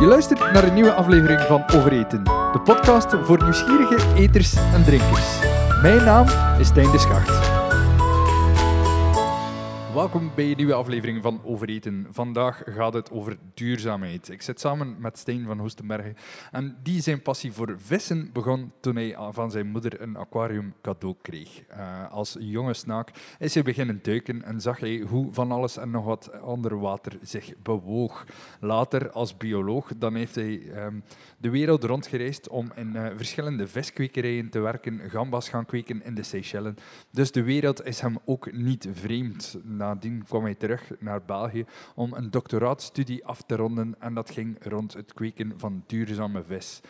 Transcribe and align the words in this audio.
Je 0.00 0.06
luistert 0.06 0.52
naar 0.52 0.64
een 0.64 0.74
nieuwe 0.74 0.92
aflevering 0.92 1.40
van 1.40 1.64
Overeten, 1.74 2.24
de 2.24 2.60
podcast 2.64 3.16
voor 3.22 3.42
nieuwsgierige 3.42 4.14
eters 4.14 4.54
en 4.54 4.84
drinkers. 4.84 5.38
Mijn 5.82 6.04
naam 6.04 6.26
is 6.58 6.66
Stijn 6.66 6.90
de 6.90 6.98
Schacht. 6.98 7.59
Welkom 9.94 10.30
bij 10.34 10.50
een 10.50 10.56
nieuwe 10.56 10.74
aflevering 10.74 11.22
van 11.22 11.40
Overeten. 11.44 12.06
Vandaag 12.10 12.62
gaat 12.64 12.92
het 12.92 13.10
over 13.10 13.38
duurzaamheid. 13.54 14.28
Ik 14.28 14.42
zit 14.42 14.60
samen 14.60 14.96
met 14.98 15.18
Stijn 15.18 15.44
van 15.46 15.58
Hoestenbergen 15.58 16.16
en 16.50 16.76
die 16.82 17.02
zijn 17.02 17.22
passie 17.22 17.52
voor 17.52 17.74
vissen 17.76 18.30
begon 18.32 18.72
toen 18.80 18.96
hij 18.96 19.16
van 19.30 19.50
zijn 19.50 19.66
moeder 19.66 20.00
een 20.00 20.16
aquarium 20.16 20.74
cadeau 20.82 21.16
kreeg. 21.22 21.62
Uh, 21.70 22.12
als 22.12 22.36
jonge 22.38 22.74
snaak 22.74 23.10
is 23.38 23.54
hij 23.54 23.62
beginnen 23.62 23.98
duiken 24.02 24.42
en 24.42 24.60
zag 24.60 24.80
hij 24.80 25.04
hoe 25.08 25.32
van 25.32 25.52
alles 25.52 25.76
en 25.76 25.90
nog 25.90 26.04
wat 26.04 26.30
onder 26.42 26.78
water 26.78 27.18
zich 27.22 27.52
bewoog. 27.62 28.24
Later, 28.60 29.10
als 29.10 29.36
bioloog, 29.36 29.92
dan 29.96 30.14
heeft 30.14 30.34
hij 30.34 30.84
um, 30.84 31.04
de 31.40 31.50
wereld 31.50 31.84
rondgereisd 31.84 32.48
om 32.48 32.72
in 32.74 32.96
uh, 32.96 33.06
verschillende 33.16 33.66
viskwekerijen 33.66 34.50
te 34.50 34.60
werken, 34.60 35.10
gambas 35.10 35.48
gaan 35.48 35.66
kweken 35.66 36.04
in 36.04 36.14
de 36.14 36.22
Seychellen. 36.22 36.76
Dus 37.10 37.32
de 37.32 37.42
wereld 37.42 37.84
is 37.84 38.00
hem 38.00 38.18
ook 38.24 38.52
niet 38.52 38.88
vreemd 38.92 39.56
nadien 39.62 40.24
kwam 40.24 40.42
hij 40.42 40.54
terug 40.54 40.90
naar 40.98 41.22
België 41.22 41.64
om 41.94 42.12
een 42.12 42.30
doctoraatstudie 42.30 43.24
af 43.24 43.42
te 43.42 43.56
ronden 43.56 43.94
en 43.98 44.14
dat 44.14 44.30
ging 44.30 44.56
rond 44.60 44.92
het 44.92 45.12
kweken 45.12 45.52
van 45.56 45.84
duurzame 45.86 46.42
vis. 46.42 46.80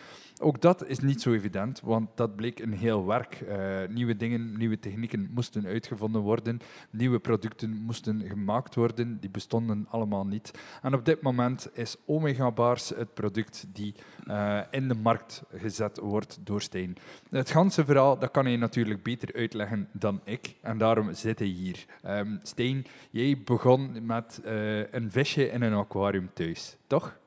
Ook 0.43 0.61
dat 0.61 0.87
is 0.87 0.99
niet 0.99 1.23
zo 1.23 1.33
evident, 1.33 1.81
want 1.81 2.09
dat 2.15 2.37
bleek 2.37 2.59
een 2.59 2.73
heel 2.73 3.07
werk. 3.07 3.41
Uh, 3.41 3.79
nieuwe 3.89 4.17
dingen, 4.17 4.57
nieuwe 4.57 4.79
technieken 4.79 5.31
moesten 5.35 5.67
uitgevonden 5.67 6.21
worden, 6.21 6.61
nieuwe 6.91 7.19
producten 7.19 7.71
moesten 7.71 8.23
gemaakt 8.23 8.75
worden, 8.75 9.21
die 9.21 9.31
bestonden 9.31 9.87
allemaal 9.89 10.27
niet. 10.27 10.51
En 10.83 10.95
op 10.95 11.05
dit 11.05 11.23
moment 11.23 11.69
is 11.73 11.97
Omega 12.07 12.51
Bars 12.51 12.89
het 12.89 13.15
product 13.15 13.67
die 13.73 13.95
uh, 14.27 14.61
in 14.71 14.89
de 14.89 14.95
markt 14.95 15.43
gezet 15.55 15.99
wordt 15.99 16.39
door 16.45 16.63
Stijn. 16.63 16.97
Het 17.31 17.51
ganse 17.51 17.85
verhaal 17.85 18.19
dat 18.19 18.31
kan 18.31 18.45
hij 18.45 18.57
natuurlijk 18.57 19.03
beter 19.03 19.35
uitleggen 19.35 19.89
dan 19.93 20.21
ik, 20.25 20.55
en 20.61 20.79
daarom 20.79 21.15
zit 21.15 21.39
hij 21.39 21.49
hier. 21.49 21.85
Um, 22.07 22.39
Stijn, 22.43 22.87
jij 23.11 23.43
begon 23.45 24.07
met 24.07 24.41
uh, 24.45 24.93
een 24.93 25.11
visje 25.11 25.51
in 25.51 25.63
een 25.63 25.75
aquarium 25.75 26.31
thuis, 26.35 26.77
toch? 26.87 27.19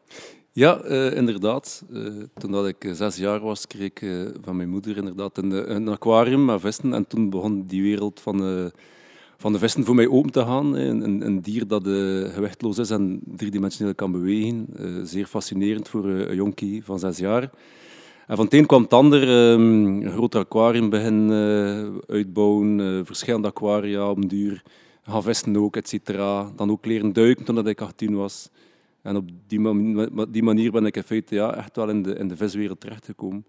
Ja, 0.55 0.83
uh, 0.85 1.15
inderdaad. 1.15 1.83
Uh, 1.91 2.23
toen 2.33 2.51
dat 2.51 2.67
ik 2.67 2.89
zes 2.91 3.17
jaar 3.17 3.39
was, 3.39 3.67
kreeg 3.67 3.85
ik 3.85 4.05
van 4.41 4.55
mijn 4.55 4.69
moeder 4.69 4.97
inderdaad 4.97 5.37
een, 5.37 5.75
een, 5.75 5.87
aquarium 5.87 6.45
met 6.45 6.61
vissen. 6.61 6.93
En 6.93 7.07
toen 7.07 7.29
begon 7.29 7.65
die 7.67 7.81
wereld 7.81 8.19
van, 8.19 8.71
van 9.37 9.53
de 9.53 9.59
vissen 9.59 9.85
voor 9.85 9.95
mij 9.95 10.07
open 10.07 10.31
te 10.31 10.39
gaan. 10.39 10.75
Een, 10.75 11.25
een 11.25 11.41
dier 11.41 11.67
dat 11.67 11.83
gewichtloos 12.33 12.77
is 12.77 12.89
en 12.89 13.19
driedimensioneel 13.25 13.95
kan 13.95 14.11
bewegen. 14.11 14.67
zeer 15.03 15.25
fascinerend 15.25 15.89
voor 15.89 16.05
een 16.05 16.35
jonkie 16.35 16.83
van 16.83 16.99
zes 16.99 17.17
jaar. 17.17 17.41
En 18.27 18.35
van 18.35 18.45
het 18.45 18.53
een 18.53 18.65
kwam 18.65 18.81
het 18.81 18.93
ander. 18.93 19.51
Um, 19.51 20.01
een 20.01 20.11
groot 20.11 20.35
aquarium 20.35 20.89
beginnen 20.89 22.01
uitbouwen, 22.07 23.05
verschillende 23.05 23.47
aquaria 23.47 24.09
op 24.09 24.29
duur. 24.29 24.63
Gaan 25.03 25.23
vissen 25.23 25.57
ook, 25.57 25.75
et 25.75 25.87
cetera. 25.87 26.51
Dan 26.55 26.71
ook 26.71 26.85
leren 26.85 27.13
duiken 27.13 27.45
toen 27.45 27.67
ik 27.67 27.81
18 27.81 28.15
was. 28.15 28.49
En 29.03 29.15
op 29.15 29.29
die, 29.47 29.59
die 30.29 30.43
manier 30.43 30.71
ben 30.71 30.85
ik 30.85 30.95
in 30.95 31.03
feite 31.03 31.35
ja, 31.35 31.55
echt 31.55 31.75
wel 31.75 31.89
in 31.89 32.03
de, 32.03 32.15
in 32.15 32.27
de 32.27 32.37
viswereld 32.37 32.79
terechtgekomen. 32.79 33.45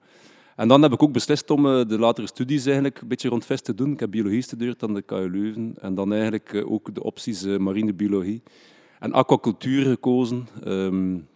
En 0.57 0.69
dan 0.69 0.83
heb 0.83 0.93
ik 0.93 1.03
ook 1.03 1.13
beslist 1.13 1.51
om 1.51 1.67
uh, 1.67 1.85
de 1.87 1.99
latere 1.99 2.27
studies 2.27 2.67
eigenlijk 2.67 3.01
een 3.01 3.09
beetje 3.09 3.29
rond 3.29 3.47
vis 3.47 3.61
te 3.61 3.75
doen. 3.75 3.93
Ik 3.93 4.01
heb 4.01 4.11
biologie 4.11 4.39
gestudeerd 4.39 4.83
aan 4.83 4.95
de 4.95 5.03
KU 5.03 5.31
Leuven. 5.31 5.75
En 5.81 5.95
dan 5.95 6.13
eigenlijk 6.13 6.53
uh, 6.53 6.71
ook 6.71 6.95
de 6.95 7.03
opties 7.03 7.45
uh, 7.45 7.59
marine 7.59 7.95
biologie 7.95 8.43
en 8.99 9.13
aquacultuur 9.13 9.85
gekozen. 9.85 10.49
Um, 10.67 11.27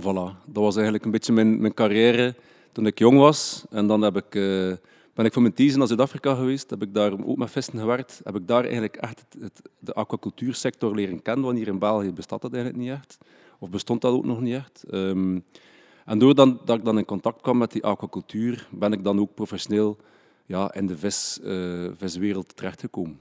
voilà, 0.00 0.44
dat 0.46 0.62
was 0.62 0.74
eigenlijk 0.74 1.04
een 1.04 1.10
beetje 1.10 1.32
mijn, 1.32 1.60
mijn 1.60 1.74
carrière 1.74 2.34
toen 2.72 2.86
ik 2.86 2.98
jong 2.98 3.18
was. 3.18 3.64
En 3.70 3.86
dan 3.86 4.02
heb 4.02 4.16
ik, 4.16 4.30
ben 5.14 5.24
ik 5.24 5.32
voor 5.32 5.42
mijn 5.42 5.54
thesis 5.54 5.76
naar 5.76 5.86
Zuid-Afrika 5.86 6.34
geweest. 6.34 6.70
Heb 6.70 6.82
ik 6.82 6.94
daar 6.94 7.12
ook 7.26 7.36
met 7.36 7.50
vissen 7.50 7.78
gewerkt. 7.78 8.20
Heb 8.24 8.36
ik 8.36 8.46
daar 8.46 8.62
eigenlijk 8.62 8.96
echt 8.96 9.24
het, 9.40 9.62
de 9.78 9.94
aquacultuursector 9.94 10.94
leren 10.94 11.22
kennen. 11.22 11.44
Want 11.44 11.58
hier 11.58 11.68
in 11.68 11.78
België 11.78 12.12
bestaat 12.12 12.42
dat 12.42 12.52
eigenlijk 12.52 12.84
niet 12.84 12.92
echt. 12.92 13.18
Of 13.58 13.70
bestond 13.70 14.00
dat 14.00 14.12
ook 14.12 14.24
nog 14.24 14.40
niet 14.40 14.54
echt. 14.54 14.84
Um, 14.90 15.44
en 16.04 16.18
doordat 16.18 16.70
ik 16.78 16.84
dan 16.84 16.98
in 16.98 17.04
contact 17.04 17.40
kwam 17.40 17.58
met 17.58 17.72
die 17.72 17.84
aquacultuur, 17.84 18.68
ben 18.70 18.92
ik 18.92 19.04
dan 19.04 19.20
ook 19.20 19.34
professioneel 19.34 19.96
ja, 20.46 20.74
in 20.74 20.86
de 20.86 20.98
vis, 20.98 21.38
uh, 21.42 21.90
viswereld 21.96 22.56
terechtgekomen. 22.56 23.18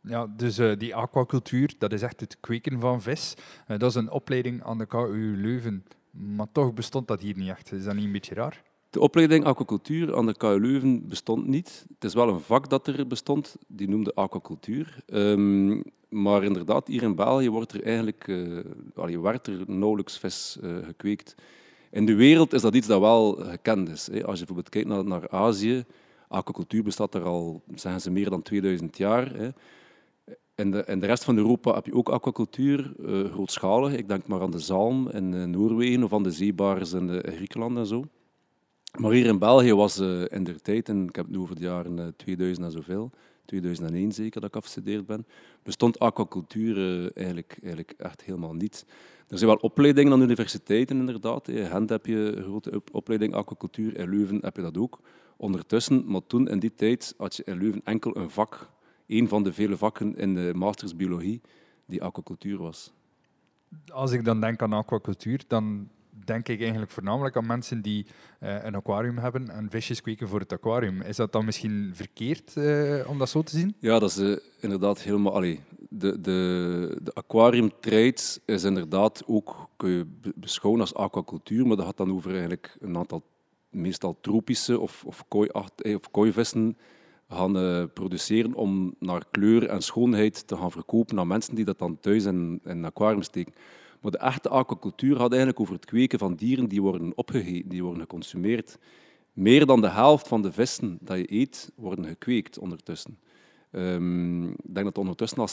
Ja, 0.00 0.26
dus 0.36 0.58
uh, 0.58 0.76
die 0.78 0.94
aquacultuur, 0.94 1.74
dat 1.78 1.92
is 1.92 2.02
echt 2.02 2.20
het 2.20 2.36
kweken 2.40 2.80
van 2.80 3.02
vis. 3.02 3.34
Uh, 3.68 3.78
dat 3.78 3.90
is 3.90 3.94
een 3.94 4.10
opleiding 4.10 4.64
aan 4.64 4.78
de 4.78 4.86
KU 4.86 5.34
Leuven, 5.36 5.84
maar 6.10 6.52
toch 6.52 6.74
bestond 6.74 7.08
dat 7.08 7.20
hier 7.20 7.36
niet 7.36 7.48
echt. 7.48 7.72
Is 7.72 7.84
dat 7.84 7.94
niet 7.94 8.04
een 8.04 8.12
beetje 8.12 8.34
raar? 8.34 8.62
De 8.94 9.00
opleiding 9.00 9.44
aquacultuur 9.44 10.16
aan 10.16 10.26
de 10.26 10.36
KU 10.36 10.60
Leuven 10.60 11.08
bestond 11.08 11.46
niet. 11.46 11.86
Het 11.94 12.04
is 12.04 12.14
wel 12.14 12.28
een 12.28 12.40
vak 12.40 12.70
dat 12.70 12.86
er 12.86 13.06
bestond, 13.06 13.56
die 13.66 13.88
noemde 13.88 14.14
aquacultuur. 14.14 14.96
Um, 15.06 15.82
maar 16.08 16.44
inderdaad, 16.44 16.86
hier 16.86 17.02
in 17.02 17.14
België 17.14 17.50
wordt 17.50 17.72
er 17.72 17.82
eigenlijk, 17.82 18.26
uh, 18.26 19.20
werd 19.22 19.46
er 19.46 19.64
nauwelijks 19.66 20.18
vis 20.18 20.58
uh, 20.62 20.76
gekweekt. 20.82 21.34
In 21.90 22.06
de 22.06 22.14
wereld 22.14 22.52
is 22.52 22.60
dat 22.60 22.74
iets 22.74 22.86
dat 22.86 23.00
wel 23.00 23.32
gekend 23.32 23.88
is. 23.88 24.06
Hè. 24.06 24.24
Als 24.24 24.38
je 24.38 24.44
bijvoorbeeld 24.44 24.68
kijkt 24.68 24.88
naar, 24.88 25.04
naar 25.04 25.30
Azië, 25.30 25.84
aquacultuur 26.28 26.82
bestaat 26.82 27.14
er 27.14 27.24
al, 27.24 27.62
zeggen 27.74 28.00
ze, 28.00 28.10
meer 28.10 28.30
dan 28.30 28.42
2000 28.42 28.96
jaar. 28.96 29.36
Hè. 29.36 29.48
In 30.54 30.70
de, 30.70 30.96
de 30.98 31.06
rest 31.06 31.24
van 31.24 31.36
Europa 31.36 31.74
heb 31.74 31.86
je 31.86 31.94
ook 31.94 32.08
aquacultuur, 32.08 32.92
uh, 33.00 33.32
grootschalig. 33.32 33.92
Ik 33.92 34.08
denk 34.08 34.26
maar 34.26 34.40
aan 34.40 34.50
de 34.50 34.58
zalm 34.58 35.10
in 35.10 35.50
Noorwegen 35.50 36.02
of 36.02 36.12
aan 36.12 36.22
de 36.22 36.30
zeebaars 36.30 36.92
in 36.92 37.22
Griekenland 37.24 37.76
en 37.76 37.86
zo. 37.86 38.04
Maar 38.98 39.10
hier 39.10 39.26
in 39.26 39.38
België 39.38 39.74
was 39.74 39.98
in 40.28 40.44
der 40.44 40.62
tijd, 40.62 40.88
en 40.88 41.08
ik 41.08 41.16
heb 41.16 41.24
het 41.24 41.34
nu 41.34 41.40
over 41.40 41.54
de 41.54 41.62
jaren 41.62 42.16
2000 42.16 42.66
en 42.66 42.72
zoveel, 42.72 43.10
2001 43.44 44.12
zeker 44.12 44.40
dat 44.40 44.50
ik 44.50 44.56
afgestudeerd 44.56 45.06
ben, 45.06 45.26
bestond 45.62 45.98
aquacultuur 45.98 46.76
uh, 46.76 47.10
eigenlijk, 47.14 47.58
eigenlijk 47.62 47.94
echt 47.96 48.22
helemaal 48.22 48.54
niet. 48.54 48.86
Er 49.28 49.38
zijn 49.38 49.50
wel 49.50 49.58
opleidingen 49.60 50.12
aan 50.12 50.20
universiteiten 50.22 50.98
inderdaad. 50.98 51.48
In 51.48 51.66
Gent 51.66 51.90
heb 51.90 52.06
je 52.06 52.16
een 52.16 52.42
grote 52.42 52.82
opleiding 52.92 53.34
aquacultuur, 53.34 53.96
in 53.96 54.10
Leuven 54.10 54.38
heb 54.40 54.56
je 54.56 54.62
dat 54.62 54.78
ook. 54.78 54.98
Ondertussen, 55.36 56.04
maar 56.06 56.26
toen 56.26 56.48
in 56.48 56.58
die 56.58 56.74
tijd 56.74 57.14
had 57.16 57.36
je 57.36 57.44
in 57.44 57.58
Leuven 57.58 57.80
enkel 57.84 58.16
een 58.16 58.30
vak, 58.30 58.70
een 59.06 59.28
van 59.28 59.42
de 59.42 59.52
vele 59.52 59.76
vakken 59.76 60.16
in 60.16 60.34
de 60.34 60.52
masters 60.54 60.96
biologie, 60.96 61.40
die 61.86 62.02
aquacultuur 62.02 62.58
was. 62.58 62.92
Als 63.92 64.12
ik 64.12 64.24
dan 64.24 64.40
denk 64.40 64.62
aan 64.62 64.72
aquacultuur, 64.72 65.40
dan 65.46 65.88
denk 66.24 66.48
ik 66.48 66.60
eigenlijk 66.60 66.90
voornamelijk 66.90 67.36
aan 67.36 67.46
mensen 67.46 67.82
die 67.82 68.06
uh, 68.40 68.64
een 68.64 68.74
aquarium 68.74 69.18
hebben 69.18 69.50
en 69.50 69.70
visjes 69.70 70.00
kweken 70.00 70.28
voor 70.28 70.40
het 70.40 70.52
aquarium. 70.52 71.00
Is 71.00 71.16
dat 71.16 71.32
dan 71.32 71.44
misschien 71.44 71.90
verkeerd 71.94 72.54
uh, 72.56 73.08
om 73.08 73.18
dat 73.18 73.28
zo 73.28 73.42
te 73.42 73.56
zien? 73.56 73.74
Ja, 73.78 73.98
dat 73.98 74.10
is 74.10 74.18
uh, 74.18 74.36
inderdaad 74.60 75.02
helemaal... 75.02 75.34
Allee, 75.34 75.60
de, 75.88 76.20
de, 76.20 76.98
de 77.02 77.14
aquarium 77.14 77.70
is 78.44 78.64
inderdaad 78.64 79.22
ook, 79.26 79.68
kun 79.76 79.90
je 79.90 80.06
beschouwen 80.34 80.80
als 80.80 80.94
aquacultuur, 80.94 81.66
maar 81.66 81.76
dat 81.76 81.86
gaat 81.86 81.96
dan 81.96 82.12
over 82.12 82.30
eigenlijk 82.30 82.76
een 82.80 82.96
aantal 82.96 83.22
meestal 83.70 84.16
tropische 84.20 84.78
of, 84.78 85.04
of, 85.04 85.24
kooi, 85.28 85.48
of 85.94 86.10
kooivissen 86.10 86.76
gaan 87.28 87.90
produceren 87.92 88.54
om 88.54 88.94
naar 88.98 89.22
kleur 89.30 89.68
en 89.68 89.82
schoonheid 89.82 90.46
te 90.46 90.56
gaan 90.56 90.70
verkopen 90.70 91.18
aan 91.18 91.26
mensen 91.26 91.54
die 91.54 91.64
dat 91.64 91.78
dan 91.78 91.98
thuis 92.00 92.24
in 92.24 92.60
een 92.62 92.84
aquarium 92.84 93.22
steken. 93.22 93.54
Maar 94.04 94.12
de 94.12 94.18
echte 94.18 94.48
aquacultuur 94.48 95.16
gaat 95.16 95.28
eigenlijk 95.28 95.60
over 95.60 95.74
het 95.74 95.84
kweken 95.84 96.18
van 96.18 96.34
dieren 96.34 96.68
die 96.68 96.82
worden 96.82 97.12
opgegeten, 97.14 97.68
die 97.68 97.82
worden 97.82 98.00
geconsumeerd. 98.00 98.78
Meer 99.32 99.66
dan 99.66 99.80
de 99.80 99.88
helft 99.88 100.28
van 100.28 100.42
de 100.42 100.52
vissen 100.52 100.98
dat 101.00 101.16
je 101.16 101.32
eet, 101.32 101.72
worden 101.76 102.04
gekweekt 102.04 102.58
ondertussen. 102.58 103.18
Um, 103.70 104.48
ik 104.50 104.74
denk 104.74 104.86
dat 104.86 104.98
ondertussen 104.98 105.38
al 105.38 105.48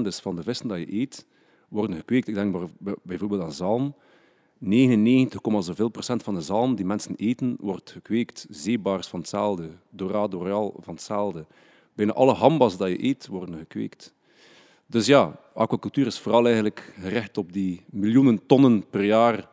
60% 0.00 0.06
is 0.06 0.20
van 0.20 0.36
de 0.36 0.42
vissen 0.42 0.68
dat 0.68 0.78
je 0.78 0.92
eet, 0.92 1.26
worden 1.68 1.96
gekweekt. 1.96 2.28
Ik 2.28 2.34
denk 2.34 2.56
bijvoorbeeld 3.02 3.42
aan 3.42 3.52
zalm. 3.52 3.94
99, 4.58 5.40
zoveel 5.58 5.88
procent 5.88 6.22
van 6.22 6.34
de 6.34 6.42
zalm 6.42 6.74
die 6.74 6.86
mensen 6.86 7.14
eten, 7.16 7.56
wordt 7.60 7.90
gekweekt. 7.90 8.46
Zeebaars 8.50 9.06
van 9.06 9.18
hetzelfde, 9.18 9.68
dorado 9.90 10.38
royal 10.38 10.76
van 10.80 10.94
hetzelfde. 10.94 11.46
Bijna 11.94 12.12
alle 12.12 12.34
hambas 12.34 12.76
dat 12.76 12.88
je 12.88 13.04
eet, 13.04 13.26
worden 13.26 13.58
gekweekt. 13.58 14.14
Dus 14.92 15.06
ja, 15.06 15.38
aquacultuur 15.54 16.06
is 16.06 16.18
vooral 16.18 16.46
eigenlijk 16.46 16.92
gericht 17.00 17.38
op 17.38 17.52
die 17.52 17.82
miljoenen 17.90 18.46
tonnen 18.46 18.88
per 18.90 19.04
jaar 19.04 19.48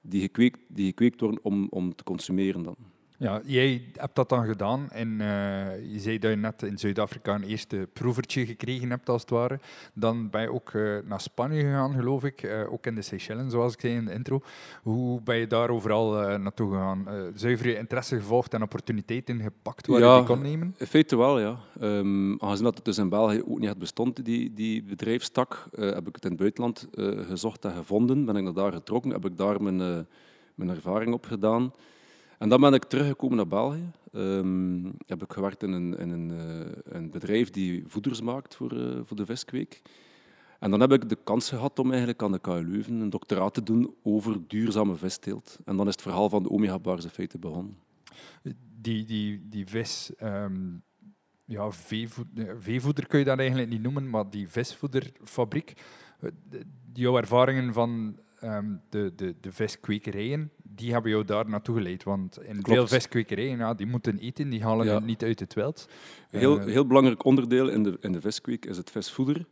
die 0.00 0.20
gekweekt, 0.20 0.58
die 0.68 0.86
gekweekt 0.86 1.20
worden 1.20 1.40
om, 1.42 1.66
om 1.70 1.94
te 1.94 2.04
consumeren 2.04 2.62
dan. 2.62 2.76
Ja, 3.20 3.40
jij 3.44 3.82
hebt 3.94 4.16
dat 4.16 4.28
dan 4.28 4.46
gedaan 4.46 4.90
en 4.90 5.08
uh, 5.08 5.92
je 5.92 5.98
zei 5.98 6.18
dat 6.18 6.30
je 6.30 6.36
net 6.36 6.62
in 6.62 6.78
Zuid-Afrika 6.78 7.34
een 7.34 7.42
eerste 7.42 7.88
proevertje 7.92 8.46
gekregen 8.46 8.90
hebt, 8.90 9.08
als 9.08 9.20
het 9.20 9.30
ware. 9.30 9.60
Dan 9.94 10.30
ben 10.30 10.40
je 10.40 10.52
ook 10.52 10.72
uh, 10.72 10.98
naar 11.04 11.20
Spanje 11.20 11.60
gegaan, 11.60 11.94
geloof 11.94 12.24
ik, 12.24 12.42
uh, 12.42 12.72
ook 12.72 12.86
in 12.86 12.94
de 12.94 13.02
Seychellen, 13.02 13.50
zoals 13.50 13.72
ik 13.72 13.80
zei 13.80 13.94
in 13.94 14.04
de 14.04 14.12
intro. 14.12 14.40
Hoe 14.82 15.20
ben 15.22 15.36
je 15.36 15.46
daar 15.46 15.70
overal 15.70 16.38
naartoe 16.38 16.70
gegaan? 16.70 17.06
zuiver 17.34 17.68
je 17.68 17.76
interesse 17.76 18.16
gevolgd 18.16 18.54
en 18.54 18.62
opportuniteiten 18.62 19.40
gepakt 19.40 19.86
waar 19.86 20.00
ja, 20.00 20.12
je 20.12 20.18
die 20.18 20.34
kon 20.34 20.42
nemen? 20.42 20.74
in 20.78 20.86
feite 20.86 21.16
wel, 21.16 21.38
ja. 21.40 21.58
Um, 21.80 22.40
aangezien 22.40 22.64
dat 22.64 22.76
het 22.76 22.84
dus 22.84 22.98
in 22.98 23.08
België 23.08 23.42
ook 23.46 23.58
niet 23.58 23.68
had 23.68 23.78
bestond, 23.78 24.24
die, 24.24 24.54
die 24.54 24.82
bedrijfstak, 24.82 25.68
heb 25.76 26.08
ik 26.08 26.14
het 26.14 26.24
in 26.24 26.30
het 26.30 26.38
buitenland 26.38 26.88
gezocht 27.26 27.64
en 27.64 27.72
gevonden. 27.72 28.24
Ben 28.24 28.36
ik 28.36 28.42
naar 28.42 28.52
daar 28.52 28.72
getrokken, 28.72 29.10
heb 29.10 29.24
ik 29.24 29.36
daar 29.36 29.62
mijn, 29.62 30.06
mijn 30.54 30.70
ervaring 30.70 31.12
op 31.12 31.24
gedaan. 31.24 31.72
En 32.40 32.48
dan 32.48 32.60
ben 32.60 32.74
ik 32.74 32.84
teruggekomen 32.84 33.36
naar 33.36 33.46
België. 33.46 33.90
Um, 34.12 34.92
heb 35.06 35.22
ik 35.22 35.32
gewerkt 35.32 35.62
in 35.62 35.72
een, 35.72 35.98
in 35.98 36.10
een, 36.10 36.30
uh, 36.30 36.66
een 36.84 37.10
bedrijf 37.10 37.50
die 37.50 37.84
voeders 37.86 38.20
maakt 38.20 38.54
voor, 38.54 38.72
uh, 38.72 39.00
voor 39.04 39.16
de 39.16 39.26
viskweek. 39.26 39.82
En 40.58 40.70
dan 40.70 40.80
heb 40.80 40.92
ik 40.92 41.08
de 41.08 41.18
kans 41.24 41.48
gehad 41.48 41.78
om 41.78 41.88
eigenlijk 41.88 42.22
aan 42.22 42.32
de 42.32 42.38
KU 42.38 42.64
Leuven 42.64 43.00
een 43.00 43.10
doctoraat 43.10 43.54
te 43.54 43.62
doen 43.62 43.94
over 44.02 44.46
duurzame 44.46 44.94
visteelt. 44.94 45.58
En 45.64 45.76
dan 45.76 45.86
is 45.86 45.92
het 45.92 46.02
verhaal 46.02 46.28
van 46.28 46.42
de 46.42 46.50
omega-bars 46.50 47.06
begonnen. 47.40 47.78
Die, 48.80 49.04
die, 49.04 49.48
die 49.48 49.66
vis, 49.66 50.10
um, 50.22 50.82
ja, 51.44 51.70
veevoeder, 51.70 52.62
veevoeder 52.62 53.06
kun 53.06 53.18
je 53.18 53.24
dat 53.24 53.38
eigenlijk 53.38 53.70
niet 53.70 53.82
noemen, 53.82 54.10
maar 54.10 54.30
die 54.30 54.48
visvoederfabriek, 54.48 55.72
eh, 56.20 56.30
jouw 56.92 57.16
ervaringen 57.16 57.72
van 57.72 58.18
um, 58.44 58.80
de, 58.88 59.12
de, 59.16 59.34
de 59.40 59.52
viskwekerijen, 59.52 60.50
die 60.62 60.92
hebben 60.92 61.10
jou 61.10 61.24
daar 61.24 61.48
naartoe 61.48 61.76
geleid. 61.76 62.02
Want 62.02 62.38
in 62.42 62.62
Klopt. 62.62 62.68
veel 62.68 62.86
viskwekerijen, 62.86 63.58
ja, 63.58 63.74
die 63.74 63.86
moeten 63.86 64.18
eten, 64.18 64.48
die 64.48 64.62
halen 64.62 64.86
ja. 64.86 64.98
niet 64.98 65.22
uit 65.22 65.40
het 65.40 65.54
wild. 65.54 65.88
Heel, 66.28 66.58
uh, 66.58 66.64
heel 66.64 66.86
belangrijk 66.86 67.24
onderdeel 67.24 67.68
in 67.68 67.82
de, 67.82 67.96
in 68.00 68.12
de 68.12 68.20
viskweek 68.20 68.64
is 68.64 68.76
het 68.76 68.90
visvoeder. 68.90 69.46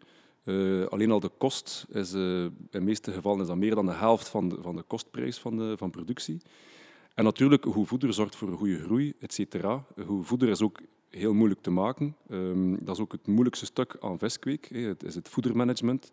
Uh, 0.45 0.87
alleen 0.87 1.11
al 1.11 1.21
de 1.21 1.31
kost 1.39 1.87
is 1.91 2.15
uh, 2.15 2.45
in 2.45 2.69
de 2.71 2.81
meeste 2.81 3.13
gevallen 3.13 3.41
is 3.41 3.47
dat 3.47 3.57
meer 3.57 3.75
dan 3.75 3.87
de 3.87 3.93
helft 3.93 4.29
van 4.29 4.49
de, 4.49 4.57
van 4.63 4.77
de 4.77 4.83
kostprijs 4.83 5.39
van, 5.39 5.57
de, 5.57 5.77
van 5.77 5.91
productie. 5.91 6.41
En 7.15 7.25
natuurlijk, 7.25 7.65
hoe 7.65 7.87
voeder 7.87 8.13
zorgt 8.13 8.37
voor 8.37 8.49
een 8.49 8.57
goede 8.57 8.79
groei, 8.79 9.13
et 9.21 9.33
cetera. 9.33 9.85
Hoe 10.07 10.23
voeder 10.23 10.49
is 10.49 10.63
ook 10.63 10.81
heel 11.09 11.35
moeilijk 11.35 11.61
te 11.61 11.71
maken. 11.71 12.17
Um, 12.31 12.85
dat 12.85 12.95
is 12.95 13.03
ook 13.03 13.13
het 13.13 13.27
moeilijkste 13.27 13.67
stuk 13.67 13.97
aan 14.01 14.19
viskweek, 14.19 14.69
het 14.73 15.03
is 15.03 15.15
het 15.15 15.29
voedermanagement. 15.29 16.11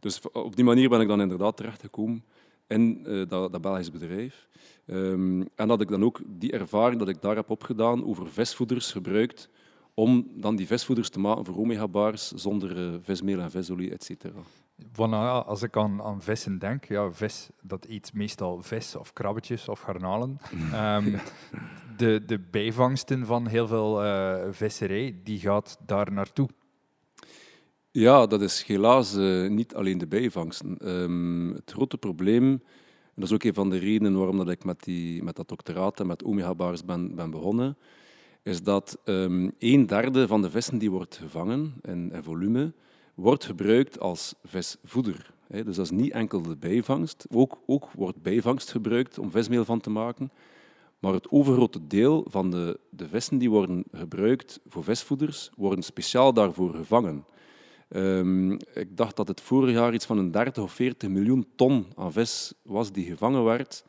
Dus 0.00 0.20
op 0.32 0.56
die 0.56 0.64
manier 0.64 0.88
ben 0.88 1.00
ik 1.00 1.08
dan 1.08 1.20
inderdaad 1.20 1.56
terechtgekomen 1.56 2.24
in 2.66 3.04
uh, 3.06 3.28
dat, 3.28 3.52
dat 3.52 3.60
Belgisch 3.60 3.90
bedrijf. 3.90 4.48
Um, 4.86 5.48
en 5.54 5.68
dat 5.68 5.80
ik 5.80 5.88
dan 5.88 6.04
ook 6.04 6.20
die 6.26 6.52
ervaring 6.52 6.98
dat 6.98 7.08
ik 7.08 7.22
daar 7.22 7.36
heb 7.36 7.50
opgedaan 7.50 8.04
over 8.04 8.28
visvoeders 8.28 8.92
gebruikt 8.92 9.48
om 9.94 10.26
dan 10.34 10.56
die 10.56 10.66
visvoeders 10.66 11.08
te 11.08 11.20
maken 11.20 11.44
voor 11.44 11.56
omega-bars 11.56 12.28
zonder 12.28 12.92
uh, 12.92 12.94
vismeel 13.02 13.40
en 13.40 13.50
visolie, 13.50 13.90
et 13.90 14.04
cetera. 14.04 14.40
als 15.42 15.62
ik 15.62 15.76
aan, 15.76 16.02
aan 16.02 16.22
vissen 16.22 16.58
denk, 16.58 16.84
ja, 16.84 17.12
vis, 17.12 17.48
dat 17.62 17.86
eet 17.88 18.14
meestal 18.14 18.62
vis 18.62 18.96
of 18.96 19.12
krabbetjes 19.12 19.68
of 19.68 19.80
garnalen. 19.80 20.38
Um, 20.74 21.20
de, 21.96 22.22
de 22.26 22.38
bijvangsten 22.38 23.26
van 23.26 23.46
heel 23.46 23.66
veel 23.66 24.04
uh, 24.04 24.36
visserij, 24.50 25.20
die 25.24 25.38
gaat 25.38 25.78
daar 25.86 26.12
naartoe. 26.12 26.48
Ja, 27.92 28.26
dat 28.26 28.40
is 28.40 28.62
helaas 28.62 29.16
uh, 29.16 29.48
niet 29.48 29.74
alleen 29.74 29.98
de 29.98 30.06
bijvangsten. 30.06 30.88
Um, 30.88 31.52
het 31.54 31.70
grote 31.70 31.98
probleem, 31.98 32.44
en 32.44 32.62
dat 33.14 33.24
is 33.24 33.32
ook 33.32 33.42
een 33.42 33.54
van 33.54 33.70
de 33.70 33.78
redenen 33.78 34.16
waarom 34.16 34.36
dat 34.36 34.50
ik 34.50 34.64
met, 34.64 34.84
die, 34.84 35.22
met 35.22 35.36
dat 35.36 35.48
doctoraat 35.48 36.00
en 36.00 36.06
met 36.06 36.24
omega-bars 36.24 36.84
ben, 36.84 37.14
ben 37.14 37.30
begonnen, 37.30 37.76
is 38.42 38.62
dat 38.62 38.98
um, 39.04 39.52
een 39.58 39.86
derde 39.86 40.26
van 40.26 40.42
de 40.42 40.50
vissen 40.50 40.78
die 40.78 40.90
wordt 40.90 41.16
gevangen 41.16 41.74
in, 41.82 42.12
volume, 42.22 42.72
wordt 43.14 43.44
gebruikt 43.44 44.00
als 44.00 44.34
visvoeder. 44.44 45.32
Dus 45.48 45.76
dat 45.76 45.84
is 45.84 45.90
niet 45.90 46.12
enkel 46.12 46.42
de 46.42 46.56
bijvangst. 46.56 47.26
Ook, 47.30 47.58
ook 47.66 47.92
wordt 47.92 48.22
bijvangst 48.22 48.70
gebruikt 48.70 49.18
om 49.18 49.30
vismeel 49.30 49.64
van 49.64 49.80
te 49.80 49.90
maken. 49.90 50.30
Maar 50.98 51.12
het 51.12 51.30
overgrote 51.30 51.86
deel 51.86 52.26
van 52.28 52.50
de, 52.50 52.80
de 52.90 53.08
vissen 53.08 53.38
die 53.38 53.50
worden 53.50 53.84
gebruikt 53.92 54.60
voor 54.66 54.84
visvoeders, 54.84 55.50
worden 55.56 55.82
speciaal 55.82 56.32
daarvoor 56.32 56.74
gevangen. 56.74 57.24
Um, 57.96 58.52
ik 58.74 58.96
dacht 58.96 59.16
dat 59.16 59.28
het 59.28 59.40
vorig 59.40 59.74
jaar 59.74 59.94
iets 59.94 60.06
van 60.06 60.18
een 60.18 60.30
30 60.30 60.62
of 60.62 60.72
40 60.72 61.08
miljoen 61.08 61.46
ton 61.56 61.86
aan 61.96 62.12
vis 62.12 62.52
was 62.62 62.92
die 62.92 63.04
gevangen 63.04 63.44
werd 63.44 63.84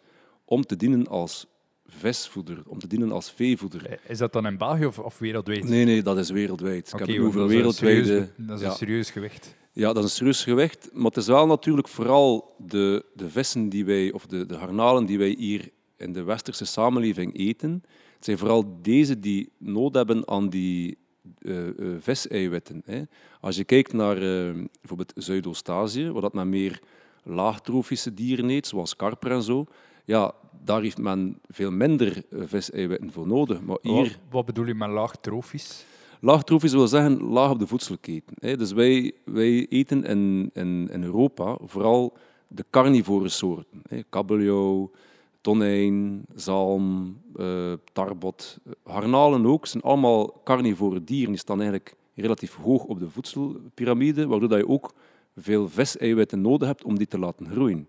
om 0.46 0.66
te 0.66 0.76
dienen 0.76 1.08
als 1.08 1.46
visvoeder, 1.86 2.64
om 2.68 2.80
te 2.80 2.88
dienen 2.88 3.12
als 3.12 3.32
veevoeder. 3.32 3.86
Eh, 3.86 3.98
is 4.08 4.18
dat 4.18 4.34
dan 4.34 4.46
in 4.46 4.58
België 4.58 4.86
of, 4.86 5.00
of 5.00 5.20
wereldwijd? 5.20 5.64
Nee, 5.64 5.86
nee, 5.86 6.02
dat 6.02 6.18
is 6.18 6.30
wereldwijd. 6.30 6.94
Okay, 6.94 7.08
ik 7.08 7.14
heb 7.14 7.24
over 7.24 7.48
wereldwijde... 7.48 8.30
Dat 8.38 8.60
is 8.60 8.66
een 8.66 8.72
serieus 8.72 9.10
gewicht. 9.10 9.56
Ja, 9.72 9.94
dat 9.94 9.98
is 9.98 10.04
een 10.04 10.16
serieus 10.16 10.44
gewicht. 10.44 10.90
Maar 10.94 11.06
het 11.06 11.18
is 11.18 11.28
wel 11.28 11.48
natuurlijk 11.48 11.88
vooral 11.88 12.56
de, 12.58 13.06
de 13.14 13.30
vissen 13.30 13.70
die 13.70 13.86
wij, 13.86 14.12
of 14.12 14.26
de, 14.26 14.46
de 14.46 14.58
garnalen 14.58 15.06
die 15.06 15.18
wij 15.18 15.36
hier 15.38 15.70
in 15.98 16.14
de 16.14 16.24
westerse 16.24 16.66
samenleving 16.66 17.38
eten. 17.38 17.84
Het 18.16 18.26
zijn 18.26 18.38
vooral 18.38 18.80
deze 18.82 19.20
die 19.20 19.52
nood 19.58 19.94
hebben 19.96 20.28
aan 20.28 20.50
die 20.50 20.98
uh, 21.42 21.68
uh, 21.68 21.96
viseiwitten. 22.00 22.82
Hè. 22.86 23.02
Als 23.40 23.56
je 23.56 23.64
kijkt 23.64 23.94
naar 23.94 24.16
uh, 24.16 24.64
bijvoorbeeld 24.80 25.14
Zuidoost-Azië, 25.16 26.12
waar 26.12 26.22
dat 26.22 26.34
men 26.34 26.50
meer 26.50 26.80
laagtrofische 27.24 28.14
dieren 28.14 28.50
eet, 28.50 28.68
zoals 28.68 28.96
karper 28.96 29.32
en 29.32 29.44
zo, 29.44 29.66
ja, 30.06 30.34
daar 30.64 30.82
heeft 30.82 30.98
men 30.98 31.40
veel 31.48 31.72
minder 31.72 32.24
viseiwitten 32.32 33.12
voor 33.12 33.28
nodig. 33.28 33.62
Maar 33.62 33.78
hier... 33.82 33.94
wat, 33.94 34.18
wat 34.30 34.46
bedoel 34.46 34.66
je 34.66 34.76
met 34.76 34.90
laagtrofisch? 34.90 35.86
Laagtrofisch 36.20 36.74
wil 36.74 36.88
zeggen 36.88 37.24
laag 37.24 37.52
op 37.52 37.60
de 37.60 37.68
voedselketen. 37.68 38.36
Hè. 38.40 38.58
Dus 38.58 38.72
wij, 38.72 39.14
wij 39.26 39.68
eten 39.70 40.04
in, 40.04 40.50
in, 40.54 40.90
in 40.92 41.04
Europa 41.04 41.58
vooral 41.66 42.18
de 42.48 42.66
carnivore 42.70 43.30
soorten. 43.30 43.82
Hè. 43.90 44.02
Kabeljauw, 44.10 44.92
tonijn, 45.42 46.26
zalm, 46.36 47.18
uh, 47.36 47.74
tarbot, 47.94 48.58
harnalen 48.84 49.46
ook, 49.46 49.66
zijn 49.66 49.84
allemaal 49.84 50.42
carnivore 50.44 51.04
dieren. 51.04 51.30
Die 51.30 51.40
staan 51.40 51.60
eigenlijk 51.60 51.96
relatief 52.16 52.56
hoog 52.56 52.84
op 52.84 53.00
de 53.00 53.10
voedselpyramide, 53.10 54.28
waardoor 54.28 54.58
je 54.58 54.68
ook 54.68 54.94
veel 55.36 55.70
viseiwitten 55.70 56.42
nodig 56.42 56.68
hebt 56.68 56.84
om 56.84 56.98
die 56.98 57.08
te 57.08 57.20
laten 57.20 57.50
groeien. 57.50 57.88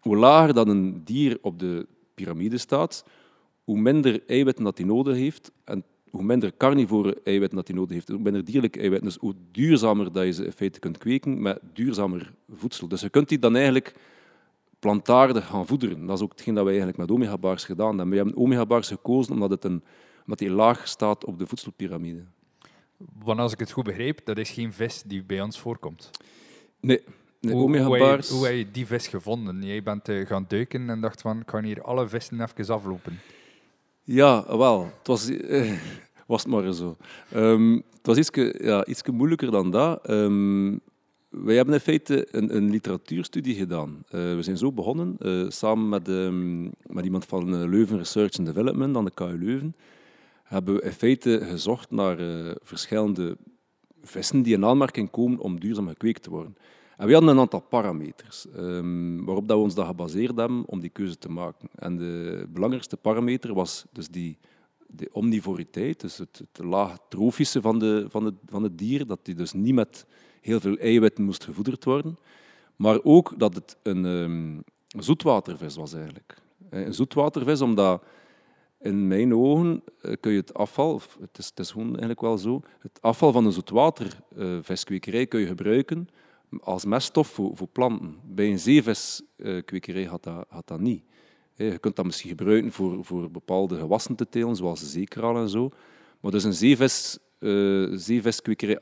Hoe 0.00 0.16
lager 0.16 0.54
dat 0.54 0.68
een 0.68 1.04
dier 1.04 1.38
op 1.40 1.58
de 1.58 1.86
piramide 2.14 2.58
staat, 2.58 3.04
hoe 3.64 3.78
minder 3.78 4.22
eiwitten 4.26 4.64
dat 4.64 4.78
hij 4.78 4.86
nodig 4.86 5.16
heeft 5.16 5.50
en 5.64 5.84
hoe 6.10 6.22
minder 6.22 6.56
carnivore 6.56 7.20
eiwitten 7.24 7.56
dat 7.56 7.66
hij 7.66 7.76
nodig 7.76 7.92
heeft, 7.92 8.08
hoe 8.08 8.18
minder 8.18 8.44
dierlijke 8.44 8.78
eiwitten, 8.80 9.08
dus 9.08 9.18
hoe 9.20 9.34
duurzamer 9.50 10.12
dat 10.12 10.24
je 10.24 10.32
ze 10.32 10.44
in 10.44 10.52
feite 10.52 10.78
kunt 10.78 10.98
kweken 10.98 11.42
met 11.42 11.60
duurzamer 11.72 12.32
voedsel. 12.54 12.88
Dus 12.88 13.00
je 13.00 13.08
kunt 13.08 13.28
die 13.28 13.38
dan 13.38 13.56
eigenlijk 13.56 13.94
plantaardig 14.82 15.46
gaan 15.46 15.66
voederen. 15.66 16.06
Dat 16.06 16.16
is 16.16 16.22
ook 16.22 16.32
hetgeen 16.32 16.54
dat 16.54 16.64
wij 16.64 16.72
eigenlijk 16.72 17.02
met 17.02 17.10
omega-bars 17.10 17.64
gedaan 17.64 17.88
hebben. 17.88 18.08
We 18.08 18.16
hebben 18.16 18.36
omega-bars 18.36 18.88
gekozen 18.88 19.32
omdat, 19.32 19.50
het 19.50 19.64
een, 19.64 19.82
omdat 20.22 20.38
die 20.38 20.50
laag 20.50 20.88
staat 20.88 21.24
op 21.24 21.38
de 21.38 21.46
voedselpyramide. 21.46 22.24
Want 23.18 23.38
als 23.38 23.52
ik 23.52 23.58
het 23.58 23.70
goed 23.70 23.84
begreep, 23.84 24.20
dat 24.24 24.38
is 24.38 24.50
geen 24.50 24.72
vis 24.72 25.02
die 25.06 25.24
bij 25.24 25.40
ons 25.40 25.60
voorkomt. 25.60 26.10
Nee. 26.80 27.00
nee 27.40 27.54
hoe, 27.54 27.62
omega-bars... 27.62 28.30
Hoe, 28.30 28.46
heb 28.46 28.56
je 28.56 28.70
die 28.70 28.86
vis 28.86 29.06
gevonden? 29.06 29.62
Jij 29.62 29.82
bent 29.82 30.08
uh, 30.08 30.26
gaan 30.26 30.44
duiken 30.48 30.90
en 30.90 31.00
dacht 31.00 31.20
van, 31.20 31.40
ik 31.40 31.46
kan 31.46 31.64
hier 31.64 31.82
alle 31.82 32.08
vissen 32.08 32.40
even 32.40 32.74
aflopen. 32.74 33.20
Ja, 34.02 34.56
wel. 34.56 34.84
Het 34.84 35.06
was, 35.06 35.30
uh, 35.30 35.72
was 36.26 36.46
maar 36.46 36.72
zo. 36.72 36.96
Um, 37.34 37.74
het 37.74 38.06
was 38.06 38.16
iets, 38.16 38.30
ja, 38.64 38.86
moeilijker 39.12 39.50
dan 39.50 39.70
dat. 39.70 40.10
Um, 40.10 40.80
wij 41.32 41.56
hebben 41.56 41.74
in 41.74 41.80
feite 41.80 42.26
een, 42.30 42.56
een 42.56 42.70
literatuurstudie 42.70 43.54
gedaan. 43.54 44.04
Uh, 44.04 44.10
we 44.34 44.42
zijn 44.42 44.56
zo 44.56 44.72
begonnen, 44.72 45.16
uh, 45.20 45.50
samen 45.50 45.88
met, 45.88 46.08
um, 46.08 46.70
met 46.86 47.04
iemand 47.04 47.24
van 47.24 47.54
uh, 47.54 47.68
Leuven 47.68 47.98
Research 47.98 48.38
and 48.38 48.46
Development 48.46 48.96
aan 48.96 49.04
de 49.04 49.10
KU 49.14 49.38
Leuven. 49.38 49.76
Hebben 50.42 50.74
we 50.74 50.82
in 50.82 50.92
feite 50.92 51.40
gezocht 51.44 51.90
naar 51.90 52.16
verschillende 52.62 53.36
vissen 54.02 54.42
die 54.42 54.54
in 54.54 54.64
aanmerking 54.64 55.10
komen 55.10 55.38
om 55.38 55.60
duurzaam 55.60 55.88
gekweekt 55.88 56.22
te 56.22 56.30
worden. 56.30 56.56
En 56.96 57.06
we 57.06 57.12
hadden 57.12 57.30
een 57.30 57.40
aantal 57.40 57.60
parameters 57.60 58.46
um, 58.56 59.24
waarop 59.24 59.48
dat 59.48 59.56
we 59.56 59.62
ons 59.62 59.74
dat 59.74 59.86
gebaseerd 59.86 60.36
hebben 60.36 60.62
om 60.66 60.80
die 60.80 60.90
keuze 60.90 61.18
te 61.18 61.30
maken. 61.30 61.68
En 61.74 61.96
de 61.96 62.46
belangrijkste 62.48 62.96
parameter 62.96 63.54
was 63.54 63.84
dus 63.92 64.08
die 64.08 64.38
de 64.86 65.08
omnivoriteit, 65.12 66.00
dus 66.00 66.18
het, 66.18 66.42
het 66.52 66.64
laag 66.64 66.98
trofische 67.08 67.60
van, 67.60 67.78
de, 67.78 68.06
van, 68.08 68.24
het, 68.24 68.34
van 68.46 68.62
het 68.62 68.78
dier, 68.78 69.06
dat 69.06 69.18
die 69.22 69.34
dus 69.34 69.52
niet 69.52 69.74
met 69.74 70.06
heel 70.42 70.60
veel 70.60 70.76
eiwitten 70.76 71.24
moest 71.24 71.44
gevoederd 71.44 71.84
worden. 71.84 72.18
Maar 72.76 72.98
ook 73.02 73.38
dat 73.38 73.54
het 73.54 73.76
een 73.82 74.04
um, 74.04 74.64
zoetwatervis 74.86 75.76
was 75.76 75.92
eigenlijk. 75.92 76.36
Een 76.70 76.94
zoetwatervis, 76.94 77.60
omdat 77.60 78.02
in 78.80 79.08
mijn 79.08 79.34
ogen 79.34 79.82
uh, 80.02 80.12
kun 80.20 80.32
je 80.32 80.38
het 80.38 80.54
afval, 80.54 81.00
het 81.20 81.58
is, 81.58 81.70
gewoon 81.70 81.88
eigenlijk 81.88 82.20
wel 82.20 82.38
zo, 82.38 82.62
het 82.78 82.98
afval 83.00 83.32
van 83.32 83.46
een 83.46 83.52
zoetwaterviskwekerij 83.52 85.26
kun 85.26 85.40
je 85.40 85.46
gebruiken 85.46 86.08
als 86.60 86.84
meststof 86.84 87.28
voor, 87.28 87.56
voor 87.56 87.68
planten. 87.68 88.16
Bij 88.24 88.50
een 88.50 88.58
zeeviskwekerij 88.58 90.04
had 90.04 90.22
dat, 90.22 90.46
dat 90.64 90.80
niet. 90.80 91.04
Je 91.54 91.78
kunt 91.78 91.96
dat 91.96 92.04
misschien 92.04 92.30
gebruiken 92.30 92.72
voor, 92.72 93.04
voor 93.04 93.30
bepaalde 93.30 93.78
gewassen 93.78 94.14
te 94.14 94.28
telen, 94.28 94.56
zoals 94.56 94.90
zeekraal 94.90 95.36
en 95.36 95.48
zo. 95.48 95.70
Maar 96.20 96.30
dus 96.30 96.44
een 96.44 96.54
zeevis, 96.54 97.18
zeeveskwekerij 97.92 98.80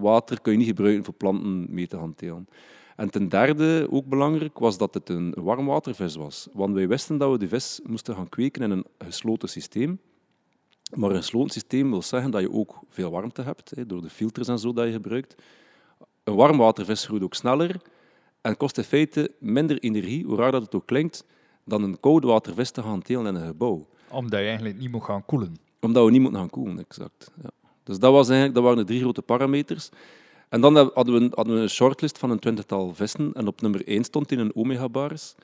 water 0.00 0.40
kun 0.40 0.52
je 0.52 0.58
niet 0.58 0.66
gebruiken 0.66 1.04
voor 1.04 1.14
planten 1.14 1.66
mee 1.74 1.86
te 1.86 1.96
gaan 1.96 2.14
telen. 2.14 2.48
En 2.96 3.10
ten 3.10 3.28
derde, 3.28 3.86
ook 3.90 4.06
belangrijk, 4.06 4.58
was 4.58 4.78
dat 4.78 4.94
het 4.94 5.08
een 5.08 5.34
warmwatervis 5.36 6.16
was. 6.16 6.48
Want 6.52 6.74
wij 6.74 6.88
wisten 6.88 7.18
dat 7.18 7.30
we 7.30 7.38
de 7.38 7.48
vis 7.48 7.80
moesten 7.86 8.14
gaan 8.14 8.28
kweken 8.28 8.62
in 8.62 8.70
een 8.70 8.86
gesloten 8.98 9.48
systeem. 9.48 10.00
Maar 10.94 11.10
een 11.10 11.16
gesloten 11.16 11.50
systeem 11.50 11.90
wil 11.90 12.02
zeggen 12.02 12.30
dat 12.30 12.40
je 12.40 12.52
ook 12.52 12.78
veel 12.88 13.10
warmte 13.10 13.42
hebt, 13.42 13.88
door 13.88 14.02
de 14.02 14.10
filters 14.10 14.48
en 14.48 14.58
zo 14.58 14.72
dat 14.72 14.86
je 14.86 14.92
gebruikt. 14.92 15.34
Een 16.24 16.34
warmwatervis 16.34 17.06
groeit 17.06 17.22
ook 17.22 17.34
sneller 17.34 17.80
en 18.40 18.56
kost 18.56 18.78
in 18.78 18.84
feite 18.84 19.30
minder 19.38 19.78
energie, 19.78 20.24
hoe 20.24 20.36
raar 20.36 20.52
dat 20.52 20.62
het 20.62 20.74
ook 20.74 20.86
klinkt, 20.86 21.24
dan 21.64 21.82
een 21.82 22.00
koudwatervis 22.00 22.70
te 22.70 22.82
gaan 22.82 23.02
telen 23.02 23.26
in 23.26 23.34
een 23.34 23.46
gebouw. 23.46 23.86
Omdat 24.10 24.38
je 24.40 24.46
eigenlijk 24.46 24.78
niet 24.78 24.90
moet 24.90 25.04
gaan 25.04 25.24
koelen. 25.24 25.56
Omdat 25.80 26.04
we 26.04 26.10
niet 26.10 26.20
moeten 26.20 26.40
gaan 26.40 26.50
koelen, 26.50 26.78
exact. 26.78 27.30
Ja. 27.42 27.50
Dus 27.84 27.98
dat, 27.98 28.12
was 28.12 28.26
eigenlijk, 28.28 28.54
dat 28.54 28.64
waren 28.64 28.78
de 28.78 28.84
drie 28.84 29.00
grote 29.00 29.22
parameters. 29.22 29.88
En 30.48 30.60
dan 30.60 30.76
hadden 30.76 31.14
we, 31.14 31.30
hadden 31.34 31.54
we 31.54 31.60
een 31.60 31.70
shortlist 31.70 32.18
van 32.18 32.30
een 32.30 32.38
twintigtal 32.38 32.94
vissen 32.94 33.32
en 33.32 33.46
op 33.46 33.60
nummer 33.60 33.86
1 33.86 34.04
stond 34.04 34.32
in 34.32 34.38
een 34.38 34.54
omega-baris. 34.54 35.34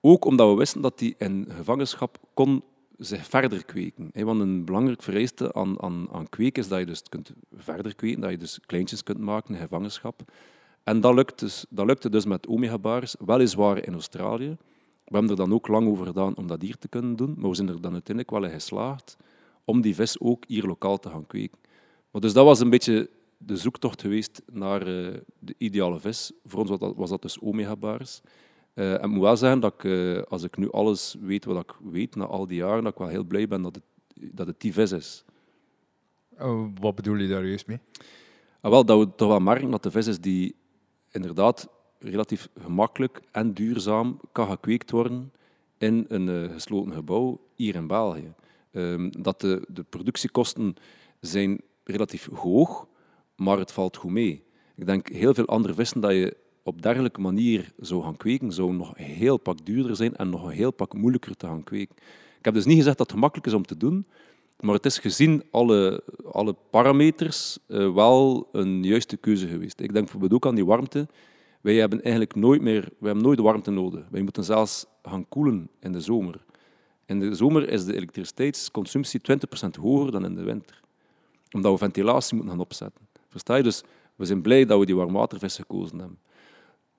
Ook 0.00 0.24
omdat 0.24 0.48
we 0.48 0.54
wisten 0.54 0.80
dat 0.80 0.98
die 0.98 1.14
in 1.18 1.46
gevangenschap 1.50 2.18
kon 2.34 2.62
zich 2.98 3.26
verder 3.26 3.64
kweken. 3.64 4.10
Want 4.14 4.40
een 4.40 4.64
belangrijk 4.64 5.02
vereiste 5.02 5.52
aan, 5.52 5.82
aan, 5.82 6.08
aan 6.12 6.28
kweken 6.28 6.62
is 6.62 6.68
dat 6.68 6.78
je 6.78 6.86
dus 6.86 7.02
kunt 7.08 7.32
verder 7.56 7.94
kweken, 7.94 8.20
dat 8.20 8.30
je 8.30 8.36
dus 8.36 8.58
kleintjes 8.66 9.02
kunt 9.02 9.18
maken 9.18 9.54
in 9.54 9.60
gevangenschap. 9.60 10.20
En 10.82 11.00
dat 11.00 11.14
lukte 11.14 11.44
dus, 11.44 11.66
dat 11.68 11.86
lukte 11.86 12.10
dus 12.10 12.24
met 12.24 12.46
omega-baars, 12.46 13.16
weliswaar 13.26 13.84
in 13.86 13.92
Australië. 13.92 14.56
We 15.04 15.16
hebben 15.16 15.30
er 15.30 15.36
dan 15.36 15.52
ook 15.52 15.68
lang 15.68 15.88
over 15.88 16.06
gedaan 16.06 16.36
om 16.36 16.46
dat 16.46 16.62
hier 16.62 16.78
te 16.78 16.88
kunnen 16.88 17.16
doen, 17.16 17.34
maar 17.36 17.50
we 17.50 17.56
zijn 17.56 17.68
er 17.68 17.80
dan 17.80 17.92
uiteindelijk 17.92 18.36
wel 18.36 18.44
in 18.44 18.50
geslaagd 18.50 19.16
om 19.64 19.80
die 19.80 19.94
vis 19.94 20.20
ook 20.20 20.44
hier 20.46 20.66
lokaal 20.66 20.98
te 20.98 21.10
gaan 21.10 21.26
kweken. 21.26 21.58
Maar 22.18 22.26
dus 22.26 22.36
dat 22.36 22.46
was 22.46 22.60
een 22.60 22.70
beetje 22.70 23.10
de 23.36 23.56
zoektocht 23.56 24.00
geweest 24.00 24.42
naar 24.52 24.88
uh, 24.88 25.14
de 25.38 25.54
ideale 25.58 26.00
vis. 26.00 26.32
Voor 26.44 26.60
ons 26.60 26.70
was 26.70 26.78
dat, 26.78 26.96
was 26.96 27.10
dat 27.10 27.22
dus 27.22 27.40
omega-baars. 27.40 28.20
Uh, 28.74 28.92
en 28.92 29.02
ik 29.02 29.06
moet 29.06 29.20
wel 29.20 29.36
zeggen 29.36 29.60
dat 29.60 29.74
ik, 29.74 29.84
uh, 29.84 30.22
als 30.22 30.42
ik 30.42 30.56
nu 30.56 30.70
alles 30.70 31.16
weet 31.20 31.44
wat 31.44 31.62
ik 31.62 31.74
weet 31.90 32.16
na 32.16 32.24
al 32.24 32.46
die 32.46 32.56
jaren, 32.56 32.82
dat 32.82 32.92
ik 32.92 32.98
wel 32.98 33.08
heel 33.08 33.24
blij 33.24 33.48
ben 33.48 33.62
dat 33.62 33.74
het, 33.74 33.84
dat 34.14 34.46
het 34.46 34.60
die 34.60 34.72
vis 34.72 34.92
is. 34.92 35.24
Oh, 36.38 36.68
wat 36.80 36.94
bedoel 36.94 37.16
je 37.16 37.28
daar 37.28 37.46
juist 37.46 37.66
mee? 37.66 37.78
Ah, 38.60 38.70
wel, 38.70 38.84
dat 38.84 38.98
we 38.98 39.14
toch 39.14 39.28
wel 39.28 39.40
merken 39.40 39.70
dat 39.70 39.82
de 39.82 39.90
vis 39.90 40.06
is 40.06 40.20
die 40.20 40.54
inderdaad 41.10 41.68
relatief 41.98 42.48
gemakkelijk 42.60 43.20
en 43.30 43.54
duurzaam 43.54 44.20
kan 44.32 44.48
gekweekt 44.48 44.90
worden 44.90 45.32
in 45.78 46.04
een 46.08 46.50
gesloten 46.50 46.92
gebouw 46.92 47.40
hier 47.54 47.74
in 47.74 47.86
België. 47.86 48.34
Um, 48.72 49.22
dat 49.22 49.40
de, 49.40 49.66
de 49.68 49.82
productiekosten 49.82 50.74
zijn 51.20 51.60
relatief 51.88 52.28
hoog, 52.34 52.86
maar 53.36 53.58
het 53.58 53.72
valt 53.72 53.96
goed 53.96 54.10
mee. 54.10 54.44
Ik 54.76 54.86
denk 54.86 55.08
heel 55.08 55.34
veel 55.34 55.46
andere 55.46 55.74
vissen 55.74 56.00
dat 56.00 56.12
je 56.12 56.36
op 56.62 56.82
dergelijke 56.82 57.20
manier 57.20 57.72
zou 57.78 58.02
gaan 58.02 58.16
kweken, 58.16 58.52
zou 58.52 58.72
nog 58.72 58.92
een 58.96 59.04
heel 59.04 59.36
pak 59.36 59.66
duurder 59.66 59.96
zijn 59.96 60.16
en 60.16 60.30
nog 60.30 60.44
een 60.44 60.50
heel 60.50 60.70
pak 60.70 60.94
moeilijker 60.94 61.36
te 61.36 61.46
gaan 61.46 61.64
kweken. 61.64 61.96
Ik 62.38 62.44
heb 62.44 62.54
dus 62.54 62.64
niet 62.64 62.76
gezegd 62.76 62.98
dat 62.98 63.06
het 63.06 63.16
gemakkelijk 63.16 63.46
is 63.46 63.54
om 63.54 63.66
te 63.66 63.76
doen, 63.76 64.06
maar 64.60 64.74
het 64.74 64.86
is 64.86 64.98
gezien 64.98 65.42
alle, 65.50 66.02
alle 66.32 66.56
parameters 66.70 67.58
uh, 67.68 67.94
wel 67.94 68.48
een 68.52 68.84
juiste 68.84 69.16
keuze 69.16 69.46
geweest. 69.46 69.80
Ik 69.80 69.92
denk 69.92 70.04
bijvoorbeeld 70.04 70.32
ook 70.32 70.46
aan 70.46 70.54
die 70.54 70.66
warmte. 70.66 71.08
Wij 71.60 71.74
hebben 71.74 72.02
eigenlijk 72.02 72.34
nooit 72.34 72.62
meer, 72.62 72.80
wij 72.80 72.90
hebben 73.00 73.22
nooit 73.22 73.36
de 73.36 73.42
warmte 73.42 73.70
nodig. 73.70 74.04
Wij 74.10 74.22
moeten 74.22 74.44
zelfs 74.44 74.86
gaan 75.02 75.28
koelen 75.28 75.68
in 75.80 75.92
de 75.92 76.00
zomer. 76.00 76.44
In 77.06 77.20
de 77.20 77.34
zomer 77.34 77.68
is 77.68 77.84
de 77.84 77.94
elektriciteitsconsumptie 77.94 79.20
20% 79.20 79.80
hoger 79.80 80.10
dan 80.10 80.24
in 80.24 80.34
de 80.34 80.42
winter. 80.42 80.80
Omdat 81.52 81.72
we 81.72 81.78
ventilatie 81.78 82.34
moeten 82.34 82.52
gaan 82.52 82.62
opzetten. 82.62 83.08
Versta 83.28 83.54
je? 83.54 83.62
Dus 83.62 83.82
we 84.16 84.24
zijn 84.24 84.42
blij 84.42 84.64
dat 84.64 84.78
we 84.78 84.86
die 84.86 84.96
warmwatervis 84.96 85.56
gekozen 85.56 85.98
hebben. 85.98 86.18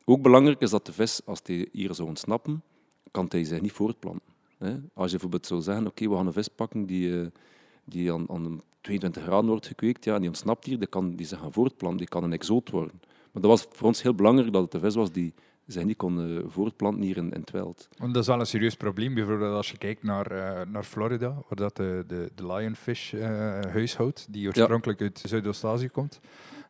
Ook 0.06 0.22
belangrijk 0.22 0.62
is 0.62 0.70
dat 0.70 0.86
de 0.86 0.94
vis, 0.94 1.22
als 1.26 1.40
hij 1.44 1.68
hier 1.72 1.94
zou 1.94 2.08
ontsnappen, 2.08 2.64
kan 3.12 3.26
hij 3.30 3.44
zich 3.44 3.62
niet 3.62 3.72
voortplanten. 3.72 4.28
Als 4.94 5.06
je 5.06 5.12
bijvoorbeeld 5.12 5.46
zou 5.46 5.62
zeggen, 5.62 5.88
oké, 5.88 6.10
we 6.10 6.16
gaan 6.16 6.28
een 6.28 6.34
vis 6.34 6.48
pakken 6.48 6.86
die, 6.86 7.22
eh, 7.22 7.28
die 7.84 8.14
aan, 8.14 8.30
aan 8.30 8.62
22 8.82 9.24
graden 9.24 9.50
wordt 9.50 9.68
gekweekt, 9.68 10.06
ja, 10.06 10.20
die 10.20 10.28
ontsnapt 10.28 10.66
hier, 10.66 10.80
die 10.80 10.88
kan 10.88 11.16
die 11.16 11.26
zich 11.26 11.40
gaan 11.40 11.54
voortplanten, 11.54 12.00
die 12.00 12.08
kan 12.08 12.24
een 12.24 12.34
exoot 12.34 12.70
worden. 12.70 13.02
Maar 13.04 13.42
dat 13.42 13.52
was 13.52 13.66
voor 13.72 13.88
ons 13.88 14.02
heel 14.02 14.16
belangrijk 14.16 14.54
dat 14.54 14.62
het 14.62 14.72
de 14.72 14.80
vis 14.80 14.96
was 14.96 15.12
die 15.12 15.34
zich 15.74 15.84
niet 15.84 15.98
kon 15.98 16.44
voortplanten 16.48 17.02
hier 17.02 17.18
in, 17.18 17.32
in 17.32 17.40
het 17.40 17.52
wild. 17.52 17.88
Want 17.98 18.14
dat 18.14 18.22
is 18.22 18.30
wel 18.30 18.40
een 18.40 18.46
serieus 18.46 18.76
probleem, 18.76 19.14
bijvoorbeeld 19.14 19.56
als 19.56 19.72
je 19.72 19.78
kijkt 19.78 20.04
naar, 20.04 20.32
uh, 20.32 20.62
naar 20.72 20.84
Florida, 20.84 21.30
waar 21.30 21.56
dat 21.56 21.76
de, 21.76 22.04
de, 22.08 22.32
de 22.36 22.46
lionfish 22.46 23.14
uh, 23.14 23.22
huishoudt, 23.72 24.28
die 24.30 24.48
oorspronkelijk 24.48 25.00
ja. 25.00 25.06
uit 25.06 25.22
Zuidoost-Azië 25.26 25.90
komt. 25.90 26.20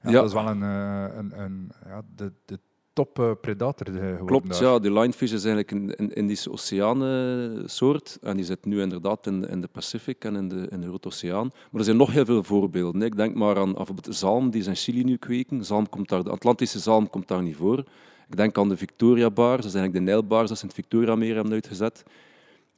Ja, 0.04 0.10
ja. 0.10 0.12
Dat 0.12 0.26
is 0.26 0.34
wel 0.34 0.48
een, 0.48 0.62
een, 0.62 1.42
een 1.42 1.72
ja, 1.86 2.02
de, 2.16 2.32
de 2.46 2.60
top-predator 2.94 3.88
geworden. 3.88 4.26
Klopt, 4.26 4.58
ja. 4.58 4.80
Die 4.80 4.92
lionfish 4.92 5.32
is 5.32 5.46
eigenlijk 5.46 5.72
een, 5.72 5.94
een 5.96 6.14
Indische 6.14 6.52
oceaansoort. 6.52 8.18
En 8.22 8.36
die 8.36 8.46
zit 8.46 8.66
nu 8.66 8.82
inderdaad 8.82 9.28
in, 9.28 9.48
in 9.48 9.62
de 9.62 9.68
Pacific 9.68 10.24
en 10.26 10.36
in 10.36 10.48
de, 10.50 10.68
in 10.70 10.82
de 10.82 10.88
Rode 10.88 11.08
Oceaan. 11.08 11.52
Maar 11.72 11.80
er 11.80 11.84
zijn 11.84 11.98
nog 11.98 12.12
heel 12.12 12.26
veel 12.26 12.44
voorbeelden. 12.44 13.02
Ik 13.02 13.16
denk 13.16 13.36
maar 13.36 13.58
aan 13.58 13.74
bijvoorbeeld 13.74 14.16
zalm, 14.16 14.50
die 14.50 14.62
zijn 14.62 14.76
in 14.76 14.82
Chili 14.82 15.04
nu 15.04 15.18
kweken. 15.18 15.66
Zalm 15.66 15.90
komt 15.90 16.10
daar, 16.10 16.24
de 16.24 16.30
Atlantische 16.30 16.80
zalm 16.80 17.10
komt 17.10 17.28
daar 17.28 17.44
niet 17.44 17.56
voor. 17.56 17.84
Ik 18.30 18.36
denk 18.36 18.58
aan 18.58 18.70
de 18.70 18.78
Victoria-baars, 18.78 19.62
dat 19.62 19.72
zijn 19.72 19.84
eigenlijk 19.84 20.06
de 20.06 20.12
Nijlbaars, 20.12 20.50
dat 20.50 20.58
ze 20.58 20.64
in 20.64 20.70
het 20.70 20.80
Victoria-meer 20.80 21.36
hebben 21.36 21.54
uitgezet, 21.54 22.04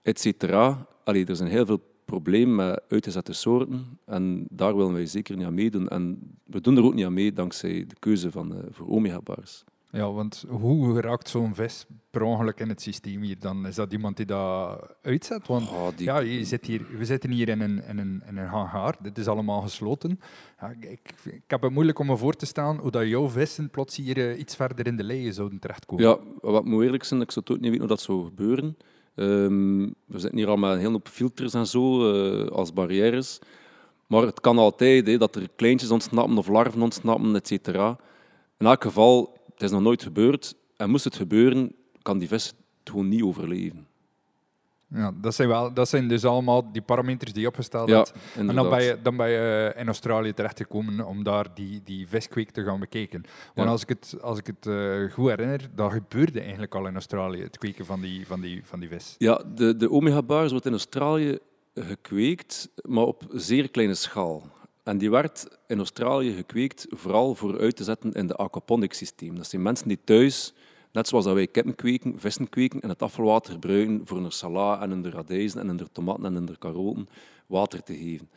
et 0.02 0.20
cetera. 0.20 0.86
Allee, 1.04 1.26
er 1.26 1.36
zijn 1.36 1.50
heel 1.50 1.66
veel 1.66 1.82
problemen 2.06 2.56
met 2.56 2.82
uitgezette 2.88 3.34
soorten 3.34 4.00
en 4.06 4.46
daar 4.50 4.76
willen 4.76 4.94
wij 4.94 5.06
zeker 5.06 5.36
niet 5.36 5.46
aan 5.46 5.54
meedoen. 5.54 5.88
En 5.88 6.20
we 6.46 6.62
doen 6.62 6.78
er 6.78 6.84
ook 6.84 6.94
niet 6.94 7.06
aan 7.06 7.14
mee 7.14 7.34
dankzij 7.34 7.86
de 7.88 7.96
keuze 8.00 8.32
van, 8.32 8.54
uh, 8.54 8.60
voor 8.70 8.88
omega-baars. 8.88 9.64
Ja, 9.92 10.12
want 10.12 10.46
hoe 10.48 11.02
raakt 11.02 11.30
zo'n 11.30 11.56
vis 11.56 11.86
per 12.10 12.22
ongeluk 12.22 12.60
in 12.60 12.70
het 12.70 12.82
systeem 12.82 13.22
hier? 13.22 13.40
Dan 13.40 13.68
is 13.68 13.76
dat 13.76 13.92
iemand 13.92 14.18
die 14.18 14.26
dat 14.26 14.80
uitzet? 15.02 15.48
Want 15.48 15.70
oh, 15.70 15.88
ja, 15.96 16.20
je 16.20 16.46
zit 16.46 16.66
hier, 16.66 16.86
we 16.98 17.06
zitten 17.06 17.32
hier 17.32 17.50
in 17.50 17.62
een, 17.62 17.84
in, 17.88 17.98
een, 17.98 18.24
in 18.28 18.38
een 18.38 18.48
hangaar, 18.48 18.96
dit 19.02 19.18
is 19.18 19.28
allemaal 19.28 19.62
gesloten. 19.62 20.20
Ja, 20.60 20.74
ik, 20.80 21.14
ik 21.24 21.44
heb 21.48 21.62
het 21.62 21.72
moeilijk 21.72 22.00
om 22.00 22.06
me 22.06 22.18
voor 22.18 22.34
te 22.34 22.46
stellen 22.46 22.78
hoe 22.78 22.92
dat 22.92 23.08
jouw 23.08 23.30
vissen 23.30 23.70
plots 23.70 23.96
hier 23.96 24.18
uh, 24.18 24.40
iets 24.40 24.56
verder 24.56 24.88
in 24.88 24.98
de 24.98 25.04
leien 25.04 25.34
zouden 25.34 25.60
terechtkomen. 25.60 26.06
Ja, 26.06 26.18
wat 26.42 26.66
moet 26.66 26.84
eerlijk 26.84 27.04
zijn, 27.04 27.22
ik 27.22 27.32
zou 27.32 27.46
het 27.46 27.56
ook 27.56 27.62
niet 27.62 27.72
weten 27.72 27.88
hoe 27.88 27.96
dat 27.96 28.02
zou 28.02 28.26
gebeuren. 28.26 28.78
Um, 29.16 29.96
we 30.06 30.20
zitten 30.20 30.38
hier 30.38 30.48
al 30.48 30.58
met 30.58 30.72
een 30.72 30.78
hele 30.78 30.92
hoop 30.92 31.08
filters 31.08 31.54
en 31.54 31.68
zo, 31.68 32.14
uh, 32.14 32.48
als 32.48 32.74
barrières. 32.74 33.40
Maar 34.08 34.22
het 34.22 34.42
kan 34.42 34.58
altijd 34.58 35.08
hè, 35.08 35.18
dat 35.18 35.36
er 35.36 35.48
kleintjes 35.56 35.92
ontsnappen 35.92 36.38
of 36.38 36.48
larven 36.48 36.82
ontsnappen, 36.82 37.36
et 37.36 37.48
cetera. 37.48 37.98
In 38.58 38.66
elk 38.66 38.84
geval 38.84 39.40
het 39.62 39.70
is 39.70 39.76
nog 39.76 39.86
nooit 39.86 40.04
gebeurd. 40.04 40.56
En 40.78 40.90
moest 40.90 41.04
het 41.04 41.16
gebeuren, 41.16 41.76
kan 42.02 42.18
die 42.18 42.28
vis 42.28 42.46
het 42.46 42.90
gewoon 42.90 43.08
niet 43.08 43.24
overleven. 43.24 43.88
Ja, 44.88 45.14
dat 45.22 45.36
zijn, 45.36 45.48
wel, 45.48 45.74
dat 45.74 45.90
zijn 45.90 46.08
dus 46.08 46.26
allemaal 46.26 46.72
die 46.72 46.82
parameters 46.82 47.34
die 47.34 47.42
je 47.42 47.48
opgesteld 47.48 47.90
ja, 47.90 47.96
hebt. 47.96 48.14
En 48.36 48.48
dan 48.48 48.70
ben 48.70 48.84
je, 48.84 48.98
dan 49.02 49.18
ben 49.18 49.30
je 49.30 49.74
in 49.78 49.88
Australië 49.88 50.34
terechtgekomen 50.34 51.06
om 51.06 51.24
daar 51.24 51.54
die, 51.54 51.82
die 51.84 52.08
viskweek 52.08 52.52
te 52.52 52.64
gaan 52.64 52.80
bekijken. 52.80 53.24
Want 53.54 53.70
als 53.70 53.82
ik 53.82 53.90
het, 53.90 54.18
als 54.22 54.38
ik 54.40 54.48
het 54.48 54.66
uh, 54.66 55.12
goed 55.12 55.30
herinner, 55.30 55.70
dat 55.76 55.92
gebeurde 55.92 56.40
eigenlijk 56.42 56.76
al 56.76 56.88
in 56.88 56.94
Australië, 56.94 57.42
het 57.42 57.58
kweken 57.58 57.86
van 57.86 58.02
die, 58.02 58.28
van 58.28 58.42
die, 58.42 58.62
van 58.66 58.80
die 58.80 58.90
vis. 58.90 59.16
Ja, 59.18 59.44
de, 59.56 59.76
de 59.76 59.92
omega-baars 59.92 60.52
wordt 60.52 60.66
in 60.66 60.72
Australië 60.72 61.38
gekweekt, 61.76 62.70
maar 62.82 63.06
op 63.06 63.24
zeer 63.30 63.70
kleine 63.70 63.96
schaal. 63.96 64.44
En 64.92 64.98
die 64.98 65.10
werd 65.10 65.48
in 65.68 65.78
Australië 65.78 66.34
gekweekt 66.34 66.86
vooral 66.90 67.36
voor 67.36 67.60
uit 67.60 67.76
te 67.76 67.84
zetten 67.84 68.12
in 68.12 68.28
de 68.28 68.36
aquaponics 68.36 68.98
systeem. 68.98 69.36
Dat 69.36 69.48
zijn 69.48 69.62
mensen 69.62 69.88
die 69.88 70.00
thuis, 70.04 70.54
net 70.92 71.08
zoals 71.08 71.26
wij 71.26 71.48
kippen 71.48 71.76
kweken, 71.76 72.20
vissen 72.20 72.50
kweken, 72.50 72.82
en 72.82 72.90
het 72.90 73.02
afvalwater 73.02 73.54
gebruiken 73.54 74.02
voor 74.04 74.18
een 74.18 74.32
sala 74.32 74.82
en 74.82 74.92
een 74.92 75.12
radijzen 75.12 75.60
en 75.60 75.68
een 75.68 75.88
tomaten 75.92 76.26
en 76.26 76.36
een 76.36 76.58
karoten 76.58 77.08
water 77.48 77.84
te 77.84 77.94
geven. 77.98 78.30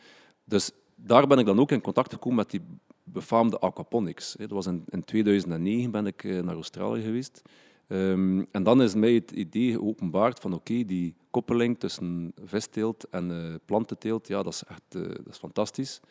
Dus 0.43 0.71
daar 0.95 1.27
ben 1.27 1.39
ik 1.39 1.45
dan 1.45 1.59
ook 1.59 1.71
in 1.71 1.81
contact 1.81 2.13
gekomen 2.13 2.37
met 2.37 2.51
die 2.51 2.61
befaamde 3.03 3.59
aquaponics. 3.59 4.35
Dat 4.37 4.49
was 4.49 4.65
in, 4.65 4.83
in 4.89 5.03
2009 5.03 5.91
ben 5.91 6.07
ik 6.07 6.23
eh, 6.23 6.39
naar 6.39 6.55
Australië 6.55 7.01
geweest. 7.01 7.41
Um, 7.87 8.47
en 8.51 8.63
dan 8.63 8.81
is 8.81 8.93
mij 8.93 9.13
het 9.13 9.31
idee 9.31 9.71
geopenbaard 9.71 10.39
van 10.39 10.53
oké, 10.53 10.85
die 10.85 11.15
koppeling 11.29 11.79
tussen 11.79 12.33
visteelt 12.45 13.07
en 13.09 13.29
uh, 13.29 13.55
plantenteelt, 13.65 14.27
ja, 14.27 14.43
dat 14.43 14.53
is 14.53 14.63
echt 14.63 14.95
uh, 14.95 15.07
dat 15.07 15.27
is 15.29 15.37
fantastisch. 15.37 16.01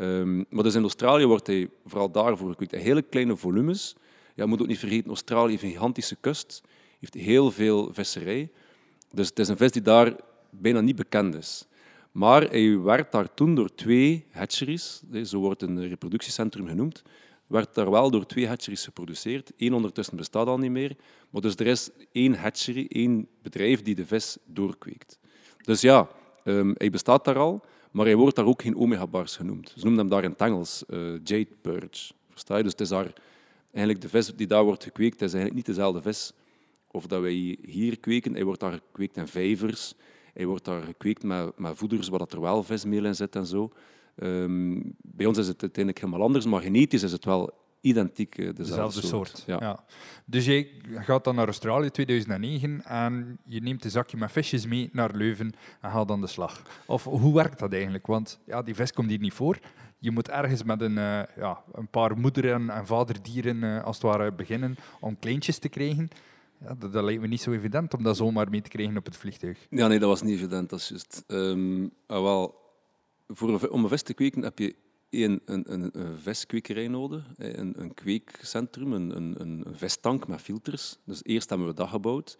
Um, 0.00 0.44
maar 0.48 0.62
dus 0.62 0.74
in 0.74 0.82
Australië 0.82 1.24
wordt 1.24 1.46
hij 1.46 1.70
vooral 1.86 2.10
daarvoor 2.10 2.48
gekweekt. 2.48 2.72
Hele 2.72 3.02
kleine 3.02 3.36
volumes. 3.36 3.96
Ja, 4.34 4.42
je 4.42 4.46
moet 4.46 4.60
ook 4.60 4.66
niet 4.66 4.78
vergeten, 4.78 5.08
Australië 5.08 5.50
heeft 5.50 5.62
een 5.62 5.70
gigantische 5.70 6.16
kust. 6.20 6.62
heeft 7.00 7.14
heel 7.14 7.50
veel 7.50 7.88
visserij. 7.92 8.50
Dus 9.12 9.28
het 9.28 9.38
is 9.38 9.48
een 9.48 9.56
vis 9.56 9.72
die 9.72 9.82
daar 9.82 10.16
bijna 10.50 10.80
niet 10.80 10.96
bekend 10.96 11.34
is. 11.34 11.66
Maar 12.12 12.42
hij 12.42 12.80
werd 12.80 13.12
daar 13.12 13.34
toen 13.34 13.54
door 13.54 13.74
twee 13.74 14.26
hatcheries, 14.30 15.02
zo 15.24 15.38
wordt 15.38 15.62
een 15.62 15.88
reproductiecentrum 15.88 16.66
genoemd, 16.66 17.02
werd 17.46 17.74
daar 17.74 17.90
wel 17.90 18.10
door 18.10 18.26
twee 18.26 18.48
hatcheries 18.48 18.84
geproduceerd. 18.84 19.52
Eén 19.56 19.74
ondertussen 19.74 20.16
bestaat 20.16 20.46
al 20.46 20.58
niet 20.58 20.70
meer. 20.70 20.96
Maar 21.30 21.42
dus 21.42 21.54
er 21.54 21.66
is 21.66 21.90
één 22.12 22.34
hatchery, 22.34 22.86
één 22.88 23.28
bedrijf 23.42 23.82
die 23.82 23.94
de 23.94 24.06
vis 24.06 24.36
doorkweekt. 24.44 25.18
Dus 25.62 25.80
ja, 25.80 26.08
um, 26.44 26.74
hij 26.76 26.90
bestaat 26.90 27.24
daar 27.24 27.38
al, 27.38 27.64
maar 27.90 28.06
hij 28.06 28.16
wordt 28.16 28.36
daar 28.36 28.46
ook 28.46 28.62
geen 28.62 28.76
omega-bars 28.76 29.36
genoemd. 29.36 29.68
Ze 29.76 29.84
noemen 29.84 29.98
hem 29.98 30.08
daar 30.08 30.24
in 30.24 30.30
het 30.30 30.40
Engels 30.40 30.84
uh, 30.88 31.12
jade 31.24 31.48
perch. 31.60 32.12
Versta 32.30 32.56
je? 32.56 32.62
Dus 32.62 32.72
het 32.72 32.80
is 32.80 32.88
daar, 32.88 33.12
eigenlijk 33.70 34.00
de 34.00 34.08
vis 34.08 34.34
die 34.36 34.46
daar 34.46 34.64
wordt 34.64 34.82
gekweekt, 34.82 35.14
is 35.14 35.34
eigenlijk 35.34 35.54
niet 35.54 35.66
dezelfde 35.66 36.02
vis 36.02 36.32
of 36.90 37.06
dat 37.06 37.20
wij 37.20 37.58
hier 37.62 37.98
kweken. 37.98 38.34
Hij 38.34 38.44
wordt 38.44 38.60
daar 38.60 38.72
gekweekt 38.72 39.16
in 39.16 39.26
vijvers. 39.26 39.94
Hij 40.34 40.46
wordt 40.46 40.64
daar 40.64 40.82
gekweekt 40.82 41.22
met, 41.22 41.52
voeders 41.56 42.08
waar 42.08 42.20
er 42.20 42.40
wel 42.40 42.62
vismeel 42.62 43.04
in 43.04 43.14
zit 43.14 43.36
en 43.36 43.46
zo. 43.46 43.70
Um, 44.22 44.94
bij 45.02 45.26
ons 45.26 45.38
is 45.38 45.48
het 45.48 45.62
uiteindelijk 45.62 46.04
helemaal 46.04 46.26
anders, 46.26 46.46
maar 46.46 46.60
genetisch 46.60 47.02
is 47.02 47.12
het 47.12 47.24
wel 47.24 47.52
identiek 47.80 48.38
eh, 48.38 48.44
dezelfde, 48.54 49.00
dezelfde 49.00 49.06
soort. 49.06 49.42
Ja. 49.46 49.56
ja. 49.60 49.84
Dus 50.24 50.44
jij 50.44 50.70
gaat 50.94 51.24
dan 51.24 51.34
naar 51.34 51.44
Australië 51.44 51.90
2009 51.90 52.84
en 52.84 53.38
je 53.44 53.60
neemt 53.60 53.84
een 53.84 53.90
zakje 53.90 54.16
met 54.16 54.32
visjes 54.32 54.66
mee 54.66 54.88
naar 54.92 55.14
Leuven 55.14 55.52
en 55.80 55.90
gaat 55.90 56.08
dan 56.08 56.20
de 56.20 56.26
slag. 56.26 56.62
Of 56.86 57.04
hoe 57.04 57.34
werkt 57.34 57.58
dat 57.58 57.72
eigenlijk? 57.72 58.06
Want 58.06 58.40
ja, 58.46 58.62
die 58.62 58.74
vis 58.74 58.92
komt 58.92 59.08
hier 59.08 59.18
niet 59.18 59.32
voor. 59.32 59.58
Je 59.98 60.10
moet 60.10 60.28
ergens 60.28 60.62
met 60.62 60.80
een, 60.80 60.96
uh, 60.96 61.22
ja, 61.36 61.62
een 61.72 61.88
paar 61.88 62.18
moeder- 62.18 62.52
en, 62.52 62.70
en 62.70 62.86
vaderdieren 62.86 63.62
uh, 63.62 63.84
als 63.84 63.96
het 63.96 64.04
ware 64.04 64.32
beginnen 64.32 64.76
om 65.00 65.18
kleintjes 65.18 65.58
te 65.58 65.68
krijgen. 65.68 66.08
Ja, 66.60 66.74
dat, 66.74 66.92
dat, 66.92 67.04
lijkt 67.04 67.20
me 67.20 67.26
niet 67.26 67.40
zo 67.40 67.52
evident 67.52 67.94
om 67.94 68.02
dat 68.02 68.16
zomaar 68.16 68.50
mee 68.50 68.62
te 68.62 68.68
krijgen 68.68 68.96
op 68.96 69.04
het 69.04 69.16
vliegtuig. 69.16 69.66
Ja, 69.70 69.86
nee, 69.86 69.98
dat 69.98 70.08
was 70.08 70.22
niet 70.22 70.36
evident, 70.36 70.70
dat 70.70 70.78
is 70.78 70.88
juist. 70.88 71.24
Um, 71.26 71.90
wel, 72.06 72.54
voor, 73.28 73.68
om 73.68 73.82
een 73.82 73.88
vis 73.88 74.02
te 74.02 74.14
kweken 74.14 74.42
heb 74.42 74.58
je 74.58 74.74
een, 75.10 75.40
een, 75.44 75.72
een, 75.72 75.90
een 75.94 76.90
nodig, 76.90 77.24
een, 77.36 77.74
een 77.80 77.94
kweekcentrum, 77.94 78.92
een, 78.92 79.16
een, 79.16 79.34
een 79.40 79.64
vistank 79.70 80.28
met 80.28 80.40
filters. 80.40 80.98
Dus 81.04 81.20
eerst 81.22 81.48
hebben 81.48 81.66
we 81.66 81.74
dat 81.74 81.88
gebouwd. 81.88 82.38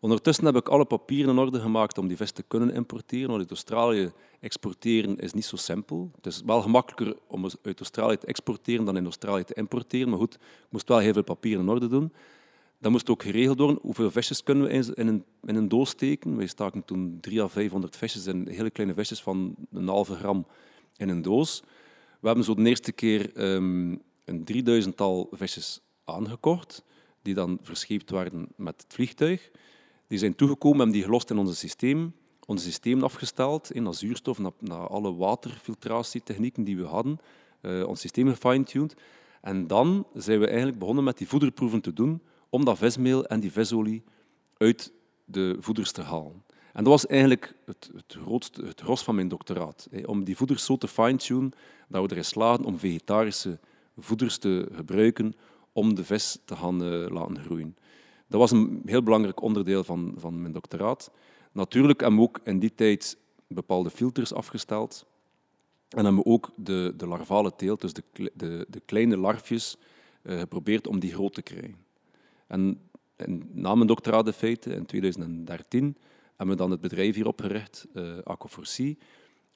Ondertussen 0.00 0.44
heb 0.44 0.56
ik 0.56 0.68
alle 0.68 0.84
papieren 0.84 1.30
in 1.30 1.38
orde 1.38 1.60
gemaakt 1.60 1.98
om 1.98 2.08
die 2.08 2.16
vis 2.16 2.30
te 2.30 2.42
kunnen 2.42 2.74
importeren. 2.74 3.28
Want 3.28 3.40
uit 3.40 3.50
Australië 3.50 4.12
exporteren 4.40 5.18
is 5.18 5.32
niet 5.32 5.44
zo 5.44 5.56
simpel. 5.56 6.10
Het 6.16 6.26
is 6.26 6.42
wel 6.44 6.62
gemakkelijker 6.62 7.16
om 7.26 7.48
uit 7.62 7.78
Australië 7.78 8.16
te 8.16 8.26
exporteren 8.26 8.84
dan 8.84 8.96
in 8.96 9.04
Australië 9.04 9.44
te 9.44 9.54
importeren. 9.54 10.08
Maar 10.08 10.18
goed, 10.18 10.34
ik 10.34 10.40
moest 10.68 10.88
wel 10.88 10.98
heel 10.98 11.12
veel 11.12 11.22
papieren 11.22 11.62
in 11.62 11.68
orde 11.68 11.88
doen. 11.88 12.12
Dat 12.78 12.90
moest 12.90 13.10
ook 13.10 13.22
geregeld 13.22 13.58
worden. 13.58 13.78
Hoeveel 13.82 14.10
visjes 14.10 14.42
kunnen 14.42 14.64
we 14.66 14.92
in 14.94 15.06
een, 15.06 15.24
in 15.42 15.54
een 15.54 15.68
doos 15.68 15.90
steken? 15.90 16.36
Wij 16.36 16.46
staken 16.46 16.84
toen 16.84 17.18
300 17.20 17.56
à 17.56 17.60
500 17.60 17.96
visjes 17.96 18.26
in 18.26 18.48
hele 18.48 18.70
kleine 18.70 18.94
visjes 18.94 19.22
van 19.22 19.54
een 19.72 19.88
halve 19.88 20.14
gram 20.14 20.46
in 20.96 21.08
een 21.08 21.22
doos. 21.22 21.62
We 22.20 22.26
hebben 22.26 22.44
zo 22.44 22.54
de 22.54 22.68
eerste 22.68 22.92
keer 22.92 23.52
um, 23.52 24.02
een 24.24 24.44
drieduizendtal 24.44 25.28
visjes 25.32 25.80
aangekocht, 26.04 26.84
die 27.22 27.34
dan 27.34 27.58
verscheept 27.62 28.10
werden 28.10 28.48
met 28.56 28.82
het 28.82 28.92
vliegtuig. 28.92 29.50
Die 30.06 30.18
zijn 30.18 30.34
toegekomen, 30.34 30.78
hebben 30.78 30.96
die 30.96 31.04
gelost 31.04 31.30
in 31.30 31.38
ons 31.38 31.58
systeem, 31.58 32.14
ons 32.46 32.62
systeem 32.62 33.02
afgesteld, 33.02 33.72
in 33.72 33.82
naar 33.82 33.94
zuurstof, 33.94 34.38
naar, 34.38 34.52
naar 34.58 34.86
alle 34.86 35.14
waterfiltratietechnieken 35.14 36.64
die 36.64 36.76
we 36.76 36.84
hadden, 36.84 37.18
uh, 37.62 37.86
ons 37.86 38.00
systeem 38.00 38.28
gefine-tuned. 38.28 38.94
En 39.40 39.66
dan 39.66 40.06
zijn 40.14 40.40
we 40.40 40.46
eigenlijk 40.46 40.78
begonnen 40.78 41.04
met 41.04 41.18
die 41.18 41.28
voederproeven 41.28 41.80
te 41.80 41.92
doen 41.92 42.22
om 42.48 42.64
dat 42.64 42.78
vismeel 42.78 43.26
en 43.26 43.40
die 43.40 43.52
visolie 43.52 44.02
uit 44.56 44.92
de 45.24 45.56
voeders 45.60 45.92
te 45.92 46.02
halen. 46.02 46.42
En 46.72 46.84
dat 46.84 46.92
was 46.92 47.06
eigenlijk 47.06 47.54
het, 47.64 47.90
het, 47.94 48.16
het 48.62 48.80
gros 48.80 49.02
van 49.02 49.14
mijn 49.14 49.28
doctoraat. 49.28 49.88
Om 50.04 50.24
die 50.24 50.36
voeders 50.36 50.64
zo 50.64 50.76
te 50.76 50.88
fine-tunen 50.88 51.52
dat 51.88 52.02
we 52.02 52.10
erin 52.10 52.24
slagen 52.24 52.64
om 52.64 52.78
vegetarische 52.78 53.58
voeders 53.98 54.38
te 54.38 54.68
gebruiken 54.72 55.34
om 55.72 55.94
de 55.94 56.04
vis 56.04 56.38
te 56.44 56.56
gaan 56.56 56.82
uh, 56.82 57.08
laten 57.08 57.38
groeien. 57.38 57.76
Dat 58.26 58.40
was 58.40 58.50
een 58.50 58.82
heel 58.84 59.02
belangrijk 59.02 59.42
onderdeel 59.42 59.84
van, 59.84 60.14
van 60.16 60.40
mijn 60.40 60.52
doctoraat. 60.52 61.10
Natuurlijk 61.52 62.00
hebben 62.00 62.18
we 62.18 62.24
ook 62.24 62.40
in 62.44 62.58
die 62.58 62.74
tijd 62.74 63.16
bepaalde 63.46 63.90
filters 63.90 64.32
afgesteld. 64.32 65.06
En 65.88 66.04
hebben 66.04 66.22
we 66.22 66.30
ook 66.30 66.50
de, 66.56 66.94
de 66.96 67.06
larvale 67.06 67.52
teelt, 67.56 67.80
dus 67.80 67.92
de, 67.92 68.02
de, 68.34 68.66
de 68.68 68.80
kleine 68.84 69.16
larfjes, 69.16 69.76
uh, 70.22 70.38
geprobeerd 70.38 70.86
om 70.86 71.00
die 71.00 71.12
groot 71.12 71.34
te 71.34 71.42
krijgen. 71.42 71.76
En, 72.46 72.80
en 73.16 73.48
na 73.52 73.74
mijn 73.74 73.86
doctoraat 73.86 74.26
in 74.26 74.32
feite, 74.32 74.74
in 74.74 74.86
2013, 74.86 75.96
hebben 76.40 76.58
we 76.58 76.62
dan 76.62 76.70
het 76.70 76.80
bedrijf 76.80 77.14
hier 77.14 77.26
opgericht, 77.26 77.86
uh, 77.94 78.18
Aquaforcy. 78.24 78.96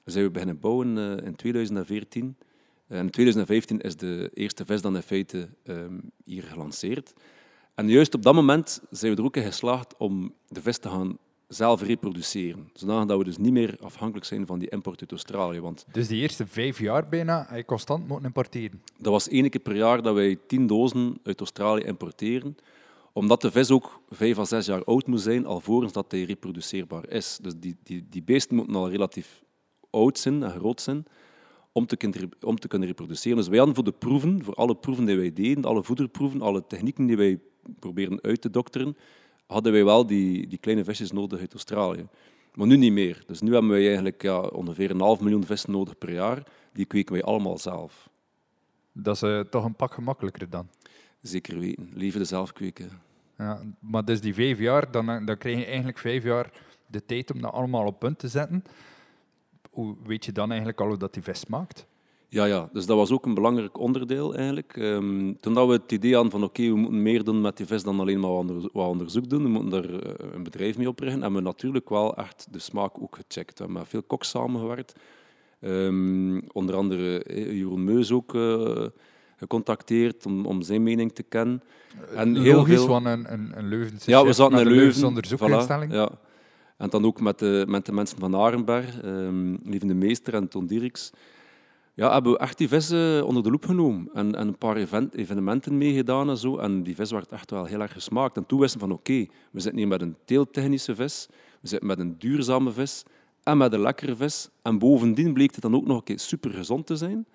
We 0.03 0.11
zijn 0.11 0.23
we 0.23 0.31
beginnen 0.31 0.59
bouwen 0.59 0.97
uh, 0.97 1.25
in 1.25 1.35
2014. 1.35 2.37
En 2.87 2.97
in 2.97 3.09
2015 3.09 3.81
is 3.81 3.95
de 3.95 4.31
eerste 4.33 4.65
vis 4.65 4.81
dan 4.81 4.95
in 4.95 5.01
feite 5.01 5.49
um, 5.63 6.11
hier 6.23 6.43
gelanceerd. 6.43 7.13
En 7.75 7.89
juist 7.89 8.13
op 8.13 8.21
dat 8.21 8.33
moment 8.33 8.81
zijn 8.89 9.11
we 9.11 9.17
er 9.17 9.25
ook 9.25 9.35
in 9.35 9.43
geslaagd 9.43 9.97
om 9.97 10.33
de 10.47 10.61
vis 10.61 10.77
te 10.77 10.89
gaan 10.89 11.17
zelf 11.47 11.81
reproduceren. 11.81 12.69
Zodat 12.73 13.17
we 13.17 13.23
dus 13.23 13.37
niet 13.37 13.53
meer 13.53 13.77
afhankelijk 13.81 14.25
zijn 14.25 14.45
van 14.45 14.59
die 14.59 14.69
import 14.69 15.01
uit 15.01 15.11
Australië. 15.11 15.59
Want 15.59 15.85
dus 15.91 16.07
die 16.07 16.21
eerste 16.21 16.47
vijf 16.47 16.79
jaar 16.79 17.07
bijna 17.09 17.63
constant 17.65 18.07
moeten 18.07 18.25
importeren? 18.25 18.81
Dat 18.97 19.11
was 19.11 19.29
één 19.29 19.49
keer 19.49 19.61
per 19.61 19.75
jaar 19.75 20.01
dat 20.01 20.13
wij 20.13 20.37
tien 20.47 20.67
dozen 20.67 21.19
uit 21.23 21.39
Australië 21.39 21.83
importeren 21.83 22.57
omdat 23.17 23.41
de 23.41 23.51
vis 23.51 23.71
ook 23.71 24.01
vijf 24.09 24.37
à 24.39 24.45
zes 24.45 24.65
jaar 24.65 24.83
oud 24.83 25.07
moet 25.07 25.21
zijn, 25.21 25.45
alvorens 25.45 25.93
dat 25.93 26.11
hij 26.11 26.23
reproduceerbaar 26.23 27.09
is. 27.09 27.39
Dus 27.41 27.53
die, 27.57 27.75
die, 27.83 28.05
die 28.09 28.23
beesten 28.23 28.55
moeten 28.55 28.75
al 28.75 28.89
relatief 28.89 29.43
oud 29.89 30.19
zijn 30.19 30.43
en 30.43 30.49
groot 30.49 30.81
zijn 30.81 31.05
om 31.71 31.85
te, 31.85 31.97
kunnen, 31.97 32.29
om 32.41 32.59
te 32.59 32.67
kunnen 32.67 32.87
reproduceren. 32.87 33.37
Dus 33.37 33.47
wij 33.47 33.57
hadden 33.57 33.75
voor 33.75 33.83
de 33.83 33.91
proeven, 33.91 34.43
voor 34.43 34.53
alle 34.53 34.75
proeven 34.75 35.05
die 35.05 35.15
wij 35.15 35.33
deden, 35.33 35.65
alle 35.65 35.83
voederproeven, 35.83 36.41
alle 36.41 36.67
technieken 36.67 37.05
die 37.05 37.17
wij 37.17 37.39
proberen 37.79 38.21
uit 38.21 38.41
te 38.41 38.49
dokteren, 38.49 38.97
hadden 39.47 39.71
wij 39.71 39.85
wel 39.85 40.05
die, 40.05 40.47
die 40.47 40.57
kleine 40.57 40.83
visjes 40.83 41.11
nodig 41.11 41.39
uit 41.39 41.53
Australië. 41.53 42.07
Maar 42.53 42.67
nu 42.67 42.77
niet 42.77 42.91
meer. 42.91 43.23
Dus 43.27 43.41
nu 43.41 43.51
hebben 43.51 43.71
wij 43.71 43.85
eigenlijk 43.87 44.21
ja, 44.21 44.39
ongeveer 44.39 44.91
een 44.91 45.01
half 45.01 45.19
miljoen 45.19 45.45
vissen 45.45 45.71
nodig 45.71 45.97
per 45.97 46.13
jaar. 46.13 46.43
Die 46.73 46.85
kweken 46.85 47.13
wij 47.13 47.23
allemaal 47.23 47.57
zelf. 47.57 48.09
Dat 48.91 49.15
is 49.15 49.23
uh, 49.23 49.39
toch 49.39 49.63
een 49.63 49.75
pak 49.75 49.93
gemakkelijker 49.93 50.49
dan? 50.49 50.67
Zeker 51.21 51.59
weten. 51.59 51.91
Liever 51.93 52.25
zelf 52.25 52.53
kweken. 52.53 53.04
Ja, 53.37 53.61
maar 53.79 54.05
dus 54.05 54.21
die 54.21 54.33
vijf 54.33 54.59
jaar, 54.59 54.91
dan, 54.91 55.05
dan 55.05 55.37
krijg 55.37 55.57
je 55.57 55.65
eigenlijk 55.65 55.97
vijf 55.97 56.23
jaar 56.23 56.51
de 56.87 57.05
tijd 57.05 57.33
om 57.33 57.41
dat 57.41 57.53
allemaal 57.53 57.85
op 57.85 57.99
punt 57.99 58.19
te 58.19 58.27
zetten. 58.27 58.63
Hoe 59.69 59.95
weet 60.03 60.25
je 60.25 60.31
dan 60.31 60.49
eigenlijk 60.49 60.81
al 60.81 60.87
hoe 60.87 60.97
dat 60.97 61.13
die 61.13 61.23
vest 61.23 61.47
maakt? 61.47 61.87
Ja, 62.29 62.45
ja, 62.45 62.69
dus 62.71 62.85
dat 62.85 62.97
was 62.97 63.11
ook 63.11 63.25
een 63.25 63.33
belangrijk 63.33 63.77
onderdeel 63.77 64.35
eigenlijk. 64.35 64.75
Um, 64.75 65.39
toen 65.39 65.53
dat 65.53 65.67
we 65.67 65.73
het 65.73 65.91
idee 65.91 66.13
hadden 66.13 66.31
van 66.31 66.43
oké, 66.43 66.61
we 66.61 66.75
moeten 66.75 67.01
meer 67.01 67.23
doen 67.23 67.41
met 67.41 67.57
die 67.57 67.65
vest 67.65 67.85
dan 67.85 67.99
alleen 67.99 68.19
maar 68.19 68.31
wat 68.31 68.71
onderzoek 68.73 69.29
doen, 69.29 69.43
we 69.43 69.49
moeten 69.49 69.81
daar 69.81 69.99
eh, 69.99 70.33
een 70.33 70.43
bedrijf 70.43 70.77
mee 70.77 70.89
oprichten, 70.89 71.21
hebben 71.21 71.39
we 71.39 71.47
natuurlijk 71.47 71.89
wel 71.89 72.17
echt 72.17 72.47
de 72.51 72.59
smaak 72.59 73.01
ook 73.01 73.15
gecheckt. 73.15 73.57
We 73.57 73.63
hebben 73.63 73.81
met 73.81 73.87
veel 73.87 74.03
koks 74.03 74.29
samengewerkt. 74.29 74.95
Um, 75.61 76.47
onder 76.51 76.75
andere 76.75 77.23
eh, 77.23 77.51
Jeroen 77.51 77.83
Meus 77.83 78.11
ook... 78.11 78.33
Uh, 78.33 78.85
gecontacteerd 79.35 80.25
om, 80.25 80.45
om 80.45 80.61
zijn 80.61 80.83
mening 80.83 81.11
te 81.11 81.23
kennen. 81.23 81.63
Eh, 82.11 82.19
en 82.19 82.35
heel 82.35 82.55
Logisch, 82.55 82.75
veel... 82.75 82.87
want 82.87 83.05
een, 83.05 83.33
een, 83.33 83.57
een 83.57 83.67
Leuvense 83.67 84.09
ja, 84.09 84.25
we 84.25 84.33
zaten 84.33 84.59
in 84.59 84.67
Leuven, 84.67 85.07
onderzoekinstelling. 85.07 85.91
Voilà, 85.91 85.95
ja. 85.95 86.09
En 86.77 86.89
dan 86.89 87.05
ook 87.05 87.21
met 87.21 87.39
de, 87.39 87.65
met 87.67 87.85
de 87.85 87.91
mensen 87.91 88.19
van 88.19 88.35
Arenberg, 88.35 89.03
um, 89.03 89.59
Lieve 89.63 89.85
de 89.85 89.93
Meester 89.93 90.33
en 90.33 90.47
Ton 90.47 90.65
Dirks. 90.65 91.11
Ja, 91.93 92.13
hebben 92.13 92.31
we 92.31 92.37
echt 92.37 92.57
die 92.57 92.67
vissen 92.67 93.25
onder 93.25 93.43
de 93.43 93.49
loep 93.49 93.65
genomen 93.65 94.09
en, 94.13 94.35
en 94.35 94.47
een 94.47 94.57
paar 94.57 94.75
event, 94.75 95.15
evenementen 95.15 95.77
meegedaan 95.77 96.29
en 96.29 96.37
zo. 96.37 96.57
En 96.57 96.83
die 96.83 96.95
vis 96.95 97.11
werd 97.11 97.31
echt 97.31 97.51
wel 97.51 97.65
heel 97.65 97.81
erg 97.81 97.93
gesmaakt. 97.93 98.37
En 98.37 98.45
toen 98.45 98.59
wisten 98.59 98.79
we 98.79 98.85
van 98.85 98.95
oké, 98.95 99.25
we 99.51 99.59
zitten 99.59 99.77
hier 99.77 99.87
met 99.87 100.01
een 100.01 100.15
teeltechnische 100.25 100.95
vis, 100.95 101.27
we 101.61 101.67
zitten 101.67 101.87
met 101.87 101.99
een 101.99 102.15
duurzame 102.17 102.71
vis 102.71 103.03
en 103.43 103.57
met 103.57 103.73
een 103.73 103.81
lekkere 103.81 104.15
vis. 104.15 104.49
En 104.61 104.77
bovendien 104.77 105.33
bleek 105.33 105.51
het 105.51 105.61
dan 105.61 105.75
ook 105.75 105.85
nog 105.85 105.97
een 105.97 106.03
keer 106.03 106.19
super 106.19 106.51
gezond 106.51 106.85
te 106.85 106.95
zijn. 106.95 107.25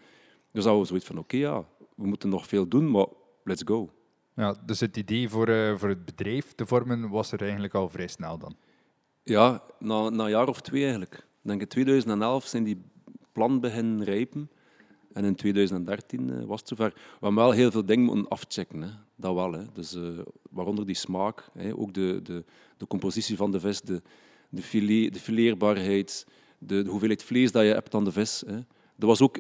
Dus 0.53 0.65
hadden 0.65 0.83
we 0.83 0.89
zoiets 0.89 1.07
van 1.07 1.19
oké, 1.19 1.37
ja, 1.37 1.65
we 2.01 2.07
moeten 2.07 2.29
nog 2.29 2.47
veel 2.47 2.69
doen, 2.69 2.91
maar 2.91 3.07
let's 3.45 3.63
go. 3.65 3.91
Ja, 4.35 4.57
dus 4.67 4.81
het 4.81 4.97
idee 4.97 5.29
voor, 5.29 5.49
uh, 5.49 5.77
voor 5.77 5.89
het 5.89 6.05
bedrijf 6.05 6.53
te 6.55 6.67
vormen 6.67 7.09
was 7.09 7.33
er 7.33 7.43
eigenlijk 7.43 7.75
al 7.75 7.89
vrij 7.89 8.07
snel 8.07 8.39
dan? 8.39 8.57
Ja, 9.23 9.63
na, 9.79 10.09
na 10.09 10.25
een 10.25 10.31
jaar 10.31 10.49
of 10.49 10.61
twee 10.61 10.83
eigenlijk. 10.83 11.15
Ik 11.15 11.49
denk 11.49 11.61
in 11.61 11.69
2011 11.69 12.47
zijn 12.47 12.65
die 12.65 12.83
plan 13.33 13.61
beginnen 13.61 14.05
rijpen. 14.05 14.51
En 15.13 15.25
in 15.25 15.35
2013 15.35 16.29
uh, 16.29 16.39
eh, 16.39 16.45
was 16.45 16.61
het 16.61 16.69
zover. 16.69 16.93
We 16.95 17.03
hebben 17.11 17.35
wel 17.35 17.51
heel 17.51 17.71
veel 17.71 17.85
dingen 17.85 18.05
moeten 18.05 18.29
afchecken. 18.29 18.83
Hè. 18.83 18.91
Dat 19.17 19.35
wel. 19.35 19.53
Hè. 19.53 19.63
Dus, 19.73 19.95
uh, 19.95 20.19
waaronder 20.51 20.87
die 20.87 20.95
smaak, 20.95 21.51
hè. 21.53 21.77
ook 21.77 21.95
de, 21.95 22.21
de, 22.23 22.45
de 22.77 22.87
compositie 22.87 23.37
van 23.37 23.51
de 23.51 23.61
vis, 23.61 23.81
de, 23.81 24.03
de, 24.49 24.63
filet, 24.63 25.13
de 25.13 25.21
fileerbaarheid, 25.21 26.27
de, 26.59 26.83
de, 26.83 26.91
hoeveelheid 26.91 27.25
vlees 27.25 27.53
dat 27.53 27.63
je 27.63 27.73
hebt 27.73 27.95
aan 27.95 28.05
de 28.05 28.13
vis. 28.13 28.43
Hè. 28.47 28.59
Dat 28.97 29.09
was 29.09 29.21
ook 29.21 29.39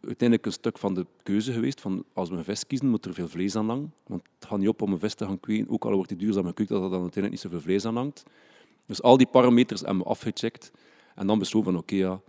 uiteindelijk 0.00 0.46
een 0.46 0.52
stuk 0.52 0.78
van 0.78 0.94
de 0.94 1.06
keuze 1.22 1.52
geweest. 1.52 1.80
Van 1.80 2.04
als 2.12 2.30
we 2.30 2.36
een 2.36 2.44
vis 2.44 2.66
kiezen, 2.66 2.88
moet 2.88 3.04
er 3.04 3.14
veel 3.14 3.28
vlees 3.28 3.56
aan 3.56 3.68
hangen. 3.68 3.92
Want 4.06 4.22
het 4.38 4.48
gaat 4.48 4.58
niet 4.58 4.68
op 4.68 4.82
om 4.82 4.92
een 4.92 4.98
vis 4.98 5.14
te 5.14 5.24
gaan 5.24 5.40
kweken, 5.40 5.68
ook 5.68 5.84
al 5.84 5.92
wordt 5.92 6.08
die 6.08 6.18
duurzaam 6.18 6.46
gekweekt, 6.46 6.70
dat 6.70 6.82
er 6.82 6.90
dan 6.90 7.00
uiteindelijk 7.00 7.32
niet 7.32 7.52
zoveel 7.52 7.66
vlees 7.66 7.84
aan 7.84 7.96
hangt. 7.96 8.22
Dus 8.86 9.02
al 9.02 9.16
die 9.16 9.26
parameters 9.26 9.80
hebben 9.80 9.98
we 9.98 10.04
afgecheckt. 10.04 10.70
En 11.14 11.26
dan 11.26 11.38
besloten 11.38 11.72
van, 11.72 11.80
oké, 11.80 12.20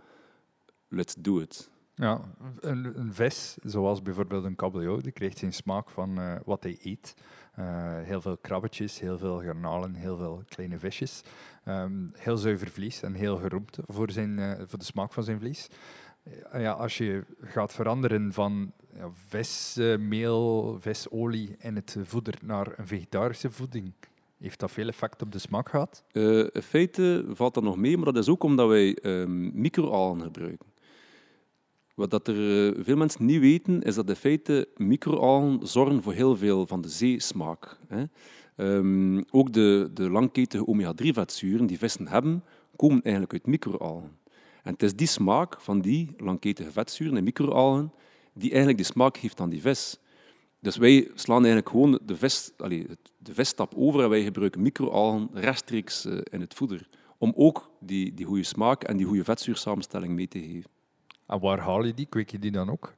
let's 0.88 1.14
do 1.18 1.38
it. 1.40 1.70
Ja, 1.98 2.20
een, 2.60 2.98
een 2.98 3.14
vis, 3.14 3.56
zoals 3.62 4.02
bijvoorbeeld 4.02 4.44
een 4.44 4.56
kabeljauw, 4.56 5.00
die 5.00 5.12
krijgt 5.12 5.38
zijn 5.38 5.52
smaak 5.52 5.90
van 5.90 6.18
eh, 6.18 6.34
wat 6.44 6.62
hij 6.62 6.78
eet. 6.82 7.14
Eh, 7.54 7.64
heel 8.02 8.20
veel 8.20 8.36
krabbetjes, 8.36 9.00
heel 9.00 9.18
veel 9.18 9.42
garnalen, 9.42 9.94
heel 9.94 10.16
veel 10.16 10.42
kleine 10.48 10.78
visjes. 10.78 11.22
Ehm, 11.64 12.08
heel 12.12 12.36
zuiver 12.36 12.68
vlies 12.68 13.02
en 13.02 13.14
heel 13.14 13.36
geroemd 13.36 13.78
voor, 13.86 14.10
zijn, 14.10 14.38
eh, 14.38 14.62
voor 14.66 14.78
de 14.78 14.84
smaak 14.84 15.12
van 15.12 15.22
zijn 15.22 15.38
vlies. 15.38 15.68
Eh, 16.26 16.60
ja, 16.60 16.72
als 16.72 16.98
je 16.98 17.24
gaat 17.40 17.72
veranderen 17.72 18.32
van 18.32 18.72
ja, 18.94 19.10
vismeel, 19.26 20.76
visolie 20.80 21.56
in 21.58 21.76
het 21.76 21.96
voeder 22.02 22.34
naar 22.42 22.78
een 22.78 22.86
vegetarische 22.86 23.50
voeding, 23.50 23.92
heeft 24.38 24.60
dat 24.60 24.70
veel 24.70 24.88
effect 24.88 25.22
op 25.22 25.32
de 25.32 25.38
smaak 25.38 25.68
gehad? 25.68 26.04
Eh, 26.12 26.38
in 26.38 26.62
feite 26.62 27.24
valt 27.28 27.54
dat 27.54 27.62
nog 27.62 27.76
mee, 27.76 27.96
maar 27.96 28.12
dat 28.12 28.16
is 28.16 28.28
ook 28.28 28.42
omdat 28.42 28.68
wij 28.68 28.94
ehm 28.94 29.60
microalgen 29.60 30.22
gebruiken. 30.22 30.66
Wat 31.94 32.10
dat 32.10 32.28
er 32.28 32.68
eh, 32.68 32.84
veel 32.84 32.96
mensen 32.96 33.24
niet 33.24 33.40
weten, 33.40 33.82
is 33.82 33.94
dat 33.94 34.08
in 34.08 34.16
feite 34.16 34.68
microalgen 34.76 35.66
zorgen 35.66 36.02
voor 36.02 36.12
heel 36.12 36.36
veel 36.36 36.66
van 36.66 36.80
de 36.80 36.88
zeesmaak. 36.88 37.78
Hè. 37.88 38.04
Ehm, 38.56 39.22
ook 39.30 39.52
de, 39.52 39.90
de 39.94 40.10
langketige 40.10 40.66
omega-3-vetzuren 40.66 41.66
die 41.66 41.78
vissen 41.78 42.08
hebben, 42.08 42.44
komen 42.76 43.02
eigenlijk 43.02 43.32
uit 43.32 43.46
microalgen. 43.46 44.18
En 44.66 44.72
het 44.72 44.82
is 44.82 44.94
die 44.96 45.06
smaak 45.06 45.60
van 45.60 45.80
die 45.80 46.14
langketige 46.16 46.72
vetzuren 46.72 47.16
en 47.16 47.24
microalgen 47.24 47.92
die 48.34 48.48
eigenlijk 48.48 48.78
de 48.78 48.84
smaak 48.84 49.16
geeft 49.18 49.40
aan 49.40 49.50
die 49.50 49.60
vis. 49.60 49.98
Dus 50.60 50.76
wij 50.76 51.10
slaan 51.14 51.44
eigenlijk 51.44 51.68
gewoon 51.68 51.98
de, 52.06 52.16
vis, 52.16 52.50
allee, 52.56 52.84
het- 52.88 53.12
de 53.18 53.34
visstap 53.34 53.72
over 53.76 54.02
en 54.02 54.08
wij 54.08 54.22
gebruiken 54.22 54.62
microalgen 54.62 55.28
rechtstreeks 55.32 56.04
eh, 56.04 56.18
in 56.30 56.40
het 56.40 56.54
voeder. 56.54 56.88
Om 57.18 57.32
ook 57.36 57.70
die, 57.80 58.14
die 58.14 58.26
goede 58.26 58.42
smaak 58.42 58.84
en 58.84 58.96
die 58.96 59.06
goede 59.06 59.24
vetzuursamenstelling 59.24 60.12
mee 60.14 60.28
te 60.28 60.38
geven. 60.40 60.70
En 61.26 61.40
waar 61.40 61.58
haal 61.58 61.84
je 61.84 61.94
die? 61.94 62.06
Kweek 62.06 62.30
je 62.30 62.38
die 62.38 62.50
dan 62.50 62.70
ook? 62.70 62.94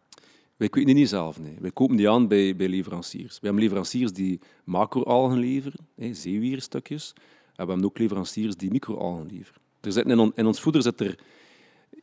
Wij 0.57 0.69
kweken 0.69 0.89
die 0.91 0.99
niet 0.99 1.09
zelf, 1.09 1.41
nee. 1.41 1.57
Wij 1.61 1.71
kopen 1.71 1.97
die 1.97 2.11
aan 2.11 2.29
bij, 2.29 2.57
bij 2.57 2.69
leveranciers. 2.69 3.35
We 3.41 3.47
hebben 3.47 3.63
leveranciers 3.63 4.13
die 4.13 4.41
macroalgen 4.65 5.39
leveren, 5.39 5.87
hè, 5.97 6.15
zeewierstukjes. 6.15 7.13
En 7.17 7.23
we 7.65 7.71
hebben 7.71 7.85
ook 7.85 7.99
leveranciers 7.99 8.57
die 8.57 8.71
microalgen 8.71 9.27
leveren. 9.27 9.61
Er 9.81 9.93
zitten 9.93 10.13
in, 10.13 10.19
on- 10.19 10.33
in 10.35 10.47
ons 10.47 10.61
voeder 10.61 10.83
zit 10.83 11.01
er 11.01 11.19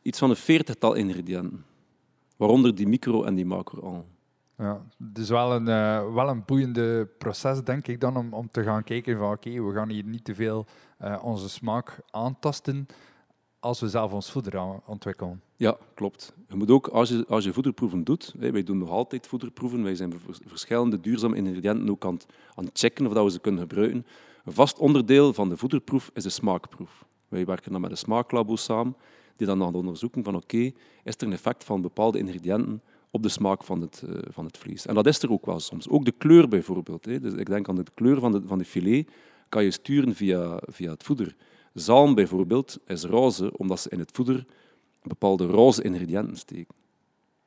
iets 0.06 0.18
van 0.18 0.30
een 0.30 0.36
veertigtal 0.36 0.94
ingrediënten. 0.94 1.64
Waaronder 2.36 2.74
die 2.74 2.86
micro- 2.88 3.24
en 3.24 3.34
die 3.34 3.46
macroalgen. 3.46 4.04
Ja, 4.58 4.82
het 5.08 5.18
is 5.18 5.28
wel 5.28 5.52
een, 5.54 5.68
eh, 5.68 6.14
wel 6.14 6.28
een 6.28 6.42
boeiende 6.46 7.08
proces, 7.18 7.62
denk 7.64 7.86
ik 7.86 8.00
dan, 8.00 8.16
om, 8.16 8.32
om 8.32 8.48
te 8.50 8.62
gaan 8.62 8.84
kijken 8.84 9.18
van 9.18 9.32
oké, 9.32 9.62
we 9.62 9.72
gaan 9.72 9.88
hier 9.88 10.04
niet 10.04 10.24
te 10.24 10.34
veel 10.34 10.66
eh, 10.98 11.18
onze 11.24 11.48
smaak 11.48 12.00
aantasten 12.10 12.86
als 13.60 13.80
we 13.80 13.88
zelf 13.88 14.12
ons 14.12 14.30
voeder 14.30 14.58
aan- 14.58 14.80
ontwikkelen. 14.86 15.42
Ja, 15.56 15.76
klopt. 15.94 16.34
Je 16.48 16.56
moet 16.56 16.70
ook, 16.70 16.86
als 16.88 17.08
je, 17.08 17.24
als 17.28 17.44
je 17.44 17.52
voederproeven 17.52 18.04
doet, 18.04 18.34
hè, 18.38 18.50
wij 18.50 18.62
doen 18.62 18.78
nog 18.78 18.90
altijd 18.90 19.26
voederproeven, 19.26 19.82
wij 19.82 19.94
zijn 19.94 20.12
vers- 20.24 20.40
verschillende 20.44 21.00
duurzame 21.00 21.36
ingrediënten 21.36 21.90
ook 21.90 22.04
aan 22.04 22.14
het, 22.14 22.26
aan 22.54 22.64
het 22.64 22.78
checken 22.78 23.06
of 23.06 23.12
dat 23.12 23.24
we 23.24 23.30
ze 23.30 23.40
kunnen 23.40 23.60
gebruiken. 23.60 24.06
Een 24.44 24.52
vast 24.52 24.78
onderdeel 24.78 25.32
van 25.32 25.48
de 25.48 25.56
voederproef 25.56 26.10
is 26.14 26.22
de 26.22 26.28
smaakproef. 26.30 27.04
Wij 27.28 27.44
werken 27.44 27.72
dan 27.72 27.80
met 27.80 27.90
een 27.90 27.96
smaaklabo 27.96 28.56
samen, 28.56 28.96
die 29.36 29.46
dan 29.46 29.60
gaan 29.60 29.74
onderzoeken 29.74 30.24
van 30.24 30.34
oké, 30.34 30.70
is 31.04 31.14
er 31.16 31.26
een 31.26 31.32
effect 31.32 31.64
van 31.64 31.80
bepaalde 31.80 32.18
ingrediënten 32.18 32.82
op 33.10 33.22
de 33.22 33.28
smaak 33.28 33.64
van 33.64 33.80
het, 33.80 34.02
eh, 34.08 34.14
van 34.28 34.44
het 34.44 34.58
vlees. 34.58 34.86
En 34.86 34.94
dat 34.94 35.06
is 35.06 35.22
er 35.22 35.32
ook 35.32 35.46
wel 35.46 35.60
soms. 35.60 35.88
Ook 35.88 36.04
de 36.04 36.12
kleur 36.12 36.48
bijvoorbeeld. 36.48 37.04
Hè. 37.04 37.20
Dus 37.20 37.32
ik 37.32 37.46
denk 37.46 37.68
aan 37.68 37.74
de 37.74 37.84
kleur 37.94 38.20
van 38.20 38.32
de, 38.32 38.42
van 38.46 38.58
de 38.58 38.64
filet, 38.64 39.08
kan 39.48 39.64
je 39.64 39.70
sturen 39.70 40.14
via, 40.14 40.60
via 40.66 40.90
het 40.90 41.02
voeder. 41.02 41.36
Zalm 41.72 42.14
bijvoorbeeld 42.14 42.78
is 42.86 43.04
roze, 43.04 43.58
omdat 43.58 43.80
ze 43.80 43.90
in 43.90 43.98
het 43.98 44.10
voeder 44.12 44.44
bepaalde 45.02 45.46
roze 45.46 45.82
ingrediënten 45.82 46.36
steken. 46.36 46.74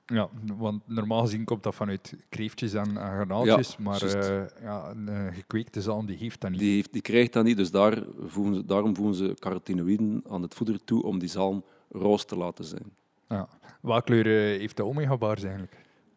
Ja, 0.06 0.30
want 0.58 0.82
normaal 0.86 1.22
gezien 1.22 1.44
komt 1.44 1.64
dat 1.64 1.76
vanuit 1.76 2.14
kreeftjes 2.30 2.74
en, 2.74 2.98
en 2.98 3.44
Ja, 3.44 3.62
maar 3.80 4.02
eh, 4.02 4.46
ja, 4.62 4.90
een 4.90 5.10
eh, 5.10 5.34
gekweekte 5.34 5.82
zalm 5.82 6.06
die 6.06 6.18
heeft 6.18 6.42
dat 6.42 6.50
niet. 6.50 6.60
Die, 6.60 6.76
heeft, 6.76 6.94
die 6.94 7.02
krijgt 7.02 7.34
dat 7.34 7.44
niet, 7.44 7.58
dus 7.58 7.72
daar 7.72 8.04
voegen 8.26 8.56
ze, 8.56 8.66
daarom 8.66 8.96
voegen 8.96 9.16
ze 9.16 9.36
carotinoïden 9.40 10.24
aan 10.30 10.42
het 10.42 10.54
voeder 10.54 10.84
toe 10.84 11.04
om 11.04 11.20
die 11.20 11.30
zalm 11.30 11.64
roze 11.90 12.26
te 12.26 12.38
laten 12.38 12.66
zijn. 12.66 12.96
Ja. 13.28 13.48
Welke 13.82 14.04
kleur 14.04 14.26
eh, 14.26 14.60
heeft 14.60 14.78
de 14.78 14.86
omega-bars 14.86 15.44
eigenlijk? 15.44 15.74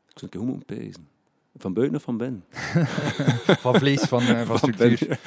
Ik 0.08 0.18
zou 0.18 0.30
het 0.30 0.42
moeten 0.42 0.76
pijzen. 0.76 1.08
Van 1.56 1.72
buiten 1.72 1.96
of 1.96 2.02
van 2.02 2.16
binnen? 2.16 2.44
Van 3.64 3.74
vlees, 3.74 4.00
van, 4.02 4.22
eh, 4.22 4.40
van 4.40 4.58
structuur. 4.58 4.98
binnen. 4.98 5.18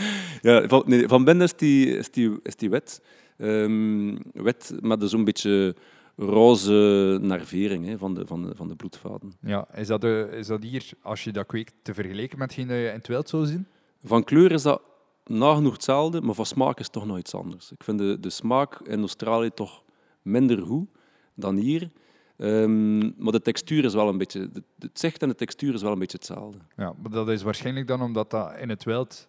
Ja, 0.42 0.68
van, 0.68 0.84
nee, 0.86 1.08
van 1.08 1.24
binnen 1.24 1.46
is 1.46 1.56
die, 1.56 1.98
is 1.98 2.12
die, 2.12 2.40
is 2.44 2.56
die 2.56 2.70
wit. 2.70 3.02
Ehm, 3.38 4.18
wit 4.34 4.74
met 4.80 5.10
zo'n 5.10 5.24
beetje 5.24 5.76
roze 6.16 7.18
nervering 7.22 7.86
hè, 7.86 7.98
van, 7.98 8.14
de, 8.14 8.26
van, 8.26 8.42
de, 8.42 8.56
van 8.56 8.68
de 8.68 8.76
bloedvaten. 8.76 9.34
Ja, 9.42 9.68
is 9.76 9.88
dat, 9.88 10.02
de, 10.02 10.28
is 10.32 10.48
dat 10.48 10.64
hier, 10.64 10.90
als 11.02 11.24
je 11.24 11.32
dat 11.32 11.46
kweekt, 11.46 11.74
te 11.82 11.94
vergelijken 11.94 12.38
met 12.38 12.48
hetgeen 12.48 12.68
dat 12.68 12.78
je 12.78 12.88
in 12.88 12.94
het 12.98 13.08
wild 13.08 13.30
zou 13.30 13.46
zien? 13.46 13.68
Van 14.04 14.24
kleur 14.24 14.52
is 14.52 14.62
dat 14.62 14.82
nagenoeg 15.24 15.74
hetzelfde, 15.74 16.22
maar 16.22 16.36
van 16.36 16.46
smaak 16.46 16.80
is 16.80 16.84
het 16.84 16.94
toch 16.94 17.06
nog 17.06 17.18
iets 17.18 17.36
anders. 17.36 17.72
Ik 17.72 17.84
vind 17.84 17.98
de, 17.98 18.20
de 18.20 18.30
smaak 18.30 18.80
in 18.80 19.00
Australië 19.00 19.50
toch 19.54 19.84
minder 20.26 20.62
goed 20.62 20.88
dan 21.34 21.56
hier. 21.56 21.90
Ehm, 22.38 22.98
maar 23.24 23.32
de 23.32 23.42
textuur 23.42 23.84
is 23.86 23.94
wel 23.94 24.08
een 24.10 24.18
beetje... 24.18 24.52
de- 24.52 24.64
Het 24.80 25.00
zicht 25.00 25.22
en 25.22 25.28
de 25.30 25.36
textuur 25.36 25.74
is 25.74 25.82
wel 25.82 25.92
een 25.92 26.00
beetje 26.00 26.18
hetzelfde. 26.18 26.58
Ja, 26.76 26.94
maar 27.02 27.12
dat 27.12 27.30
is 27.30 27.42
waarschijnlijk 27.44 27.88
dan 27.88 28.02
omdat 28.02 28.30
dat 28.32 28.58
in 28.58 28.70
het 28.70 28.84
wild 28.84 29.28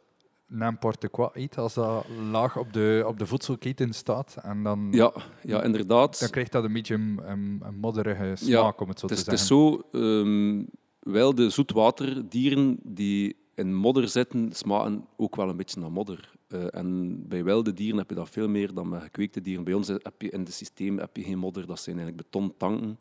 n'importe 0.49 1.09
quoi 1.09 1.29
eet, 1.33 1.59
als 1.59 1.75
dat 1.75 2.07
laag 2.31 2.57
op 2.59 2.73
de, 2.73 3.05
op 3.07 3.19
de 3.19 3.27
voedselketen 3.27 3.93
staat. 3.93 4.37
En 4.43 4.63
dan, 4.63 4.89
Ja, 4.91 5.13
ja 5.43 5.63
inderdaad. 5.63 6.21
dan 6.21 6.31
krijgt 6.31 6.53
dat 6.53 6.65
een 6.65 6.73
beetje 6.73 6.95
een, 6.95 7.21
een, 7.25 7.61
een 7.65 7.75
modderige 7.79 8.33
smaak, 8.37 8.81
om 8.81 8.89
het 8.89 8.99
zo 8.99 9.07
Het 9.07 9.17
is, 9.17 9.25
te 9.25 9.31
het 9.31 9.41
is 9.41 9.47
zeggen. 9.47 9.83
zo, 9.93 9.99
ehm 10.23 10.65
wilde 11.01 11.51
zoetwaterdieren 11.51 12.79
die 12.83 13.37
in 13.57 13.75
modder 13.75 14.09
zitten, 14.09 14.53
smaken 14.53 15.07
ook 15.17 15.37
wel 15.37 15.49
een 15.49 15.57
beetje 15.57 15.81
naar 15.81 15.93
modder. 15.93 16.33
Eh, 16.49 16.75
en 16.75 17.21
bij 17.29 17.45
wilde 17.45 17.73
dieren 17.73 17.99
heb 17.99 18.09
je 18.09 18.15
dat 18.15 18.29
veel 18.29 18.49
meer 18.49 18.75
dan 18.75 18.91
bij 18.91 19.01
gekweekte 19.01 19.41
dieren. 19.41 19.65
Bij 19.65 19.75
ons 19.75 19.89
heb 19.89 20.23
je 20.23 20.31
in 20.31 20.41
het 20.41 20.53
systeem 20.53 20.99
heb 20.99 21.17
je 21.17 21.23
geen 21.23 21.39
modder, 21.39 21.67
dat 21.67 21.81
zijn 21.81 21.97
eigenlijk 21.99 22.31
betontanken. 22.31 22.99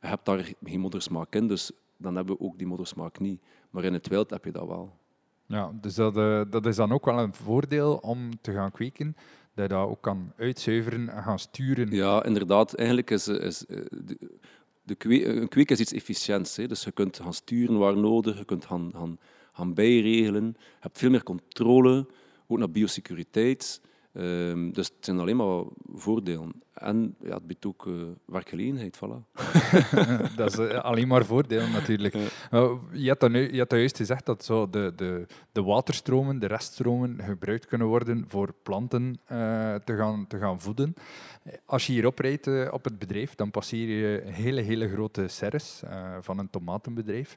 Je 0.00 0.06
hebt 0.06 0.24
daar 0.24 0.54
geen 0.62 0.80
moddersmaak 0.80 1.34
in, 1.34 1.48
dus 1.48 1.70
dan 1.96 2.16
hebben 2.16 2.36
we 2.36 2.42
ook 2.42 2.58
die 2.58 2.66
moddersmaak 2.66 3.18
niet. 3.18 3.42
Maar 3.70 3.84
in 3.84 3.92
het 3.92 4.08
wild 4.08 4.30
heb 4.30 4.44
je 4.44 4.52
dat 4.52 4.66
wel. 4.66 4.92
Ja, 5.46 5.72
dus 5.80 5.94
dat, 5.94 6.16
eh, 6.16 6.42
dat 6.50 6.66
is 6.66 6.76
dan 6.76 6.92
ook 6.92 7.04
wel 7.04 7.18
een 7.18 7.34
voordeel 7.34 7.96
om 7.96 8.40
te 8.40 8.52
gaan 8.52 8.70
kweken, 8.70 9.16
dat 9.54 9.68
je 9.68 9.74
dat 9.74 9.88
ook 9.88 10.02
kan 10.02 10.32
uitzuiveren 10.36 11.08
en 11.08 11.22
gaan 11.22 11.38
sturen. 11.38 11.90
Ja, 11.90 12.24
inderdaad. 12.24 12.74
Eigenlijk 12.74 13.10
is, 13.10 13.28
is 13.28 13.66
eh, 13.66 13.84
de, 14.04 14.18
de 14.82 14.94
kwe- 14.94 15.24
een 15.24 15.48
kweek 15.48 15.70
is 15.70 15.80
iets 15.80 15.92
efficiënts. 15.92 16.56
Hè. 16.56 16.66
Dus 16.66 16.84
je 16.84 16.92
kunt 16.92 17.20
gaan 17.20 17.32
sturen 17.32 17.78
waar 17.78 17.96
nodig, 17.96 18.38
je 18.38 18.44
kunt 18.44 18.64
gaan, 18.64 18.90
gaan, 18.94 19.18
gaan 19.58 19.74
bijregelen. 19.74 20.46
Je 20.56 20.64
hebt 20.80 20.98
veel 20.98 21.10
meer 21.10 21.22
controle, 21.22 22.06
ook 22.46 22.58
naar 22.58 22.70
biosecuriteit. 22.70 23.80
Ehm, 24.12 24.70
dus 24.70 24.86
het 24.86 25.04
zijn 25.04 25.18
alleen 25.18 25.36
maar 25.36 25.64
voordelen. 25.94 26.62
En 26.74 27.16
ja, 27.20 27.34
het 27.34 27.46
biedt 27.46 27.66
ook 27.66 27.86
eh, 27.86 27.92
werkgelegenheid. 28.24 28.96
Voilà. 28.96 29.32
dat 30.36 30.52
is 30.52 30.58
eh, 30.58 30.84
alleen 30.84 31.08
maar 31.08 31.24
voordelen 31.24 31.72
natuurlijk. 31.72 32.14
Uh, 32.14 32.72
je, 32.92 33.08
had 33.08 33.20
dat 33.20 33.30
nu, 33.30 33.52
je 33.52 33.58
had 33.58 33.70
juist 33.70 33.96
gezegd 33.96 34.26
dat 34.26 34.44
zo 34.44 34.70
de, 34.70 34.92
de, 34.96 35.26
de 35.52 35.62
waterstromen, 35.62 36.38
de 36.38 36.46
reststromen, 36.46 37.22
gebruikt 37.22 37.66
kunnen 37.66 37.86
worden 37.86 38.24
voor 38.28 38.54
planten 38.62 39.20
eh, 39.24 39.74
te, 39.74 39.96
gaan, 39.96 40.26
te 40.26 40.38
gaan 40.38 40.60
voeden. 40.60 40.94
Als 41.64 41.86
je 41.86 41.92
hierop 41.92 42.18
rijdt 42.18 42.70
op 42.70 42.84
het 42.84 42.98
bedrijf, 42.98 43.34
dan 43.34 43.50
passeer 43.50 43.88
je 43.88 44.22
hele, 44.24 44.60
hele 44.60 44.88
grote 44.88 45.28
serres 45.28 45.82
van 46.20 46.38
een 46.38 46.50
tomatenbedrijf. 46.50 47.34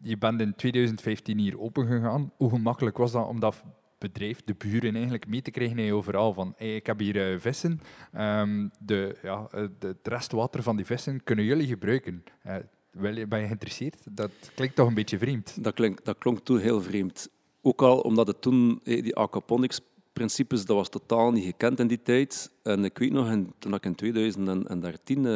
Je 0.00 0.18
bent 0.18 0.40
in 0.40 0.54
2015 0.54 1.38
hier 1.38 1.60
open 1.60 1.86
gegaan. 1.86 2.32
Hoe 2.36 2.50
gemakkelijk 2.50 2.96
was 2.96 3.12
dat 3.12 3.26
om 3.26 3.40
dat 3.40 3.62
bedrijf, 3.98 4.42
de 4.44 4.54
buren 4.54 4.94
eigenlijk 4.94 5.26
mee 5.26 5.42
te 5.42 5.50
krijgen 5.50 5.78
in 5.78 5.92
overal 5.92 6.32
van 6.32 6.54
ik 6.56 6.86
heb 6.86 6.98
hier 6.98 7.32
eh, 7.32 7.38
vissen, 7.38 7.80
Ehm, 8.12 8.68
de, 8.78 9.16
ja, 9.22 9.46
eh, 9.50 9.66
het 9.78 10.08
restwater 10.08 10.62
van 10.62 10.76
die 10.76 10.84
vissen 10.84 11.24
kunnen 11.24 11.44
jullie 11.44 11.66
gebruiken. 11.66 12.24
Eh, 12.42 12.56
ben 13.00 13.40
je 13.40 13.46
geïnteresseerd? 13.46 13.96
Dat 14.10 14.30
klinkt 14.54 14.76
toch 14.76 14.88
een 14.88 14.94
beetje 14.94 15.18
vreemd. 15.18 15.64
Dat, 15.64 15.74
klink, 15.74 16.04
dat 16.04 16.18
klonk 16.18 16.38
toen 16.38 16.58
heel 16.58 16.82
vreemd. 16.82 17.28
Ook 17.62 17.82
al 17.82 18.00
omdat 18.00 18.26
het 18.26 18.42
toen, 18.42 18.80
die 18.84 19.16
aquaponics-principes, 19.16 20.64
dat 20.64 20.76
was 20.76 20.88
totaal 20.88 21.32
niet 21.32 21.44
gekend 21.44 21.80
in 21.80 21.86
die 21.86 22.02
tijd. 22.02 22.50
En 22.62 22.84
ik 22.84 22.98
weet 22.98 23.12
nog, 23.12 23.36
toen 23.58 23.74
ik 23.74 23.84
in 23.84 23.94
2013 23.94 25.26
eh, 25.26 25.32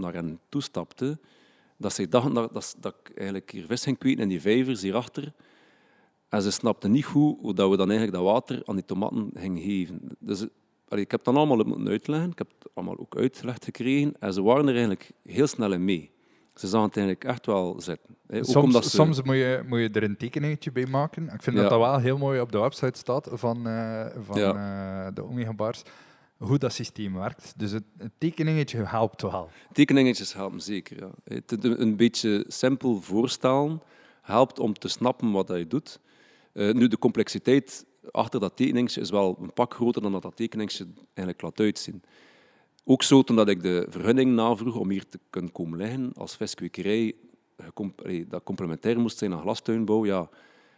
naar 0.00 0.12
hen 0.12 0.38
toestapte, 0.48 1.18
dat 1.80 1.92
zij 1.92 2.08
dachten 2.08 2.34
dat, 2.34 2.52
dat, 2.52 2.76
dat 2.80 2.94
ik 3.04 3.16
eigenlijk 3.16 3.50
hier 3.50 3.64
vis 3.68 3.82
ging 3.82 3.98
kweken 3.98 4.22
in 4.22 4.28
die 4.28 4.40
vijvers 4.40 4.82
hierachter. 4.82 5.32
En 6.28 6.42
ze 6.42 6.50
snapten 6.50 6.90
niet 6.90 7.04
goed 7.04 7.38
hoe 7.40 7.54
dat 7.54 7.70
we 7.70 7.76
dan 7.76 7.90
eigenlijk 7.90 8.18
dat 8.22 8.32
water 8.32 8.62
aan 8.66 8.74
die 8.76 8.84
tomaten 8.84 9.30
gingen 9.34 9.62
geven. 9.62 10.00
Dus, 10.18 10.46
allee, 10.88 11.04
ik 11.04 11.10
heb 11.10 11.24
dat 11.24 11.34
allemaal 11.36 11.56
moeten 11.56 11.88
uitleggen. 11.88 12.30
Ik 12.30 12.38
heb 12.38 12.48
het 12.58 12.68
allemaal 12.74 12.98
ook 12.98 13.16
uitgelegd 13.16 13.64
gekregen. 13.64 14.14
En 14.18 14.32
ze 14.32 14.42
waren 14.42 14.62
er 14.64 14.70
eigenlijk 14.70 15.10
heel 15.22 15.46
snel 15.46 15.72
in 15.72 15.84
mee. 15.84 16.10
Ze 16.54 16.66
zagen 16.68 16.86
het 16.86 16.96
eigenlijk 16.96 17.26
echt 17.26 17.46
wel 17.46 17.80
zitten. 17.80 18.16
hè. 18.26 18.44
Soms, 18.44 18.64
omdat 18.64 18.84
ze- 18.84 18.90
soms 18.90 19.22
moet, 19.22 19.34
je, 19.34 19.62
moet 19.68 19.78
je 19.78 19.88
er 19.90 20.02
een 20.02 20.16
tekeningetje 20.16 20.72
bij 20.72 20.86
maken. 20.86 21.22
Ik 21.28 21.42
vind 21.42 21.56
Ja. 21.56 21.62
dat 21.62 21.70
dat 21.70 21.80
wel 21.80 21.98
heel 21.98 22.18
mooi 22.18 22.40
op 22.40 22.52
de 22.52 22.58
website 22.58 22.98
staat 22.98 23.28
van, 23.32 23.66
eh, 23.66 24.06
van 24.24 24.38
eh, 24.38 25.06
de 25.14 25.24
Omega 25.24 25.52
Bars. 25.52 25.82
Hoe 26.40 26.58
dat 26.58 26.72
systeem 26.72 27.14
werkt. 27.14 27.52
Dus 27.56 27.70
het, 27.70 27.84
tekeningetje 28.18 28.84
helpt 28.84 29.22
wel. 29.22 29.50
Tekeningetjes 29.72 30.32
helpen 30.32 30.60
zeker. 30.60 31.00
Ja. 31.00 31.10
Het, 31.24 31.64
een 31.64 31.96
beetje 31.96 32.44
simpel 32.48 33.00
voorstellen 33.00 33.82
helpt 34.22 34.58
om 34.58 34.74
te 34.74 34.88
snappen 34.88 35.30
wat 35.30 35.48
je 35.48 35.66
doet. 35.66 36.00
Uh, 36.52 36.72
nu, 36.72 36.88
de 36.88 36.98
complexiteit 36.98 37.86
achter 38.10 38.40
dat 38.40 38.56
tekeningetje 38.56 39.00
is 39.00 39.10
wel 39.10 39.38
een 39.40 39.52
pak 39.52 39.74
groter 39.74 40.02
dan 40.02 40.12
dat 40.12 40.22
dat 40.22 40.36
tekeningetje 40.36 40.86
eigenlijk 41.04 41.42
laat 41.42 41.60
uitzien. 41.60 42.02
Ook 42.84 43.02
zo, 43.02 43.22
toen 43.22 43.48
ik 43.48 43.62
de 43.62 43.86
vergunning 43.88 44.34
navroeg 44.34 44.76
om 44.76 44.90
hier 44.90 45.08
te 45.08 45.20
kunnen 45.30 45.52
komen 45.52 45.78
liggen 45.78 46.12
als 46.14 46.36
viskwekerij, 46.36 47.14
dat 48.28 48.42
complementair 48.44 49.00
moest 49.00 49.18
zijn 49.18 49.32
aan 49.32 49.40
glastuinbouw, 49.40 50.04
ja, 50.04 50.28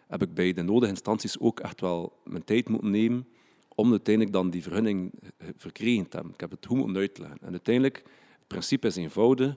heb 0.08 0.22
ik 0.22 0.34
bij 0.34 0.52
de 0.52 0.62
nodige 0.62 0.90
instanties 0.90 1.38
ook 1.38 1.60
echt 1.60 1.80
wel 1.80 2.20
mijn 2.24 2.44
tijd 2.44 2.68
moeten 2.68 2.90
nemen 2.90 3.26
om 3.74 3.90
uiteindelijk 3.90 4.34
dan 4.34 4.50
die 4.50 4.62
vergunning 4.62 5.12
eh, 5.36 5.48
verkregen 5.56 6.08
te 6.08 6.16
hebben. 6.16 6.34
Ik 6.34 6.40
heb 6.40 6.50
het 6.50 6.66
goed 6.66 6.76
moeten 6.76 6.96
uitleggen. 6.96 7.38
En 7.40 7.50
uiteindelijk, 7.50 7.96
het 8.38 8.46
principe 8.46 8.86
is 8.86 8.96
eenvoudig. 8.96 9.54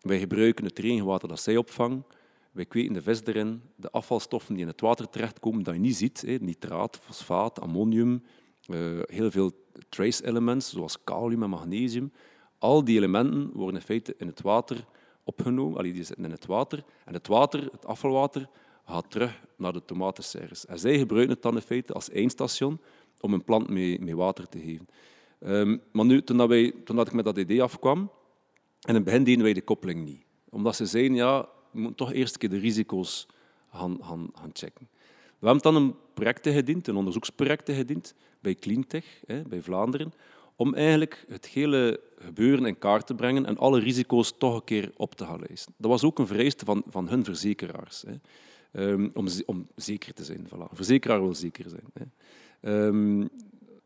Wij 0.00 0.18
gebruiken 0.18 0.64
het 0.64 0.78
regenwater 0.78 1.28
dat 1.28 1.40
zij 1.40 1.56
opvangen. 1.56 2.04
Wij 2.52 2.64
kweken 2.64 2.92
de 2.92 3.02
vis 3.02 3.24
erin. 3.24 3.62
De 3.76 3.90
afvalstoffen 3.90 4.54
die 4.54 4.62
in 4.62 4.68
het 4.68 4.80
water 4.80 5.08
terechtkomen, 5.08 5.62
dat 5.62 5.74
je 5.74 5.80
niet 5.80 5.96
ziet, 5.96 6.40
nitraat, 6.40 6.98
fosfaat, 7.02 7.60
ammonium, 7.60 8.22
uh, 8.68 9.00
heel 9.04 9.30
veel 9.30 9.52
trace 9.88 10.26
elements, 10.26 10.70
zoals 10.70 11.04
kalium 11.04 11.42
en 11.42 11.50
magnesium. 11.50 12.12
Al 12.58 12.84
die 12.84 12.96
elementen 12.96 13.50
worden 13.52 13.80
in 13.80 13.86
feite 13.86 14.14
in 14.18 14.26
het 14.26 14.40
water 14.40 14.86
opgenomen, 15.24 15.78
allee, 15.78 15.92
die 15.92 16.04
zitten 16.04 16.24
in 16.24 16.30
het 16.30 16.46
water. 16.46 16.84
En 17.04 17.12
het 17.12 17.26
water, 17.26 17.68
het 17.72 17.86
afvalwater, 17.86 18.48
gaat 18.84 19.10
terug 19.10 19.40
naar 19.56 19.72
de 19.72 19.84
tomatenserres. 19.84 20.66
En 20.66 20.78
zij 20.78 20.98
gebruiken 20.98 21.34
het 21.34 21.42
dan 21.42 21.54
in 21.54 21.62
feite 21.62 21.92
als 21.92 22.10
eindstation 22.10 22.80
om 23.20 23.32
een 23.32 23.44
plant 23.44 23.68
mee, 23.68 24.16
water 24.16 24.48
te 24.48 24.58
geven. 24.58 24.88
Um, 25.40 25.80
maar 25.92 26.04
nu, 26.04 26.22
toen, 26.22 26.36
dat 26.36 26.48
wij, 26.48 26.72
toen 26.84 26.96
dat 26.96 27.06
ik 27.06 27.12
met 27.12 27.24
dat 27.24 27.38
idee 27.38 27.62
afkwam, 27.62 27.98
en 28.80 28.88
in 28.88 28.94
het 28.94 29.04
begin 29.04 29.24
deden 29.24 29.42
wij 29.42 29.52
de 29.52 29.62
koppeling 29.62 30.04
niet. 30.04 30.22
Omdat 30.48 30.76
ze 30.76 30.86
zeiden, 30.86 31.16
ja, 31.16 31.48
we 31.70 31.80
moeten 31.80 31.96
toch 31.96 32.12
eerst 32.12 32.32
een 32.32 32.38
keer 32.38 32.48
de 32.48 32.58
risico's 32.58 33.26
gaan, 33.72 33.98
gaan, 34.00 34.30
gaan 34.34 34.50
checken. 34.52 34.88
We 35.38 35.46
hebben 35.46 35.72
dan 35.72 35.82
een 35.82 35.94
project 36.14 36.48
gediend, 36.48 36.88
een 36.88 36.96
onderzoeksproject 36.96 37.70
gediend 37.70 38.14
bij 38.40 38.54
Cleantech, 38.54 39.22
hè, 39.26 39.42
bij 39.42 39.62
Vlaanderen, 39.62 40.12
om 40.56 40.74
eigenlijk 40.74 41.24
het 41.28 41.46
hele 41.46 42.00
gebeuren 42.18 42.66
in 42.66 42.78
kaart 42.78 43.06
te 43.06 43.14
brengen 43.14 43.46
en 43.46 43.58
alle 43.58 43.80
risico's 43.80 44.32
toch 44.38 44.54
een 44.54 44.64
keer 44.64 44.92
op 44.96 45.14
te 45.14 45.24
gaan 45.24 45.42
lijsten. 45.46 45.74
Dat 45.76 45.90
was 45.90 46.04
ook 46.04 46.18
een 46.18 46.26
vereiste 46.26 46.64
van, 46.64 46.82
van 46.88 47.08
hun 47.08 47.24
verzekeraars, 47.24 48.04
hè, 48.06 48.14
um, 48.92 49.10
om, 49.14 49.26
om 49.46 49.66
zeker 49.74 50.14
te 50.14 50.24
zijn. 50.24 50.46
Voilà. 50.46 50.70
Een 50.70 50.76
verzekeraar 50.76 51.20
wil 51.20 51.34
zeker 51.34 51.68
zijn. 51.68 51.84
Hè. 51.92 52.04
Um, 52.66 53.28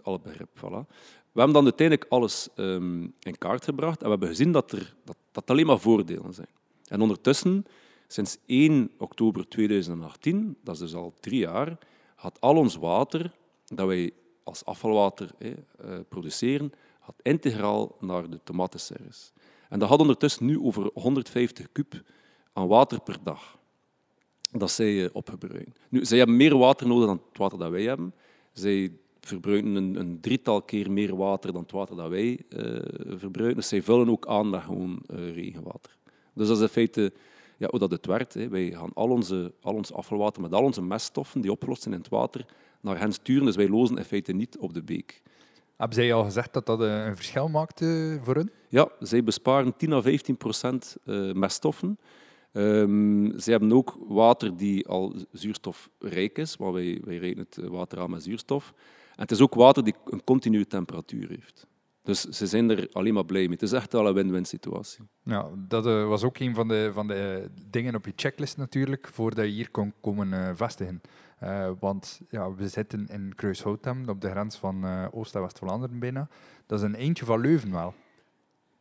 alle 0.02 0.20
begrip, 0.20 0.48
voilà. 0.58 0.86
We 1.32 1.38
hebben 1.40 1.52
dan 1.52 1.64
uiteindelijk 1.64 2.10
alles 2.10 2.48
um, 2.56 3.14
in 3.20 3.38
kaart 3.38 3.64
gebracht 3.64 3.98
en 3.98 4.04
we 4.04 4.10
hebben 4.10 4.28
gezien 4.28 4.52
dat 4.52 4.72
er 4.72 4.94
dat, 5.04 5.16
dat 5.32 5.50
alleen 5.50 5.66
maar 5.66 5.78
voordelen 5.78 6.34
zijn. 6.34 6.48
En 6.86 7.00
ondertussen, 7.00 7.66
sinds 8.06 8.38
1 8.46 8.90
oktober 8.98 9.48
2018, 9.48 10.56
dat 10.62 10.74
is 10.74 10.80
dus 10.80 10.94
al 10.94 11.14
drie 11.20 11.38
jaar, 11.38 11.78
had 12.14 12.40
al 12.40 12.56
ons 12.56 12.76
water 12.76 13.32
dat 13.64 13.86
wij 13.86 14.12
als 14.44 14.64
afvalwater 14.64 15.30
eh, 15.38 15.50
produceren, 16.08 16.72
had 16.98 17.14
integraal 17.22 17.96
naar 18.00 18.30
de 18.30 18.40
tomatenservice. 18.44 19.30
En 19.68 19.78
dat 19.78 19.88
had 19.88 20.00
ondertussen 20.00 20.46
nu 20.46 20.60
over 20.60 20.90
150 20.94 21.72
kub 21.72 22.02
aan 22.52 22.68
water 22.68 23.00
per 23.00 23.16
dag 23.22 23.58
dat 24.50 24.70
zij 24.70 24.92
uh, 24.92 25.08
opgebruiken. 25.12 25.74
Nu, 25.88 26.04
zij 26.04 26.18
hebben 26.18 26.36
meer 26.36 26.58
water 26.58 26.86
nodig 26.86 27.06
dan 27.06 27.22
het 27.28 27.38
water 27.38 27.58
dat 27.58 27.70
wij 27.70 27.82
hebben. 27.82 28.14
Zij 28.52 28.92
verbruiken 29.20 29.74
een, 29.74 29.94
een 29.94 30.20
drietal 30.20 30.62
keer 30.62 30.90
meer 30.90 31.16
water 31.16 31.52
dan 31.52 31.62
het 31.62 31.72
water 31.72 31.96
dat 31.96 32.08
wij 32.08 32.40
uh, 32.48 32.80
verbruiken. 33.18 33.56
Dus 33.56 33.68
zij 33.68 33.82
vullen 33.82 34.10
ook 34.10 34.26
aan 34.26 34.50
met 34.50 34.62
gewoon 34.62 35.02
uh, 35.10 35.34
regenwater. 35.34 35.96
Dus 36.34 36.46
dat 36.48 36.56
is 36.56 36.62
in 36.62 36.68
feite 36.68 37.12
ja, 37.56 37.66
hoe 37.70 37.78
dat 37.78 37.90
het 37.90 38.06
werkt. 38.06 38.34
Hè. 38.34 38.48
Wij 38.48 38.70
gaan 38.70 38.90
al, 38.94 39.08
onze, 39.08 39.52
al 39.60 39.74
ons 39.74 39.92
afvalwater 39.92 40.42
met 40.42 40.52
al 40.52 40.62
onze 40.62 40.82
meststoffen 40.82 41.40
die 41.40 41.50
opgelost 41.50 41.82
zijn 41.82 41.94
in 41.94 42.00
het 42.00 42.10
water 42.10 42.46
naar 42.80 42.98
hen 42.98 43.12
sturen. 43.12 43.44
Dus 43.44 43.56
wij 43.56 43.68
lozen 43.68 43.96
in 43.96 44.04
feite 44.04 44.32
niet 44.32 44.58
op 44.58 44.74
de 44.74 44.82
beek. 44.82 45.22
Hebben 45.76 45.96
zij 45.96 46.12
al 46.12 46.24
gezegd 46.24 46.52
dat 46.52 46.66
dat 46.66 46.80
een 46.80 47.16
verschil 47.16 47.48
maakt 47.48 47.78
voor 48.22 48.34
hen? 48.34 48.50
Ja, 48.68 48.88
zij 49.00 49.24
besparen 49.24 49.76
10 49.76 49.92
à 49.92 50.00
15 50.00 50.36
procent 50.36 50.96
meststoffen. 51.32 51.98
Um, 52.52 53.38
ze 53.38 53.50
hebben 53.50 53.72
ook 53.72 53.96
water 54.08 54.56
die 54.56 54.88
al 54.88 55.14
zuurstofrijk 55.32 56.38
is, 56.38 56.56
want 56.56 56.74
wij, 56.74 57.00
wij 57.04 57.16
rekenen 57.16 57.46
het 57.50 57.68
water 57.68 58.00
aan 58.00 58.10
met 58.10 58.22
zuurstof. 58.22 58.72
En 59.10 59.22
het 59.22 59.30
is 59.30 59.40
ook 59.40 59.54
water 59.54 59.84
die 59.84 59.94
een 60.04 60.24
continue 60.24 60.66
temperatuur 60.66 61.28
heeft. 61.28 61.66
Dus 62.02 62.20
ze 62.20 62.46
zijn 62.46 62.70
er 62.70 62.88
alleen 62.92 63.14
maar 63.14 63.24
blij 63.24 63.42
mee. 63.42 63.50
Het 63.50 63.62
is 63.62 63.72
echt 63.72 63.94
al 63.94 64.06
een 64.06 64.14
win-win 64.14 64.44
situatie. 64.44 65.04
Ja, 65.22 65.48
dat 65.68 65.86
uh, 65.86 66.08
was 66.08 66.24
ook 66.24 66.38
een 66.38 66.54
van 66.54 66.68
de, 66.68 66.90
van 66.92 67.06
de 67.06 67.50
dingen 67.70 67.94
op 67.94 68.04
je 68.04 68.12
checklist 68.16 68.56
natuurlijk, 68.56 69.08
voordat 69.12 69.44
je 69.44 69.50
hier 69.50 69.70
kon 69.70 69.92
komen 70.00 70.56
vestigen. 70.56 71.00
Want 71.80 72.20
ja, 72.28 72.54
we 72.54 72.68
zitten 72.68 73.06
in 73.08 73.34
Kruishoutem, 73.34 74.08
op 74.08 74.20
de 74.20 74.30
grens 74.30 74.56
van 74.56 74.84
Oost- 75.10 75.34
en 75.34 75.40
West-Vlaanderen 75.40 75.98
bijna. 75.98 76.28
Dat 76.66 76.78
is 76.78 76.84
een 76.84 76.94
eentje 76.94 77.24
van 77.24 77.40
Leuven 77.40 77.72
wel. 77.72 77.94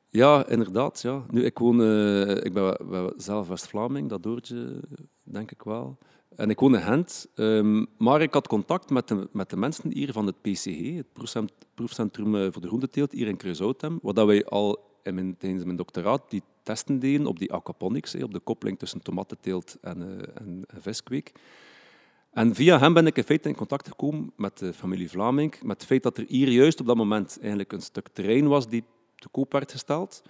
Ja, 0.09 0.47
inderdaad. 0.47 1.01
Ja. 1.01 1.23
Nu, 1.29 1.45
ik, 1.45 1.57
woon, 1.57 1.81
uh, 1.81 2.29
ik 2.29 2.53
ben, 2.53 3.13
zelf 3.17 3.47
West-Vlaming, 3.47 4.09
dat 4.09 4.23
doortje, 4.23 4.79
denk 5.23 5.51
ik 5.51 5.63
wel. 5.63 5.97
En 6.35 6.49
ik 6.49 6.59
woon 6.59 6.75
in 6.75 6.81
Gent. 6.81 7.27
Um, 7.35 7.87
maar 7.97 8.21
ik 8.21 8.33
had 8.33 8.47
contact 8.47 8.89
met 8.89 9.07
de, 9.07 9.27
met 9.31 9.49
de 9.49 9.57
mensen 9.57 9.93
hier 9.93 10.11
van 10.11 10.25
het 10.25 10.41
PCG, 10.41 10.95
het 10.95 11.47
proefcentrum 11.73 12.35
eh, 12.35 12.47
voor 12.51 12.61
de 12.61 12.67
groenteteelt, 12.67 13.11
hier 13.11 13.27
in 13.27 13.37
Kruishoutem, 13.37 13.99
waar 14.01 14.25
wij 14.25 14.45
al 14.45 14.87
tijdens 15.37 15.63
mijn 15.63 15.75
doctoraat 15.75 16.29
die 16.29 16.43
testen 16.63 16.99
deden 16.99 17.27
op 17.27 17.39
die 17.39 17.53
aquaponics, 17.53 18.15
op 18.15 18.33
de 18.33 18.39
koppeling 18.39 18.79
tussen 18.79 19.01
tomatenteelt 19.01 19.77
en, 19.81 20.01
uh, 20.01 20.07
en 20.33 20.63
viskweek. 20.67 21.31
En 22.31 22.55
via 22.55 22.79
hem 22.79 22.93
ben 22.93 23.07
ik 23.07 23.17
in 23.17 23.23
feite 23.23 23.49
in 23.49 23.55
contact 23.55 23.87
gekomen 23.87 24.31
met 24.35 24.57
de 24.57 24.73
familie 24.73 25.09
Vlaming, 25.09 25.63
met 25.63 25.77
het 25.77 25.85
feit 25.85 26.03
dat 26.03 26.17
er 26.17 26.25
hier 26.27 26.49
juist 26.49 26.79
op 26.79 26.85
dat 26.85 26.95
moment 26.95 27.37
eigenlijk 27.39 27.71
een 27.71 27.81
stuk 27.81 28.07
terrein 28.13 28.47
was 28.47 28.67
die 28.67 28.83
te 29.19 29.29
koop 29.29 29.51
werd 29.51 29.71
gesteld. 29.71 30.21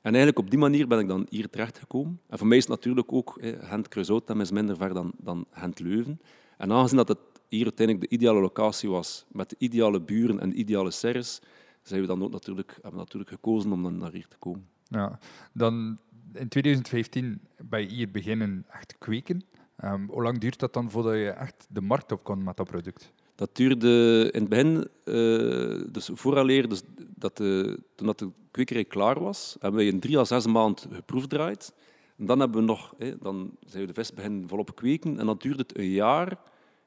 En 0.00 0.14
eigenlijk 0.14 0.38
op 0.38 0.50
die 0.50 0.58
manier 0.58 0.88
ben 0.88 0.98
ik 0.98 1.08
dan 1.08 1.26
hier 1.30 1.50
terechtgekomen. 1.50 2.20
En 2.28 2.38
voor 2.38 2.46
mij 2.46 2.56
is 2.56 2.62
het 2.62 2.72
natuurlijk 2.72 3.12
ook, 3.12 3.38
Gent 3.60 3.88
Kruisoutem 3.88 4.40
is 4.40 4.50
minder 4.50 4.76
ver 4.76 4.94
dan, 4.94 5.12
dan 5.16 5.46
Gent 5.50 5.80
Leuven. 5.80 6.20
En 6.56 6.72
aangezien 6.72 6.96
dat 6.96 7.08
het 7.08 7.18
hier 7.48 7.64
uiteindelijk 7.64 8.10
de 8.10 8.16
ideale 8.16 8.40
locatie 8.40 8.90
was, 8.90 9.26
met 9.32 9.50
de 9.50 9.56
ideale 9.58 10.00
buren 10.00 10.40
en 10.40 10.50
de 10.50 10.56
ideale 10.56 10.90
serres, 10.90 11.40
zijn 11.82 12.00
we 12.00 12.06
dan 12.06 12.22
ook 12.22 12.30
natuurlijk, 12.30 12.72
hebben 12.72 12.92
we 12.92 12.98
natuurlijk 12.98 13.30
gekozen 13.30 13.72
om 13.72 13.82
dan 13.82 13.98
naar 13.98 14.12
hier 14.12 14.28
te 14.28 14.36
komen. 14.38 14.68
Ja, 14.84 15.18
dan 15.52 15.98
in 16.32 16.48
2015 16.48 17.40
ben 17.64 17.80
je 17.80 17.88
hier 17.88 18.10
beginnen 18.10 18.64
echt 18.70 18.98
kweken. 18.98 19.44
Um, 19.84 20.08
hoe 20.10 20.22
lang 20.22 20.38
duurt 20.38 20.58
dat 20.58 20.72
dan 20.72 20.90
voordat 20.90 21.14
je 21.14 21.30
echt 21.30 21.66
de 21.70 21.80
markt 21.80 22.12
op 22.12 22.24
kon 22.24 22.44
met 22.44 22.56
dat 22.56 22.66
product? 22.66 23.12
Dat 23.38 23.56
duurde 23.56 24.28
in 24.32 24.40
het 24.40 24.48
begin, 24.48 24.88
uh, 25.04 25.84
dus 25.90 26.10
vooraleer 26.12 26.68
dus 26.68 26.82
dat 27.14 27.36
de, 27.36 27.78
toen 27.94 28.06
dat 28.06 28.18
de 28.18 28.30
kwekerij 28.50 28.84
klaar 28.84 29.20
was, 29.20 29.56
hebben 29.60 29.80
we 29.80 29.86
in 29.86 30.00
drie 30.00 30.18
à 30.18 30.24
zes 30.24 30.46
maanden 30.46 30.90
geproefdraaid. 30.92 31.74
En 32.16 32.26
dan, 32.26 32.40
hebben 32.40 32.60
we 32.60 32.66
nog, 32.66 32.94
dan 33.20 33.50
zijn 33.66 33.82
we 33.86 33.92
de 33.92 34.00
vis 34.00 34.12
beginnen 34.12 34.48
volop 34.48 34.76
kweken 34.76 35.18
en 35.18 35.26
dan 35.26 35.36
duurde 35.38 35.62
het 35.62 35.78
een 35.78 35.90
jaar 35.90 36.38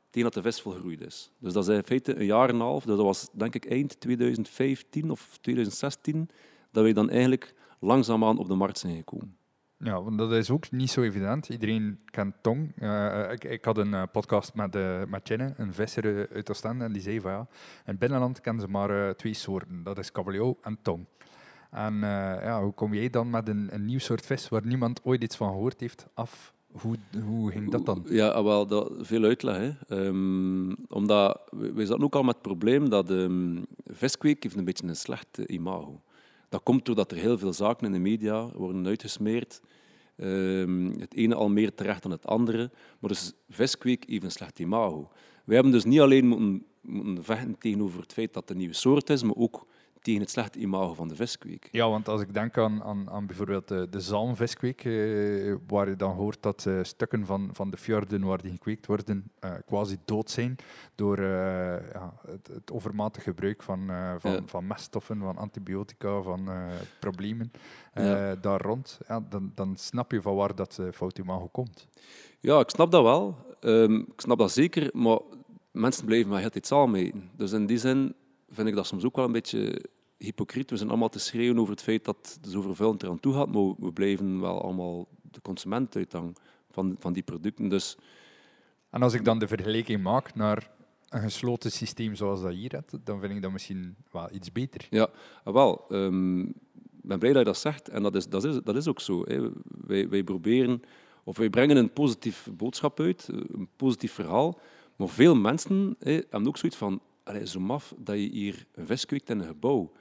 tegen 0.10 0.32
dat 0.32 0.44
de 0.44 0.52
vis 0.52 0.62
volgroeid 0.62 1.02
is. 1.02 1.32
Dus 1.38 1.54
dat 1.54 1.68
is 1.68 1.76
in 1.76 1.84
feite 1.84 2.16
een 2.16 2.26
jaar 2.26 2.50
en 2.50 2.56
een 2.56 2.62
half. 2.62 2.84
Dus 2.86 2.96
dat 2.96 3.06
was 3.06 3.30
denk 3.34 3.56
ik 3.56 3.66
eind 3.66 4.00
2015 4.00 5.12
of 5.12 5.38
2016 5.42 6.30
dat 6.72 6.84
we 6.84 6.94
dan 6.94 7.10
eigenlijk 7.10 7.54
langzaamaan 7.80 8.38
op 8.38 8.48
de 8.48 8.56
markt 8.56 8.78
zijn 8.78 8.96
gekomen. 8.96 9.38
Ja, 9.84 10.04
want 10.04 10.18
dat 10.18 10.32
is 10.32 10.50
ook 10.50 10.72
niet 10.72 10.90
zo 10.90 11.02
evident. 11.02 11.50
Iedereen 11.50 12.00
kent 12.06 12.36
tong. 12.42 12.72
Uh, 12.80 13.32
ik, 13.32 13.44
ik, 13.44 13.66
had 13.66 13.78
een 13.78 13.92
uh, 13.92 14.04
podcast 14.12 14.54
met, 14.54 14.76
uh, 14.76 15.04
met 15.08 15.30
een 15.30 15.74
visser 15.74 16.30
uit 16.34 16.50
Oostende, 16.50 16.84
en 16.84 16.94
die 16.94 17.02
zei 17.02 17.22
van 17.22 17.32
ja, 17.32 17.40
in 17.40 17.48
het 17.84 18.00
binnenland 18.00 18.42
kennen 18.42 18.62
ze 18.62 18.68
maar 18.68 19.16
twee 19.16 19.34
soorten. 19.34 19.84
Dat 19.84 19.98
is 19.98 20.12
kabeljauw 20.12 20.58
en 20.62 20.78
tong. 20.82 21.06
En 21.72 21.96
ja, 22.42 22.62
hoe 22.62 22.74
kom 22.74 22.94
jij 22.94 23.10
dan 23.10 23.30
met 23.30 23.48
een, 23.48 23.70
een 23.72 23.86
nieuw 23.86 24.00
soort 24.00 24.26
vis 24.26 24.50
waar 24.50 24.66
niemand 24.66 25.00
ooit 25.04 25.24
iets 25.24 25.36
van 25.36 25.50
gehoord 25.50 25.80
heeft 25.80 26.08
af? 26.14 26.54
Hoe, 26.72 26.96
hoe 27.24 27.52
ging 27.52 27.72
dat 27.72 27.86
dan? 27.86 28.06
Ja, 28.10 28.28
ah, 28.28 28.44
wel, 28.44 28.68
dat, 28.68 28.92
veel 29.00 29.24
uitleg. 29.24 29.58
Hè. 29.58 29.98
Um, 30.06 30.76
omdat, 30.88 31.42
we 31.50 31.86
zaten 31.86 32.04
ook 32.04 32.16
al 32.16 32.24
met 32.24 32.34
het 32.34 32.44
probleem 32.44 32.90
dat 32.90 33.10
um, 33.10 33.66
viskweek 33.86 34.44
heeft 34.44 34.56
een 34.56 34.66
beetje 34.66 34.88
een 34.88 34.96
slecht 34.96 35.38
imago 35.38 36.02
dat 36.52 36.64
komt 36.64 36.86
doordat 36.86 37.12
er 37.12 37.18
heel 37.18 37.38
veel 37.38 37.54
zaken 37.54 37.86
in 37.86 37.92
de 37.92 38.00
media 38.00 38.50
worden 38.54 38.88
uitgesmeerd. 38.88 39.62
Um, 40.18 41.00
het 41.00 41.14
ene 41.14 41.36
al 41.36 41.50
meer 41.50 41.74
terecht 41.74 42.02
dan 42.02 42.12
het 42.12 42.26
andere. 42.26 42.72
Maar 43.00 43.10
dus 43.10 43.34
viskweek 43.50 44.04
een 44.08 44.32
slecht 44.32 44.60
imago. 44.60 45.12
Wij 45.46 45.56
hebben 45.56 45.74
dus 45.74 45.84
niet 45.84 46.00
alleen 46.00 46.28
moeten, 46.28 46.66
moeten 46.82 47.24
vechten 47.24 47.58
tegenover 47.58 48.02
het 48.02 48.14
feit 48.14 48.34
dat 48.34 48.42
het 48.42 48.52
een 48.52 48.58
nieuwe 48.58 48.74
soort 48.74 49.10
is, 49.10 49.24
maar 49.24 49.36
ook 49.36 49.68
tegen 50.02 50.22
het 50.22 50.30
slechte 50.30 50.60
imago 50.60 50.94
van 50.94 51.08
de 51.08 51.16
viskweek. 51.16 51.68
Ja, 51.72 51.90
want 51.90 52.08
als 52.08 52.22
ik 52.22 52.34
denk 52.34 52.58
aan, 52.58 52.84
aan, 52.84 53.10
aan 53.10 53.26
bijvoorbeeld 53.26 53.68
de, 53.68 53.88
de 53.90 54.00
zalmviskweek, 54.02 54.84
eh, 54.86 55.56
waar 55.68 55.90
je 55.90 55.96
dan 55.96 56.16
hoort 56.16 56.42
dat 56.42 56.66
eh, 56.66 56.80
stukken 56.82 57.26
van, 57.26 57.50
van 57.54 57.70
de 57.70 57.78
fjorden 57.78 58.24
waar 58.24 58.42
die 58.42 58.52
gekweekt 58.52 58.86
worden 58.86 59.32
eh, 59.40 59.52
quasi 59.66 59.98
dood 60.06 60.30
zijn 60.32 60.56
door 60.96 61.18
eh, 61.18 61.24
ja, 61.94 62.14
het, 62.28 62.48
het 62.48 62.72
overmatig 62.72 63.24
gebruik 63.24 63.64
van, 63.64 63.90
eh, 63.90 64.14
van, 64.18 64.32
Ja. 64.32 64.40
van 64.46 64.68
meststoffen, 64.68 65.20
van 65.20 65.38
antibiotica, 65.38 66.22
van 66.22 66.50
eh, 66.50 66.68
problemen 67.00 67.52
eh, 67.94 68.06
Ja. 68.06 68.36
daar 68.36 68.62
rond, 68.62 69.00
ja, 69.08 69.24
dan, 69.30 69.52
dan 69.56 69.76
snap 69.78 70.12
je 70.12 70.22
van 70.22 70.36
waar 70.36 70.56
dat 70.56 70.80
fout 70.94 71.18
imago 71.18 71.48
komt. 71.48 71.88
Ja, 72.40 72.60
ik 72.60 72.70
snap 72.70 72.92
dat 72.92 73.04
wel. 73.04 73.38
Ehm, 73.60 73.96
ik 73.96 74.22
snap 74.22 74.38
dat 74.38 74.52
zeker, 74.52 74.90
maar 74.94 75.20
mensen 75.72 76.06
blijven 76.06 76.30
maar 76.32 76.44
altijd 76.44 76.68
zalm 76.68 76.96
eten. 76.96 77.30
Dus 77.36 77.52
in 77.52 77.66
die 77.66 77.78
zin 77.78 78.14
vind 78.52 78.68
ik 78.68 78.76
dat 78.76 78.86
soms 78.88 79.04
ook 79.04 79.16
wel 79.16 79.26
een 79.26 79.32
beetje 79.32 79.82
hypocriet. 80.18 80.70
We 80.70 80.78
zijn 80.78 80.90
allemaal 80.90 81.10
te 81.10 81.20
schreeuwen 81.20 81.60
over 81.60 81.74
het 81.74 81.84
feit 81.84 82.06
dat 82.06 82.38
de 82.42 82.58
overvuiling 82.58 83.04
eraan 83.04 83.20
toe 83.20 83.34
gaat, 83.34 83.52
maar 83.52 83.74
we 83.78 83.92
blijven 83.94 84.40
wel 84.40 84.62
allemaal 84.62 85.08
de 85.22 85.42
consument 85.42 85.96
uithangen 85.96 86.34
van, 86.72 86.96
van 87.00 87.14
die 87.14 87.24
producten. 87.24 87.70
Dus 87.70 87.98
En 88.90 89.02
als 89.02 89.14
ik 89.14 89.26
dan 89.26 89.40
de 89.40 89.48
vergelijking 89.48 90.04
maak 90.04 90.36
naar 90.36 90.70
een 91.10 91.22
gesloten 91.22 91.72
systeem 91.72 92.16
zoals 92.16 92.42
dat 92.42 92.54
hier 92.54 92.72
hebt, 92.72 92.98
dan 93.04 93.20
vind 93.20 93.34
ik 93.34 93.42
dat 93.42 93.52
misschien 93.52 93.96
wel 94.12 94.30
iets 94.32 94.52
beter. 94.52 94.88
ja, 94.90 95.10
ah, 95.44 95.54
wel, 95.54 95.86
ehm, 95.90 96.40
ik 96.40 97.08
ben 97.08 97.20
blij 97.20 97.32
dat 97.32 97.42
je 97.42 97.48
dat 97.48 97.58
zegt. 97.58 97.90
En 97.90 98.04
dat 98.04 98.16
is, 98.16 98.28
dat 98.28 98.44
is, 98.44 98.60
dat 98.64 98.76
is 98.76 98.88
ook 98.88 99.00
zo. 99.00 99.24
Hè. 99.26 99.50
Wij, 99.64 100.10
wij 100.10 100.24
proberen, 100.24 100.82
of 101.24 101.38
wij 101.38 101.50
brengen 101.50 101.78
een 101.78 101.94
positief 101.94 102.48
boodschap 102.54 103.00
uit, 103.00 103.28
een 103.32 103.70
positief 103.76 104.14
verhaal. 104.14 104.60
Maar 104.96 105.10
veel 105.10 105.36
mensen 105.36 105.96
hè, 106.00 106.12
hebben 106.12 106.48
ook 106.48 106.58
zoiets 106.58 106.78
van, 106.78 107.02
allee, 107.24 107.48
zo 107.48 107.60
maf 107.60 107.94
dat 107.98 108.16
je 108.16 108.30
hier 108.30 108.66
een 108.72 108.86
vis 108.86 109.06
kweekt 109.06 109.30
in 109.30 109.40
een 109.40 109.48
gebouw. 109.48 109.92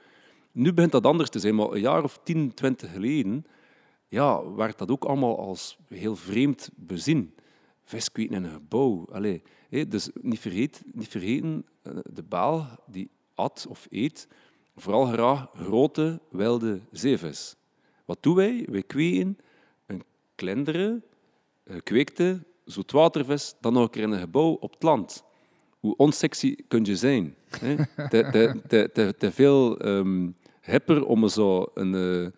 Nu 0.51 0.73
begint 0.73 0.91
dat 0.91 1.05
anders 1.05 1.29
te 1.29 1.39
zijn, 1.39 1.55
maar 1.55 1.71
een 1.71 1.79
jaar 1.79 2.03
of 2.03 2.19
10, 2.23 2.53
20 2.53 2.91
geleden 2.91 3.45
ja, 4.07 4.51
werd 4.53 4.77
dat 4.77 4.91
ook 4.91 5.05
allemaal 5.05 5.37
als 5.37 5.77
heel 5.87 6.15
vreemd 6.15 6.69
bezien. 6.75 7.35
Vis 7.83 8.11
kweken 8.11 8.35
in 8.35 8.43
een 8.43 8.51
gebouw. 8.51 9.07
Allee, 9.11 9.43
dus 9.87 10.09
niet, 10.21 10.39
vergeet, 10.39 10.83
niet 10.85 11.07
vergeten, 11.07 11.65
eh, 11.81 11.97
de 12.13 12.23
baal 12.23 12.67
die 12.87 13.09
at 13.35 13.65
of 13.69 13.87
eet 13.89 14.27
vooral 14.75 15.05
graag 15.05 15.49
grote 15.53 16.19
wilde 16.29 16.81
zeevis. 16.91 17.55
Wat 18.05 18.23
doen 18.23 18.35
wij? 18.35 18.67
Wij 18.69 18.83
kweken 18.83 19.37
een 19.85 20.03
kleinere, 20.35 21.01
gekweekte 21.65 22.43
zoetwatervis 22.65 23.55
dan 23.59 23.73
nog 23.73 23.83
een 23.83 23.89
keer 23.89 24.03
in 24.03 24.11
een 24.11 24.19
gebouw 24.19 24.51
op 24.51 24.73
het 24.73 24.83
land. 24.83 25.23
Hoe 25.81 25.95
onsexy 25.95 26.55
kun 26.67 26.83
je 26.85 26.95
zijn? 26.95 27.35
Hè? 27.59 27.75
Te, 29.17 29.31
veel 29.31 29.79
ehm, 29.79 30.29
hipper 30.61 31.05
om 31.05 31.27
zo 31.27 31.65
een 31.73 31.95
eh, 31.95 32.31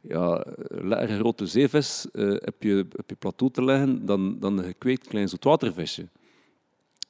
ja, 0.00 0.44
lekkere 0.68 1.18
grote 1.18 1.46
zeevis 1.46 2.06
eh, 2.12 2.30
op, 2.30 2.62
je, 2.62 2.86
op 2.96 3.10
je 3.10 3.16
plateau 3.18 3.52
te 3.52 3.64
leggen 3.64 4.06
dan, 4.06 4.38
dan 4.38 4.58
een 4.58 4.64
gekweekt 4.64 5.08
klein 5.08 5.28
zoetwatervisje. 5.28 6.08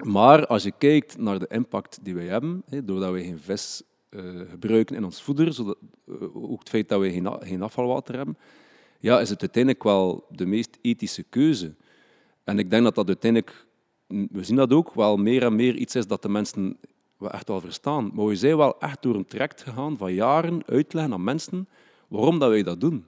Maar 0.04 0.46
als 0.46 0.62
je 0.62 0.72
kijkt 0.78 1.18
naar 1.18 1.38
de 1.38 1.48
impact 1.48 1.98
die 2.02 2.14
wij 2.14 2.26
hebben, 2.26 2.62
hè, 2.68 2.84
doordat 2.84 3.10
wij 3.10 3.22
geen 3.22 3.38
vis 3.38 3.82
eh, 4.08 4.20
gebruiken 4.50 4.96
in 4.96 5.04
ons 5.04 5.22
voeder, 5.22 5.52
zodat, 5.52 5.76
ook 6.32 6.58
het 6.58 6.68
feit 6.68 6.88
dat 6.88 7.00
wij 7.00 7.12
geen, 7.12 7.36
geen 7.40 7.62
afvalwater 7.62 8.16
hebben, 8.16 8.38
ja, 9.00 9.20
is 9.20 9.30
het 9.30 9.40
uiteindelijk 9.40 9.84
wel 9.84 10.26
de 10.30 10.46
meest 10.46 10.78
ethische 10.80 11.22
keuze. 11.22 11.74
En 12.44 12.58
ik 12.58 12.70
denk 12.70 12.82
dat 12.82 12.94
dat 12.94 13.06
uiteindelijk, 13.06 13.66
we 14.08 14.44
zien 14.44 14.56
dat 14.56 14.72
ook, 14.72 14.94
wel 14.94 15.16
meer 15.16 15.42
en 15.42 15.56
meer 15.56 15.76
iets 15.76 15.94
is 15.94 16.06
dat 16.06 16.22
de 16.22 16.28
mensen 16.28 16.76
wel 17.16 17.30
echt 17.30 17.48
wel 17.48 17.60
verstaan. 17.60 18.10
Maar 18.14 18.26
we 18.26 18.36
zijn 18.36 18.56
wel 18.56 18.80
echt 18.80 19.02
door 19.02 19.14
een 19.14 19.26
traject 19.26 19.62
gegaan 19.62 19.96
van 19.96 20.14
jaren 20.14 20.62
uitleggen 20.66 21.12
aan 21.12 21.24
mensen 21.24 21.68
waarom 22.08 22.38
dat 22.38 22.50
wij 22.50 22.62
dat 22.62 22.80
doen. 22.80 23.04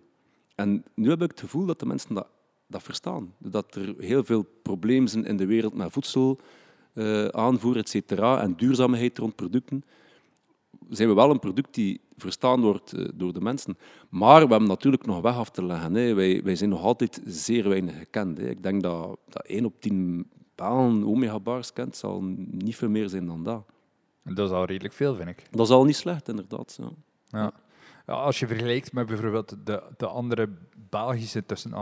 En 0.55 0.85
nu 0.95 1.09
heb 1.09 1.23
ik 1.23 1.31
het 1.31 1.41
gevoel 1.41 1.67
dat 1.67 1.79
de 1.79 1.87
mensen 1.87 2.15
dat, 2.15 2.27
dat 2.67 2.83
verstaan. 2.83 3.35
Dat 3.39 3.75
er 3.75 3.95
heel 3.99 4.25
veel 4.25 4.47
problemen 4.63 5.09
zijn 5.09 5.25
in 5.25 5.37
de 5.37 5.47
wereld 5.47 5.75
met 5.75 5.93
voedsel, 5.93 6.41
eh, 6.93 7.27
aanvoer, 7.27 7.77
et 7.77 8.13
en 8.21 8.55
duurzaamheid 8.57 9.19
rond 9.19 9.35
producten, 9.35 9.85
zijn 10.89 11.09
we 11.09 11.15
wel 11.15 11.31
een 11.31 11.39
product 11.39 11.75
die 11.75 12.01
verstaan 12.17 12.61
wordt 12.61 12.93
eh, 12.93 13.09
door 13.15 13.33
de 13.33 13.41
mensen. 13.41 13.79
Maar 14.09 14.43
we 14.45 14.51
hebben 14.51 14.69
natuurlijk 14.69 15.07
nog 15.07 15.21
weg 15.21 15.37
af 15.37 15.51
te 15.51 15.65
leggen. 15.65 16.15
Wij, 16.45 16.57
zijn 16.57 16.71
nog 16.71 16.83
altijd 16.83 17.21
zeer 17.25 17.69
weinig 17.69 17.99
gekend. 17.99 18.39
Ik 18.41 18.63
denk 18.63 18.83
dat, 18.83 19.19
dat 19.29 19.47
1 19.47 19.65
op 19.65 19.81
10 19.81 20.31
balen 20.61 21.07
omega-bars 21.07 21.73
kent, 21.73 21.97
zal 21.97 22.23
niet 22.51 22.77
veel 22.77 22.89
meer 22.89 23.09
zijn 23.09 23.27
dan 23.27 23.45
dat. 23.45 23.65
Dat 24.23 24.49
is 24.49 24.55
al 24.55 24.65
redelijk 24.65 24.95
veel, 24.95 25.15
vind 25.15 25.29
ik. 25.29 25.47
Dat 25.51 25.67
is 25.67 25.73
al 25.73 25.85
niet 25.85 25.97
slecht, 25.97 26.29
inderdaad. 26.29 26.79
Ja. 26.81 26.91
Ja. 27.27 27.53
Ja, 28.07 28.17
als 28.17 28.39
je 28.39 28.47
vergelijkt 28.47 28.93
met 28.93 29.07
bijvoorbeeld 29.07 29.57
de, 29.65 29.83
de 29.97 30.07
andere 30.07 30.49
Belgische 30.89 31.47
tussen 31.47 31.75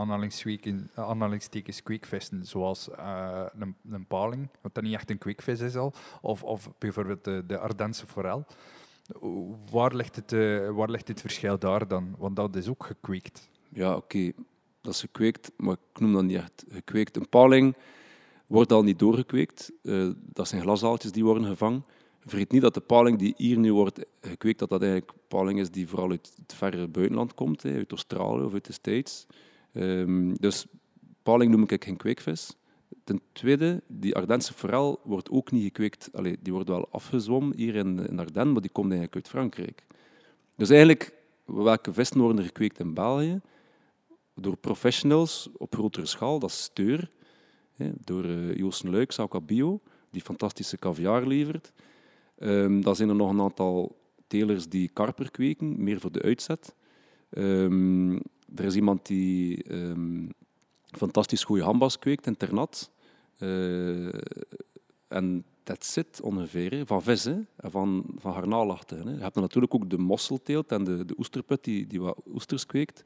aanhalingstekens, 0.95 1.83
kweekvissen, 1.83 2.45
zoals 2.45 2.89
eh, 2.89 3.45
een, 3.59 3.75
een 3.91 4.05
paling, 4.05 4.49
wat 4.61 4.73
dat 4.73 4.83
niet 4.83 4.93
echt 4.93 5.09
een 5.09 5.17
kweekvis 5.17 5.59
is 5.59 5.75
al, 5.75 5.93
of, 6.21 6.43
of 6.43 6.69
bijvoorbeeld 6.77 7.23
de, 7.23 7.43
de 7.47 7.57
Ardense 7.57 8.07
forel. 8.07 8.45
Waar 9.71 9.95
ligt, 9.95 10.15
het, 10.15 10.33
eh, 10.33 10.69
waar 10.69 10.89
ligt 10.89 11.07
het 11.07 11.21
verschil 11.21 11.59
daar 11.59 11.87
dan? 11.87 12.15
Want 12.17 12.35
dat 12.35 12.55
is 12.55 12.67
ook 12.67 12.85
gekweekt. 12.85 13.49
Ja, 13.69 13.95
oké, 13.95 14.31
dat 14.81 14.93
is 14.93 14.99
gekweekt, 14.99 15.51
maar 15.57 15.75
ik 15.93 15.99
noem 15.99 16.13
dat 16.13 16.23
niet 16.23 16.37
echt 16.37 16.65
gekweekt. 16.69 17.15
Een 17.15 17.29
paling 17.29 17.75
wordt 18.49 18.71
al 18.71 18.83
niet 18.83 18.99
doorgekweekt. 18.99 19.71
Eh, 19.83 20.09
dat 20.15 20.47
zijn 20.47 20.61
glaszaaltjes 20.61 21.11
die 21.11 21.23
worden 21.23 21.45
gevangen. 21.45 21.85
Vergeet 22.25 22.51
niet 22.51 22.61
dat 22.61 22.73
de 22.73 22.79
paling 22.79 23.19
die 23.19 23.33
hier 23.37 23.57
nu 23.57 23.73
wordt 23.73 24.05
gekweekt, 24.21 24.59
dat 24.59 24.69
dat 24.69 24.81
eigenlijk 24.81 25.11
paling 25.27 25.59
is 25.59 25.71
die 25.71 25.87
vooral 25.87 26.09
uit 26.09 26.33
het 26.41 26.53
verre 26.53 26.87
buitenland 26.87 27.33
komt, 27.33 27.63
hè, 27.63 27.75
uit 27.75 27.91
Australië 27.91 28.43
of 28.43 28.53
uit 28.53 28.65
de 28.65 28.73
States. 28.73 29.25
Ehm, 29.73 30.33
dus 30.39 30.65
paling 31.23 31.51
noem 31.51 31.63
ik 31.67 31.83
geen 31.83 31.97
kweekvis. 31.97 32.55
Ten 33.03 33.21
tweede, 33.31 33.81
die 33.87 34.15
Ardense 34.15 34.53
forel 34.53 34.99
wordt 35.03 35.29
ook 35.29 35.51
niet 35.51 35.63
gekweekt. 35.63 36.09
Allee, 36.13 36.37
die 36.41 36.53
wordt 36.53 36.69
wel 36.69 36.87
afgezwommen 36.91 37.57
hier 37.57 37.75
in, 37.75 38.07
in 38.07 38.19
Ardennen, 38.19 38.53
maar 38.53 38.61
die 38.61 38.71
komt 38.71 38.91
eigenlijk 38.91 39.15
uit 39.15 39.27
Frankrijk. 39.27 39.85
Dus 40.55 40.69
eigenlijk, 40.69 41.13
welke 41.45 41.93
vissen 41.93 42.19
worden 42.19 42.37
er 42.37 42.45
gekweekt 42.45 42.79
in 42.79 42.93
België? 42.93 43.41
Door 44.35 44.57
professionals 44.57 45.49
op 45.57 45.73
grotere 45.73 46.05
schaal, 46.05 46.39
dat 46.39 46.49
is 46.49 46.63
Steur. 46.63 47.09
Door 48.03 48.25
uh, 48.25 48.55
Joosten 48.55 48.89
Luik, 48.89 49.11
Sauka 49.11 49.41
Bio, 49.41 49.81
die 50.09 50.21
fantastische 50.21 50.77
caviar 50.77 51.27
levert. 51.27 51.71
Um, 52.39 52.81
dan 52.81 52.95
zijn 52.95 53.09
er 53.09 53.15
nog 53.15 53.29
een 53.29 53.41
aantal 53.41 53.97
telers 54.27 54.69
die 54.69 54.89
karper 54.93 55.31
kweken, 55.31 55.83
meer 55.83 55.99
voor 55.99 56.11
de 56.11 56.21
uitzet. 56.21 56.75
Um, 57.29 58.13
er 58.55 58.65
is 58.65 58.75
iemand 58.75 59.05
die 59.05 59.73
um, 59.73 60.29
fantastisch 60.85 61.43
goede 61.43 61.63
hambas 61.63 61.99
kweekt 61.99 62.25
in 62.25 62.37
Ternat. 62.37 62.91
Uh, 63.39 64.13
en 65.07 65.43
dat 65.63 65.85
zit 65.85 66.21
ongeveer, 66.21 66.85
van 66.85 67.01
vis 67.01 67.25
en 67.25 67.47
van, 67.55 68.05
van. 68.17 68.51
Hè. 68.87 69.11
Je 69.11 69.17
hebt 69.17 69.35
natuurlijk 69.35 69.73
ook 69.73 69.89
de 69.89 69.97
mosselteelt 69.97 70.71
en 70.71 70.83
de, 70.83 71.05
de 71.05 71.15
oesterput 71.17 71.63
die, 71.63 71.87
die 71.87 72.01
wat 72.01 72.17
oesters 72.33 72.65
kweekt. 72.65 73.05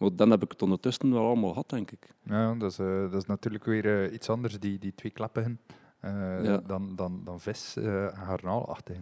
Maar 0.00 0.16
dan 0.16 0.30
heb 0.30 0.42
ik 0.42 0.50
het 0.50 0.62
ondertussen 0.62 1.12
wel 1.12 1.26
allemaal 1.26 1.50
gehad, 1.50 1.68
denk 1.68 1.90
ik. 1.90 2.14
Ja, 2.22 2.54
dat 2.54 2.70
is, 2.70 2.78
uh, 2.78 3.00
dat 3.10 3.22
is 3.22 3.26
natuurlijk 3.26 3.64
weer 3.64 3.84
uh, 3.84 4.12
iets 4.12 4.28
anders, 4.28 4.58
die, 4.58 4.78
die 4.78 4.94
twee 4.94 5.12
klappigen, 5.12 5.60
uh, 6.04 6.44
ja. 6.44 6.56
dan, 6.66 6.96
dan, 6.96 7.20
dan 7.24 7.40
vis 7.40 7.76
uh, 7.78 8.04
en 8.04 8.26
garnaalachtig. 8.26 8.96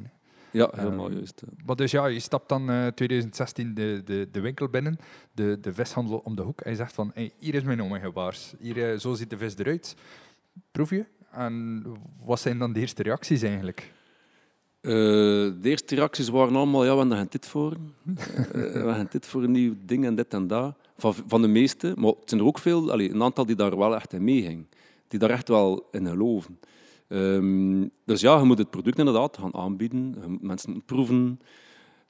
Ja, 0.51 0.71
helemaal 0.75 1.11
juist. 1.11 1.43
Maar 1.67 1.77
dus 1.77 1.91
ja, 1.91 2.07
je 2.07 2.21
stapt 2.21 2.49
dan 2.49 2.71
uh, 2.71 2.87
2016 2.87 3.75
de, 3.75 4.03
de, 4.05 4.29
de 4.31 4.41
winkel 4.41 4.69
binnen, 4.69 4.99
de, 5.33 5.61
de 5.61 5.75
vishandel 5.75 6.19
om 6.19 6.37
de 6.37 6.43
hoek, 6.43 6.61
en 6.61 6.71
je 6.71 6.77
zegt 6.77 6.93
van, 6.93 7.11
hey, 7.15 7.33
hier 7.39 7.55
is 7.55 7.63
mijn 7.63 7.83
omega-baars, 7.83 8.55
hier, 8.59 8.77
uh, 8.77 8.99
zo 8.99 9.15
ziet 9.15 9.31
de 9.31 9.37
vis 9.37 9.57
eruit. 9.57 9.97
Proef 10.71 10.91
je? 10.91 11.05
En 11.31 11.85
wat 12.25 12.41
zijn 12.41 12.59
dan 12.59 12.73
de 12.73 12.81
eerste 12.81 13.03
reacties 13.03 13.43
eigenlijk? 13.43 13.93
Uh, 14.81 14.93
de 14.93 15.59
eerste 15.63 15.95
reacties 15.95 16.29
waren 16.29 16.57
allemaal, 16.57 16.85
ja, 16.85 16.93
we 16.93 16.99
hebben 16.99 17.27
dit 17.31 17.47
voor. 17.47 17.73
uh, 17.73 18.15
we 18.53 18.69
hebben 18.73 19.07
dit 19.11 19.27
voor 19.27 19.43
een 19.43 19.51
nieuw 19.51 19.75
ding 19.85 20.05
en 20.05 20.15
dit 20.15 20.35
en 20.35 20.47
dat. 20.47 20.75
Van, 20.97 21.15
van 21.27 21.43
de 21.43 21.49
meeste, 21.49 21.93
maar 21.97 22.11
het 22.11 22.29
zijn 22.29 22.41
er 22.41 22.47
ook 22.47 22.59
veel, 22.59 22.91
allee, 22.93 23.11
een 23.11 23.23
aantal 23.23 23.47
die 23.47 23.57
daar 23.57 23.79
wel 23.79 23.95
echt 23.95 24.13
in 24.13 24.25
meegingen. 24.25 24.69
Die 25.09 25.19
daar 25.19 25.31
echt 25.31 25.49
wel 25.49 25.89
in 25.91 26.07
geloven. 26.07 26.59
Um, 27.09 27.91
dus 28.05 28.21
ja, 28.21 28.39
je 28.39 28.45
moet 28.45 28.59
het 28.59 28.71
product 28.71 28.99
inderdaad 28.99 29.39
gaan 29.39 29.55
aanbieden. 29.55 30.17
Je 30.21 30.29
moet 30.29 30.43
mensen 30.43 30.83
proeven. 30.85 31.41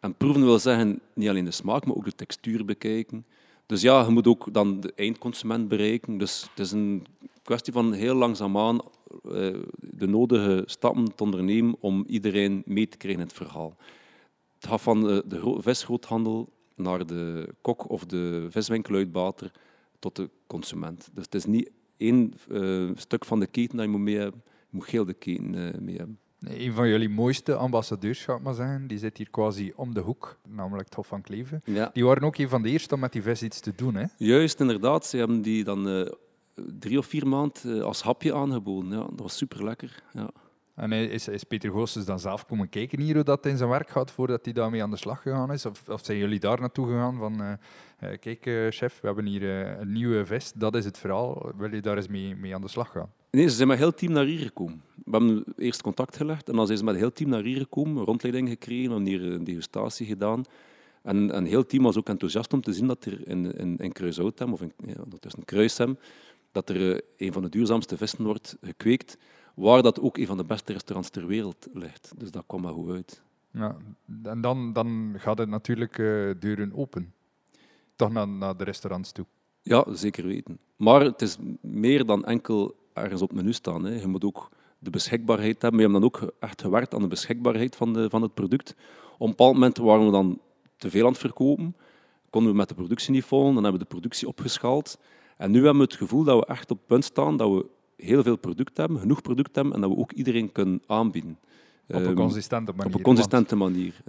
En 0.00 0.14
proeven 0.14 0.44
wil 0.44 0.58
zeggen 0.58 1.00
niet 1.14 1.28
alleen 1.28 1.44
de 1.44 1.50
smaak, 1.50 1.86
maar 1.86 1.96
ook 1.96 2.04
de 2.04 2.14
textuur 2.14 2.64
bekijken. 2.64 3.26
Dus 3.66 3.80
ja, 3.80 4.04
je 4.04 4.10
moet 4.10 4.26
ook 4.26 4.52
dan 4.52 4.80
de 4.80 4.92
eindconsument 4.96 5.68
bereiken. 5.68 6.18
Dus 6.18 6.46
het 6.50 6.58
is 6.58 6.72
een 6.72 7.06
kwestie 7.42 7.72
van 7.72 7.92
heel 7.92 8.14
langzaamaan 8.14 8.80
de 9.78 10.06
nodige 10.06 10.62
stappen 10.66 11.14
te 11.14 11.22
ondernemen 11.22 11.76
om 11.80 12.04
iedereen 12.06 12.62
mee 12.66 12.88
te 12.88 12.96
krijgen 12.96 13.20
in 13.20 13.26
het 13.26 13.36
verhaal. 13.36 13.76
Het 14.54 14.66
gaat 14.66 14.80
van 14.80 15.00
de, 15.00 15.24
de 15.26 15.56
visgroothandel 15.58 16.48
naar 16.76 17.06
de 17.06 17.54
kok 17.60 17.90
of 17.90 18.04
de 18.04 18.46
viswinkeluitbater 18.50 19.52
tot 19.98 20.16
de 20.16 20.30
consument. 20.46 21.08
Dus 21.12 21.24
het 21.24 21.34
is 21.34 21.44
niet 21.44 21.70
één 21.96 22.34
uh, 22.50 22.90
stuk 22.94 23.24
van 23.24 23.40
de 23.40 23.46
keten 23.46 23.76
dat 23.76 23.86
je 23.86 23.92
moet 23.92 24.00
mee 24.00 24.16
hebben. 24.16 24.42
Je 24.46 24.76
moet 24.76 24.86
heel 24.86 25.04
de 25.04 25.14
keten 25.14 25.54
uh, 25.54 25.80
mee 25.80 25.96
hebben. 25.96 26.18
Een 26.40 26.72
van 26.72 26.88
jullie 26.88 27.08
mooiste 27.08 27.54
ambassadeurs, 27.54 28.24
ga 28.24 28.34
ik 28.34 28.42
maar 28.42 28.54
zeggen, 28.54 28.86
die 28.86 28.98
zit 28.98 29.16
hier 29.16 29.30
quasi 29.30 29.72
om 29.76 29.94
de 29.94 30.00
hoek, 30.00 30.38
namelijk 30.48 30.84
het 30.84 30.94
Hof 30.94 31.06
van 31.06 31.22
Kleven. 31.22 31.60
Ja. 31.64 31.90
Die 31.92 32.04
waren 32.04 32.22
ook 32.22 32.36
een 32.36 32.48
van 32.48 32.62
de 32.62 32.68
eerste 32.68 32.94
om 32.94 33.00
met 33.00 33.12
die 33.12 33.22
vis 33.22 33.42
iets 33.42 33.60
te 33.60 33.72
doen. 33.76 33.94
Hè? 33.94 34.04
Juist, 34.16 34.60
inderdaad. 34.60 35.06
Ze 35.06 35.16
hebben 35.16 35.42
die 35.42 35.64
dan 35.64 35.88
eh, 35.88 36.12
drie 36.78 36.98
of 36.98 37.06
vier 37.06 37.26
maanden 37.26 37.84
als 37.84 38.02
hapje 38.02 38.34
aangeboden. 38.34 38.90
Ja, 38.90 38.98
dat 38.98 39.20
was 39.20 39.36
super 39.36 39.64
lekker. 39.64 40.02
Ja. 40.12 40.30
En 40.74 40.92
is, 40.92 41.28
is 41.28 41.44
Peter 41.44 41.70
Goossens 41.70 42.04
dan 42.04 42.20
zelf 42.20 42.46
komen 42.46 42.68
kijken 42.68 43.00
hier 43.00 43.14
hoe 43.14 43.24
dat 43.24 43.46
in 43.46 43.56
zijn 43.56 43.70
werk 43.70 43.90
gaat 43.90 44.10
voordat 44.10 44.44
hij 44.44 44.52
daarmee 44.54 44.82
aan 44.82 44.90
de 44.90 44.96
slag 44.96 45.22
gegaan 45.22 45.52
is? 45.52 45.66
Of, 45.66 45.88
of 45.88 46.04
zijn 46.04 46.18
jullie 46.18 46.38
daar 46.38 46.60
naartoe 46.60 46.86
gegaan 46.86 47.16
van, 47.16 47.42
eh, 47.42 47.52
eh, 47.98 48.18
kijk 48.18 48.46
eh, 48.46 48.66
chef, 48.70 49.00
we 49.00 49.06
hebben 49.06 49.26
hier 49.26 49.42
eh, 49.42 49.80
een 49.80 49.92
nieuwe 49.92 50.26
vest, 50.26 50.60
dat 50.60 50.74
is 50.74 50.84
het 50.84 50.98
verhaal, 50.98 51.52
wil 51.56 51.74
je 51.74 51.80
daar 51.80 51.96
eens 51.96 52.08
mee, 52.08 52.36
mee 52.36 52.54
aan 52.54 52.60
de 52.60 52.68
slag 52.68 52.90
gaan? 52.90 53.12
Nee, 53.30 53.48
ze 53.48 53.56
zijn 53.56 53.68
met 53.68 53.78
heel 53.78 53.94
team 53.94 54.12
naar 54.12 54.24
hier 54.24 54.38
gekomen. 54.38 54.82
We 55.04 55.10
hebben 55.10 55.44
eerst 55.56 55.82
contact 55.82 56.16
gelegd 56.16 56.48
en 56.48 56.56
dan 56.56 56.66
zijn 56.66 56.78
ze 56.78 56.84
met 56.84 56.96
heel 56.96 57.12
team 57.12 57.30
naar 57.30 57.42
hier 57.42 57.58
gekomen, 57.58 58.04
rondleiding 58.04 58.48
gekregen, 58.48 58.90
hebben 58.90 59.06
hier 59.06 59.22
een 59.22 59.44
degustatie 59.44 60.06
gedaan. 60.06 60.44
En, 61.02 61.30
en 61.30 61.44
heel 61.44 61.66
team 61.66 61.82
was 61.82 61.96
ook 61.96 62.08
enthousiast 62.08 62.52
om 62.52 62.60
te 62.60 62.72
zien 62.72 62.86
dat 62.86 63.04
er 63.04 63.28
in, 63.28 63.52
in, 63.52 63.76
in 63.76 63.92
Kruishoutem, 63.92 64.52
of 64.52 64.60
in, 64.60 64.72
ja, 64.86 65.02
ondertussen 65.04 65.44
Kruishem, 65.44 65.98
dat 66.52 66.68
er 66.68 66.92
eh, 66.92 67.00
een 67.16 67.32
van 67.32 67.42
de 67.42 67.48
duurzaamste 67.48 67.96
vissen 67.96 68.24
wordt 68.24 68.56
gekweekt, 68.60 69.18
waar 69.54 69.82
dat 69.82 70.00
ook 70.00 70.18
een 70.18 70.26
van 70.26 70.36
de 70.36 70.44
beste 70.44 70.72
restaurants 70.72 71.10
ter 71.10 71.26
wereld 71.26 71.68
ligt. 71.72 72.12
Dus 72.16 72.30
dat 72.30 72.44
kwam 72.46 72.60
maar 72.60 72.72
goed 72.72 72.90
uit. 72.90 73.22
Ja, 73.50 73.76
en 74.22 74.40
dan, 74.40 74.72
dan 74.72 75.14
gaat 75.18 75.38
het 75.38 75.48
natuurlijk 75.48 75.98
eh, 75.98 76.30
deuren 76.38 76.72
open. 76.74 77.14
Toch 77.96 78.10
naar, 78.10 78.28
naar 78.28 78.56
de 78.56 78.64
restaurants 78.64 79.12
toe. 79.12 79.26
Ja, 79.62 79.84
zeker 79.94 80.26
weten. 80.26 80.58
Maar 80.76 81.00
het 81.00 81.22
is 81.22 81.36
meer 81.60 82.06
dan 82.06 82.24
enkel 82.24 82.76
ergens 82.92 83.22
op 83.22 83.28
het 83.28 83.38
menu 83.38 83.52
staan. 83.52 83.84
Hè. 83.84 84.00
Je 84.00 84.06
moet 84.06 84.24
ook 84.24 84.48
de 84.78 84.90
beschikbaarheid 84.90 85.62
hebben. 85.62 85.80
We 85.80 85.80
hebben 85.80 86.00
dan 86.00 86.10
ook 86.10 86.32
echt 86.40 86.62
gewerkt 86.62 86.94
aan 86.94 87.02
de 87.02 87.08
beschikbaarheid 87.08 87.76
van, 87.76 87.92
de, 87.92 88.10
van 88.10 88.22
het 88.22 88.34
product. 88.34 88.74
Op 89.12 89.20
een 89.20 89.28
bepaald 89.28 89.52
moment 89.52 89.76
waren 89.76 90.04
we 90.04 90.12
dan 90.12 90.40
te 90.76 90.90
veel 90.90 91.04
aan 91.04 91.12
het 91.12 91.20
verkopen. 91.20 91.76
Konden 92.30 92.50
we 92.50 92.56
met 92.56 92.68
de 92.68 92.74
productie 92.74 93.12
niet 93.12 93.24
volgen. 93.24 93.54
Dan 93.54 93.62
hebben 93.62 93.80
we 93.80 93.86
de 93.86 93.94
productie 93.94 94.28
opgeschaald. 94.28 94.98
En 95.38 95.50
nu 95.50 95.56
hebben 95.56 95.76
we 95.76 95.82
het 95.82 95.94
gevoel 95.96 96.24
dat 96.24 96.38
we 96.38 96.46
echt 96.46 96.70
op 96.70 96.76
het 96.78 96.86
punt 96.86 97.04
staan 97.04 97.36
dat 97.36 97.50
we 97.50 97.66
heel 97.96 98.22
veel 98.22 98.36
product 98.36 98.76
hebben, 98.76 98.98
genoeg 99.00 99.22
product 99.22 99.54
hebben 99.54 99.74
en 99.74 99.80
dat 99.80 99.90
we 99.90 99.96
ook 99.96 100.12
iedereen 100.12 100.52
kunnen 100.52 100.82
aanbieden. 100.86 101.38
Op 101.88 101.94
een 101.94 102.04
Ehm, 102.04 102.14
consistente 102.14 102.72
manier. 102.72 102.86
op 102.86 102.94
een 102.98 103.02
consistente 103.04 103.56
manier. 103.56 104.00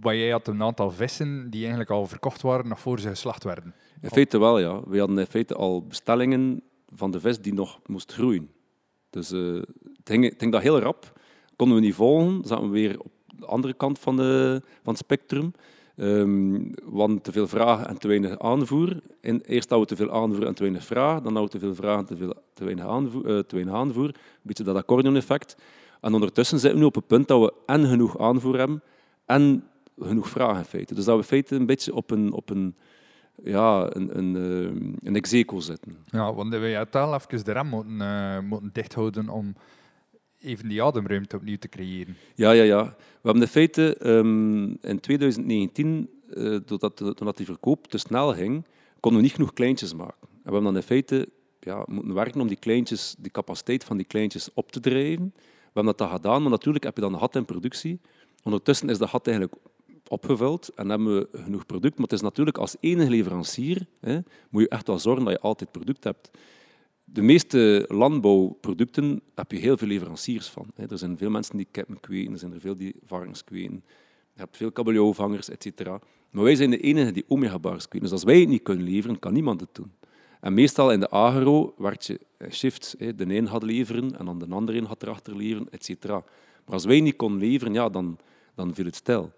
Ja. 0.00 0.12
Jij 0.12 0.30
had 0.30 0.48
een 0.48 0.62
aantal 0.62 0.90
vissen 0.90 1.50
die 1.50 1.60
eigenlijk 1.60 1.90
al 1.90 2.06
verkocht 2.06 2.42
waren 2.42 2.68
nog 2.68 2.80
voor 2.80 3.00
ze 3.00 3.08
geslacht 3.08 3.44
werden. 3.44 3.74
In 4.00 4.08
feite 4.10 4.38
wel, 4.38 4.58
ja. 4.58 4.80
We 4.86 4.98
hadden 4.98 5.18
in 5.18 5.26
feite 5.26 5.54
al 5.54 5.86
bestellingen 5.86 6.62
van 6.94 7.10
de 7.10 7.20
vis 7.20 7.40
die 7.40 7.52
nog 7.54 7.80
moest 7.86 8.12
groeien. 8.12 8.50
Dus 9.10 9.32
eh, 9.32 9.54
het, 9.54 9.66
ging, 10.04 10.24
het 10.24 10.34
ging 10.38 10.52
dat 10.52 10.62
heel 10.62 10.78
rap. 10.80 11.20
Konden 11.56 11.76
we 11.76 11.82
niet 11.82 11.94
volgen, 11.94 12.44
zaten 12.44 12.64
we 12.64 12.70
weer 12.70 13.00
op 13.00 13.10
de 13.38 13.46
andere 13.46 13.74
kant 13.74 13.98
van, 13.98 14.16
de, 14.16 14.62
van 14.82 14.92
het 14.92 15.02
spectrum. 15.02 15.52
Ehm, 15.98 16.60
hadden 16.94 17.20
te 17.20 17.32
veel 17.32 17.48
vragen 17.48 17.88
en 17.88 17.98
te 17.98 18.08
weinig 18.08 18.38
aanvoer. 18.38 19.00
En 19.20 19.40
eerst 19.40 19.70
hadden 19.70 19.88
we 19.88 19.94
te 19.94 20.02
veel 20.02 20.12
aanvoer 20.12 20.46
en 20.46 20.54
te 20.54 20.62
weinig 20.62 20.84
vraag. 20.84 21.22
Dan 21.22 21.34
hadden 21.36 21.42
we 21.42 21.58
te 21.58 21.58
veel 21.58 21.74
vragen 21.74 21.98
en 21.98 22.06
te, 22.06 22.16
veel, 22.16 22.34
te, 22.54 22.64
weinig 22.64 22.86
aanvoer, 22.86 23.26
eh, 23.26 23.38
te 23.38 23.54
weinig 23.54 23.74
aanvoer. 23.74 24.04
Een 24.04 24.14
beetje 24.42 24.64
dat 24.64 24.76
accordeon-effect. 24.76 25.56
En 26.00 26.14
ondertussen 26.14 26.58
zitten 26.58 26.78
we 26.78 26.84
nu 26.84 26.88
op 26.88 26.94
het 26.94 27.06
punt 27.06 27.28
dat 27.28 27.40
we 27.40 27.52
en 27.66 27.86
genoeg 27.86 28.18
aanvoer 28.18 28.58
hebben 28.58 28.82
en 29.26 29.64
genoeg 29.98 30.28
vragen 30.28 30.58
in 30.58 30.64
feite. 30.64 30.94
Dus 30.94 31.04
dat 31.04 31.28
we 31.28 31.36
in 31.36 31.44
een 31.48 31.66
beetje 31.66 31.94
op 31.94 32.10
een, 32.10 32.32
op 32.32 32.50
een, 32.50 32.76
ja, 33.42 33.86
een, 33.92 34.18
een, 34.18 34.36
eh, 34.36 35.08
een 35.08 35.16
execo 35.16 35.60
zitten. 35.60 35.96
Ja, 36.06 36.34
want 36.34 36.54
we 36.54 36.74
hadden 36.74 36.92
wel 36.92 37.14
even 37.14 37.44
de 37.44 37.52
rem 37.52 37.66
moeten, 37.66 38.00
eh, 38.00 38.38
moeten 38.40 38.70
dichthouden 38.72 39.28
om 39.28 39.54
even 40.40 40.68
die 40.68 40.82
ademruimte 40.82 41.36
opnieuw 41.36 41.58
te 41.58 41.68
creëren. 41.68 42.16
Ja, 42.34 42.50
ja, 42.50 42.62
ja. 42.62 42.84
We 43.20 43.22
hebben 43.22 43.42
in 43.42 43.48
feite 43.48 43.96
ehm, 43.96 44.64
in 44.64 45.00
2019, 45.00 46.10
eh, 46.30 46.56
doordat, 46.64 46.98
doordat 46.98 47.36
die 47.36 47.46
verkoop 47.46 47.86
te 47.86 47.98
snel 47.98 48.34
ging, 48.34 48.64
konden 49.00 49.20
we 49.20 49.26
niet 49.26 49.36
genoeg 49.36 49.52
kleintjes 49.52 49.94
maken. 49.94 50.28
En 50.28 50.28
we 50.32 50.42
hebben 50.42 50.62
dan 50.62 50.76
in 50.76 50.82
feite 50.82 51.28
ja, 51.60 51.84
moeten 51.86 52.14
werken 52.14 52.40
om 52.40 52.48
die 52.48 52.56
kleintjes, 52.56 53.14
die 53.18 53.30
capaciteit 53.30 53.84
van 53.84 53.96
die 53.96 54.06
kleintjes 54.06 54.48
op 54.54 54.72
te 54.72 54.80
drijven. 54.80 55.32
We 55.34 55.84
hebben 55.84 55.96
dat 55.96 56.10
gedaan, 56.10 56.42
maar 56.42 56.50
natuurlijk 56.50 56.84
heb 56.84 56.94
je 56.94 57.00
dan 57.00 57.12
een 57.12 57.18
gat 57.18 57.36
in 57.36 57.44
productie. 57.44 58.00
Ondertussen 58.42 58.88
is 58.88 58.98
dat 58.98 59.08
gat 59.08 59.26
eigenlijk 59.26 59.56
opgevuld 60.08 60.68
en 60.74 60.88
hebben 60.88 61.14
we 61.14 61.28
genoeg 61.32 61.66
product. 61.66 61.94
Maar 61.94 62.06
het 62.06 62.12
is 62.12 62.20
natuurlijk 62.20 62.58
als 62.58 62.76
enige 62.80 63.10
leverancier, 63.10 63.86
hè, 64.00 64.18
moet 64.50 64.62
je 64.62 64.68
echt 64.68 64.86
wel 64.86 64.98
zorgen 64.98 65.24
dat 65.24 65.32
je 65.32 65.40
altijd 65.40 65.70
product 65.70 66.04
hebt. 66.04 66.30
De 67.12 67.22
meeste 67.22 67.84
landbouwproducten 67.88 69.20
heb 69.34 69.52
je 69.52 69.58
heel 69.58 69.76
veel 69.76 69.88
leveranciers 69.88 70.48
van. 70.48 70.66
Er 70.76 70.98
zijn 70.98 71.18
veel 71.18 71.30
mensen 71.30 71.56
die 71.56 71.68
kippen 71.70 72.00
kweken, 72.00 72.32
er 72.32 72.38
zijn 72.38 72.52
er 72.52 72.60
veel 72.60 72.76
die 72.76 72.94
varkens 73.06 73.44
kweken. 73.44 73.84
Je 74.34 74.40
hebt 74.40 74.56
veel 74.56 74.72
kabeljauwvangers, 74.72 75.48
et 75.48 75.62
cetera. 75.62 76.00
Maar 76.30 76.44
wij 76.44 76.54
zijn 76.54 76.70
de 76.70 76.80
enige 76.80 77.12
die 77.12 77.24
omega-bars 77.28 77.88
kweken. 77.88 78.00
Dus 78.00 78.12
als 78.12 78.24
wij 78.24 78.40
het 78.40 78.48
niet 78.48 78.62
kunnen 78.62 78.84
leveren, 78.84 79.18
kan 79.18 79.32
niemand 79.32 79.60
het 79.60 79.68
doen. 79.72 79.92
En 80.40 80.54
meestal 80.54 80.92
in 80.92 81.00
de 81.00 81.08
agro 81.08 81.74
werd 81.78 82.06
je 82.06 82.20
eh, 82.36 82.50
shifts. 82.50 82.94
De 82.98 83.36
een 83.36 83.46
had 83.46 83.62
leveren 83.62 84.18
en 84.18 84.24
dan 84.24 84.38
de 84.38 84.46
andere 84.48 84.82
had 84.82 85.02
erachter 85.02 85.36
leveren, 85.36 85.66
et 85.70 85.84
cetera. 85.84 86.24
Maar 86.64 86.74
als 86.74 86.84
wij 86.84 87.00
niet 87.00 87.16
konden 87.16 87.48
leveren, 87.48 87.72
ja, 87.72 87.88
dan, 87.88 88.18
dan 88.54 88.74
viel 88.74 88.84
het 88.84 88.96
stil. 88.96 89.32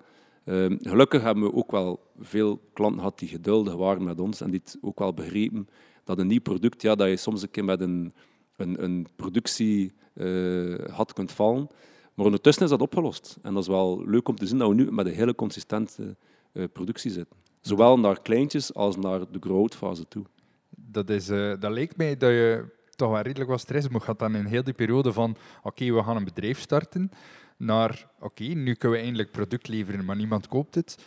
Ehm, 0.44 0.76
gelukkig 0.80 1.22
hebben 1.22 1.44
we 1.44 1.54
ook 1.54 1.70
wel 1.70 2.00
veel 2.18 2.60
klanten 2.72 2.98
gehad 2.98 3.18
die 3.18 3.28
geduldig 3.28 3.74
waren 3.74 4.04
met 4.04 4.20
ons 4.20 4.40
en 4.40 4.50
die 4.50 4.62
ook 4.80 4.98
wel 4.98 5.14
begrepen 5.14 5.68
dat 6.10 6.18
een 6.18 6.26
nieuw 6.26 6.40
product, 6.40 6.82
ja, 6.82 6.94
dat 6.94 7.08
je 7.08 7.16
soms 7.16 7.42
een 7.42 7.50
keer 7.50 7.64
met 7.64 7.80
een, 7.80 8.14
een, 8.56 8.82
een 8.82 9.06
productie 9.16 9.92
eh, 10.14 10.74
had 10.90 11.12
kunt 11.12 11.32
vallen. 11.32 11.68
Maar 12.14 12.24
ondertussen 12.24 12.64
is 12.64 12.70
dat 12.70 12.80
opgelost. 12.80 13.38
En 13.42 13.54
dat 13.54 13.62
is 13.62 13.68
wel 13.68 14.04
leuk 14.06 14.28
om 14.28 14.36
te 14.36 14.46
zien 14.46 14.58
dat 14.58 14.68
we 14.68 14.74
nu 14.74 14.92
met 14.92 15.06
een 15.06 15.14
hele 15.14 15.34
consistente 15.34 16.16
eh, 16.52 16.64
productie 16.72 17.10
zitten. 17.10 17.36
Zowel 17.60 17.98
naar 17.98 18.22
kleintjes 18.22 18.74
als 18.74 18.96
naar 18.96 19.18
de 19.30 19.38
growth 19.40 19.74
fase 19.74 20.08
toe. 20.08 20.24
Dat, 20.70 21.10
is, 21.10 21.28
eh, 21.28 21.52
dat 21.58 21.72
leek 21.72 21.96
mij 21.96 22.16
dat 22.16 22.30
je 22.30 22.64
toch 22.96 23.10
wel 23.10 23.20
redelijk 23.20 23.50
wat 23.50 23.60
stress 23.60 23.88
moet 23.88 24.00
gehad 24.00 24.18
dan 24.18 24.34
in 24.34 24.44
heel 24.44 24.64
die 24.64 24.74
periode 24.74 25.12
van 25.12 25.36
oké, 25.62 25.92
we 25.92 26.02
gaan 26.02 26.16
een 26.16 26.24
bedrijf 26.24 26.60
starten, 26.60 27.10
naar 27.56 28.10
oké, 28.20 28.44
nu 28.44 28.74
kunnen 28.74 28.98
we 28.98 29.04
eindelijk 29.04 29.30
product 29.30 29.68
leveren, 29.68 30.04
maar 30.04 30.16
niemand 30.16 30.48
koopt 30.48 30.74
het. 30.74 31.04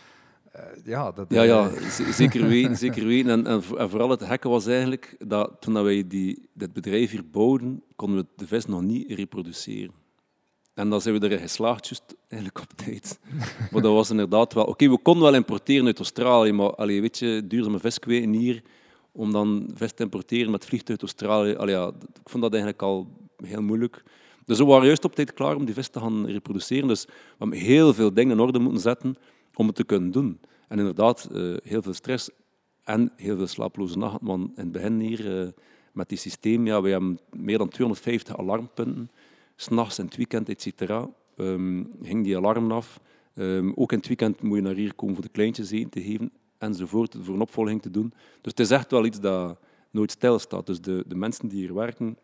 Eh, 0.54 0.62
ja, 0.86 1.12
dat, 1.12 1.26
Ja, 1.30 1.41
ja 1.43 1.70
eh, 1.70 2.10
zeker 2.22 2.47
weten. 2.56 2.78
Zeker 2.78 3.06
weten. 3.06 3.32
En, 3.32 3.47
en, 3.47 3.64
vo- 3.64 3.76
en 3.76 3.89
vooral 3.89 4.10
het 4.10 4.24
gekke 4.24 4.49
was 4.49 4.66
eigenlijk 4.66 5.16
dat 5.28 5.51
toen 5.60 5.74
dat 5.74 5.84
wij 5.84 6.08
die, 6.08 6.49
dit 6.54 6.74
bedrijf 6.74 7.12
hier 7.12 7.30
bouwden, 7.30 7.84
konden 7.95 8.18
we 8.18 8.26
de 8.36 8.47
vis 8.47 8.66
nog 8.66 8.82
niet 8.82 9.12
reproduceren. 9.12 9.93
En 10.74 10.89
dan 10.89 11.01
zijn 11.01 11.20
we 11.20 11.26
erin 11.26 11.39
geslaagd, 11.39 11.88
juist 11.88 12.16
eigenlijk 12.28 12.62
op 12.64 12.78
tijd. 12.78 13.20
maar 13.72 13.82
dat 13.82 13.93
was 13.93 14.10
inderdaad 14.10 14.54
wel... 14.54 14.64
Oké, 14.64 14.89
we 14.89 14.97
konden 14.97 15.24
wel 15.24 15.34
importeren 15.34 15.86
uit 15.86 15.97
Australië, 15.97 16.51
maar 16.51 16.76
allee, 16.76 17.01
weet 17.01 17.20
je, 17.20 17.43
duurzame 17.47 17.80
vis 17.80 17.99
kweken 17.99 18.34
hier, 18.34 18.62
om 19.12 19.32
dan 19.32 19.70
vis 19.74 19.91
te 19.93 20.04
importeren 20.04 20.51
met 20.51 20.66
vliegtuig 20.66 20.99
uit 21.01 21.10
Australië, 21.10 21.56
allee, 21.56 21.76
ja, 21.76 21.88
ik 21.88 22.30
vond 22.30 22.43
dat 22.43 22.51
eigenlijk 22.51 22.82
al 22.82 23.08
heel 23.45 23.62
moeilijk. 23.62 24.04
Dus 24.45 24.58
we 24.58 24.66
waren 24.66 24.86
juist 24.86 25.06
op 25.06 25.16
tijd 25.16 25.34
klaar 25.34 25.56
om 25.56 25.66
die 25.66 25.74
vis 25.74 25.88
te 25.88 25.99
gaan 25.99 26.26
reproduceren. 26.26 26.88
Dus 26.88 27.06
we 27.06 27.12
hebben 27.38 27.58
heel 27.58 27.93
veel 27.93 28.14
dingen 28.14 28.32
in 28.32 28.43
orde 28.43 28.60
moeten 28.60 28.82
zetten 28.82 29.16
om 29.56 29.68
het 29.68 29.76
te 29.76 29.84
kunnen 29.84 30.12
doen. 30.12 30.39
En 30.68 30.78
inderdaad, 30.80 31.30
eh, 31.32 31.54
heel 31.64 31.82
veel 31.82 31.93
stress 31.93 32.30
en 32.84 33.12
heel 33.16 33.38
veel 33.38 33.47
slaaploze 33.47 33.97
nachten. 33.97 34.28
Want 34.28 34.49
in 34.58 34.64
het 34.64 34.72
begin 34.72 34.99
hier, 34.99 35.41
eh, 35.41 35.47
met 35.91 36.10
die 36.10 36.18
systeem, 36.18 36.66
ja, 36.66 36.82
we 36.82 36.89
hebben 36.89 37.20
meer 37.30 37.58
dan 37.58 37.70
250 37.70 38.38
alarmpunten. 38.38 39.12
S'nachts 39.56 39.99
in 39.99 40.06
het 40.06 40.16
weekend, 40.16 40.49
et 40.49 40.62
cetera, 40.62 41.10
ehm, 41.38 41.84
ging 42.01 42.24
die 42.24 42.38
alarm 42.38 42.72
af. 42.72 42.99
Ehm, 43.34 43.72
ook 43.76 43.91
in 43.91 43.97
het 43.97 44.08
weekend 44.08 44.41
moet 44.41 44.58
je 44.58 44.64
naar 44.64 44.76
hier 44.76 44.93
komen 44.93 45.16
voor 45.16 45.24
de 45.24 45.30
kleintjes 45.30 45.72
eten 45.72 45.89
te 45.89 46.01
geven, 46.01 46.32
enzovoort, 46.58 47.16
voor 47.22 47.36
een 47.36 47.41
opvolging 47.41 47.82
te 47.82 47.91
doen. 47.91 48.14
Dus 48.41 48.51
het 48.51 48.60
is 48.60 48.72
echt 48.72 48.91
wel 48.91 49.06
iets 49.06 49.20
dat 49.20 49.60
nooit 49.91 50.12
stilstaat. 50.12 50.66
Dus 50.66 50.82
de, 50.82 51.04
de 51.08 51.16
mensen 51.16 51.47
die 51.47 51.60
hier 51.60 51.74
werken, 51.74 52.18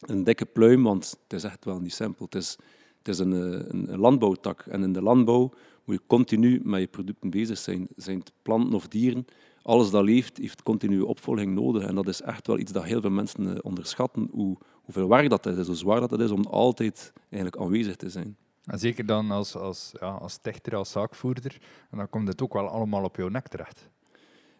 een 0.00 0.24
dikke 0.24 0.44
pluim, 0.44 0.82
want 0.82 1.18
het 1.22 1.32
is 1.32 1.44
echt 1.44 1.64
wel 1.64 1.80
niet 1.80 1.94
simpel. 1.94 2.24
Het 2.24 2.34
is, 2.34 2.56
het 2.98 3.08
is 3.08 3.18
een, 3.18 3.32
eh, 3.32 3.90
een 3.90 3.98
landbouwtak. 3.98 4.60
En 4.60 4.82
in 4.82 4.92
de 4.92 5.02
landbouw 5.02 5.52
moet 5.84 5.96
je 5.96 6.06
continu 6.06 6.60
met 6.64 6.80
je 6.80 6.86
producten 6.86 7.30
bezig 7.30 7.58
zijn. 7.58 7.88
Zijn 7.96 8.18
het 8.18 8.32
planten 8.42 8.74
of 8.74 8.88
dieren? 8.88 9.24
Alles 9.62 9.90
dat 9.90 10.04
leeft, 10.04 10.38
heeft 10.38 10.62
continue 10.62 11.06
opvolging 11.06 11.54
nodig. 11.54 11.82
En 11.82 11.94
dat 11.94 12.08
is 12.08 12.22
echt 12.22 12.46
wel 12.46 12.58
iets 12.58 12.72
dat 12.72 12.84
heel 12.84 13.00
veel 13.00 13.10
mensen 13.10 13.54
eh, 13.54 13.58
onderschatten. 13.62 14.28
Hoe, 14.32 14.56
hoeveel 14.82 15.08
werk 15.08 15.30
dat 15.30 15.46
is, 15.46 15.66
hoe 15.66 15.76
zwaar 15.76 16.00
dat 16.00 16.10
het 16.10 16.20
is 16.20 16.30
om 16.30 16.44
altijd 16.44 17.12
eigenlijk 17.30 17.62
aanwezig 17.62 17.96
te 17.96 18.10
zijn. 18.10 18.36
En 18.64 18.78
zeker 18.78 19.06
dan 19.06 19.30
als, 19.30 19.56
als, 19.56 19.92
ja, 20.00 20.10
als 20.10 20.36
techter, 20.36 20.76
als 20.76 20.90
zaakvoerder, 20.90 21.58
en 21.90 21.98
dan 21.98 22.08
komt 22.08 22.28
het 22.28 22.42
ook 22.42 22.52
wel 22.52 22.68
allemaal 22.68 23.04
op 23.04 23.16
jouw 23.16 23.28
nek 23.28 23.48
terecht. 23.48 23.88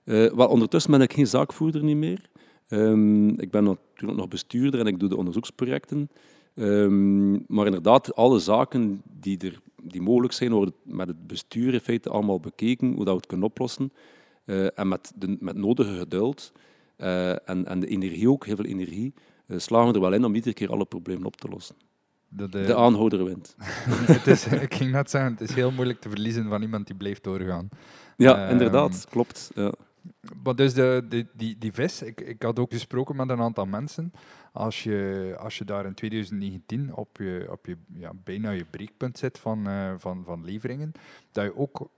Eh, 0.05 0.33
wel, 0.33 0.49
ondertussen 0.49 0.91
ben 0.91 1.01
ik 1.01 1.13
geen 1.13 1.27
zaakvoerder 1.27 1.83
niet 1.85 1.97
meer. 1.97 2.31
Ehm, 2.69 3.29
ik 3.29 3.51
ben 3.51 3.65
natuurlijk 3.65 4.19
nog 4.19 4.29
bestuurder 4.29 4.81
en 4.81 4.87
ik 4.87 4.99
doe 4.99 5.09
de 5.09 5.17
onderzoeksprojecten. 5.17 6.11
Ehm, 6.55 7.33
maar 7.33 7.67
inderdaad, 7.67 8.15
alle 8.15 8.39
zaken 8.39 9.03
die, 9.21 9.39
er, 9.39 9.61
die 9.83 10.01
mogelijk 10.03 10.33
zijn, 10.33 10.53
worden 10.53 10.75
met 10.83 11.09
het 11.09 11.27
bestuur 11.27 11.75
in 11.75 11.81
feite 11.81 12.09
allemaal 12.11 12.41
bekeken, 12.41 12.87
hoe 12.87 13.05
dat 13.05 13.15
we 13.15 13.21
het 13.21 13.27
kunnen 13.27 13.47
oplossen. 13.47 13.93
Eh, 14.45 14.79
en 14.79 14.89
met, 14.89 15.13
de, 15.17 15.37
met 15.41 15.57
nodige 15.57 15.99
geduld 15.99 16.53
eh, 16.97 17.31
en, 17.49 17.67
en 17.67 17.81
de 17.81 17.87
energie 17.87 18.31
ook, 18.31 18.47
heel 18.47 18.57
veel 18.57 18.65
energie, 18.65 19.15
eh, 19.47 19.59
slagen 19.59 19.89
we 19.89 19.95
er 19.95 20.01
wel 20.01 20.13
in 20.13 20.25
om 20.25 20.35
iedere 20.35 20.55
keer 20.55 20.71
alle 20.71 20.85
problemen 20.85 21.27
op 21.27 21.37
te 21.37 21.49
lossen. 21.49 21.77
Eh, 22.37 22.51
De 22.51 22.75
aanhouder 22.77 23.25
wint. 23.25 23.55
het 24.17 24.27
is, 24.27 24.47
ik 24.47 24.75
ging 24.75 24.91
net 24.93 25.11
zeggen, 25.11 25.31
het 25.31 25.41
is 25.41 25.55
heel 25.55 25.71
moeilijk 25.71 26.01
te 26.01 26.09
verliezen 26.09 26.49
van 26.49 26.63
iemand 26.63 26.87
die 26.87 26.97
blijft 26.97 27.25
doorgaan. 27.25 27.69
Ja, 28.17 28.43
Ehm, 28.43 28.51
inderdaad, 28.51 29.07
klopt. 29.11 29.51
Ja. 29.55 29.73
Maar 30.43 30.55
dus 30.55 30.75
de, 30.75 31.05
de, 31.09 31.27
die, 31.33 31.57
die 31.59 31.73
vis, 31.73 32.03
ik, 32.03 32.21
ik 32.21 32.43
had 32.43 32.59
ook 32.59 32.73
gesproken 32.73 33.17
met 33.17 33.29
een 33.31 33.41
aantal 33.41 33.67
mensen. 33.67 34.13
Als 34.53 34.83
je, 34.83 35.35
als 35.39 35.59
je 35.59 35.65
daar 35.65 35.87
in 35.87 35.95
2019 35.95 36.95
op 36.95 37.17
je, 37.17 37.47
op 37.51 37.67
je 37.67 37.77
ja, 37.95 38.13
bijna 38.25 38.51
je 38.51 38.65
breekpunt 38.65 39.19
zit 39.19 39.39
van, 39.39 39.67
eh, 39.67 39.95
van, 39.97 40.25
van 40.25 40.45
leveringen, 40.45 40.93
dat 41.31 41.45
je 41.45 41.57
ook 41.57 41.89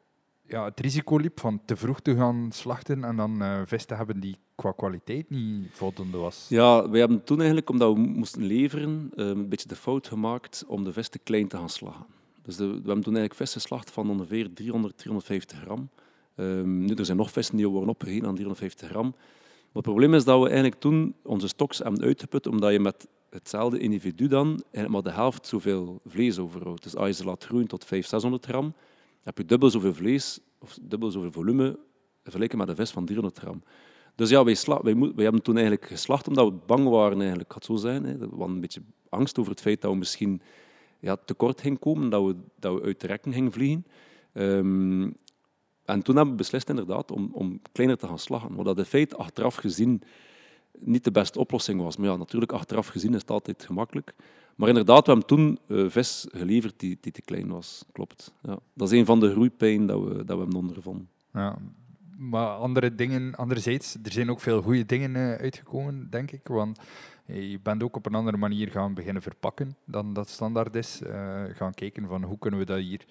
ja, 0.46 0.64
het 0.64 0.80
risico 0.80 1.16
liep 1.16 1.40
van 1.40 1.60
te 1.64 1.76
vroeg 1.76 2.00
te 2.00 2.16
gaan 2.16 2.48
slachten 2.52 3.04
en 3.04 3.16
dan 3.16 3.38
te 3.66 3.94
hebben 3.94 4.20
die 4.20 4.36
qua 4.54 4.72
kwaliteit 4.72 5.30
niet 5.30 5.68
voldoende 5.72 6.18
was. 6.18 6.46
Ja, 6.48 6.90
wij 6.90 7.00
hebben 7.00 7.24
toen 7.24 7.38
eigenlijk, 7.38 7.70
omdat 7.70 7.92
we 7.92 7.98
moesten 7.98 8.42
leveren, 8.42 9.10
eh, 9.16 9.26
een 9.26 9.48
beetje 9.48 9.68
de 9.68 9.76
fout 9.76 10.08
gemaakt 10.08 10.64
om 10.66 10.84
de 10.84 10.92
vis 10.92 11.08
te 11.08 11.18
klein 11.18 11.48
te 11.48 11.56
gaan 11.56 11.68
slagen. 11.68 12.06
Dus 12.42 12.56
we 12.56 12.64
hebben 12.64 12.82
toen 12.84 13.16
eigenlijk 13.16 13.34
vis 13.34 13.52
geslacht 13.52 13.90
van 13.90 14.10
ongeveer 14.10 14.52
300, 14.52 14.98
350 14.98 15.58
gram. 15.60 15.88
Ehm, 16.34 16.78
nu, 16.78 16.94
er 16.94 17.04
zijn 17.04 17.16
nog 17.16 17.30
vissen 17.30 17.56
die 17.56 17.68
worden 17.68 17.90
opgegeten 17.90 18.28
aan 18.28 18.34
350 18.34 18.88
gram. 18.88 19.14
Het 19.74 19.82
probleem 19.82 20.14
is 20.14 20.24
dat 20.24 20.40
we 20.40 20.46
eigenlijk 20.46 20.80
toen 20.80 21.14
onze 21.22 21.48
stoks 21.48 21.78
hebben 21.78 22.02
uitgeput, 22.02 22.46
omdat 22.46 22.72
je 22.72 22.80
met 22.80 23.08
hetzelfde 23.30 23.78
individu 23.78 24.26
dan 24.26 24.62
maar 24.88 25.02
de 25.02 25.10
helft 25.10 25.46
zoveel 25.46 26.00
vlees 26.06 26.38
overhoudt. 26.38 26.82
Dus 26.82 26.96
als 26.96 27.08
je 27.08 27.14
ze 27.14 27.24
laat 27.24 27.44
groeien 27.44 27.66
tot 27.66 27.84
500, 27.84 28.10
600 28.10 28.46
gram, 28.46 28.74
heb 29.22 29.38
je 29.38 29.44
dubbel 29.44 29.70
zoveel 29.70 29.94
vlees, 29.94 30.40
of 30.58 30.78
dubbel 30.82 31.10
zoveel 31.10 31.32
volume, 31.32 31.78
vergeleken 32.22 32.58
met 32.58 32.68
een 32.68 32.76
vis 32.76 32.90
van 32.90 33.04
300 33.04 33.38
gram. 33.38 33.62
Dus 34.14 34.30
ja, 34.30 34.44
wij, 34.44 34.56
wij, 34.82 35.24
hebben 35.24 35.42
toen 35.42 35.56
eigenlijk 35.56 35.86
geslacht 35.86 36.28
omdat 36.28 36.48
we 36.48 36.58
bang 36.66 36.88
waren, 36.88 37.20
eigenlijk. 37.20 37.52
Had 37.52 37.64
zo 37.64 37.76
zijn. 37.76 38.04
Hè. 38.04 38.16
We 38.16 38.26
hadden 38.28 38.48
een 38.48 38.60
beetje 38.60 38.82
angst 39.08 39.38
over 39.38 39.50
het 39.50 39.60
feit 39.60 39.80
dat 39.80 39.90
we 39.90 39.96
misschien 39.96 40.42
ja, 40.98 41.16
tekort 41.16 41.60
gingen 41.60 41.78
komen, 41.78 42.10
dat 42.10 42.24
we, 42.24 42.36
dat 42.58 42.74
we 42.74 42.82
uit 42.82 43.00
de 43.00 43.06
rekken 43.06 43.32
gingen 43.32 43.52
vliegen. 43.52 43.86
Ehm, 44.32 45.10
en 45.84 46.02
toen 46.02 46.16
hebben 46.16 46.34
we 46.34 46.40
beslist 46.40 46.68
inderdaad 46.68 47.10
om, 47.10 47.30
om 47.32 47.60
kleiner 47.72 47.98
te 47.98 48.06
gaan 48.06 48.18
slagen. 48.18 48.54
Wat 48.54 48.64
dat 48.64 48.78
in 48.78 48.84
feite 48.84 49.16
achteraf 49.16 49.54
gezien 49.54 50.02
niet 50.78 51.04
de 51.04 51.10
beste 51.10 51.38
oplossing 51.38 51.80
was. 51.80 51.96
Maar 51.96 52.08
ja, 52.08 52.16
natuurlijk, 52.16 52.52
achteraf 52.52 52.86
gezien 52.86 53.14
is 53.14 53.20
het 53.20 53.30
altijd 53.30 53.64
gemakkelijk. 53.64 54.14
Maar 54.56 54.68
inderdaad, 54.68 55.06
we 55.06 55.10
hebben 55.10 55.28
toen 55.28 55.58
eh, 55.66 55.84
vis 55.88 56.26
geleverd 56.30 56.74
die, 56.76 56.98
die 57.00 57.12
te 57.12 57.22
klein 57.22 57.48
was. 57.48 57.84
Klopt. 57.92 58.32
Ja. 58.42 58.58
Dat 58.72 58.92
is 58.92 58.98
een 58.98 59.06
van 59.06 59.20
de 59.20 59.30
groeipijnen 59.30 59.86
dat 59.86 60.02
we, 60.02 60.14
dat 60.14 60.36
we 60.36 60.42
hebben 60.42 60.56
ondervonden. 60.56 61.08
Ja. 61.32 61.58
Maar 62.16 62.48
andere 62.48 62.94
dingen, 62.94 63.34
anderzijds, 63.34 63.96
er 64.02 64.12
zijn 64.12 64.30
ook 64.30 64.40
veel 64.40 64.62
goede 64.62 64.86
dingen 64.86 65.16
eh, 65.16 65.40
uitgekomen, 65.40 66.10
denk 66.10 66.30
ik. 66.30 66.48
Want 66.48 66.78
eh, 67.26 67.50
je 67.50 67.60
bent 67.62 67.82
ook 67.82 67.96
op 67.96 68.06
een 68.06 68.14
andere 68.14 68.36
manier 68.36 68.70
gaan 68.70 68.94
beginnen 68.94 69.22
verpakken 69.22 69.76
dan 69.84 70.12
dat 70.12 70.28
standaard 70.28 70.74
is. 70.74 71.00
Gaan 71.52 71.74
kijken 71.74 72.06
van 72.06 72.22
hoe 72.22 72.38
kunnen 72.38 72.60
we 72.60 72.66
dat 72.66 72.78
hier 72.78 73.04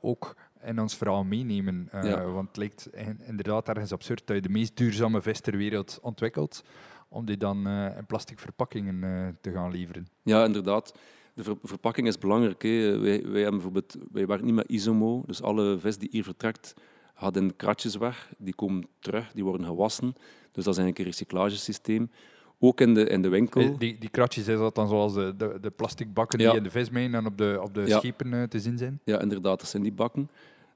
ook 0.00 0.36
in 0.64 0.80
ons 0.80 0.96
verhaal 0.96 1.24
meenemen. 1.24 1.88
Eh, 1.90 2.02
Ja. 2.04 2.24
Want 2.24 2.48
het 2.48 2.56
lijkt 2.56 2.88
in- 2.94 3.20
inderdaad 3.26 3.68
ergens 3.68 3.92
absurd 3.92 4.26
dat 4.26 4.36
je 4.36 4.42
de 4.42 4.48
meest 4.48 4.76
duurzame 4.76 5.22
vis 5.22 5.40
ter 5.40 5.56
wereld 5.56 5.98
ontwikkelt, 6.02 6.64
om 7.08 7.24
die 7.24 7.36
dan 7.36 7.66
eh, 7.66 7.96
in 7.96 8.06
plastic 8.06 8.38
verpakkingen 8.38 9.04
eh, 9.04 9.28
te 9.40 9.52
gaan 9.52 9.70
leveren. 9.70 10.06
Ja, 10.22 10.44
inderdaad. 10.44 10.94
De 11.34 11.42
ver- 11.44 11.56
verpakking 11.62 12.06
is 12.06 12.18
belangrijk. 12.18 12.62
Hè. 12.62 12.98
Wij, 12.98 13.22
wij, 13.22 13.40
hebben 13.42 13.50
bijvoorbeeld, 13.50 13.96
wij 14.12 14.26
werken 14.26 14.46
niet 14.46 14.54
met 14.54 14.68
isomo, 14.68 15.22
dus 15.26 15.42
alle 15.42 15.78
vis 15.78 15.98
die 15.98 16.08
hier 16.12 16.24
vertrekt 16.24 16.74
gaat 17.14 17.36
in 17.36 17.56
kratjes 17.56 17.96
weg. 17.96 18.32
Die 18.38 18.54
komen 18.54 18.86
terug, 18.98 19.32
die 19.32 19.44
worden 19.44 19.66
gewassen. 19.66 20.12
Dus 20.52 20.64
dat 20.64 20.74
is 20.74 20.80
eigenlijk 20.80 20.98
een 20.98 21.04
recyclagesysteem. 21.04 22.10
Ook 22.58 22.80
in 22.80 22.94
de, 22.94 23.04
in 23.08 23.22
de 23.22 23.28
winkel. 23.28 23.78
Die, 23.78 23.98
die 23.98 24.08
kratjes, 24.08 24.48
is 24.48 24.58
dat 24.58 24.74
dan 24.74 24.88
zoals 24.88 25.14
de, 25.14 25.34
de, 25.36 25.58
de 25.60 25.70
plastic 25.70 26.14
bakken 26.14 26.38
Ja. 26.40 26.48
die 26.48 26.56
in 26.58 26.62
de 26.64 26.70
vismijn 26.70 27.14
en 27.14 27.26
op 27.26 27.38
de, 27.38 27.58
op 27.62 27.74
de 27.74 27.80
Ja. 27.86 27.98
schepen 27.98 28.48
te 28.48 28.60
zien 28.60 28.78
zijn? 28.78 29.00
Ja, 29.04 29.20
inderdaad, 29.20 29.60
dat 29.60 29.68
zijn 29.68 29.82
die 29.82 29.92
bakken. 29.92 30.30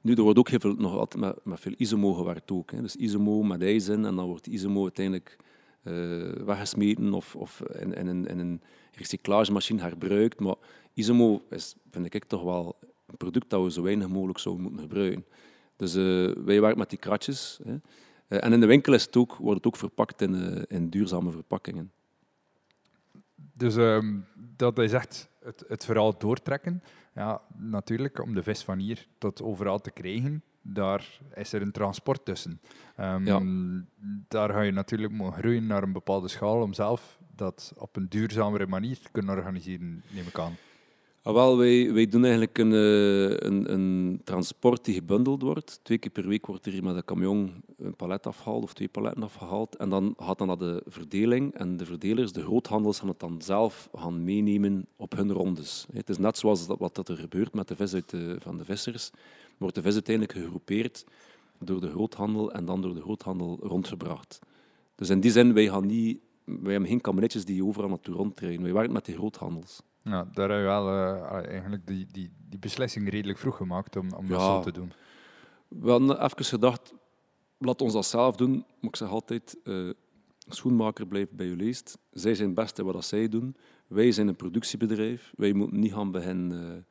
Nu, 0.07 0.14
er 0.14 0.22
wordt 0.22 0.38
ook 0.38 0.48
heel 0.48 0.59
veel, 0.59 0.74
nog 0.74 0.96
altijd 0.96 1.24
met, 1.24 1.44
met 1.44 1.61
veel 1.61 1.74
isomo 1.76 2.12
gewerkt 2.12 2.50
ook. 2.50 2.70
Hè. 2.70 2.80
Dus 2.80 2.96
isomo 2.96 3.42
met 3.42 3.62
ijs 3.62 3.88
en 3.88 4.02
dan 4.02 4.20
wordt 4.20 4.46
isomo 4.46 4.82
uiteindelijk 4.82 5.36
eh, 5.82 5.92
weggesmeten 6.44 7.14
of, 7.14 7.36
of 7.36 7.61
in, 7.61 7.94
in, 7.94 8.07
een, 8.07 8.26
in 8.26 8.38
een 8.38 8.62
recyclagemachine 8.92 9.82
herbruikt. 9.82 10.40
Maar 10.40 10.54
isomo 10.94 11.42
is, 11.50 11.74
vind 11.90 12.14
ik 12.14 12.24
toch 12.24 12.42
wel 12.42 12.76
een 13.07 13.16
product 13.16 13.50
dat 13.50 13.62
we 13.62 13.70
zo 13.70 13.82
weinig 13.82 14.09
mogelijk 14.09 14.38
zouden 14.38 14.64
moeten 14.64 14.82
gebruiken. 14.82 15.24
Dus 15.76 15.94
eh, 15.94 16.44
wij 16.44 16.61
werken 16.61 16.78
met 16.78 16.90
die 16.90 16.98
kratjes. 16.98 17.61
Hè. 17.64 17.76
Eh, 18.28 18.44
en 18.44 18.52
in 18.52 18.61
de 18.61 18.66
winkel 18.66 18.94
is 18.94 19.04
het 19.04 19.16
ook, 19.16 19.34
wordt 19.36 19.57
het 19.57 19.66
ook 19.66 19.76
verpakt 19.76 20.22
in, 20.22 20.64
in 20.68 20.90
duurzame 20.90 21.30
verpakkingen. 21.30 21.92
Dus 23.54 23.76
ehm, 23.76 24.18
dat 24.57 24.78
is 24.78 24.92
echt 24.92 25.28
het, 25.40 25.64
het 25.68 25.84
verhaal 25.84 26.18
doortrekken. 26.18 26.82
Ja, 27.16 27.40
natuurlijk, 27.56 28.22
om 28.22 28.34
de 28.34 28.42
vis 28.42 28.64
van 28.64 28.78
hier 28.78 29.06
tot 29.18 29.42
overal 29.42 29.78
te 29.80 29.90
krijgen, 29.90 30.42
daar 30.62 31.18
is 31.34 31.52
er 31.52 31.62
een 31.62 31.72
transport 31.72 32.24
tussen. 32.24 32.60
Ehm, 32.96 33.24
Ja. 33.26 33.40
Daar 34.28 34.50
ga 34.50 34.60
je 34.60 34.72
natuurlijk 34.72 35.12
moeten 35.12 35.38
groeien 35.40 35.66
naar 35.66 35.82
een 35.82 35.92
bepaalde 35.92 36.28
schaal 36.28 36.62
om 36.62 36.72
zelf 36.72 37.18
dat 37.36 37.72
op 37.76 37.96
een 37.96 38.08
duurzamere 38.08 38.66
manier 38.66 38.98
te 38.98 39.08
kunnen 39.12 39.36
organiseren, 39.36 40.02
neem 40.10 40.26
ik 40.26 40.38
aan. 40.38 40.56
Ah, 41.26 41.34
wel, 41.34 41.56
wij, 41.56 41.92
wij 41.92 42.06
doen 42.06 42.22
eigenlijk 42.22 42.58
een, 42.58 42.72
eh, 42.72 43.48
een, 43.48 43.72
een 43.72 44.20
transport 44.24 44.84
die 44.84 44.94
gebundeld 44.94 45.42
wordt. 45.42 45.80
Twee 45.82 45.98
keer 45.98 46.10
per 46.10 46.28
week 46.28 46.46
wordt 46.46 46.66
er 46.66 46.84
met 46.84 46.96
een 46.96 47.04
camion 47.04 47.52
een 47.78 47.96
palet 47.96 48.26
afgehaald 48.26 48.62
of 48.62 48.74
twee 48.74 48.88
paletten 48.88 49.22
afgehaald. 49.22 49.76
En 49.76 49.90
dan 49.90 50.14
gaat 50.18 50.38
dan 50.38 50.46
naar 50.46 50.58
de 50.58 50.82
verdeling. 50.86 51.54
En 51.54 51.76
de 51.76 51.84
verdelers, 51.84 52.32
de 52.32 52.42
groothandels, 52.42 52.98
gaan 52.98 53.08
het 53.08 53.20
dan 53.20 53.42
zelf 53.42 53.88
gaan 53.94 54.24
meenemen 54.24 54.86
op 54.96 55.16
hun 55.16 55.32
rondes. 55.32 55.86
Het 55.92 56.08
is 56.08 56.18
net 56.18 56.38
zoals 56.38 56.66
dat, 56.66 56.78
wat 56.78 56.94
dat 56.94 57.08
er 57.08 57.16
gebeurt 57.16 57.54
met 57.54 57.68
de 57.68 57.76
vis 57.76 57.94
uit 57.94 58.10
de, 58.10 58.36
van 58.40 58.56
de 58.56 58.64
vissers. 58.64 59.10
Wordt 59.56 59.74
de 59.74 59.82
vis 59.82 59.94
uiteindelijk 59.94 60.38
gegroepeerd 60.38 61.04
door 61.58 61.80
de 61.80 61.90
groothandel 61.90 62.52
en 62.52 62.64
dan 62.64 62.80
door 62.80 62.94
de 62.94 63.00
groothandel 63.00 63.58
rondgebracht. 63.62 64.38
Dus 64.94 65.10
in 65.10 65.20
die 65.20 65.30
zin, 65.30 65.54
wij, 65.54 65.66
gaan 65.66 65.86
niet, 65.86 66.18
wij 66.44 66.72
hebben 66.72 66.90
geen 66.90 67.00
kabinetjes 67.00 67.44
die 67.44 67.64
overal 67.64 67.88
naartoe 67.88 68.14
rondrijden. 68.14 68.62
Wij 68.62 68.72
werken 68.72 68.92
met 68.92 69.04
die 69.04 69.14
groothandels. 69.14 69.82
Ja, 70.07 70.28
daar 70.32 70.48
heb 70.48 70.59
je 70.59 70.64
wel 70.64 70.88
eh, 70.88 71.48
eigenlijk 71.48 71.86
die, 71.86 72.07
die, 72.11 72.30
die 72.48 72.59
beslissing 72.59 73.11
redelijk 73.11 73.38
vroeg 73.38 73.57
gemaakt 73.57 73.96
om, 73.96 74.12
om 74.12 74.26
dat 74.26 74.40
zo 74.40 74.61
te 74.61 74.72
doen. 74.72 74.92
We 75.68 75.90
hadden 75.90 76.24
even 76.24 76.44
gedacht, 76.44 76.94
laat 77.59 77.82
ons 77.82 77.92
dat 77.92 78.07
zelf 78.07 78.36
doen. 78.36 78.50
Maar 78.50 78.90
ik 78.90 78.96
zeg 78.96 79.09
altijd, 79.09 79.57
eh, 79.64 79.90
schoenmaker 80.48 81.07
blijft 81.07 81.30
bij 81.30 81.46
je 81.46 81.57
leest. 81.57 81.98
Zij 82.11 82.34
zijn 82.34 82.48
het 82.48 82.57
beste 82.57 82.84
wat 82.84 82.94
dat 82.94 83.04
zij 83.04 83.28
doen. 83.28 83.57
Wij 83.86 84.12
zijn 84.12 84.28
een 84.28 84.36
productiebedrijf. 84.36 85.32
Wij 85.36 85.52
moeten 85.52 85.80
niet 85.80 85.92
gaan 85.92 86.11
beginnen 86.11 86.76
eh 86.76 86.82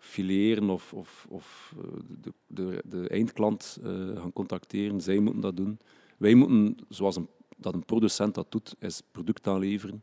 fileren 0.00 0.70
of, 0.70 0.92
of, 0.92 1.26
of 1.28 1.74
de, 2.20 2.32
de, 2.46 2.82
de 2.84 3.08
eindklant 3.08 3.78
gaan 4.14 4.32
contacteren. 4.32 5.00
Zij 5.00 5.18
moeten 5.18 5.40
dat 5.40 5.56
doen. 5.56 5.78
Wij 6.18 6.34
moeten, 6.34 6.76
zoals 6.88 7.16
een, 7.16 7.28
dat 7.56 7.74
een 7.74 7.84
producent 7.84 8.34
dat 8.34 8.52
doet, 8.52 8.74
is 8.78 9.02
product 9.12 9.46
aanleveren. 9.46 10.02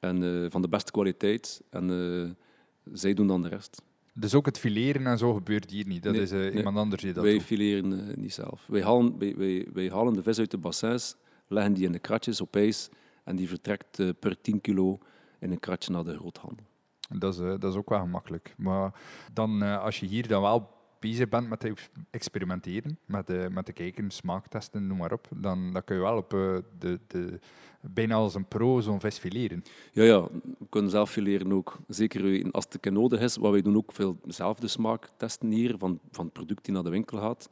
En 0.00 0.22
eh, 0.44 0.50
van 0.50 0.62
de 0.62 0.68
beste 0.68 0.90
kwaliteit. 0.90 1.62
En 1.70 1.90
eh, 1.90 2.30
zij 2.94 3.14
doen 3.14 3.26
dan 3.26 3.42
de 3.42 3.48
rest. 3.48 3.82
Dus 4.14 4.34
ook 4.34 4.46
het 4.46 4.58
fileren 4.58 5.06
en 5.06 5.18
zo 5.18 5.34
gebeurt 5.34 5.70
hier 5.70 5.86
niet. 5.86 6.02
Dat 6.02 6.12
Nee, 6.12 6.22
is 6.22 6.30
eh, 6.30 6.38
nee. 6.38 6.52
iemand 6.52 6.76
anders 6.76 7.02
die 7.02 7.12
dat 7.12 7.24
wij 7.24 7.32
doet. 7.32 7.42
fileren 7.42 8.08
eh, 8.10 8.16
niet 8.16 8.32
zelf. 8.34 8.64
Wij 8.68 8.82
halen, 8.82 9.18
wij, 9.18 9.34
wij, 9.36 9.66
wij 9.72 9.88
halen 9.88 10.12
de 10.14 10.22
vis 10.22 10.38
uit 10.38 10.50
de 10.50 10.58
bassins, 10.58 11.16
leggen 11.48 11.72
die 11.72 11.84
in 11.86 11.92
de 11.92 11.98
kratjes 11.98 12.40
op 12.40 12.56
ijs 12.56 12.88
en 13.24 13.36
die 13.36 13.48
vertrekt 13.48 14.18
per 14.18 14.40
10 14.40 14.60
kilo 14.60 14.98
in 15.40 15.50
een 15.50 15.60
kratje 15.60 15.92
naar 15.92 16.04
de 16.04 16.16
groothandel. 16.16 16.66
Dat 17.08 17.34
is, 17.34 17.38
dat 17.40 17.64
is 17.64 17.74
ook 17.74 17.88
wel 17.88 18.00
gemakkelijk. 18.00 18.54
Maar 18.56 19.00
dan, 19.32 19.62
als 19.62 20.00
je 20.00 20.06
hier 20.06 20.28
dan 20.28 20.42
wel 20.42 20.70
bezig 20.98 21.28
bent 21.28 21.48
met 21.48 21.60
te 21.60 21.68
ex- 21.68 21.90
experimenteren, 22.10 22.98
met 23.04 23.26
de, 23.26 23.48
met 23.50 23.66
de 23.66 23.72
kijken, 23.72 24.10
smaaktesten, 24.10 24.86
noem 24.86 24.98
maar 24.98 25.12
op, 25.12 25.28
dan, 25.36 25.72
dan 25.72 25.84
kun 25.84 25.96
je 25.96 26.02
wel 26.02 26.16
op 26.16 26.34
eh, 26.34 26.56
de, 26.78 27.00
de, 27.06 27.38
bijna 27.80 28.14
als 28.14 28.34
een 28.34 28.48
pro 28.48 28.80
zo'n 28.80 29.00
vis 29.00 29.18
fileren. 29.18 29.62
Ja, 29.92 30.04
ja, 30.04 30.22
we 30.58 30.66
kunnen 30.68 30.90
zelf 30.90 31.10
fileren 31.10 31.52
ook. 31.52 31.78
Zeker 31.88 32.50
als 32.50 32.66
het 32.68 32.92
nodig 32.92 33.20
is. 33.20 33.36
Wat 33.36 33.50
wij 33.50 33.62
doen 33.62 33.76
ook 33.76 33.92
veel 33.92 34.20
zelf 34.26 34.58
de 34.58 34.68
smaak 34.68 35.10
testen 35.16 35.50
hier 35.50 35.74
van, 35.78 36.00
van 36.10 36.24
het 36.24 36.34
product 36.34 36.64
die 36.64 36.74
naar 36.74 36.82
de 36.82 36.90
winkel 36.90 37.18
gaat. 37.18 37.48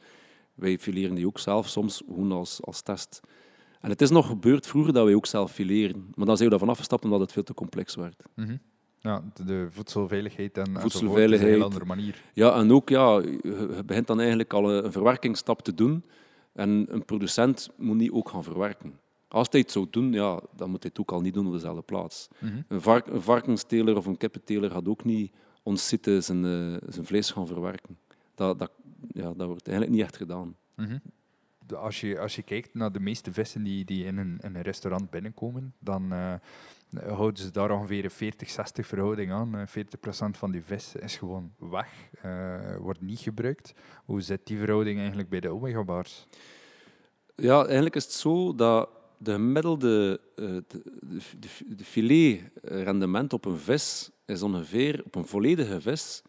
Wij 0.54 0.78
fileren 0.78 1.14
die 1.14 1.26
ook 1.26 1.38
zelf, 1.38 1.68
soms 1.68 2.02
gewoon 2.06 2.32
als, 2.32 2.62
als 2.62 2.82
test. 2.82 3.20
En 3.80 3.90
het 3.90 4.00
is 4.00 4.10
nog 4.10 4.26
gebeurd 4.26 4.66
vroeger 4.66 4.92
dat 4.92 5.04
wij 5.04 5.14
ook 5.14 5.26
zelf 5.26 5.52
fileren. 5.52 6.12
Maar 6.14 6.26
dan 6.26 6.36
zijn 6.36 6.48
we 6.48 6.56
daarvan 6.56 6.68
afgestapt 6.68 7.04
omdat 7.04 7.20
het 7.20 7.32
veel 7.32 7.42
te 7.42 7.54
complex 7.54 7.94
werd. 7.94 8.24
Mhm. 8.34 8.56
Ja, 9.06 9.22
de, 9.44 9.66
voedselveiligheid 9.70 10.58
en 10.58 10.64
enzovoort 10.64 10.84
is 10.84 11.00
een 11.00 11.06
Voedselveiligheid. 11.06 11.62
andere 11.62 11.84
manier. 11.84 12.22
Ja, 12.32 12.54
en 12.54 12.72
ook, 12.72 12.88
ja, 12.88 13.18
je 13.18 13.82
begint 13.86 14.06
dan 14.06 14.18
eigenlijk 14.18 14.52
al 14.52 14.72
een 14.72 14.92
verwerkingsstap 14.92 15.62
te 15.62 15.74
doen. 15.74 16.04
En 16.52 16.86
een 16.88 17.04
producent 17.04 17.70
moet 17.76 17.96
niet 17.96 18.10
ook 18.10 18.28
gaan 18.28 18.44
verwerken. 18.44 18.98
Als 19.28 19.46
hij 19.50 19.60
het 19.60 19.70
zou 19.70 19.86
doen, 19.90 20.12
ja, 20.12 20.40
dan 20.56 20.70
moet 20.70 20.82
hij 20.82 20.90
het 20.94 21.00
ook 21.00 21.12
al 21.12 21.20
niet 21.20 21.34
doen 21.34 21.46
op 21.46 21.52
dezelfde 21.52 21.82
plaats. 21.82 22.28
Mhm. 22.38 22.60
Een, 22.68 22.80
vark, 22.80 23.06
een 23.06 23.22
varkensteler 23.22 23.96
of 23.96 24.06
een 24.06 24.16
kippenteler 24.16 24.70
gaat 24.70 24.88
ook 24.88 25.04
niet 25.04 25.32
ons 25.62 25.88
zitten 25.88 26.22
zijn, 26.22 26.44
eh, 26.44 26.88
zijn 26.88 27.06
vlees 27.06 27.30
gaan 27.30 27.46
verwerken. 27.46 27.98
Dat, 28.34 28.58
dat, 28.58 28.70
ja, 29.08 29.32
dat 29.36 29.46
wordt 29.46 29.68
eigenlijk 29.68 29.96
niet 29.96 30.06
echt 30.06 30.16
gedaan. 30.16 30.56
Mhm. 30.74 30.98
als 31.74 32.00
je, 32.00 32.18
als 32.20 32.36
je 32.36 32.42
kijkt 32.42 32.74
naar 32.74 32.92
de 32.92 33.00
meeste 33.00 33.32
vissen 33.32 33.62
die, 33.62 33.84
die 33.84 34.04
in, 34.04 34.16
een, 34.16 34.38
in 34.42 34.54
een 34.54 34.62
restaurant 34.62 35.10
binnenkomen, 35.10 35.74
dan 35.78 36.12
eh, 36.12 36.34
houden 36.90 37.42
ze 37.42 37.50
daar 37.50 37.70
ongeveer 37.70 38.04
een 38.04 38.32
40-60 38.34 38.86
verhouding 38.86 39.32
aan. 39.32 39.56
Eh, 39.56 39.66
40% 39.66 40.36
van 40.36 40.50
die 40.50 40.62
vis 40.62 40.94
is 40.94 41.16
gewoon 41.16 41.52
weg, 41.58 41.88
eh, 42.22 42.76
wordt 42.76 43.00
niet 43.00 43.18
gebruikt. 43.18 43.74
Hoe 44.04 44.20
zit 44.20 44.46
die 44.46 44.58
verhouding 44.58 44.98
eigenlijk 44.98 45.28
bij 45.28 45.40
de 45.40 45.48
omega-bars? 45.48 46.26
Ja, 47.36 47.64
eigenlijk 47.64 47.94
is 47.94 48.04
het 48.04 48.12
zo 48.12 48.54
dat 48.54 48.88
de 49.18 49.32
gemiddelde 49.32 50.20
eh, 50.36 50.44
de, 50.44 50.82
de, 52.96 53.32
op 53.32 53.44
een 53.44 53.58
vis 53.58 54.10
is 54.24 54.42
ongeveer, 54.42 55.02
op 55.04 55.14
een 55.14 55.26
volledige 55.26 55.80
vis, 55.80 56.22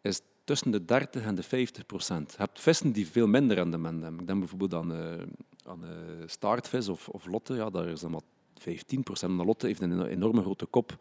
is 0.00 0.20
tussen 0.44 0.70
de 0.70 0.84
30 0.84 1.24
en 1.24 1.34
de 1.34 1.42
50 1.42 1.86
procent. 1.86 2.30
Je 2.30 2.36
hebt 2.38 2.60
vissen 2.60 2.92
die 2.92 3.06
veel 3.06 3.26
minder 3.26 3.56
rendement 3.56 4.02
hebben. 4.02 4.20
Ik 4.20 4.26
denk 4.26 4.38
bijvoorbeeld 4.38 4.74
aan, 4.74 4.92
eh, 4.92 5.26
aan 5.64 5.84
eh, 5.84 5.90
staartvis 6.26 6.88
of, 6.88 7.08
of 7.08 7.26
lotte, 7.26 7.54
ja, 7.54 7.70
daar 7.70 7.86
is 7.86 8.00
dan 8.00 8.10
maar 8.10 8.20
15 8.62 9.02
procent. 9.02 9.38
De 9.38 9.44
lotte 9.44 9.66
heeft 9.66 9.80
een 9.80 10.06
enorme 10.06 10.40
grote 10.40 10.66
kop. 10.66 10.96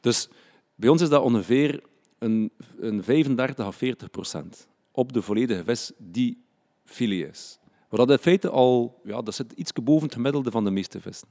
Dus 0.00 0.28
bij 0.74 0.88
ons 0.88 1.02
is 1.02 1.08
dat 1.08 1.22
ongeveer 1.22 1.82
een, 2.18 2.50
een 2.78 3.04
35 3.04 3.66
à 3.66 3.70
40 3.70 4.10
procent 4.10 4.68
op 4.92 5.12
de 5.12 5.22
volledige 5.22 5.64
vis 5.64 5.92
die 5.98 6.42
filet 6.84 7.30
is. 7.30 7.58
Maar 7.88 7.98
dat 7.98 8.10
in 8.10 8.18
feite 8.18 8.48
al, 8.48 9.00
ja, 9.04 9.22
dat 9.22 9.34
zit 9.34 9.52
iets 9.52 9.72
boven 9.72 10.04
het 10.04 10.14
gemiddelde 10.14 10.50
van 10.50 10.64
de 10.64 10.70
meeste 10.70 11.00
vissen. 11.00 11.28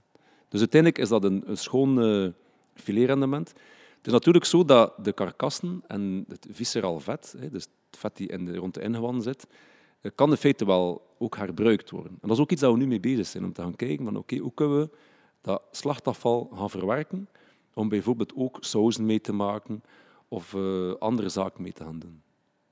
Dus 0.47 0.59
uiteindelijk 0.59 1.01
is 1.01 1.09
dat 1.09 1.23
een, 1.23 1.43
een 1.45 1.57
schoon 1.57 2.01
eh 2.01 2.29
filetrendement. 2.79 3.47
Het 3.97 4.07
is 4.07 4.13
natuurlijk 4.13 4.45
zo 4.45 4.65
dat 4.65 4.93
de 5.03 5.13
karkassen 5.13 5.83
en 5.87 6.25
het 6.27 6.47
visceraal 6.51 6.99
vet, 6.99 7.35
dus 7.51 7.63
het 7.63 7.99
vet 7.99 8.17
die 8.17 8.27
in 8.27 8.45
de, 8.45 8.55
rond 8.55 8.73
de 8.73 8.81
ingewanden 8.81 9.21
zit, 9.21 9.47
eh, 10.01 10.11
kan 10.15 10.29
in 10.29 10.37
feite 10.37 10.65
wel 10.65 11.15
ook 11.17 11.37
herbruikt 11.37 11.89
worden. 11.89 12.11
En 12.11 12.27
dat 12.27 12.31
is 12.31 12.39
ook 12.39 12.51
iets 12.51 12.61
dat 12.61 12.71
we 12.71 12.77
nu 12.77 12.87
mee 12.87 12.99
bezig 12.99 13.27
zijn, 13.27 13.43
om 13.43 13.53
te 13.53 13.61
gaan 13.61 13.75
kijken 13.75 14.05
van 14.05 14.15
oké, 14.15 14.37
hoe 14.37 14.53
kunnen 14.53 14.79
we 14.79 14.89
dat 15.41 15.61
slachtafval 15.71 16.51
gaan 16.53 16.69
verwerken 16.69 17.29
om 17.73 17.89
bijvoorbeeld 17.89 18.35
ook 18.35 18.57
sauzen 18.59 19.05
mee 19.05 19.21
te 19.21 19.33
maken 19.33 19.83
of 20.27 20.53
eh, 20.53 20.93
andere 20.93 21.29
zaken 21.29 21.61
mee 21.61 21.73
te 21.73 21.83
gaan 21.83 21.99
doen. 21.99 22.21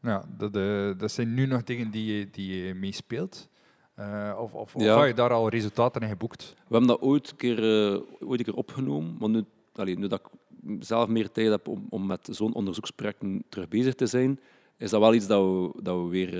Ja, 0.02 0.26
dat, 0.38 0.56
eh, 0.56 0.92
dat 0.98 1.12
zijn 1.12 1.34
nu 1.34 1.46
nog 1.46 1.64
dingen 1.64 1.92
die 1.92 2.18
je, 2.18 2.30
die 2.30 2.66
je 2.66 2.74
meespeelt. 2.74 3.50
Eh, 3.94 4.38
of 4.40 4.54
of, 4.54 4.74
had 4.74 5.08
je 5.08 5.14
daar 5.14 5.34
al 5.34 5.50
resultaten 5.50 6.02
in 6.02 6.08
geboekt? 6.08 6.54
We 6.58 6.62
hebben 6.70 6.88
dat 6.88 7.02
ooit 7.02 7.30
een 7.30 7.36
keer, 7.36 7.62
ooit 8.20 8.40
een 8.40 8.46
keer 8.46 8.56
opgenomen, 8.56 9.16
maar 9.20 9.30
nu, 9.30 9.44
allee, 9.74 9.98
nu 9.98 10.08
dat 10.08 10.20
ik 10.20 10.28
zelf 10.84 11.08
meer 11.08 11.32
tijd 11.32 11.50
heb 11.50 11.68
om, 11.68 11.86
om 11.90 12.06
met 12.06 12.28
zo'n 12.32 12.54
onderzoeksprojecten 12.54 13.44
terug 13.50 13.68
bezig 13.68 13.96
te 13.96 14.06
zijn, 14.06 14.40
is 14.78 14.90
dat 14.90 15.00
wel 15.00 15.14
iets 15.14 15.28
dat 15.28 15.44
we, 15.44 15.82
dat 15.82 16.02
we 16.02 16.08
weer 16.08 16.32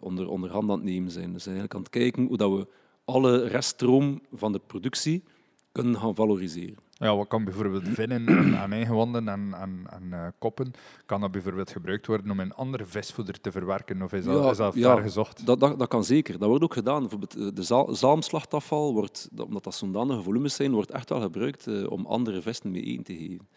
onder, 0.00 0.28
onder 0.28 0.50
hand 0.50 0.70
aan 0.70 0.76
het 0.76 0.84
nemen 0.84 1.10
zijn. 1.10 1.32
Dus 1.32 1.44
eigenlijk 1.44 1.74
aan 1.74 1.80
het 1.80 1.90
kijken 1.90 2.26
hoe 2.26 2.36
dat 2.36 2.50
we 2.50 2.66
alle 3.04 3.46
reststroom 3.46 4.20
van 4.32 4.52
de 4.52 4.60
productie 4.66 5.24
kunnen 5.72 5.96
gaan 5.96 6.14
valoriseren. 6.14 6.76
Ja, 6.92 7.16
wat 7.16 7.28
kan 7.28 7.44
bijvoorbeeld 7.44 7.88
vinnen 7.98 8.56
aan, 8.58 8.72
ingewanden 8.72 9.28
en, 9.28 9.54
en, 9.54 9.86
en 9.90 10.12
eh, 10.12 10.26
koppen, 10.38 10.70
kan 11.06 11.20
dat 11.20 11.30
bijvoorbeeld 11.30 11.70
gebruikt 11.70 12.06
worden 12.06 12.30
om 12.30 12.40
in 12.40 12.52
andere 12.54 12.86
visvoeder 12.86 13.40
te 13.40 13.52
verwerken? 13.52 14.02
Of 14.02 14.12
is 14.12 14.24
dat, 14.24 14.42
Ja, 14.44 14.50
is 14.50 14.56
dat 14.56 14.74
ja. 14.74 14.94
ver 14.94 15.02
gezocht? 15.02 15.46
Dat, 15.46 15.60
dat, 15.60 15.78
dat 15.78 15.88
kan 15.88 16.04
zeker. 16.04 16.38
Dat 16.38 16.48
wordt 16.48 16.64
ook 16.64 16.72
gedaan. 16.74 17.00
Bijvoorbeeld 17.00 17.36
eh, 17.36 17.46
de 17.54 17.62
zaal, 17.62 17.94
zalmslachtafval, 17.94 18.92
wordt, 18.92 19.28
dat- 19.32 19.46
omdat 19.46 19.64
dat 19.64 19.74
zodanige 19.74 20.22
volumes 20.22 20.54
zijn, 20.54 20.72
wordt 20.72 20.90
echt 20.90 21.08
wel 21.08 21.20
gebruikt 21.20 21.66
eh, 21.66 21.90
om 21.90 22.06
andere 22.06 22.42
vissen 22.42 22.70
mee 22.70 22.82
eten 22.82 23.04
te 23.04 23.16
geven. 23.16 23.48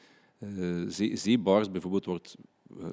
Zee, 0.91 1.15
zeebaars 1.15 1.71
bijvoorbeeld 1.71 2.05
wordt 2.05 2.35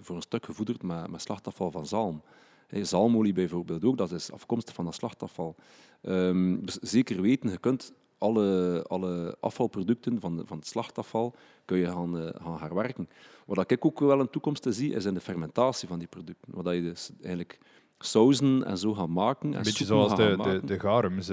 voor 0.01 0.17
een 0.17 0.23
stuk 0.23 0.45
gevoederd 0.45 0.83
met, 0.83 1.11
met 1.11 1.21
slachtafval 1.23 1.71
van 1.71 1.87
zalm. 1.87 2.23
Eh, 2.69 2.85
zalmolie 2.85 3.33
bijvoorbeeld 3.33 3.85
ook, 3.85 3.97
dat 3.99 4.13
is 4.13 4.33
afkomstig 4.33 4.75
van 4.75 4.85
dat 4.85 4.95
slachtafval. 4.95 5.55
Ehm, 6.03 6.57
dus 6.61 6.75
zeker 6.79 7.21
weten, 7.21 7.51
je 7.51 7.59
kunt 7.59 7.93
alle, 8.21 8.85
alle 8.89 9.37
afvalproducten 9.41 10.21
van, 10.21 10.43
van 10.47 10.57
het 10.59 10.67
slachtafval 10.67 11.35
kun 11.65 11.79
je 11.79 11.87
gaan, 11.87 12.19
eh, 12.21 12.43
gaan 12.45 12.59
herwerken. 12.59 13.09
Wat 13.47 13.71
ik 13.71 13.85
ook 13.85 14.01
wel 14.01 14.21
een 14.21 14.31
toekomst 14.31 14.63
te 14.63 14.73
zie, 14.73 14.95
is 14.95 15.05
in 15.05 15.15
de 15.15 15.21
fermentatie 15.21 15.89
van 15.89 15.99
die 15.99 16.09
producten. 16.09 16.53
Wat 16.55 16.75
je 16.75 16.83
dus 16.83 17.11
eigenlijk 17.23 17.59
sauzen 17.99 18.65
en 18.65 18.79
zo 18.79 18.95
gaat 18.95 19.09
maken. 19.09 19.49
En 19.53 19.59
Een 19.59 19.63
beetje 19.63 19.85
zoals 19.85 20.15
de, 20.17 20.37
de, 20.61 20.67
de 20.67 20.81
garums. 20.81 21.29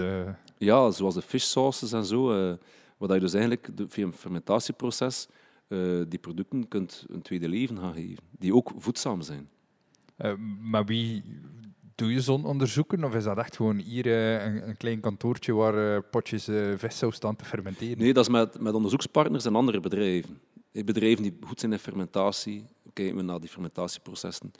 Ja, 0.57 0.91
zoals 0.91 1.13
de 1.13 1.21
fishsauces 1.21 1.91
en 1.91 2.05
zo. 2.05 2.31
eh 2.49 2.53
wat 2.97 3.11
je 3.13 3.19
dus 3.19 3.33
eigenlijk 3.33 3.77
de- 3.77 3.85
via 3.89 4.05
een 4.05 4.13
fermentatieproces 4.13 5.27
eh, 5.67 5.79
die 6.07 6.19
producten 6.19 6.67
kunt 6.67 7.05
een 7.09 7.21
tweede 7.21 7.49
leven 7.49 7.77
gaan 7.77 7.93
geven. 7.93 8.23
Die 8.39 8.55
ook 8.55 8.71
voedzaam 8.77 9.21
zijn. 9.21 9.49
Maar 10.61 10.85
wie 10.85 11.23
doe 11.97 12.13
je 12.13 12.21
zo'n 12.21 12.45
onderzoeken? 12.45 13.03
Of 13.03 13.15
is 13.15 13.23
dat 13.23 13.37
echt 13.37 13.55
gewoon 13.55 13.77
hier 13.77 14.05
eh, 14.05 14.45
een, 14.45 14.67
een 14.67 14.77
klein 14.77 14.99
kantoortje 14.99 15.53
waar 15.53 15.95
eh, 15.95 16.01
potjes 16.11 16.47
eh 16.47 16.73
vissaus 16.77 17.15
staan 17.15 17.35
te 17.35 17.45
fermenteren? 17.45 17.97
Nee, 17.97 18.13
dat 18.13 18.23
is 18.23 18.31
met, 18.31 18.59
met 18.61 18.73
onderzoekspartners 18.73 19.45
en 19.45 19.55
andere 19.55 19.79
bedrijven. 19.79 20.39
Bedrijven 20.71 21.23
die 21.23 21.37
goed 21.41 21.59
zijn 21.59 21.71
in 21.71 21.79
fermentatie, 21.79 22.65
kijken 22.93 23.15
we 23.15 23.21
naar 23.21 23.39
die 23.39 23.49
fermentatieprocessen. 23.49 24.51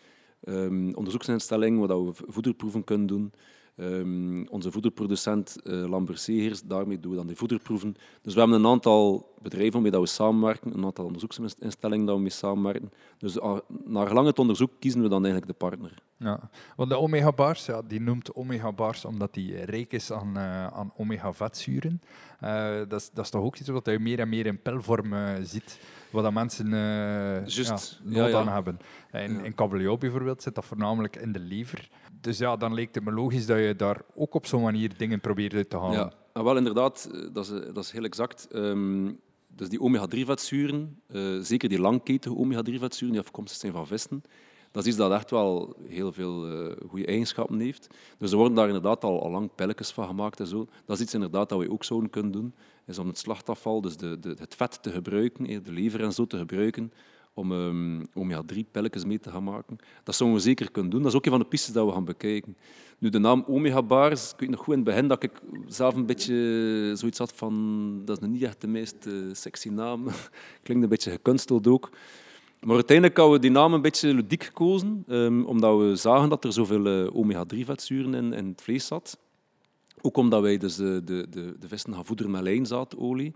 Ehm 0.44 0.94
onderzoeksinstellingen 0.94 1.88
waar 1.88 2.06
we 2.06 2.14
vo- 2.14 2.26
voederproeven 2.28 2.84
kunnen 2.84 3.08
doen. 3.08 3.32
Ehm, 3.78 4.46
onze 4.46 4.72
voederproducent 4.72 5.58
uh, 5.64 5.90
Lambert 5.90 6.20
Segers, 6.20 6.62
daarmee 6.62 7.00
doen 7.00 7.12
we 7.12 7.18
dan 7.18 7.28
die 7.28 7.36
voederproeven. 7.36 7.96
Dus 8.22 8.34
we 8.34 8.40
hebben 8.40 8.58
een 8.60 8.66
aantal 8.66 9.34
bedrijven 9.42 9.82
waarmee 9.82 10.02
we 10.02 10.08
samenwerken, 10.08 10.74
een 10.74 10.86
aantal 10.86 11.06
onderzoeksinstellingen 11.06 12.06
dat 12.06 12.16
we 12.16 12.22
mee 12.22 12.30
samenwerken. 12.30 12.92
Dus 13.18 13.40
naar 13.86 14.08
gelang 14.08 14.28
het 14.28 14.40
onderzoek 14.40 14.72
kiezen 14.80 15.02
we 15.02 15.08
dan 15.08 15.26
eigenlijk 15.26 15.48
de 15.48 15.66
partner. 15.66 15.94
Ja, 16.18 16.50
want 16.76 16.90
de 16.90 16.98
omega-bars, 16.98 17.66
ja, 17.66 17.82
die 17.82 18.02
noemt 18.02 18.34
omega-bars 18.34 19.06
omdat 19.06 19.34
die 19.34 19.56
eh, 19.56 19.64
rijk 19.64 19.94
is 19.94 20.12
aan, 20.12 20.38
eh, 20.38 20.68
aan 20.68 20.94
omega-vetzuren. 20.96 22.02
Eh, 22.40 22.78
dat, 22.88 23.02
is, 23.02 23.10
dat 23.14 23.26
is 23.26 23.32
toch 23.32 23.44
ook 23.44 23.58
iets 23.58 23.70
wat 23.70 23.86
je 23.86 24.00
meer 24.00 24.20
en 24.20 24.30
meer 24.30 24.46
in 24.46 24.62
pilvorm 24.62 25.14
eh, 25.14 25.34
ziet, 25.42 25.80
wat 26.12 26.24
dat 26.24 26.34
mensen 26.34 26.70
Juist, 26.70 28.02
ja, 28.04 28.10
nood 28.10 28.16
ja, 28.16 28.28
ja. 28.28 28.40
aan 28.40 28.48
hebben. 28.48 28.80
In, 29.12 29.46
in 29.46 29.56
kabeljauw 29.56 29.98
bijvoorbeeld 29.98 30.42
zit 30.42 30.56
dat 30.56 30.66
voornamelijk 30.66 31.16
in 31.16 31.32
de 31.32 31.40
lever. 31.40 31.90
Dus 32.22 32.38
ja, 32.38 32.56
dan 32.56 32.74
lijkt 32.74 32.96
het 32.96 33.04
me 33.04 33.12
logisch 33.12 33.46
dat 33.46 33.58
je 33.58 33.76
daar 33.76 34.02
ook 34.16 34.34
op 34.34 34.46
zo'n 34.46 34.62
manier 34.62 34.98
dingen 34.98 35.20
probeert 35.20 35.54
uit 35.54 35.70
te 35.70 35.78
halen. 35.78 36.14
Ja, 36.34 36.44
wel 36.44 36.58
inderdaad, 36.58 37.10
eh, 37.14 37.22
dat 37.34 37.46
is, 37.46 37.52
eh, 37.52 37.74
dat 37.74 37.84
is 37.84 37.92
heel 37.92 38.04
exact. 38.04 38.48
Ehm, 38.52 39.12
dus 39.48 39.70
die 39.70 39.82
omega-3-vetzuren, 39.82 41.02
eh, 41.08 41.38
zeker 41.42 41.70
die 41.70 41.80
langketige 41.80 42.36
omega-3-vetzuren 42.36 43.14
die 43.14 43.24
afkomstig 43.24 43.60
zijn 43.60 43.74
van 43.74 43.88
vissen, 43.88 44.24
dat 44.72 44.82
is 44.84 44.90
iets 44.90 44.98
dat 44.98 45.12
echt 45.12 45.30
wel 45.30 45.76
heel 45.88 46.14
veel 46.14 46.46
goede 46.88 47.06
eigenschappen 47.06 47.60
heeft. 47.60 47.88
Dus 48.18 48.32
er 48.32 48.38
worden 48.38 48.56
daar 48.56 48.68
inderdaad 48.68 49.04
al, 49.04 49.24
al 49.24 49.32
lang 49.32 49.50
pilletjes 49.56 49.92
van 49.92 50.08
gemaakt 50.08 50.40
en 50.40 50.48
zo. 50.48 50.68
Dat 50.86 50.96
is 50.96 51.04
iets 51.04 51.14
inderdaad 51.14 51.50
dat 51.50 51.60
we 51.60 51.72
ook 51.72 51.84
zouden 51.84 52.10
kunnen 52.10 52.32
doen, 52.32 52.54
is 52.86 52.98
om 52.98 53.08
het 53.08 53.18
slachtafval, 53.18 53.82
dus 53.82 53.98
de, 53.98 54.20
de, 54.20 54.36
het 54.40 54.56
vet 54.56 54.84
te 54.84 54.92
gebruiken, 54.92 55.64
de 55.64 55.72
lever 55.72 56.04
en 56.04 56.14
zo 56.14 56.26
te 56.26 56.38
gebruiken, 56.38 56.92
om 57.38 57.52
ehm 57.52 58.04
omega-3-pilletjes 58.14 59.06
mee 59.06 59.20
te 59.20 59.32
gaan 59.32 59.44
maken. 59.44 59.78
Dat 60.04 60.16
zouden 60.16 60.40
we 60.40 60.44
zeker 60.44 60.72
kunnen 60.72 60.92
doen. 60.92 61.02
Dat 61.02 61.12
is 61.12 61.18
ook 61.18 61.26
een 61.26 61.32
van 61.32 61.40
de 61.40 61.46
pistes 61.46 61.74
dat 61.74 61.86
we 61.86 61.92
gaan 61.92 62.06
bekijken. 62.06 62.58
Nu, 62.98 63.10
de 63.10 63.20
naam 63.20 63.44
omega-bars, 63.48 64.32
ik 64.32 64.40
weet 64.40 64.50
nog 64.50 64.60
goed 64.60 64.74
in 64.74 64.80
het 64.80 64.90
begin 64.90 65.08
dat 65.08 65.24
ik 65.24 65.32
zelf 65.68 65.96
een 65.96 66.06
beetje 66.06 66.92
zoiets 66.96 67.18
had 67.18 67.34
van, 67.34 68.02
dat 68.06 68.22
is 68.22 68.28
niet 68.28 68.44
echt 68.44 68.62
de 68.62 68.68
meest 68.68 69.06
eh, 69.06 69.14
sexy 69.32 69.70
naam. 69.70 70.04
Klinkt 70.64 70.84
een 70.84 70.90
beetje 70.90 71.12
gekunsteld 71.12 71.68
ook. 71.68 71.90
Maar 72.62 72.76
uiteindelijk 72.76 73.18
hadden 73.18 73.36
we 73.36 73.42
die 73.42 73.52
naam 73.52 73.74
een 73.74 73.82
beetje 73.82 74.14
ludiek 74.14 74.44
gekozen, 74.44 75.04
ehm, 75.08 75.44
omdat 75.44 75.80
we 75.80 75.96
zagen 75.96 76.30
dat 76.30 76.44
er 76.44 76.54
zoveel 76.54 76.86
eh, 76.86 77.16
omega-3-vetzuren 77.16 78.14
in, 78.14 78.34
in 78.34 78.48
het 78.48 78.62
vlees 78.62 78.88
zat. 78.88 79.18
Ook 80.02 80.18
omdat 80.18 80.42
wij 80.42 80.58
dus 80.58 80.76
de, 80.76 81.02
de, 81.06 81.28
de 81.60 81.68
vissen 81.68 81.94
gaan 81.94 82.06
voederen 82.06 82.32
met 82.32 82.42
lijnzaadolie 82.42 83.34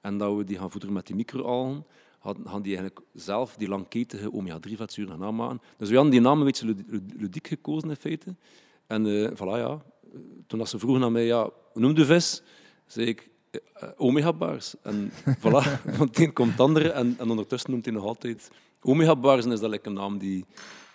en 0.00 0.18
dat 0.18 0.36
we 0.36 0.44
die 0.44 0.58
gaan 0.58 0.70
voederen 0.70 0.94
met 0.94 1.06
die 1.06 1.16
microalgen, 1.16 1.84
hadden, 2.20 2.44
hadden 2.44 2.62
die 2.62 2.76
eigenlijk 2.76 3.06
zelf 3.14 3.54
die 3.56 3.68
langketige 3.68 4.32
omega-3-vetzuren 4.32 5.10
gaan 5.10 5.24
aanmaken. 5.24 5.60
Dus 5.76 5.88
we 5.88 5.94
hadden 5.94 6.12
die 6.12 6.20
naam 6.20 6.38
een 6.38 6.44
beetje 6.44 6.66
lud- 6.66 6.84
lud- 6.86 7.12
ludiek 7.16 7.46
gekozen 7.46 7.88
in 7.90 7.96
feite. 7.96 8.34
En 8.86 9.06
eh 9.06 9.30
voilà, 9.30 9.58
ja. 9.58 9.82
Toen 10.46 10.58
dat 10.58 10.68
ze 10.68 10.78
vroegen 10.78 11.02
aan 11.04 11.12
mij, 11.12 11.24
ja, 11.26 11.50
noem 11.74 11.94
de 11.94 12.04
vis? 12.04 12.42
zei 12.86 13.06
ik, 13.06 13.30
eh, 13.50 13.88
omega-bars. 13.96 14.74
En 14.82 15.10
voilà, 15.42 15.82
het 15.82 16.18
een 16.18 16.32
komt 16.32 16.50
het 16.50 16.60
andere. 16.60 16.90
En, 16.90 17.14
en 17.18 17.30
ondertussen 17.30 17.70
noemt 17.70 17.84
hij 17.84 17.94
nog 17.94 18.04
altijd 18.04 18.50
omega-bars. 18.82 19.44
En 19.44 19.52
is 19.52 19.60
dat 19.60 19.70
like 19.70 19.88
een 19.88 19.94
naam 19.94 20.18
die, 20.18 20.44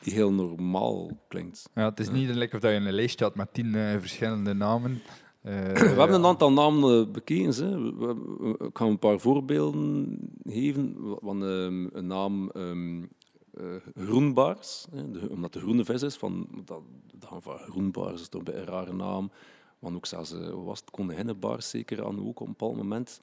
die 0.02 0.14
heel 0.14 0.32
normaal 0.34 1.18
klinkt. 1.28 1.70
Ja, 1.76 1.90
het 1.90 2.00
is 2.00 2.10
niet 2.10 2.30
lekker 2.30 2.56
of 2.56 2.62
dat 2.64 2.72
je 2.72 2.78
een 2.78 2.92
lijstje 2.94 3.26
had 3.26 3.36
met 3.36 3.54
tien 3.54 3.76
eh, 3.76 4.00
verschillende 4.00 4.54
namen. 4.54 5.02
Eh, 5.46 5.74
We 5.74 6.00
hebben 6.00 6.14
een 6.14 6.26
aantal 6.26 6.52
namen 6.52 7.02
eh, 7.02 7.12
bekeken. 7.12 7.54
Hè. 7.54 8.66
Ik 8.66 8.78
ga 8.78 8.86
een 8.86 9.00
paar 9.00 9.20
voorbeelden 9.20 10.18
geven. 10.44 10.96
Van, 11.22 11.44
ehm, 11.44 11.88
een 11.98 12.08
naam 12.08 12.52
eh, 12.52 13.76
groenbaars, 13.96 14.86
hè, 14.92 15.26
omdat 15.28 15.54
de 15.54 15.60
groene 15.60 15.86
vis 15.86 16.02
is. 16.02 16.16
Van, 16.16 16.48
dat, 16.66 16.82
van 17.20 17.58
groenbaars 17.58 18.22
is 18.22 18.28
toch 18.28 18.42
een 18.46 18.66
rare 18.66 18.94
naam. 18.94 19.32
Want 19.80 19.96
ook 19.96 20.06
zelfs, 20.06 20.32
hoe 20.32 20.64
was 20.64 20.84
het, 20.86 21.64
zeker 21.64 22.06
aan 22.06 22.28
ook 22.28 22.40
op 22.40 22.48
een 22.48 22.56
bepaald 22.58 22.76
moment. 22.76 23.22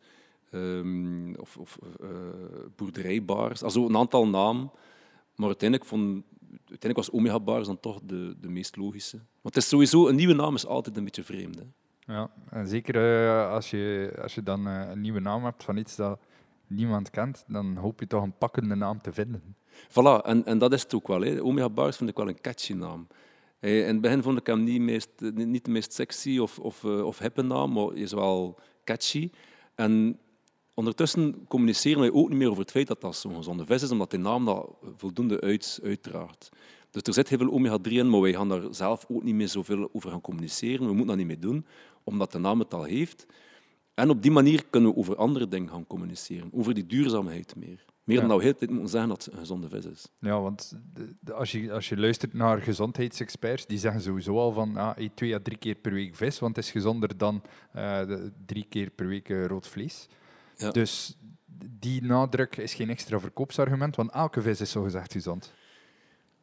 Ehm, 0.51 1.35
of 1.35 1.57
of 1.57 1.79
boerderijbaars. 2.77 3.63
Also 3.63 3.87
een 3.87 3.97
aantal 3.97 4.29
namen. 4.29 4.71
Maar 5.37 5.47
uiteindelijk 5.47 5.89
vond 5.89 6.25
uiteindelijk 6.51 6.97
was 6.97 7.11
Omega 7.11 7.41
Bars 7.41 7.67
dan 7.67 7.81
toch 7.81 8.01
de, 8.03 8.37
de 8.41 8.49
meest 8.49 8.77
logische. 8.77 9.17
Want 9.17 9.55
het 9.55 9.57
is 9.57 9.69
sowieso, 9.69 10.09
een 10.09 10.17
nieuwe 10.17 10.35
naam 10.35 10.55
is 10.55 10.67
altijd 10.67 10.97
een 10.97 11.05
beetje 11.05 11.25
vreemd. 11.25 11.63
Ja, 12.07 12.31
en 12.51 12.67
zeker 12.67 12.95
uh, 12.95 13.51
als, 13.51 13.71
je, 13.71 14.13
als 14.23 14.35
je 14.35 14.43
dan 14.43 14.69
uh, 14.69 14.89
een 14.91 15.01
nieuwe 15.01 15.21
naam 15.21 15.45
hebt 15.45 15.65
van 15.65 15.77
iets 15.77 15.97
dat 15.97 16.21
niemand 16.67 17.11
kent, 17.11 17.45
dan 17.47 17.77
hoop 17.77 18.01
je 18.01 18.07
toch 18.07 18.23
een 18.23 18.39
pakkende 18.39 18.75
naam 18.75 19.01
te 19.01 19.13
vinden. 19.13 19.57
Voilà, 19.89 20.25
en, 20.25 20.45
en 20.45 20.59
dat 20.59 20.73
is 20.73 20.83
het 20.83 20.95
ook 20.95 21.07
wel. 21.07 21.39
Omega 21.41 21.69
Bars 21.69 21.97
vind 21.97 22.11
ik 22.11 22.17
wel 22.17 22.29
een 22.29 22.41
catchy 22.41 22.73
naam. 22.73 23.07
in 23.61 23.87
het 23.87 24.01
begin 24.01 24.23
vond 24.23 24.39
ik 24.39 24.47
hem 24.47 24.65
niet, 24.65 24.81
meest, 24.81 25.11
niet 25.35 25.65
de 25.65 25.71
meest 25.71 25.93
sexy 25.93 26.39
of, 26.39 26.59
of, 26.59 26.85
of 26.85 27.19
hippe 27.19 27.43
naam, 27.43 27.73
maar 27.73 27.95
is 27.95 28.13
wel 28.13 28.59
catchy. 28.85 29.31
En 29.75 30.19
ondertussen 30.75 31.47
communiceren 31.49 32.01
wij 32.01 32.13
ook 32.13 32.29
niet 32.29 32.39
meer 32.39 32.51
over 32.51 32.63
het 32.63 32.71
feit 32.71 32.87
dat 32.87 33.01
dat 33.01 33.17
zo'n 33.17 33.35
gezonde 33.35 33.67
vis 33.67 33.83
is, 33.83 33.91
omdat 33.91 34.11
die 34.11 34.21
naam 34.21 34.45
dat 34.45 34.77
voldoende 34.97 35.41
uit, 35.41 35.81
uitdraagt. 35.83 36.51
Dus 36.93 37.03
er 37.03 37.13
zit 37.13 37.29
heel 37.29 37.39
veel 37.39 37.51
omega-3 37.51 37.93
in, 37.93 38.11
maar 38.11 38.21
wij 38.21 38.33
gaan 38.33 38.49
daar 38.49 38.63
zelf 38.71 39.05
ook 39.09 39.23
niet 39.23 39.35
meer 39.35 39.49
zoveel 39.49 39.89
over 39.93 40.11
gaan 40.11 40.21
communiceren. 40.21 40.87
We 40.87 40.93
moeten 40.93 41.07
dat 41.07 41.17
niet 41.17 41.27
meer 41.27 41.41
doen, 41.41 41.67
omdat 42.05 42.33
de 42.33 42.39
naam 42.39 42.59
het 42.59 42.75
al 42.75 42.85
heeft. 42.85 43.27
En 43.95 44.11
op 44.11 44.23
die 44.23 44.31
manier 44.31 44.65
kunnen 44.71 44.91
we 44.91 44.97
over 44.97 45.17
andere 45.17 45.49
dingen 45.49 45.69
gaan 45.69 45.87
communiceren, 45.87 46.49
over 46.53 46.75
die 46.75 46.87
duurzaamheid 46.87 47.57
meer. 47.57 47.85
Meer 48.05 48.21
dan 48.21 48.29
dat 48.29 48.39
we 48.39 48.45
heel 48.45 48.55
tijd 48.55 48.71
moeten 48.71 48.91
zeggen 48.91 49.09
dat 49.09 49.25
het 49.25 49.33
een 49.33 49.39
gezonde 49.39 49.69
vis 49.69 49.85
is. 49.85 50.09
Ja, 50.19 50.41
want 50.41 50.79
als 51.33 51.53
je, 51.53 51.73
als 51.73 51.89
je 51.89 51.97
luistert 51.97 52.33
naar 52.33 52.61
gezondheidsexperts, 52.61 53.67
die 53.67 53.79
zeggen 53.79 54.01
sowieso 54.01 54.39
al 54.39 54.53
van 54.53 54.77
ah, 54.77 54.97
eet 54.97 55.17
twee 55.17 55.35
à 55.35 55.39
drie 55.43 55.59
keer 55.59 55.75
per 55.75 55.93
week 55.93 56.17
vis, 56.17 56.39
want 56.39 56.57
het 56.57 56.65
is 56.65 56.71
gezonder 56.71 57.17
dan 57.17 57.43
uh, 57.77 58.01
drie 58.47 58.67
keer 58.69 58.91
per 58.91 59.07
week 59.07 59.29
uh, 59.29 59.47
rood 59.47 59.69
vlees. 59.69 60.09
Ja. 60.57 60.71
Dus 60.71 61.19
die 61.71 62.03
nadruk 62.03 62.57
is 62.57 62.75
geen 62.75 62.91
extra 62.91 63.21
verkoopsargument, 63.21 63.97
want 63.97 64.11
elke 64.11 64.43
vis 64.43 64.61
is 64.61 64.71
zogezegd 64.71 65.13
gezond. 65.13 65.53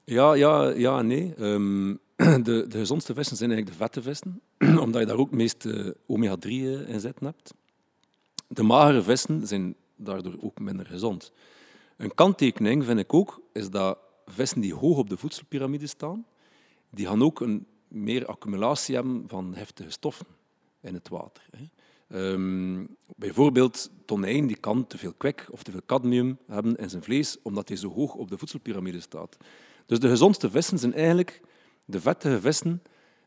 Ja, 0.04 0.34
ja, 0.34 0.70
ja 0.70 1.02
nee. 1.02 1.34
Um, 1.38 2.00
de, 2.44 2.66
de 2.68 2.78
gezondste 2.78 3.14
vissen 3.14 3.38
zijn 3.38 3.52
eigenlijk 3.52 3.80
de 3.80 3.86
vette 3.86 4.02
vissen, 4.02 4.42
omdat 4.86 5.02
je 5.02 5.08
daar 5.08 5.18
ook 5.18 5.30
het 5.30 5.40
meeste 5.40 5.98
omega-3 6.08 6.50
in 6.88 7.00
zitten 7.00 7.26
hebt. 7.26 7.54
De 8.48 8.64
magere 8.64 9.02
vissen 9.02 9.48
zijn 9.48 9.76
daardoor 9.96 10.36
ook 10.40 10.60
minder 10.60 10.86
gezond. 10.86 11.32
Een 11.98 12.14
kanttekening 12.14 12.86
vind 12.86 13.00
ik 13.00 13.14
ook, 13.14 13.42
is 13.54 13.70
dat 13.70 13.98
vissen 14.26 14.62
die 14.62 14.74
hoog 14.74 14.98
op 14.98 15.10
de 15.10 15.18
voedselpiramide 15.18 15.88
staan, 15.88 16.26
die 16.90 17.08
gaan 17.08 17.24
ook 17.24 17.40
een 17.40 17.66
meer 17.88 18.26
accumulatie 18.26 18.96
hebben 18.96 19.24
van 19.28 19.56
heftige 19.56 19.92
stoffen 19.92 20.28
in 20.82 20.94
het 20.94 21.10
water. 21.10 21.44
Um, 22.10 22.96
bijvoorbeeld 23.16 23.92
tonijn 24.06 24.48
die 24.48 24.58
kan 24.58 24.88
te 24.88 24.98
veel 24.98 25.14
kwik 25.14 25.48
of 25.52 25.64
te 25.64 25.72
veel 25.72 25.82
cadmium 25.86 26.38
hebben 26.48 26.76
in 26.76 26.90
zijn 26.90 27.04
vlees, 27.04 27.38
omdat 27.42 27.68
hij 27.68 27.78
zo 27.78 27.94
hoog 27.94 28.14
op 28.14 28.30
de 28.30 28.38
voedselpiramide 28.38 29.00
staat. 29.00 29.38
Dus 29.86 30.00
de 30.00 30.10
gezondste 30.10 30.50
vissen 30.50 30.80
zijn 30.80 30.94
eigenlijk 30.94 31.42
de 31.90 32.02
vettige 32.02 32.42
vissen 32.42 32.82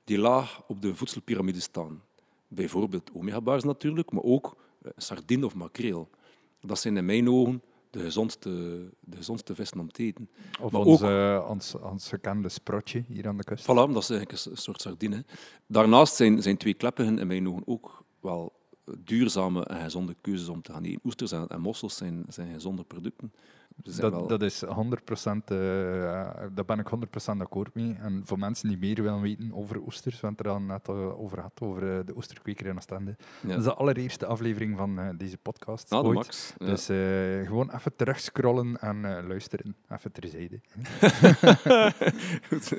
die 0.04 0.18
laag 0.18 0.62
op 0.66 0.82
de 0.82 0.94
voedselpiramide 0.94 1.60
staan. 1.60 2.02
Bijvoorbeeld 2.48 3.10
omega-bars 3.12 3.64
natuurlijk, 3.64 4.12
maar 4.12 4.22
ook 4.22 4.56
eh, 4.82 4.90
sardine 4.96 5.46
of 5.46 5.54
makreel. 5.54 6.08
Dat 6.60 6.78
zijn 6.78 6.96
in 6.96 7.04
mijn 7.04 7.28
ogen 7.28 7.62
de 7.90 8.00
gezondste, 8.00 8.50
de 9.00 9.16
gezondste 9.16 9.54
vissen 9.54 9.80
om 9.80 9.92
te 9.92 10.02
eten. 10.02 10.28
Of 10.60 10.72
maar 10.72 10.80
ons, 10.80 11.02
ook, 11.02 11.08
uh, 11.08 11.46
ons, 11.48 11.74
ons, 11.74 12.08
gekende 12.08 12.48
sprotje 12.48 13.04
hier 13.08 13.28
aan 13.28 13.36
de 13.36 13.44
kust. 13.44 13.64
Voilà, 13.64 13.92
dat 13.92 13.96
is 13.96 14.10
eigenlijk 14.10 14.46
een 14.46 14.56
soort 14.56 14.80
sardine. 14.80 15.24
Daarnaast 15.66 16.14
zijn, 16.14 16.42
zijn 16.42 16.56
twee 16.56 16.74
kleppigen 16.74 17.18
in 17.18 17.26
mijn 17.26 17.48
ogen 17.48 17.62
ook 17.66 18.04
wel 18.20 18.52
duurzame 18.84 19.64
en 19.64 19.82
gezonde 19.82 20.16
keuzes 20.20 20.48
om 20.48 20.62
te 20.62 20.72
gaan 20.72 20.84
eten. 20.84 21.00
Oesters 21.04 21.32
en, 21.32 21.60
mossels 21.60 21.96
zijn, 21.96 22.24
zijn 22.28 22.52
gezonde 22.52 22.84
producten. 22.84 23.32
Dat, 23.76 24.28
dat, 24.28 24.42
is 24.42 24.64
100%, 24.64 24.68
uh, 24.68 24.76
daar 26.54 26.64
ben 26.66 26.78
ik 26.78 26.86
100% 26.86 27.38
akkoord 27.38 27.74
mee. 27.74 27.96
En 28.00 28.22
voor 28.24 28.38
mensen 28.38 28.68
die 28.68 28.78
meer 28.78 29.02
willen 29.02 29.20
weten 29.20 29.54
over 29.54 29.80
oesters, 29.80 30.20
want 30.20 30.40
er 30.40 30.48
al 30.48 30.60
net 30.60 30.88
over 30.88 31.40
had, 31.40 31.60
over 31.60 32.06
de 32.06 32.16
oesterkweker 32.16 32.66
in 32.66 32.76
Oostende. 32.76 33.16
Ja. 33.40 33.48
Dat 33.48 33.58
is 33.58 33.64
de 33.64 33.74
allereerste 33.74 34.26
aflevering 34.26 34.76
van 34.76 34.98
uh, 34.98 35.08
deze 35.16 35.38
podcast. 35.38 35.92
Ah, 35.92 36.12
Max. 36.12 36.54
Ja. 36.58 36.66
Dus 36.66 36.84
gewoon 37.46 37.70
even 37.70 37.96
terugscrollen 37.96 38.80
en 38.80 39.26
luisteren. 39.26 39.76
Even 39.88 40.12
terzijde. 40.12 40.60
Goed, 42.48 42.72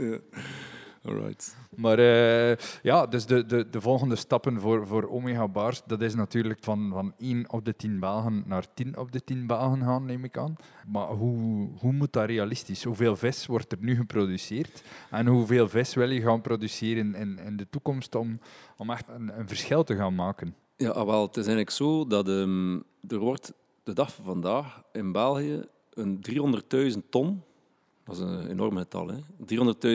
Alright. 1.05 1.57
Maar 1.75 1.99
uh, 1.99 2.55
ja, 2.81 3.05
dus 3.07 3.25
de, 3.25 3.45
de, 3.45 3.69
de 3.69 3.81
volgende 3.81 4.15
stappen 4.15 4.59
voor, 4.59 4.87
voor 4.87 5.09
Omega 5.09 5.47
Bars, 5.47 5.81
dat 5.85 6.01
is 6.01 6.15
natuurlijk 6.15 6.63
van, 6.63 6.89
van 6.93 7.13
1 7.17 7.51
op 7.51 7.65
de 7.65 7.75
10 7.75 7.99
bagen 7.99 8.43
naar 8.45 8.73
10 8.73 8.97
op 8.97 9.11
de 9.11 9.23
10 9.23 9.47
bagen 9.47 9.81
gaan, 9.81 10.05
neem 10.05 10.23
ik 10.23 10.37
aan. 10.37 10.55
Maar 10.87 11.07
hoe, 11.07 11.69
hoe 11.79 11.91
moet 11.91 12.13
dat 12.13 12.25
realistisch? 12.25 12.83
Hoeveel 12.83 13.15
vis 13.15 13.45
wordt 13.45 13.71
er 13.71 13.77
nu 13.81 13.95
geproduceerd? 13.95 14.83
En 15.11 15.27
hoeveel 15.27 15.69
vis 15.69 15.93
wil 15.93 16.09
je 16.09 16.21
gaan 16.21 16.41
produceren 16.41 17.15
in, 17.15 17.39
in 17.39 17.57
de 17.57 17.69
toekomst 17.69 18.15
om, 18.15 18.39
om 18.77 18.89
echt 18.89 19.05
een, 19.07 19.39
een 19.39 19.47
verschil 19.47 19.83
te 19.83 19.95
gaan 19.95 20.15
maken? 20.15 20.55
Ja, 20.77 20.89
ah, 20.89 21.05
wel, 21.05 21.21
het 21.21 21.37
is 21.37 21.45
eigenlijk 21.45 21.69
zo 21.69 22.07
dat 22.07 22.27
um, 22.27 22.83
er 23.07 23.19
wordt 23.19 23.53
de 23.83 23.93
dag 23.93 24.13
van 24.13 24.25
vandaag 24.25 24.81
in 24.91 25.11
België 25.11 25.63
een 25.93 26.19
300.000 26.93 26.99
ton 27.09 27.43
dat 28.03 28.15
is 28.15 28.21
een 28.21 28.49
enorm 28.49 28.77
getal. 28.77 29.23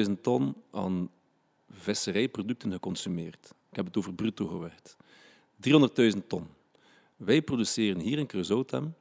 300.000 0.07 0.21
ton 0.21 0.55
aan 0.71 1.11
visserijproducten 1.71 2.73
geconsumeerd. 2.73 3.55
Ik 3.71 3.77
heb 3.77 3.87
het 3.87 3.97
over 3.97 4.15
bruto 4.15 4.47
gewicht. 4.47 4.97
300.000 6.17 6.27
ton. 6.27 6.47
Wij 7.17 7.43
produceren 7.43 8.01
hier 8.01 8.19
in 8.19 8.27
Creusautem 8.27 8.95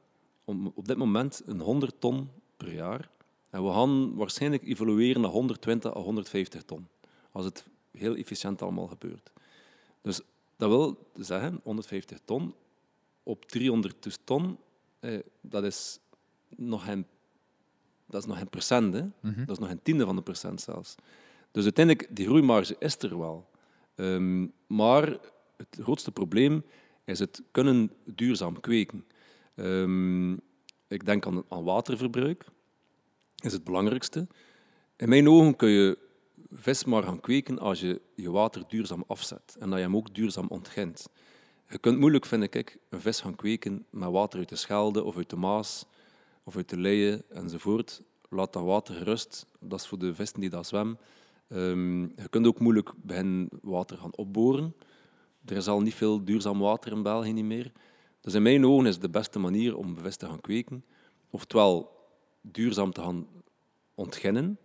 op 0.74 0.88
dit 0.88 0.96
moment 0.96 1.42
een 1.46 1.60
100 1.60 1.94
ton 1.98 2.28
per 2.56 2.72
jaar. 2.72 3.10
En 3.50 3.64
we 3.64 3.72
gaan 3.72 4.14
waarschijnlijk 4.14 4.62
evolueren 4.62 5.20
naar 5.20 5.30
120 5.30 5.96
à 5.96 6.00
150 6.00 6.62
ton. 6.62 6.88
Als 7.32 7.44
het 7.44 7.64
heel 7.90 8.14
efficiënt 8.14 8.62
allemaal 8.62 8.86
gebeurt. 8.86 9.32
Dus 10.02 10.20
dat 10.56 10.68
wil 10.68 11.10
zeggen, 11.14 11.60
150 11.62 12.18
ton 12.24 12.54
op 13.22 13.44
300 13.44 14.18
ton, 14.24 14.58
eh, 15.00 15.18
dat 15.40 15.64
is 15.64 15.98
nog 16.48 16.84
geen 16.84 17.06
dat 18.08 18.22
is 18.22 18.28
nog 18.28 18.40
een 18.40 18.48
procent. 18.48 18.94
Hè? 18.94 19.02
Mhm. 19.20 19.44
Dat 19.44 19.50
is 19.50 19.58
nog 19.58 19.70
een 19.70 19.82
tiende 19.82 20.04
van 20.04 20.16
de 20.16 20.22
procent 20.22 20.60
zelfs. 20.60 20.94
Dus 21.50 21.64
uiteindelijk, 21.64 22.08
die 22.10 22.26
groeimarge 22.26 22.76
is 22.78 22.98
er 22.98 23.18
wel. 23.18 23.48
Ehm, 23.94 24.46
maar 24.66 25.18
het 25.56 25.78
grootste 25.80 26.12
probleem 26.12 26.64
is 27.04 27.18
het 27.18 27.42
kunnen 27.50 27.92
duurzaam 28.04 28.60
kweken. 28.60 29.04
Um, 29.54 30.40
ik 30.88 31.04
denk 31.04 31.26
aan, 31.26 31.44
aan 31.48 31.64
waterverbruik. 31.64 32.44
Dat 33.34 33.46
is 33.46 33.52
het 33.52 33.64
belangrijkste. 33.64 34.26
In 34.96 35.08
mijn 35.08 35.28
ogen 35.28 35.56
kun 35.56 35.68
je 35.68 35.98
vis 36.52 36.84
maar 36.84 37.02
gaan 37.02 37.20
kweken 37.20 37.58
als 37.58 37.80
je 37.80 38.00
je 38.14 38.30
water 38.30 38.64
duurzaam 38.68 39.04
afzet 39.06 39.56
en 39.58 39.70
dat 39.70 39.78
je 39.78 39.84
hem 39.84 39.96
ook 39.96 40.14
duurzaam 40.14 40.46
ontgint. 40.48 41.08
Je 41.68 41.78
kunt 41.78 41.98
moeilijk, 41.98 42.26
vind 42.26 42.54
ik, 42.54 42.78
een 42.88 43.00
vis 43.00 43.20
gaan 43.20 43.34
kweken 43.34 43.86
met 43.90 44.10
water 44.10 44.38
uit 44.38 44.48
de 44.48 44.56
Schelde 44.56 45.04
of 45.04 45.16
uit 45.16 45.30
de 45.30 45.36
Maas 45.36 45.86
of 46.48 46.56
uit 46.56 46.68
de 46.68 46.76
leien 46.76 47.22
enzovoort. 47.30 48.02
Laat 48.28 48.52
dat 48.52 48.64
water 48.64 48.94
gerust. 48.94 49.46
Dat 49.60 49.80
is 49.80 49.86
voor 49.86 49.98
de 49.98 50.14
vissen 50.14 50.40
die 50.40 50.50
daar 50.50 50.64
zwemmen. 50.64 50.98
Um, 51.52 52.02
je 52.02 52.28
kunt 52.30 52.46
ook 52.46 52.60
moeilijk 52.60 52.92
beginnen 52.96 53.48
water 53.62 53.96
gaan 53.96 54.16
opboren. 54.16 54.74
Er 55.44 55.56
is 55.56 55.68
al 55.68 55.80
niet 55.80 55.94
veel 55.94 56.24
duurzaam 56.24 56.58
water 56.58 56.92
in 56.92 57.02
België 57.02 57.32
niet 57.32 57.44
meer. 57.44 57.72
Dus 58.20 58.34
in 58.34 58.42
mijn 58.42 58.66
ogen 58.66 58.86
is 58.86 58.98
de 58.98 59.08
beste 59.08 59.38
manier 59.38 59.76
om 59.76 59.98
vis 59.98 60.16
te 60.16 60.26
gaan 60.26 60.40
kweken, 60.40 60.84
oftewel 61.30 61.90
duurzaam 62.40 62.92
te 62.92 63.00
gaan 63.00 63.26
ontginnen 63.94 64.58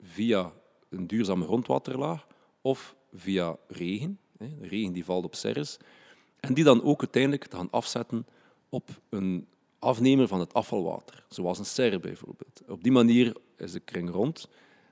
via 0.00 0.52
een 0.88 1.06
duurzame 1.06 1.44
grondwaterlaag 1.44 2.26
of 2.60 2.96
via 3.12 3.56
regen. 3.68 4.18
De 4.38 4.48
regen 4.60 4.92
die 4.92 5.04
valt 5.04 5.24
op 5.24 5.34
serres. 5.34 5.78
En 6.40 6.54
die 6.54 6.64
dan 6.64 6.82
ook 6.82 7.00
uiteindelijk 7.00 7.44
te 7.44 7.56
gaan 7.56 7.70
afzetten 7.70 8.26
op 8.68 8.88
een 9.08 9.46
afnemer 9.80 10.28
van 10.28 10.40
het 10.40 10.54
afvalwater, 10.54 11.24
zoals 11.28 11.58
een 11.58 11.64
serre 11.64 12.00
bijvoorbeeld. 12.00 12.62
Op 12.68 12.82
die 12.82 12.92
manier 12.92 13.36
is 13.56 13.72
de 13.72 13.80
kring 13.80 14.10
rond, 14.10 14.48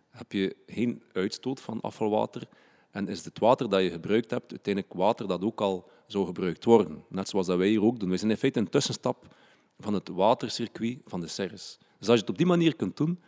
heb 0.08 0.32
je 0.32 0.56
geen 0.66 1.02
uitstoot 1.12 1.60
van 1.60 1.80
afvalwater 1.80 2.48
en 2.90 3.08
is 3.08 3.24
het 3.24 3.38
water 3.38 3.68
dat 3.68 3.82
je 3.82 3.90
gebruikt 3.90 4.30
hebt 4.30 4.50
uiteindelijk 4.50 4.94
water 4.94 5.28
dat 5.28 5.44
ook 5.44 5.60
al 5.60 5.90
zou 6.06 6.26
gebruikt 6.26 6.64
worden. 6.64 7.04
Net 7.08 7.28
zoals 7.28 7.46
dat 7.46 7.58
wij 7.58 7.68
hier 7.68 7.82
ook 7.82 8.00
doen. 8.00 8.08
Wij 8.08 8.18
zijn 8.18 8.30
in 8.30 8.36
feite 8.36 8.58
een 8.58 8.68
tussenstap 8.68 9.34
van 9.78 9.94
het 9.94 10.08
watercircuit 10.08 10.98
van 11.04 11.20
de 11.20 11.26
serres. 11.28 11.78
Dus 11.98 12.08
als 12.08 12.16
je 12.16 12.20
het 12.20 12.30
op 12.30 12.38
die 12.38 12.46
manier 12.46 12.76
kunt 12.76 12.96
doen, 12.96 13.20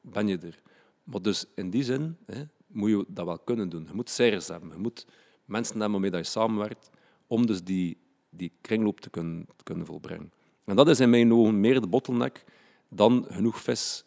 ben 0.00 0.28
je 0.28 0.38
er. 0.38 0.62
Maar 1.04 1.22
dus 1.22 1.44
in 1.54 1.70
die 1.70 1.84
zin 1.84 2.16
hè, 2.26 2.42
moet 2.66 2.90
je 2.90 3.04
dat 3.08 3.26
wel 3.26 3.38
kunnen 3.38 3.68
doen. 3.68 3.84
Je 3.88 3.94
moet 3.94 4.10
serres 4.10 4.48
hebben, 4.48 4.68
je 4.68 4.78
moet 4.78 5.06
mensen 5.44 5.80
hebben 5.80 6.00
waarmee 6.00 6.20
je 6.20 6.26
samenwerkt 6.26 6.90
om 7.26 7.46
dus 7.46 7.62
die, 7.62 7.96
die 8.30 8.52
kringloop 8.60 9.00
te 9.00 9.10
kunnen, 9.10 9.46
te 9.56 9.64
kunnen 9.64 9.86
volbrengen. 9.86 10.32
En 10.64 10.76
dat 10.76 10.88
is 10.88 11.00
in 11.00 11.10
mijn 11.10 11.32
ogen 11.32 11.60
meer 11.60 11.80
de 11.80 11.86
bottleneck 11.86 12.44
dan 12.88 13.26
genoeg 13.28 13.60
vis, 13.60 14.04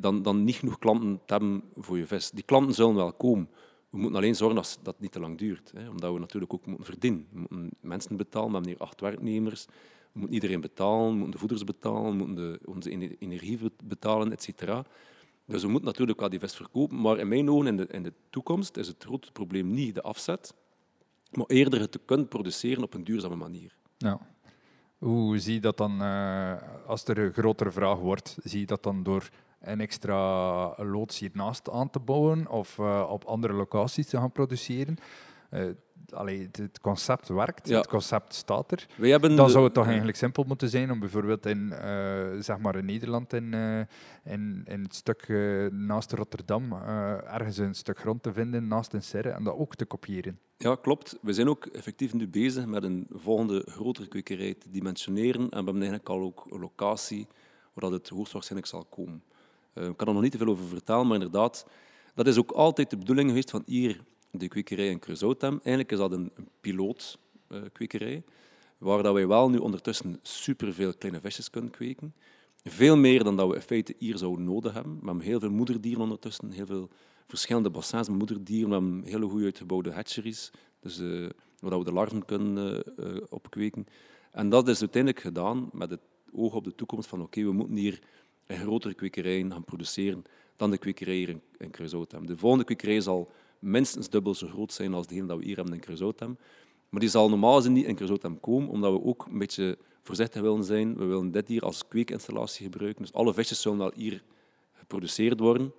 dan, 0.00 0.22
dan 0.22 0.44
niet 0.44 0.54
genoeg 0.54 0.78
klanten 0.78 1.20
te 1.26 1.32
hebben 1.32 1.62
voor 1.76 1.98
je 1.98 2.06
vis. 2.06 2.30
Die 2.30 2.44
klanten 2.44 2.74
zullen 2.74 2.94
wel 2.94 3.12
komen. 3.12 3.48
We 3.90 3.98
moeten 3.98 4.16
alleen 4.16 4.36
zorgen 4.36 4.56
dat 4.56 4.78
dat 4.82 5.00
niet 5.00 5.12
te 5.12 5.20
lang 5.20 5.38
duurt. 5.38 5.72
Hè, 5.76 5.88
omdat 5.88 6.12
we 6.12 6.18
natuurlijk 6.18 6.54
ook 6.54 6.66
moeten 6.66 6.84
verdienen. 6.84 7.26
We 7.30 7.38
moeten 7.38 7.70
mensen 7.80 8.16
betalen, 8.16 8.48
we 8.48 8.54
hebben 8.54 8.72
hier 8.72 8.80
acht 8.80 9.00
werknemers. 9.00 9.66
We 10.12 10.18
moeten 10.18 10.34
iedereen 10.34 10.60
betalen, 10.60 11.08
we 11.08 11.14
moeten 11.14 11.30
de 11.30 11.38
voeders 11.38 11.64
betalen, 11.64 12.10
we 12.10 12.24
moeten 12.24 12.36
de, 12.36 12.60
onze 12.64 13.16
energie 13.18 13.58
betalen, 13.84 14.32
et 14.32 14.42
cetera. 14.42 14.84
Dus 15.44 15.62
we 15.62 15.68
moeten 15.68 15.86
natuurlijk 15.88 16.20
wel 16.20 16.28
die 16.28 16.38
vis 16.38 16.54
verkopen. 16.54 17.00
Maar 17.00 17.18
in 17.18 17.28
mijn 17.28 17.50
ogen, 17.50 17.66
in 17.66 17.76
de, 17.76 17.86
in 17.86 18.02
de 18.02 18.12
toekomst, 18.30 18.76
is 18.76 18.88
het 18.88 19.04
grote 19.04 19.32
probleem 19.32 19.70
niet 19.70 19.94
de 19.94 20.02
afzet, 20.02 20.54
maar 21.30 21.46
eerder 21.46 21.80
het 21.80 21.92
te 21.92 22.00
kunnen 22.04 22.28
produceren 22.28 22.82
op 22.82 22.94
een 22.94 23.04
duurzame 23.04 23.36
manier. 23.36 23.76
Ja. 23.96 24.20
Hoe 24.98 25.38
zie 25.38 25.54
je 25.54 25.60
dat 25.60 25.76
dan, 25.76 26.02
uh, 26.02 26.52
als 26.86 27.04
er 27.04 27.18
een 27.18 27.32
grotere 27.32 27.70
vraag 27.70 27.98
wordt, 27.98 28.36
zie 28.42 28.60
je 28.60 28.66
dat 28.66 28.82
dan 28.82 29.02
door 29.02 29.28
een 29.60 29.80
extra 29.80 30.74
loods 30.76 31.18
hiernaast 31.18 31.70
aan 31.70 31.90
te 31.90 31.98
bouwen 31.98 32.48
of 32.48 32.78
uh, 32.78 33.06
op 33.10 33.24
andere 33.24 33.52
locaties 33.52 34.06
te 34.06 34.16
gaan 34.16 34.32
produceren? 34.32 34.96
Uh, 35.50 35.70
allee, 36.14 36.48
het 36.52 36.80
concept 36.80 37.28
werkt, 37.28 37.68
het 37.68 37.86
concept 37.86 38.34
staat 38.34 38.72
er. 38.72 38.86
dan 39.36 39.50
zou 39.50 39.64
het 39.64 39.74
toch 39.74 39.86
eigenlijk 39.86 40.16
simpel 40.16 40.44
moeten 40.44 40.68
zijn 40.68 40.90
om 40.90 41.00
bijvoorbeeld 41.00 41.46
in, 41.46 41.72
uh, 41.72 42.40
zeg 42.40 42.58
maar 42.58 42.76
in 42.76 42.84
Nederland, 42.84 43.32
in, 43.32 43.52
uh, 43.52 43.78
in, 44.24 44.62
in 44.64 44.82
het 44.82 44.94
stuk 44.94 45.28
uh, 45.28 45.70
naast 45.70 46.12
Rotterdam, 46.12 46.72
ergens 46.72 47.58
een 47.58 47.74
stuk 47.74 47.98
grond 47.98 48.22
te 48.22 48.32
vinden 48.32 48.68
naast 48.68 48.92
een 48.92 49.02
serre 49.02 49.30
en 49.30 49.44
dat 49.44 49.54
ook 49.54 49.74
te 49.74 49.84
kopiëren. 49.84 50.38
Ja, 50.56 50.74
klopt. 50.74 51.18
We 51.22 51.32
zijn 51.32 51.48
ook 51.48 51.66
effectief 51.66 52.14
nu 52.14 52.28
bezig 52.28 52.66
met 52.66 52.84
een 52.84 53.06
volgende 53.10 53.66
grotere 53.70 54.08
kwekerij 54.08 54.54
te 54.54 54.70
dimensioneren 54.70 55.40
en 55.40 55.48
we 55.48 55.54
hebben 55.56 55.74
eigenlijk 55.74 56.08
al 56.08 56.20
ook 56.20 56.46
een 56.50 56.60
locatie 56.60 57.26
waar 57.72 57.90
dat 57.90 58.00
het 58.00 58.08
hoogstwaarschijnlijk 58.08 58.70
zal 58.70 58.84
komen. 58.84 59.22
ik 59.74 59.96
kan 59.96 60.06
er 60.06 60.12
nog 60.12 60.22
niet 60.22 60.32
te 60.32 60.38
veel 60.38 60.48
over 60.48 60.66
vertellen, 60.66 61.06
maar 61.06 61.16
inderdaad, 61.16 61.66
dat 62.14 62.26
is 62.26 62.38
ook 62.38 62.50
altijd 62.50 62.90
de 62.90 62.96
bedoeling 62.96 63.28
geweest 63.28 63.50
van 63.50 63.62
hier 63.66 64.04
de 64.30 64.48
kwekerij 64.48 64.90
in 64.90 64.98
Creusautem. 64.98 65.52
Eigenlijk 65.52 65.92
is 65.92 65.98
dat 65.98 66.12
een, 66.12 66.30
een 66.34 66.48
pilootkwekerij, 66.60 68.14
uh, 68.14 68.22
waar 68.78 69.02
dat 69.02 69.14
wij 69.14 69.26
wel 69.26 69.50
nu 69.50 69.58
ondertussen 69.58 70.18
superveel 70.22 70.94
kleine 70.94 71.20
visjes 71.20 71.50
kunnen 71.50 71.70
kweken. 71.70 72.14
Veel 72.64 72.96
meer 72.96 73.24
dan 73.24 73.36
dat 73.36 73.48
we 73.48 73.54
in 73.54 73.60
feite 73.60 73.94
hier 73.98 74.18
zouden 74.18 74.44
nodig 74.44 74.72
hebben. 74.72 74.98
We 75.00 75.06
hebben 75.06 75.24
heel 75.24 75.40
veel 75.40 75.50
moederdieren 75.50 76.02
ondertussen, 76.02 76.50
heel 76.50 76.66
veel 76.66 76.88
verschillende 77.26 77.70
bassins 77.70 78.08
moederdieren. 78.08 78.68
We 78.68 78.74
hebben 78.74 79.02
hele 79.02 79.28
goed 79.28 79.42
uitgebouwde 79.42 79.92
hatcheries, 79.92 80.50
dus, 80.80 81.00
uh, 81.00 81.28
waar 81.60 81.78
we 81.78 81.84
de 81.84 81.92
larven 81.92 82.24
kunnen 82.24 82.82
uh, 82.96 83.22
opkweken. 83.28 83.86
En 84.30 84.48
dat 84.48 84.68
is 84.68 84.80
uiteindelijk 84.80 85.22
gedaan 85.22 85.68
met 85.72 85.90
het 85.90 86.00
oog 86.32 86.54
op 86.54 86.64
de 86.64 86.74
toekomst 86.74 87.08
van 87.08 87.22
oké, 87.22 87.42
we 87.42 87.52
moeten 87.52 87.76
hier 87.76 88.00
een 88.46 88.58
grotere 88.58 88.94
kwekerij 88.94 89.46
gaan 89.48 89.64
produceren 89.64 90.24
dan 90.56 90.70
de 90.70 90.78
kwekerij 90.78 91.14
hier 91.14 91.28
in, 91.28 91.42
in 91.58 91.70
De 92.26 92.36
volgende 92.36 92.64
kwekerij 92.64 93.00
zal 93.00 93.30
minstens 93.58 94.08
dubbel 94.08 94.34
zo 94.34 94.46
groot 94.46 94.72
zijn 94.72 94.94
als 94.94 95.06
degene 95.06 95.26
dat 95.26 95.38
we 95.38 95.44
hier 95.44 95.56
hebben 95.56 95.74
in 95.74 95.80
Cruzotem. 95.80 96.38
Maar 96.88 97.00
die 97.00 97.08
zal 97.08 97.28
normaal 97.28 97.56
gezien 97.56 97.72
niet 97.72 97.86
in 97.86 97.94
Cruzotem 97.94 98.40
komen, 98.40 98.68
omdat 98.68 98.92
we 98.92 99.02
ook 99.02 99.26
een 99.26 99.38
beetje 99.38 99.78
voorzichtig 100.02 100.42
willen 100.42 100.64
zijn. 100.64 100.96
We 100.96 101.04
willen 101.04 101.30
dit 101.30 101.48
hier 101.48 101.62
als 101.62 101.88
kweekinstallatie 101.88 102.64
gebruiken. 102.64 103.02
Dus 103.02 103.12
alle 103.12 103.34
visjes 103.34 103.60
zullen 103.60 103.78
wel 103.78 103.92
hier 103.94 104.22
geproduceerd 104.72 105.40
worden, 105.40 105.72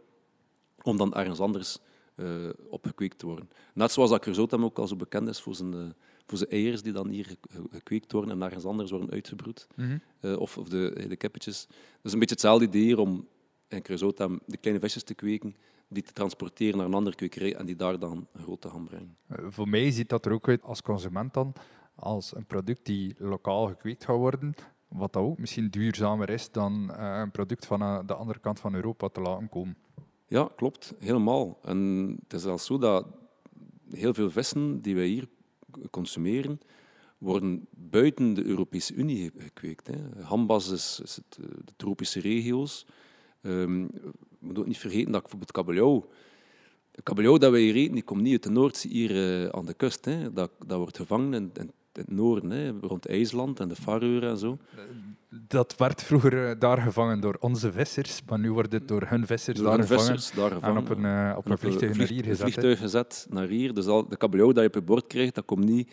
om 0.81 0.97
dan 0.97 1.13
ergens 1.13 1.39
anders 1.39 1.77
uh, 2.15 2.49
opgekweekt 2.69 3.19
te 3.19 3.25
worden. 3.25 3.49
Net 3.73 3.91
zoals 3.91 4.09
dat 4.09 4.53
ook 4.53 4.79
al 4.79 4.87
zo 4.87 4.95
bekend 4.95 5.27
is 5.27 5.41
voor 5.41 5.55
zijn, 5.55 5.73
uh, 5.73 5.79
voor 6.25 6.37
zijn 6.37 6.49
eiers 6.49 6.81
die 6.81 6.93
dan 6.93 7.09
hier 7.09 7.37
gekweekt 7.69 8.11
worden 8.11 8.31
en 8.31 8.41
ergens 8.41 8.65
anders 8.65 8.91
worden 8.91 9.09
uitgebroed. 9.11 9.67
Mm 9.75 9.85
-hmm. 9.85 10.01
uh, 10.21 10.39
of, 10.39 10.57
of 10.57 10.69
de, 10.69 11.05
de 11.07 11.15
kippetjes. 11.15 11.65
Dat 11.67 11.77
is 12.03 12.13
een 12.13 12.19
beetje 12.19 12.35
hetzelfde 12.35 12.65
idee 12.65 12.99
om 12.99 13.27
in 13.67 13.81
Cruzotem 13.81 14.39
de 14.45 14.57
kleine 14.57 14.81
visjes 14.81 15.03
te 15.03 15.13
kweken 15.13 15.55
die 15.89 16.03
te 16.03 16.13
transporteren 16.13 16.77
naar 16.77 16.85
een 16.85 16.93
andere 16.93 17.15
kwekerij 17.15 17.55
en 17.55 17.65
die 17.65 17.75
daar 17.75 17.99
dan 17.99 18.27
groot 18.33 18.61
te 18.61 18.69
gaan 18.69 18.83
brengen. 18.83 19.17
Eh, 19.27 19.45
voor 19.49 19.69
mij 19.69 19.91
ziet 19.91 20.09
dat 20.09 20.25
er 20.25 20.31
ook 20.31 20.47
uit 20.47 20.63
als 20.63 20.81
consument 20.81 21.33
dan 21.33 21.53
als 21.95 22.35
een 22.35 22.45
product 22.45 22.85
die 22.85 23.15
lokaal 23.17 23.67
gekweekt 23.67 24.05
gaat 24.05 24.17
worden, 24.17 24.53
wat 24.87 25.13
dat 25.13 25.23
ook 25.23 25.37
misschien 25.37 25.69
duurzamer 25.69 26.29
is 26.29 26.51
dan 26.51 26.91
uh, 26.91 27.19
een 27.21 27.31
product 27.31 27.65
van 27.65 27.81
uh, 27.81 27.99
de 28.05 28.13
andere 28.13 28.39
kant 28.39 28.59
van 28.59 28.75
Europa 28.75 29.07
te 29.07 29.21
laten 29.21 29.49
komen. 29.49 29.77
Ja, 30.27 30.49
klopt, 30.55 30.93
helemaal. 30.99 31.59
En 31.63 32.07
het 32.23 32.33
is 32.33 32.41
zelfs 32.41 32.65
zo 32.65 32.77
dat 32.77 33.07
heel 33.91 34.13
veel 34.13 34.31
vissen 34.31 34.81
die 34.81 34.95
wij 34.95 35.07
hier 35.07 35.27
consumeren, 35.89 36.59
worden 37.17 37.67
buiten 37.71 38.33
de 38.33 38.43
Europese 38.43 38.93
Unie 38.93 39.31
gekweekt. 39.37 39.87
Hè. 39.87 40.23
Hambas 40.23 40.69
is, 40.69 40.99
is 41.03 41.15
het, 41.15 41.35
de 41.65 41.73
tropische 41.75 42.19
regio's. 42.19 42.85
Um, 43.41 43.81
je 43.81 44.11
moet 44.39 44.59
ook 44.59 44.67
niet 44.67 44.77
vergeten 44.77 45.11
dat 45.11 45.21
bijvoorbeeld 45.21 45.51
kabeljauw... 45.51 46.09
De 46.91 47.01
kabeljauw 47.01 47.37
dat 47.37 47.51
wij 47.51 47.61
hier 47.61 47.75
eten, 47.75 47.93
die 47.93 48.03
komt 48.03 48.21
niet 48.21 48.31
uit 48.31 48.43
de 48.43 48.49
Noordzee 48.49 48.91
hier 48.91 49.43
uh, 49.43 49.49
aan 49.49 49.65
de 49.65 49.73
kust. 49.73 50.05
Hè. 50.05 50.33
Dat, 50.33 50.51
dat 50.65 50.77
wordt 50.77 50.97
gevangen 50.97 51.33
in, 51.33 51.71
het 51.93 52.11
noorden, 52.11 52.49
hè, 52.49 52.71
rond 52.81 53.07
IJsland 53.07 53.59
en 53.59 53.67
de 53.67 53.75
Faroe 53.75 54.21
en 54.21 54.37
zo. 54.37 54.57
Dat 55.29 55.75
werd 55.77 56.03
vroeger 56.03 56.49
uh, 56.49 56.59
daar 56.59 56.81
gevangen 56.81 57.19
door 57.21 57.37
onze 57.39 57.71
vissers, 57.71 58.21
maar 58.27 58.39
nu 58.39 58.51
wordt 58.51 58.71
het 58.71 58.87
door 58.87 59.03
hun 59.05 59.25
vissers, 59.25 59.59
daar, 59.59 59.71
hun 59.71 59.81
gevangen 59.81 60.05
vissers 60.05 60.31
daar 60.31 60.51
gevangen 60.51 60.75
en 60.75 60.81
op 60.83 60.89
een, 60.89 61.03
uh, 61.03 61.33
op 61.37 61.45
een 61.45 61.57
vliegtuig 61.57 61.97
naar 61.97 62.07
hier 62.07 62.23
gezet. 62.23 62.41
vliegtuig 62.41 62.79
gezet 62.79 63.27
naar 63.29 63.47
hier. 63.47 63.73
Dus 63.73 63.85
al, 63.85 64.07
de 64.07 64.17
kabeljauw 64.17 64.51
dat 64.51 64.63
je 64.63 64.69
op 64.69 64.75
je 64.75 64.81
bord 64.81 65.07
krijgt, 65.07 65.35
dat 65.35 65.45
komt 65.45 65.65
niet 65.65 65.91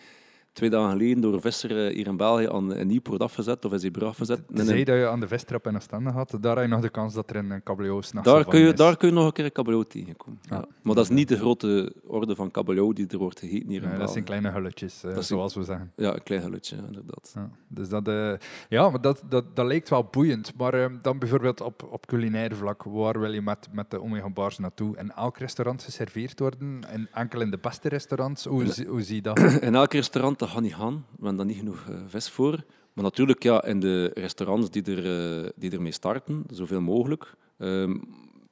twee 0.57 0.71
dagen 0.71 0.91
geleden 0.91 1.21
door 1.21 1.35
een 1.35 1.41
visser 1.41 1.71
hier 1.71 2.07
in 2.07 2.17
België 2.17 2.49
aan 2.49 2.75
een 2.75 2.87
Nieuwpoort 2.87 3.21
afgezet 3.21 3.65
of 3.65 3.73
is 3.73 3.83
hij 3.83 3.91
afgezet. 3.93 4.41
Je 4.55 4.65
zei 4.65 4.85
dat 4.85 4.97
je 4.97 5.09
aan 5.09 5.21
de 5.21 5.29
vistrap 5.29 5.67
in 5.67 5.77
Oostende 5.77 6.11
had, 6.11 6.37
daar 6.41 6.57
heb 6.57 6.65
je 6.65 6.71
nog 6.71 6.81
de 6.81 6.89
kans 6.89 7.15
dat 7.15 7.31
er 7.31 7.37
een 7.37 7.63
kabeljauw 7.63 8.01
s'nachts 8.01 8.31
daar 8.31 8.45
kun 8.45 8.61
je, 8.61 8.73
Daar 8.73 8.97
kun 8.97 9.09
je 9.09 9.15
nog 9.15 9.27
een 9.27 9.33
keer 9.33 9.45
een 9.45 9.53
kabeljauw 9.53 9.83
tegenkomen. 9.83 10.39
Ja. 10.51 10.65
Maar 10.83 10.95
dat 10.95 11.05
is 11.05 11.11
niet 11.11 11.29
de 11.29 11.37
grote 11.37 11.93
orde 12.07 12.35
van 12.35 12.51
kabeljauw 12.51 12.93
die 12.93 13.07
er 13.09 13.19
wordt 13.19 13.39
gegeten 13.39 13.69
hier 13.69 13.83
in 13.83 13.89
België. 13.89 13.99
Dat 13.99 14.13
zijn 14.13 14.25
kleine 14.25 14.51
hulletjes, 14.51 15.05
uh, 15.05 15.19
zoals 15.19 15.55
we 15.55 15.63
zeggen. 15.63 15.93
Ja, 15.97 16.15
een 16.15 16.23
klein 16.23 16.43
hulletje, 16.43 16.77
inderdaad. 16.87 17.33
Ja, 17.35 17.51
dus 17.69 17.89
dat, 17.89 18.09
uh, 18.09 18.33
ja 18.69 18.91
maar 18.91 19.01
dat, 19.01 19.23
dat, 19.29 19.45
dat 19.55 19.67
lijkt 19.67 19.89
wel 19.89 20.05
boeiend. 20.05 20.53
Maar 20.57 20.75
uh, 20.75 20.87
dan 21.03 21.19
bijvoorbeeld 21.19 21.61
op, 21.61 21.89
op 21.91 22.07
culinair 22.07 22.57
vlak, 22.57 22.83
waar 22.83 23.21
wil 23.21 23.33
je 23.33 23.43
met, 23.43 23.69
met 23.73 23.91
de 23.91 24.03
Omega 24.03 24.31
Bars 24.31 24.59
naartoe? 24.59 24.97
In 24.97 25.13
elk 25.13 25.39
restaurant 25.39 25.83
geserveerd 25.83 26.39
worden? 26.39 26.85
En 26.89 27.09
enkel 27.13 27.41
in 27.41 27.51
de 27.51 27.59
beste 27.59 27.89
restaurants? 27.89 28.45
Hoe, 28.45 28.85
hoe 28.89 29.03
zie 29.03 29.15
je 29.15 29.23
dat? 29.23 29.39
In 29.67 29.75
elk 29.75 29.93
restaurant, 29.93 30.46
dat 30.47 30.55
gaat 30.55 30.65
niet 30.65 30.75
gaan 30.75 30.95
we 30.95 31.27
hebben 31.27 31.37
daar 31.37 31.47
niet 31.47 31.57
genoeg 31.57 31.87
uh, 31.91 31.97
vis 32.07 32.29
voor. 32.29 32.65
Maar 32.93 33.05
natuurlijk 33.05 33.43
ja, 33.43 33.65
in 33.65 33.81
de 33.81 34.11
restaurants 34.15 34.71
die, 34.71 34.83
er, 34.83 35.43
uh, 35.45 35.51
die 35.57 35.71
ermee 35.71 35.93
starten, 35.93 36.45
zoveel 36.51 36.81
mogelijk. 36.81 37.35
Um, 37.59 38.03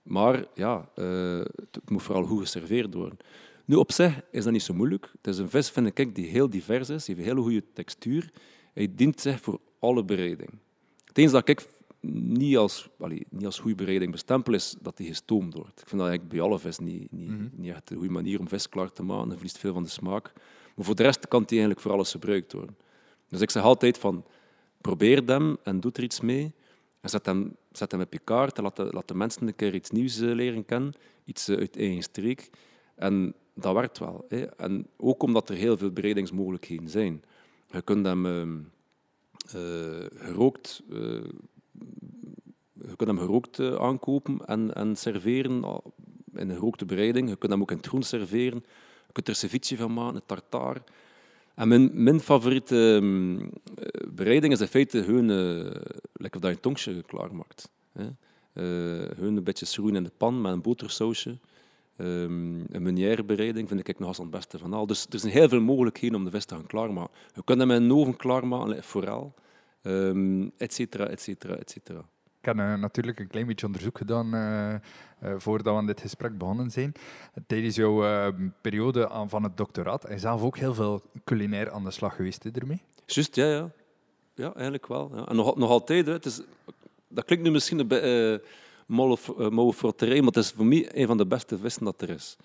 maar 0.02 0.44
ja, 0.54 0.88
uh, 0.96 1.38
het 1.70 1.90
moet 1.90 2.02
vooral 2.02 2.24
goed 2.24 2.40
geserveerd 2.40 2.94
worden. 2.94 3.18
Nu, 3.64 3.76
op 3.76 3.92
zich 3.92 4.20
is 4.30 4.44
dat 4.44 4.52
niet 4.52 4.62
zo 4.62 4.74
moeilijk. 4.74 5.10
Het 5.16 5.26
is 5.26 5.38
een 5.38 5.50
vis, 5.50 5.70
vind 5.70 5.98
ik, 5.98 6.14
die 6.14 6.26
heel 6.26 6.50
divers 6.50 6.88
is. 6.88 7.04
Die 7.04 7.14
heeft 7.14 7.26
een 7.26 7.34
hele 7.34 7.46
goede 7.46 7.64
textuur. 7.72 8.32
Hij 8.72 8.92
dient 8.94 9.20
zich 9.20 9.40
voor 9.40 9.60
alle 9.78 10.04
bereiding. 10.04 10.50
Het 11.12 11.30
dat 11.30 11.48
ik 11.48 11.66
niet 12.00 12.56
als, 12.56 12.88
allee, 12.98 13.26
niet 13.30 13.46
als 13.46 13.58
goede 13.58 13.76
bereiding 13.76 14.12
bestempel 14.12 14.54
is 14.54 14.76
dat 14.80 14.96
die 14.96 15.06
gestoomd 15.06 15.54
wordt. 15.54 15.80
Ik 15.80 15.88
vind 15.88 16.00
dat 16.00 16.08
eigenlijk 16.08 16.28
bij 16.28 16.40
alle 16.40 16.58
vis 16.58 16.78
niet, 16.78 17.12
niet, 17.12 17.28
mm 17.28 17.36
-hmm. 17.36 17.50
niet 17.52 17.70
echt 17.70 17.90
een 17.90 17.96
goede 17.96 18.12
manier 18.12 18.40
om 18.40 18.48
vis 18.48 18.68
klaar 18.68 18.92
te 18.92 19.02
maken. 19.02 19.28
Dan 19.28 19.36
verliest 19.36 19.58
veel 19.58 19.72
van 19.72 19.82
de 19.82 19.88
smaak. 19.88 20.32
Maar 20.74 20.84
voor 20.84 20.94
de 20.94 21.02
rest 21.02 21.28
kan 21.28 21.40
die 21.40 21.58
eigenlijk 21.58 21.80
voor 21.80 21.92
alles 21.92 22.10
gebruikt 22.10 22.52
worden. 22.52 22.76
Dus 23.28 23.40
ik 23.40 23.50
zeg 23.50 23.62
altijd 23.62 23.98
van, 23.98 24.24
probeer 24.80 25.22
hem 25.26 25.56
en 25.62 25.80
doe 25.80 25.92
er 25.92 26.02
iets 26.02 26.20
mee. 26.20 26.52
En 27.00 27.10
zet 27.10 27.26
hem, 27.26 27.56
zet 27.72 27.92
op 27.92 28.12
je 28.12 28.18
kaart 28.18 28.56
en 28.56 28.62
laat 28.62 28.76
de, 28.76 28.88
laat 28.92 29.08
de 29.08 29.14
mensen 29.14 29.46
een 29.46 29.56
keer 29.56 29.74
iets 29.74 29.90
nieuws 29.90 30.20
eh, 30.20 30.34
leren 30.34 30.64
kennen. 30.64 30.92
Iets 31.24 31.48
eh, 31.48 31.56
uit 31.56 31.76
eigen 31.76 32.02
streek. 32.02 32.50
En 32.94 33.34
dat 33.54 33.74
werkt 33.74 33.98
wel. 33.98 34.24
Hè. 34.28 34.44
En 34.44 34.86
ook 34.96 35.22
omdat 35.22 35.48
er 35.48 35.56
heel 35.56 35.76
veel 35.76 35.90
bereidingsmogelijkheden 35.90 36.88
zijn. 36.88 37.22
Je 37.70 37.82
kunt 37.82 38.06
hem 38.06 38.26
uh, 38.26 38.42
uh, 38.42 40.06
gerookt... 40.14 40.82
je 42.72 42.96
kunt 42.96 43.10
hem 43.10 43.18
gerookt 43.18 43.60
aankopen 43.60 44.46
en, 44.46 44.74
en 44.74 44.96
serveren 44.96 45.82
in 46.34 46.48
een 46.48 46.56
gerookte 46.56 46.84
bereiding. 46.84 47.28
Je 47.28 47.36
kunt 47.36 47.52
hem 47.52 47.60
ook 47.60 47.70
in 47.70 47.76
het 47.76 47.86
groen 47.86 48.02
serveren 48.02 48.64
kunt 49.14 49.28
er 49.28 49.34
ceviche 49.34 49.76
van 49.76 49.92
maken, 49.92 50.14
een 50.14 50.22
tartaar. 50.26 50.82
En 51.54 51.68
mijn, 51.68 51.90
mijn 52.02 52.20
favoriete 52.20 52.76
um, 52.76 53.50
bereiding 54.08 54.52
is 54.52 54.60
in 54.60 54.66
feite 54.66 55.04
gewoon 55.04 55.30
uh, 55.30 55.70
lekker 56.12 56.40
dat 56.40 56.50
je 56.50 56.56
een 56.56 56.60
tongje 56.60 57.02
klaarmaakt. 57.02 57.70
Hè. 57.92 58.04
Uh, 58.04 59.10
gewoon 59.14 59.36
een 59.36 59.44
beetje 59.44 59.66
schroeien 59.66 59.96
in 59.96 60.02
de 60.02 60.12
pan 60.16 60.40
met 60.40 60.52
een 60.52 60.60
botersausje. 60.60 61.36
Um, 61.98 62.64
een 62.70 62.82
meunière 62.82 63.24
bereiding 63.24 63.68
vind 63.68 63.88
ik 63.88 63.98
nog 63.98 64.08
als 64.08 64.18
het 64.18 64.30
beste 64.30 64.58
van 64.58 64.72
al. 64.72 64.86
Dus 64.86 65.06
er 65.10 65.18
zijn 65.18 65.32
heel 65.32 65.48
veel 65.48 65.60
mogelijkheden 65.60 66.16
om 66.16 66.24
de 66.24 66.30
vis 66.30 66.44
te 66.44 66.54
gaan 66.54 66.66
klaarmaken. 66.66 67.14
Je 67.34 67.44
kunt 67.44 67.60
hem 67.60 67.70
in 67.70 67.82
een 67.82 67.92
oven 67.92 68.16
klaarmaken, 68.16 68.82
forel, 68.82 69.34
um, 69.82 70.52
et 70.56 70.74
cetera, 70.74 71.06
et 71.06 71.20
cetera, 71.20 71.56
et 71.56 71.70
cetera. 71.70 72.04
Ik 72.44 72.50
heb 72.56 72.66
uh, 72.66 72.74
natuurlijk 72.74 73.18
een 73.18 73.26
klein 73.26 73.46
beetje 73.46 73.66
onderzoek 73.66 73.98
gedaan 73.98 74.34
uh, 74.34 75.34
voordat 75.36 75.72
we 75.72 75.78
aan 75.78 75.86
dit 75.86 76.00
gesprek 76.00 76.38
begonnen 76.38 76.70
zijn. 76.70 76.92
Tijdens 77.46 77.76
jouw 77.76 78.32
periode 78.60 79.08
aan, 79.10 79.28
van 79.28 79.42
het 79.42 79.56
doctoraat, 79.56 80.08
is 80.10 80.20
zelf 80.20 80.42
ook 80.42 80.58
heel 80.58 80.74
veel 80.74 81.02
culinair 81.24 81.70
aan 81.70 81.84
de 81.84 81.90
slag 81.90 82.16
geweest 82.16 82.44
ermee? 82.44 82.82
Juist, 83.06 83.34
ja, 83.34 83.46
ja. 83.46 83.70
Ja, 84.34 84.54
eigenlijk 84.54 84.86
wel. 84.86 85.10
Ja. 85.14 85.26
En 85.26 85.36
nog, 85.36 85.56
nog 85.56 85.70
altijd. 85.70 86.06
Het 86.06 86.24
is, 86.24 86.40
dat 87.08 87.24
klinkt 87.24 87.44
nu 87.44 87.50
misschien 87.50 87.78
een 87.78 87.88
beetje 87.88 88.42
uh, 89.38 89.70
frotterij, 89.70 90.18
maar 90.18 90.26
het 90.26 90.36
is 90.36 90.50
voor 90.50 90.66
mij 90.66 90.88
een 90.92 91.06
van 91.06 91.16
de 91.16 91.26
beste 91.26 91.58
vissen 91.58 91.84
dat 91.84 92.02
er 92.02 92.10
is. 92.10 92.36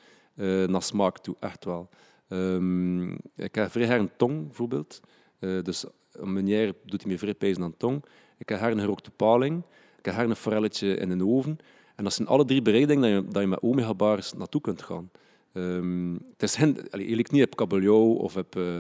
naar 0.68 0.84
smaak 0.84 1.18
toe, 1.18 1.36
echt 1.39 1.66
wel. 1.66 1.89
Um, 2.30 3.12
ik 3.36 3.56
heb 3.56 3.72
vrij 3.72 4.00
een 4.00 4.12
tong, 4.18 4.45
bijvoorbeeld. 4.45 5.02
dus 5.39 5.86
een 6.12 6.34
meneer 6.34 6.74
doet 6.86 7.02
hij 7.02 7.10
meer 7.10 7.20
vrij 7.20 7.34
pijzen 7.34 7.62
dan 7.62 7.78
tong. 7.78 8.04
Ik 8.38 8.50
heb 8.50 8.60
haar 8.60 8.72
een 8.72 8.80
gerookte 8.80 9.12
paling. 9.12 9.64
Ik 10.00 10.06
heb 10.06 10.14
haar 10.14 10.26
een 10.26 10.36
forelletje 10.36 10.95
in 10.95 11.10
een 11.10 11.28
oven. 11.28 11.58
En 11.95 12.04
dat 12.04 12.14
zijn 12.14 12.28
alle 12.28 12.45
drie 12.45 12.62
bereidingen 12.62 13.02
dat 13.02 13.24
je, 13.26 13.32
dat 13.32 13.41
je 13.41 13.47
met 13.47 13.62
omega-bars 13.62 14.34
naartoe 14.34 14.62
kunt 14.62 14.82
gaan. 14.82 15.10
Ehm, 15.54 16.14
het 16.14 16.43
is 16.43 16.56
eigenlijk 16.56 17.32
niet 17.32 17.43
op 17.43 17.56
kabeljauw 17.56 18.14
of 18.14 18.38
op, 18.38 18.56
uh, 18.56 18.80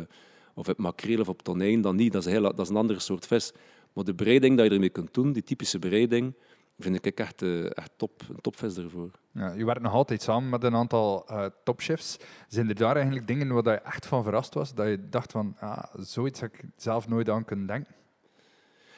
of 0.53 0.69
op 0.69 0.77
makreel 0.77 1.19
of 1.19 1.29
op 1.29 1.41
tonijn, 1.41 1.81
dan 1.81 1.95
niet. 1.95 2.13
Dat 2.13 2.25
is, 2.25 2.31
heel, 2.31 2.41
dat 2.41 2.59
is 2.59 2.69
een 2.69 2.75
andere 2.75 2.99
soort 2.99 3.27
vis. 3.27 3.51
Maar 3.93 4.03
de 4.03 4.13
bereiding 4.13 4.57
dat 4.57 4.65
je 4.65 4.71
ermee 4.71 4.89
kunt 4.89 5.13
doen, 5.13 5.31
die 5.31 5.43
typische 5.43 5.79
bereiding, 5.79 6.33
vind 6.79 7.05
ik 7.05 7.19
echt, 7.19 7.41
uh, 7.41 7.65
echt 7.65 7.91
top, 7.95 8.21
een 8.29 8.41
topvis 8.41 8.77
ervoor. 8.77 9.11
Ja, 9.31 9.53
je 9.53 9.65
werkt 9.65 9.81
nog 9.81 9.93
altijd 9.93 10.21
samen 10.21 10.49
met 10.49 10.63
een 10.63 10.75
aantal 10.75 11.25
uh, 11.31 11.45
topchefs. 11.63 12.17
Zijn 12.47 12.69
er 12.69 12.75
daar 12.75 12.95
eigenlijk 12.95 13.27
dingen 13.27 13.53
waar 13.53 13.73
je 13.73 13.79
echt 13.79 14.05
van 14.05 14.23
verrast 14.23 14.53
was? 14.53 14.73
Dat 14.73 14.87
je 14.87 15.09
dacht 15.09 15.31
van, 15.31 15.55
ah, 15.59 15.83
zoiets 15.97 16.39
had 16.39 16.49
ik 16.53 16.63
zelf 16.75 17.07
nooit 17.07 17.29
aan 17.29 17.45
kunnen 17.45 17.67
denken? 17.67 17.95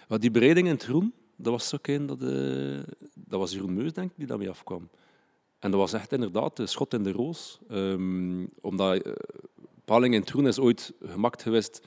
Wat 0.07 0.21
die 0.21 0.31
bereiding 0.31 0.67
in 0.67 0.73
het 0.73 0.83
groen, 0.83 1.13
dat 1.41 1.53
was 1.53 1.75
ook 1.75 1.87
een 1.87 2.05
dat, 2.05 2.21
uh, 2.21 2.79
dat 3.15 3.39
was 3.39 3.51
Jeroen 3.51 3.73
Meus, 3.73 3.93
denk 3.93 4.11
ik, 4.11 4.17
die 4.17 4.27
daarmee 4.27 4.49
afkwam. 4.49 4.89
En 5.59 5.71
dat 5.71 5.79
was 5.79 5.93
echt 5.93 6.11
inderdaad 6.11 6.57
de 6.57 6.65
schot 6.67 6.93
in 6.93 7.03
de 7.03 7.11
roos. 7.11 7.59
Um, 7.71 8.49
omdat 8.61 9.05
uh, 9.07 9.13
paling 9.85 10.13
in 10.13 10.19
het 10.19 10.29
groen 10.29 10.47
is 10.47 10.59
ooit 10.59 10.93
gemaakt 11.03 11.41
geweest 11.41 11.81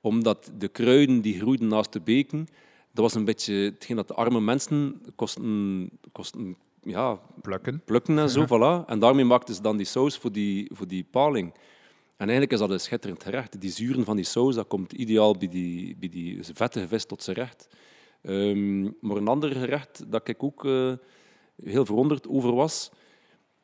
omdat 0.00 0.52
de 0.58 0.68
kruiden 0.68 1.20
die 1.20 1.38
groeiden 1.38 1.68
naast 1.68 1.92
de 1.92 2.00
beken, 2.00 2.46
dat 2.92 3.04
was 3.04 3.14
een 3.14 3.24
beetje 3.24 3.54
hetgeen 3.54 3.96
dat 3.96 4.08
de 4.08 4.14
arme 4.14 4.40
mensen 4.40 5.02
kosten, 5.14 5.90
kosten 6.12 6.56
ja, 6.82 7.20
plukken. 7.42 7.82
plukken 7.84 8.18
en 8.18 8.30
zo. 8.30 8.40
Ja. 8.40 8.46
Voilà. 8.46 8.88
En 8.88 8.98
daarmee 8.98 9.24
maakten 9.24 9.54
ze 9.54 9.62
dan 9.62 9.76
die 9.76 9.86
saus 9.86 10.16
voor 10.16 10.32
die, 10.32 10.70
voor 10.72 10.86
die 10.88 11.06
paling. 11.10 11.52
En 12.16 12.28
eigenlijk 12.28 12.52
is 12.52 12.58
dat 12.58 12.70
een 12.70 12.80
schitterend 12.80 13.22
gerecht. 13.22 13.60
Die 13.60 13.70
zuren 13.70 14.04
van 14.04 14.16
die 14.16 14.24
saus, 14.24 14.54
dat 14.54 14.66
komt 14.66 14.92
ideaal 14.92 15.36
bij 15.36 15.48
die, 15.48 15.96
bij 15.96 16.08
die 16.08 16.38
vettige 16.42 16.88
vis 16.88 17.04
tot 17.04 17.22
zijn 17.22 17.36
recht. 17.36 17.68
Um, 18.22 18.96
maar 19.00 19.16
een 19.16 19.28
ander 19.28 19.52
gerecht 19.52 20.04
dat 20.10 20.28
ik 20.28 20.42
ook 20.42 20.64
uh, 20.64 20.92
heel 21.62 21.84
verwonderd 21.84 22.28
over 22.28 22.54
was, 22.54 22.90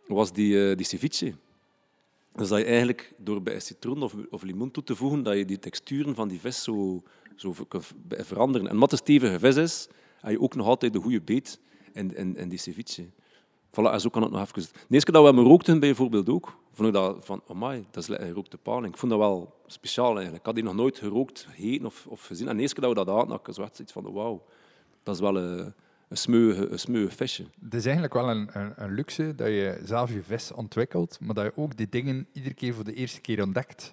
was 0.07 0.33
die, 0.33 0.55
uh, 0.55 0.77
die 0.77 0.87
ceviche. 0.87 1.35
Dus 2.35 2.49
dat 2.49 2.59
je 2.59 2.65
eigenlijk 2.65 3.13
door 3.17 3.43
bij 3.43 3.61
citroen 3.61 4.03
of, 4.03 4.15
of 4.31 4.43
limoen 4.43 4.71
toe 4.71 4.83
te 4.83 4.97
voegen, 4.97 5.23
dat 5.23 5.37
je 5.37 5.45
die 5.45 5.59
texturen 5.59 6.15
van 6.15 6.29
die 6.29 6.41
vis 6.41 6.63
zo, 6.63 7.03
veranderen. 8.09 8.67
En 8.67 8.75
omdat 8.75 8.91
het 8.91 9.01
stevige 9.01 9.39
vis 9.39 9.57
is, 9.57 9.89
heb 10.21 10.31
je 10.31 10.41
ook 10.41 10.55
nog 10.55 10.67
altijd 10.67 10.93
de 10.93 11.01
goede 11.01 11.21
beet 11.21 11.61
in, 11.93 12.37
in 12.37 12.49
die 12.49 12.59
ceviche. 12.59 13.05
Voilà, 13.71 13.93
en 13.93 14.01
zo 14.01 14.09
kan 14.09 14.23
het 14.23 14.31
nog 14.31 14.41
even. 14.41 14.63
De 14.63 14.69
eerste 14.89 15.11
keer 15.11 15.21
dat 15.21 15.31
we 15.31 15.37
hem 15.37 15.47
rookten 15.49 15.81
bijvoorbeeld 15.81 16.29
ook, 16.29 16.59
vond 16.77 16.89
ik 16.89 16.95
dat 16.95 17.25
van, 17.25 17.43
amai, 17.49 17.87
dat 17.91 18.03
is 18.03 18.09
een 18.09 18.27
gerookte 18.27 18.59
paling. 18.59 18.93
Ik 18.93 18.99
vond 18.99 19.13
dat 19.13 19.21
wel 19.21 19.55
speciaal 19.67 20.13
eigenlijk. 20.13 20.39
Ik 20.39 20.47
had 20.47 20.55
die 20.55 20.65
nog 20.65 20.75
nooit 20.75 20.99
gerookt, 20.99 21.47
gegeten 21.51 21.87
of, 21.87 22.07
of 22.07 22.27
gezien. 22.27 22.49
En 22.49 22.57
de 22.57 22.63
eerste 22.63 22.81
keer 22.81 22.89
dat 22.89 22.99
we 22.99 23.05
dat 23.05 23.17
hadden, 23.17 23.65
het 23.65 23.79
iets 23.79 23.93
van, 23.93 24.13
wauw, 24.13 24.45
dat 25.03 25.15
is 25.15 25.21
wel 25.21 25.37
een, 25.37 25.75
een 26.09 26.17
smeuïge, 26.17 26.69
een 26.69 26.79
smeuïge 26.79 27.17
visje. 27.17 27.45
Het 27.65 27.75
is 27.75 27.85
eigenlijk 27.85 28.15
wel 28.15 28.31
een, 28.31 28.49
een, 28.53 28.73
een, 28.77 28.95
luxe 28.95 29.35
dat 29.35 29.47
je 29.47 29.81
zelf 29.85 30.13
je 30.13 30.23
vis 30.23 30.53
ontwikkelt, 30.53 31.19
maar 31.21 31.35
dat 31.35 31.45
je 31.45 31.53
ook 31.57 31.77
die 31.77 31.89
dingen 31.89 32.27
iedere 32.33 32.55
keer 32.55 32.75
voor 32.75 32.85
de 32.85 32.95
eerste 32.95 33.21
keer 33.21 33.43
ontdekt. 33.43 33.93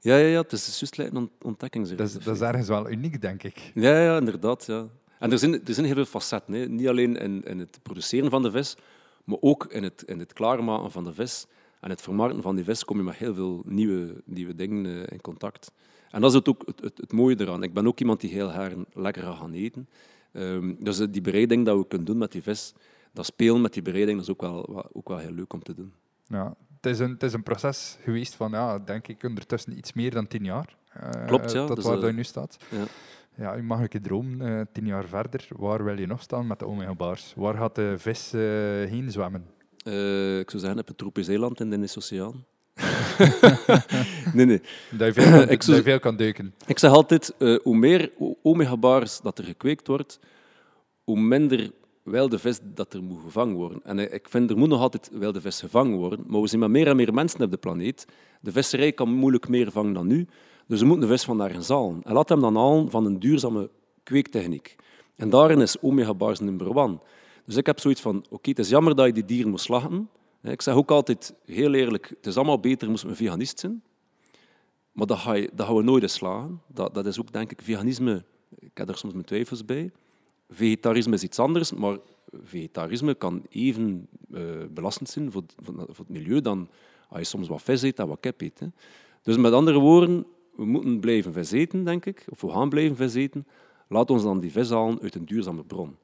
Ja, 0.00 0.16
ja, 0.16 0.26
ja 0.26 0.40
het 0.40 0.52
is 0.52 0.80
juist 0.80 0.98
een 1.14 1.30
ontdekking. 1.42 1.88
Dat 1.88 2.08
is, 2.08 2.12
dat 2.12 2.34
is 2.34 2.40
ergens 2.40 2.68
wel 2.68 2.90
uniek, 2.90 3.20
denk 3.20 3.42
ik. 3.42 3.70
Ja, 3.74 4.00
ja 4.00 4.16
inderdaad. 4.16 4.66
Ja. 4.66 4.86
En 5.18 5.32
er 5.32 5.38
zijn, 5.38 5.66
er 5.66 5.74
zijn 5.74 5.86
heel 5.86 5.94
veel 5.94 6.04
facetten. 6.04 6.54
Hè. 6.54 6.68
Niet 6.68 6.88
alleen 6.88 7.16
in, 7.16 7.44
in 7.44 7.58
het 7.58 7.78
produceren 7.82 8.30
van 8.30 8.42
de 8.42 8.50
vis, 8.50 8.76
maar 9.24 9.38
ook 9.40 9.66
in 9.66 9.82
het, 9.82 10.02
in 10.02 10.18
het 10.18 10.32
klaarmaken 10.32 10.90
van 10.90 11.04
de 11.04 11.14
vis 11.14 11.46
en 11.80 11.90
het 11.90 12.02
vermarkten 12.02 12.42
van 12.42 12.56
die 12.56 12.64
vis 12.64 12.84
kom 12.84 12.96
je 12.96 13.02
met 13.02 13.14
heel 13.14 13.34
veel 13.34 13.62
nieuwe, 13.66 14.22
nieuwe 14.24 14.54
dingen 14.54 14.84
uh, 14.84 15.02
in 15.06 15.20
contact. 15.20 15.72
En 16.10 16.20
dat 16.20 16.30
is 16.30 16.36
het 16.36 16.48
ook 16.48 16.62
het, 16.66 16.80
het, 16.80 16.98
het, 16.98 17.12
mooie 17.12 17.40
eraan. 17.40 17.62
Ik 17.62 17.72
ben 17.72 17.86
ook 17.86 18.00
iemand 18.00 18.20
die 18.20 18.30
heel 18.30 18.48
graag 18.48 18.72
lekker 18.92 19.22
gaat 19.22 19.36
gaan 19.36 19.52
eten. 19.52 19.88
Um, 20.32 20.76
dus 20.84 20.98
die 20.98 21.20
bereiding 21.20 21.66
dat 21.66 21.78
we 21.78 21.86
kunnen 21.86 22.06
doen 22.06 22.18
met 22.18 22.32
die 22.32 22.42
vis, 22.42 22.74
dat 23.12 23.26
spelen 23.26 23.60
met 23.60 23.72
die 23.72 23.82
bereiding, 23.82 24.18
dat 24.18 24.26
is 24.26 24.32
ook 24.32 24.40
wel, 24.40 24.90
ook 24.92 25.08
wel 25.08 25.18
heel 25.18 25.32
leuk 25.32 25.52
om 25.52 25.62
te 25.62 25.74
doen. 25.74 25.92
Ja, 26.28 26.54
het 26.76 26.86
is 26.86 26.98
een, 26.98 27.10
het 27.10 27.22
is 27.22 27.32
een 27.32 27.42
proces 27.42 27.98
geweest 28.02 28.34
van, 28.34 28.50
ja, 28.50 28.78
denk 28.78 29.08
ik, 29.08 29.22
ondertussen 29.22 29.78
iets 29.78 29.92
meer 29.92 30.10
dan 30.10 30.26
tien 30.26 30.44
jaar. 30.44 30.76
Uh, 30.96 31.26
Klopt, 31.26 31.52
ja. 31.52 31.66
Tot 31.66 31.76
dus, 31.76 31.84
waar 31.84 31.98
uh, 31.98 32.06
je 32.06 32.12
nu 32.12 32.24
staat. 32.24 32.56
Ja. 32.70 32.84
Ja, 33.38 33.54
je 33.54 33.62
mag 33.62 33.80
een 33.80 34.02
dromen, 34.02 34.48
uh, 34.48 34.60
tien 34.72 34.86
jaar 34.86 35.04
verder. 35.04 35.48
Waar 35.56 35.84
wil 35.84 35.98
je 35.98 36.06
nog 36.06 36.22
staan 36.22 36.46
met 36.46 36.58
de 36.58 36.66
Omega 36.66 36.94
Bars? 36.94 37.32
Waar 37.36 37.54
gaat 37.54 37.74
de 37.74 37.94
vis 37.98 38.30
heen 38.90 39.10
zwemmen? 39.10 39.46
Uh, 39.88 40.38
ik 40.38 40.50
zou 40.50 40.62
zeggen 40.62 40.80
op 40.80 40.86
het 40.86 40.98
tropisch 40.98 41.28
eiland 41.28 41.60
in 41.60 41.68
de 41.68 41.74
Indische 41.74 41.98
Oceaan. 41.98 42.44
nee, 44.34 44.46
nee. 44.46 44.60
Dat 44.90 45.14
je 45.14 45.22
veel 45.22 45.38
kan, 45.38 45.48
ik 45.56 45.62
zou, 45.62 45.82
veel 45.82 45.98
kan 45.98 46.16
duiken. 46.16 46.54
Ik 46.66 46.78
zeg 46.78 46.90
altijd, 46.90 47.34
hoe 47.62 47.76
meer 47.76 48.12
Omega 48.42 48.76
Bars 48.76 49.20
dat 49.20 49.38
er 49.38 49.44
gekweekt 49.44 49.86
wordt, 49.86 50.18
hoe 51.04 51.20
minder 51.20 51.70
wilde 52.02 52.38
vis 52.38 52.58
dat 52.62 52.92
er 52.92 53.02
moet 53.02 53.22
gevangen 53.24 53.54
worden. 53.54 53.80
En 53.84 54.12
ik 54.12 54.28
vind, 54.28 54.50
er 54.50 54.58
moet 54.58 54.68
nog 54.68 54.80
altijd 54.80 55.10
wilde 55.12 55.40
vis 55.40 55.60
gevangen 55.60 55.98
worden, 55.98 56.24
maar 56.26 56.40
we 56.40 56.46
zien 56.46 56.60
maar 56.60 56.70
meer 56.70 56.86
en 56.86 56.96
meer 56.96 57.14
mensen 57.14 57.42
op 57.42 57.50
de 57.50 57.56
planeet. 57.56 58.06
De 58.40 58.52
visserij 58.52 58.92
kan 58.92 59.08
moeilijk 59.08 59.48
meer 59.48 59.70
vangen 59.70 59.92
dan 59.92 60.06
nu. 60.06 60.26
Dus 60.66 60.80
we 60.80 60.86
moeten 60.86 61.08
de 61.08 61.14
vis 61.14 61.24
van 61.24 61.36
nergens 61.36 61.68
halen. 61.68 62.00
En 62.02 62.12
laat 62.12 62.28
hem 62.28 62.40
dan 62.40 62.56
halen 62.56 62.90
van 62.90 63.06
een 63.06 63.18
duurzame 63.18 63.70
kweektechniek. 64.02 64.76
En 65.16 65.30
daarin 65.30 65.60
is 65.60 65.80
omega 65.80 66.14
bars 66.14 66.40
number 66.40 66.76
one. 66.76 66.98
Dus 67.46 67.56
ik 67.56 67.66
heb 67.66 67.80
zoiets 67.80 68.00
van, 68.00 68.24
oké, 68.30 68.50
het 68.50 68.58
is 68.58 68.68
jammer 68.68 68.94
dat 68.94 69.06
je 69.06 69.12
die 69.12 69.24
dieren 69.24 69.50
moet 69.50 69.60
slachten. 69.60 70.08
Ik 70.42 70.62
zeg 70.62 70.74
ook 70.74 70.90
altijd, 70.90 71.34
heel 71.44 71.74
eerlijk, 71.74 72.08
het 72.08 72.26
is 72.26 72.36
allemaal 72.36 72.60
beter 72.60 72.90
moest 72.90 73.04
een 73.04 73.16
veganist 73.16 73.58
zijn. 73.58 73.82
Maar 74.92 75.06
dat, 75.06 75.18
ga 75.18 75.32
je, 75.32 75.50
dat 75.54 75.66
gaan 75.66 75.76
we 75.76 75.82
nooit 75.82 76.10
slagen. 76.10 76.60
Dat, 76.66 76.94
dat 76.94 77.06
is 77.06 77.20
ook, 77.20 77.32
denk 77.32 77.50
ik, 77.50 77.62
veganisme, 77.62 78.24
ik 78.58 78.70
heb 78.74 78.88
er 78.88 78.96
soms 78.96 79.12
mijn 79.12 79.24
twijfels 79.24 79.64
bij. 79.64 79.90
Vegetarisme 80.48 81.14
is 81.14 81.22
iets 81.22 81.38
anders, 81.38 81.72
maar 81.72 81.98
vegetarisme 82.42 83.14
kan 83.14 83.42
even 83.48 84.08
uh, 84.30 84.40
belastend 84.70 85.08
zijn 85.08 85.32
voor, 85.32 85.42
voor, 85.62 85.74
voor, 85.74 86.04
het 86.04 86.08
milieu 86.08 86.40
dan 86.40 86.68
als 87.08 87.18
je 87.18 87.24
soms 87.24 87.48
wat 87.48 87.62
vis 87.62 87.82
eet 87.82 87.98
en 87.98 88.08
wat 88.08 88.20
kip 88.20 88.40
eet. 88.40 88.58
Hè. 88.58 88.66
Dus 89.22 89.36
met 89.36 89.52
andere 89.52 89.78
woorden, 89.78 90.26
we 90.56 90.64
moeten 90.64 91.00
blijven 91.00 91.32
vis 91.32 91.50
eten, 91.50 91.84
denk 91.84 92.06
ik, 92.06 92.24
of 92.28 92.40
we 92.40 92.48
gaan 92.48 92.68
blijven 92.68 92.96
vis 92.96 93.14
eten. 93.14 93.46
Laat 93.88 94.10
ons 94.10 94.22
dan 94.22 94.40
die 94.40 94.52
vis 94.52 94.70
halen 94.70 95.00
uit 95.00 95.14
een 95.14 95.26
duurzame 95.26 95.64
bron. 95.64 95.96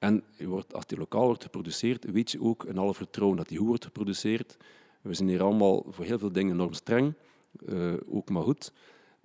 En 0.00 0.24
als 0.70 0.86
die 0.86 0.98
lokaal 0.98 1.26
wordt 1.26 1.42
geproduceerd, 1.42 2.10
weet 2.10 2.30
je 2.30 2.42
ook 2.42 2.64
in 2.64 2.78
alle 2.78 2.94
vertrouwen 2.94 3.36
dat 3.36 3.48
die 3.48 3.58
goed 3.58 3.66
wordt 3.66 3.84
geproduceerd. 3.84 4.56
We 5.00 5.14
zijn 5.14 5.28
hier 5.28 5.42
allemaal 5.42 5.84
voor 5.88 6.04
heel 6.04 6.18
veel 6.18 6.32
dingen 6.32 6.52
enorm 6.52 6.72
streng, 6.72 7.14
uh, 7.66 7.92
ook 8.08 8.30
maar 8.30 8.42
goed. 8.42 8.72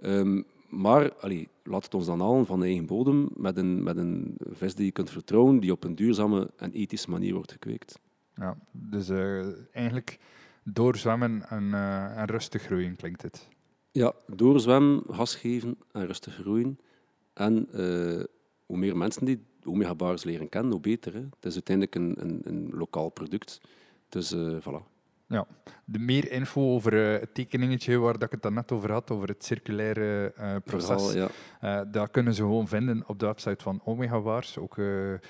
Um, 0.02 0.46
maar 0.70 1.14
allee, 1.14 1.50
laat 1.64 1.84
het 1.84 1.94
ons 1.94 2.06
dan 2.06 2.20
halen 2.20 2.46
van 2.46 2.60
de 2.60 2.66
eigen 2.66 2.86
bodem 2.86 3.30
met 3.36 3.58
een, 3.58 3.84
met 3.84 3.98
een 3.98 4.38
vis 4.40 4.76
die 4.76 4.86
je 4.86 4.92
kunt 4.92 5.10
vertrouwen, 5.10 5.60
die 5.60 5.72
op 5.72 5.84
een 5.84 5.96
duurzame 5.96 6.50
en 6.58 6.72
ethische 6.72 7.10
manier 7.10 7.34
wordt 7.34 7.52
gekweekt. 7.52 8.00
Ja, 8.34 8.58
dus 8.72 9.10
uh, 9.10 9.48
eigenlijk 9.72 10.20
doorzwemmen 10.64 11.50
en, 11.50 11.64
uh, 11.64 12.18
en 12.18 12.26
rustig 12.26 12.62
groeien 12.62 12.96
klinkt 12.96 13.22
het. 13.22 13.50
Ja, 13.92 14.14
doorzwemmen, 14.28 15.04
gas 15.10 15.36
geven 15.36 15.78
en 15.92 16.06
rustig 16.06 16.34
groeien. 16.34 16.80
En 17.34 17.68
uh, 17.74 18.24
hoe 18.66 18.78
meer 18.78 18.98
mensen 18.98 19.26
die 19.26 19.44
omega-bars 19.66 20.24
leren 20.24 20.50
kennen, 20.50 20.72
hoe 20.72 20.82
beter. 20.82 21.14
Hè. 21.14 21.20
Het 21.20 21.46
is 21.46 21.54
uiteindelijk 21.54 21.96
een, 21.96 22.16
een, 22.20 22.42
een 22.44 22.70
lokaal 22.74 23.10
product. 23.10 23.62
Dus 24.10 24.32
uh, 24.32 24.58
voilà. 24.60 24.94
Ja, 25.28 25.48
de 25.86 26.00
meer 26.00 26.32
info 26.32 26.74
over 26.74 26.94
uh, 26.94 27.20
het 27.20 27.34
tekeningetje 27.34 27.98
waar 27.98 28.14
dat 28.14 28.24
ik 28.24 28.32
het 28.32 28.42
dan 28.42 28.54
net 28.54 28.72
over 28.72 28.92
had, 28.92 29.12
over 29.12 29.28
het 29.28 29.46
circulaire 29.46 30.34
uh, 30.40 30.56
proces, 30.64 31.12
Verhaal, 31.12 31.30
ja. 31.62 31.82
uh, 31.82 31.92
dat 31.92 32.12
kunnen 32.12 32.34
ze 32.34 32.42
gewoon 32.42 32.68
vinden 32.68 33.04
op 33.08 33.20
de 33.20 33.26
website 33.26 33.64
van 33.64 33.82
Omega 33.84 34.22
Bars. 34.22 34.58
Ook 34.58 34.76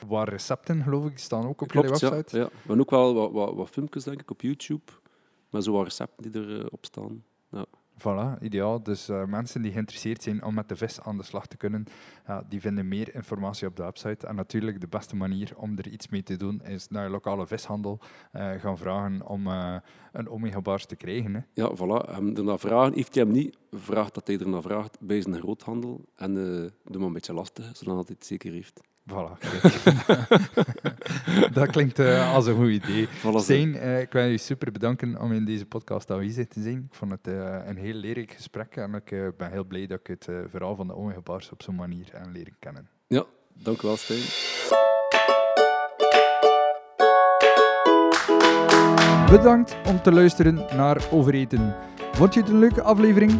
waar 0.08 0.30
recepten, 0.30 0.84
geloof 0.84 1.06
ik, 1.06 1.18
staan 1.18 1.48
ook 1.48 1.62
op 1.62 1.68
Klopt, 1.68 1.90
jullie 1.90 2.10
website. 2.10 2.38
Ja, 2.38 2.44
ja. 2.44 2.50
Hebben 2.58 2.80
ook 2.80 2.90
wel 2.90 3.14
wat, 3.14 3.32
wat, 3.32 3.54
wat 3.54 3.70
filmpjes, 3.70 4.04
denk 4.04 4.22
ik, 4.22 4.32
op 4.32 4.42
YouTube, 4.42 4.92
met 5.50 5.64
zo 5.64 5.72
wat 5.72 5.84
recepten 5.84 6.32
die 6.32 6.48
erop 6.48 6.86
staan. 6.86 7.24
Ja. 7.52 7.66
Voilà, 7.98 8.42
ideaal. 8.42 8.84
Dus 8.84 9.10
uh, 9.10 9.26
mensen 9.26 9.62
die 9.62 9.72
geïnteresseerd 9.72 10.24
zijn 10.24 10.44
om 10.44 10.54
met 10.54 10.70
de 10.70 10.76
vis 10.76 11.02
aan 11.02 11.18
de 11.18 11.24
slag 11.24 11.48
te 11.48 11.58
kunnen, 11.58 11.86
die 12.50 12.62
vinden 12.62 12.88
meer 12.88 13.16
informatie 13.16 13.68
op 13.68 13.76
de 13.76 13.84
website. 13.84 14.28
En 14.28 14.36
natuurlijk 14.36 14.82
de 14.82 14.88
beste 14.88 15.16
manier 15.16 15.52
om 15.58 15.78
er 15.78 15.88
iets 15.88 16.08
mee 16.08 16.24
te 16.24 16.38
doen, 16.38 16.62
is 16.64 16.88
naar 16.88 17.04
je 17.04 17.10
lokale 17.10 17.48
vishandel 17.48 18.00
uh, 18.34 18.52
gaan 18.52 18.78
vragen 18.78 19.28
om 19.28 19.48
een 20.12 20.30
omega-bars 20.30 20.86
te 20.86 20.96
krijgen. 20.96 21.34
Hè. 21.34 21.42
Ja, 21.54 21.76
voilà. 21.76 22.10
Hem 22.12 22.36
ernaar 22.36 22.60
vragen. 22.60 22.94
Heeft 22.94 23.16
hij 23.16 23.24
hem 23.24 23.34
niet, 23.34 23.58
vraagt 23.72 24.14
dat 24.14 24.28
hij 24.28 24.38
ernaar 24.40 24.62
vraagt 24.62 24.98
bij 25.00 25.22
zijn 25.22 25.40
groothandel. 25.40 26.06
En 26.16 26.34
doe 26.34 26.72
maar 26.98 27.08
een 27.08 27.14
beetje 27.14 27.34
lastig, 27.34 27.78
zodat 27.78 28.08
hij 28.08 28.16
het 28.18 28.26
zeker 28.26 28.52
heeft. 28.52 28.82
Voilà, 29.12 29.38
dat 31.54 31.70
klinkt 31.70 32.00
uh, 32.00 32.34
als 32.34 32.46
een 32.46 32.56
goed 32.56 32.70
idee. 32.70 33.08
Voilà, 33.08 33.36
Stijn, 33.36 33.76
uh, 33.76 34.02
ik 34.02 34.12
wil 34.12 34.24
je 34.24 34.38
super 34.38 34.72
bedanken 34.72 35.22
om 35.22 35.32
in 35.32 35.46
deze 35.46 35.66
podcast 35.66 36.12
aanwezig 36.12 36.48
te 36.48 36.62
zijn. 36.62 36.78
Ik 36.90 36.96
vond 36.96 37.12
het 37.12 37.28
uh, 37.28 37.58
een 37.66 37.78
heel 37.78 37.94
leerrijk 37.94 38.32
gesprek 38.32 38.76
en 38.76 38.94
ik 38.94 39.38
ben 39.38 39.52
heel 39.52 39.64
blij 39.64 39.88
dat 39.88 40.00
ik 40.00 40.08
het 40.08 40.28
verhaal 40.50 40.76
van 40.76 40.88
de 40.88 40.96
Omega 40.96 41.22
Bars 41.22 41.52
op 41.52 41.64
zo'n 41.64 41.76
manier 41.76 42.10
aan 42.14 42.32
leren 42.32 42.54
kennen. 42.60 42.90
Ja, 43.08 43.26
dank 43.54 43.82
u 43.82 43.88
wel, 43.88 43.98
Stijn. 43.98 44.24
Bedankt 49.30 49.76
om 49.88 50.02
te 50.02 50.12
luisteren 50.12 50.56
naar 50.56 51.08
Overeten. 51.12 51.76
Vond 52.12 52.34
je 52.34 52.40
het 52.40 52.50
een 52.50 52.60
leuke 52.60 52.82
aflevering? 52.82 53.40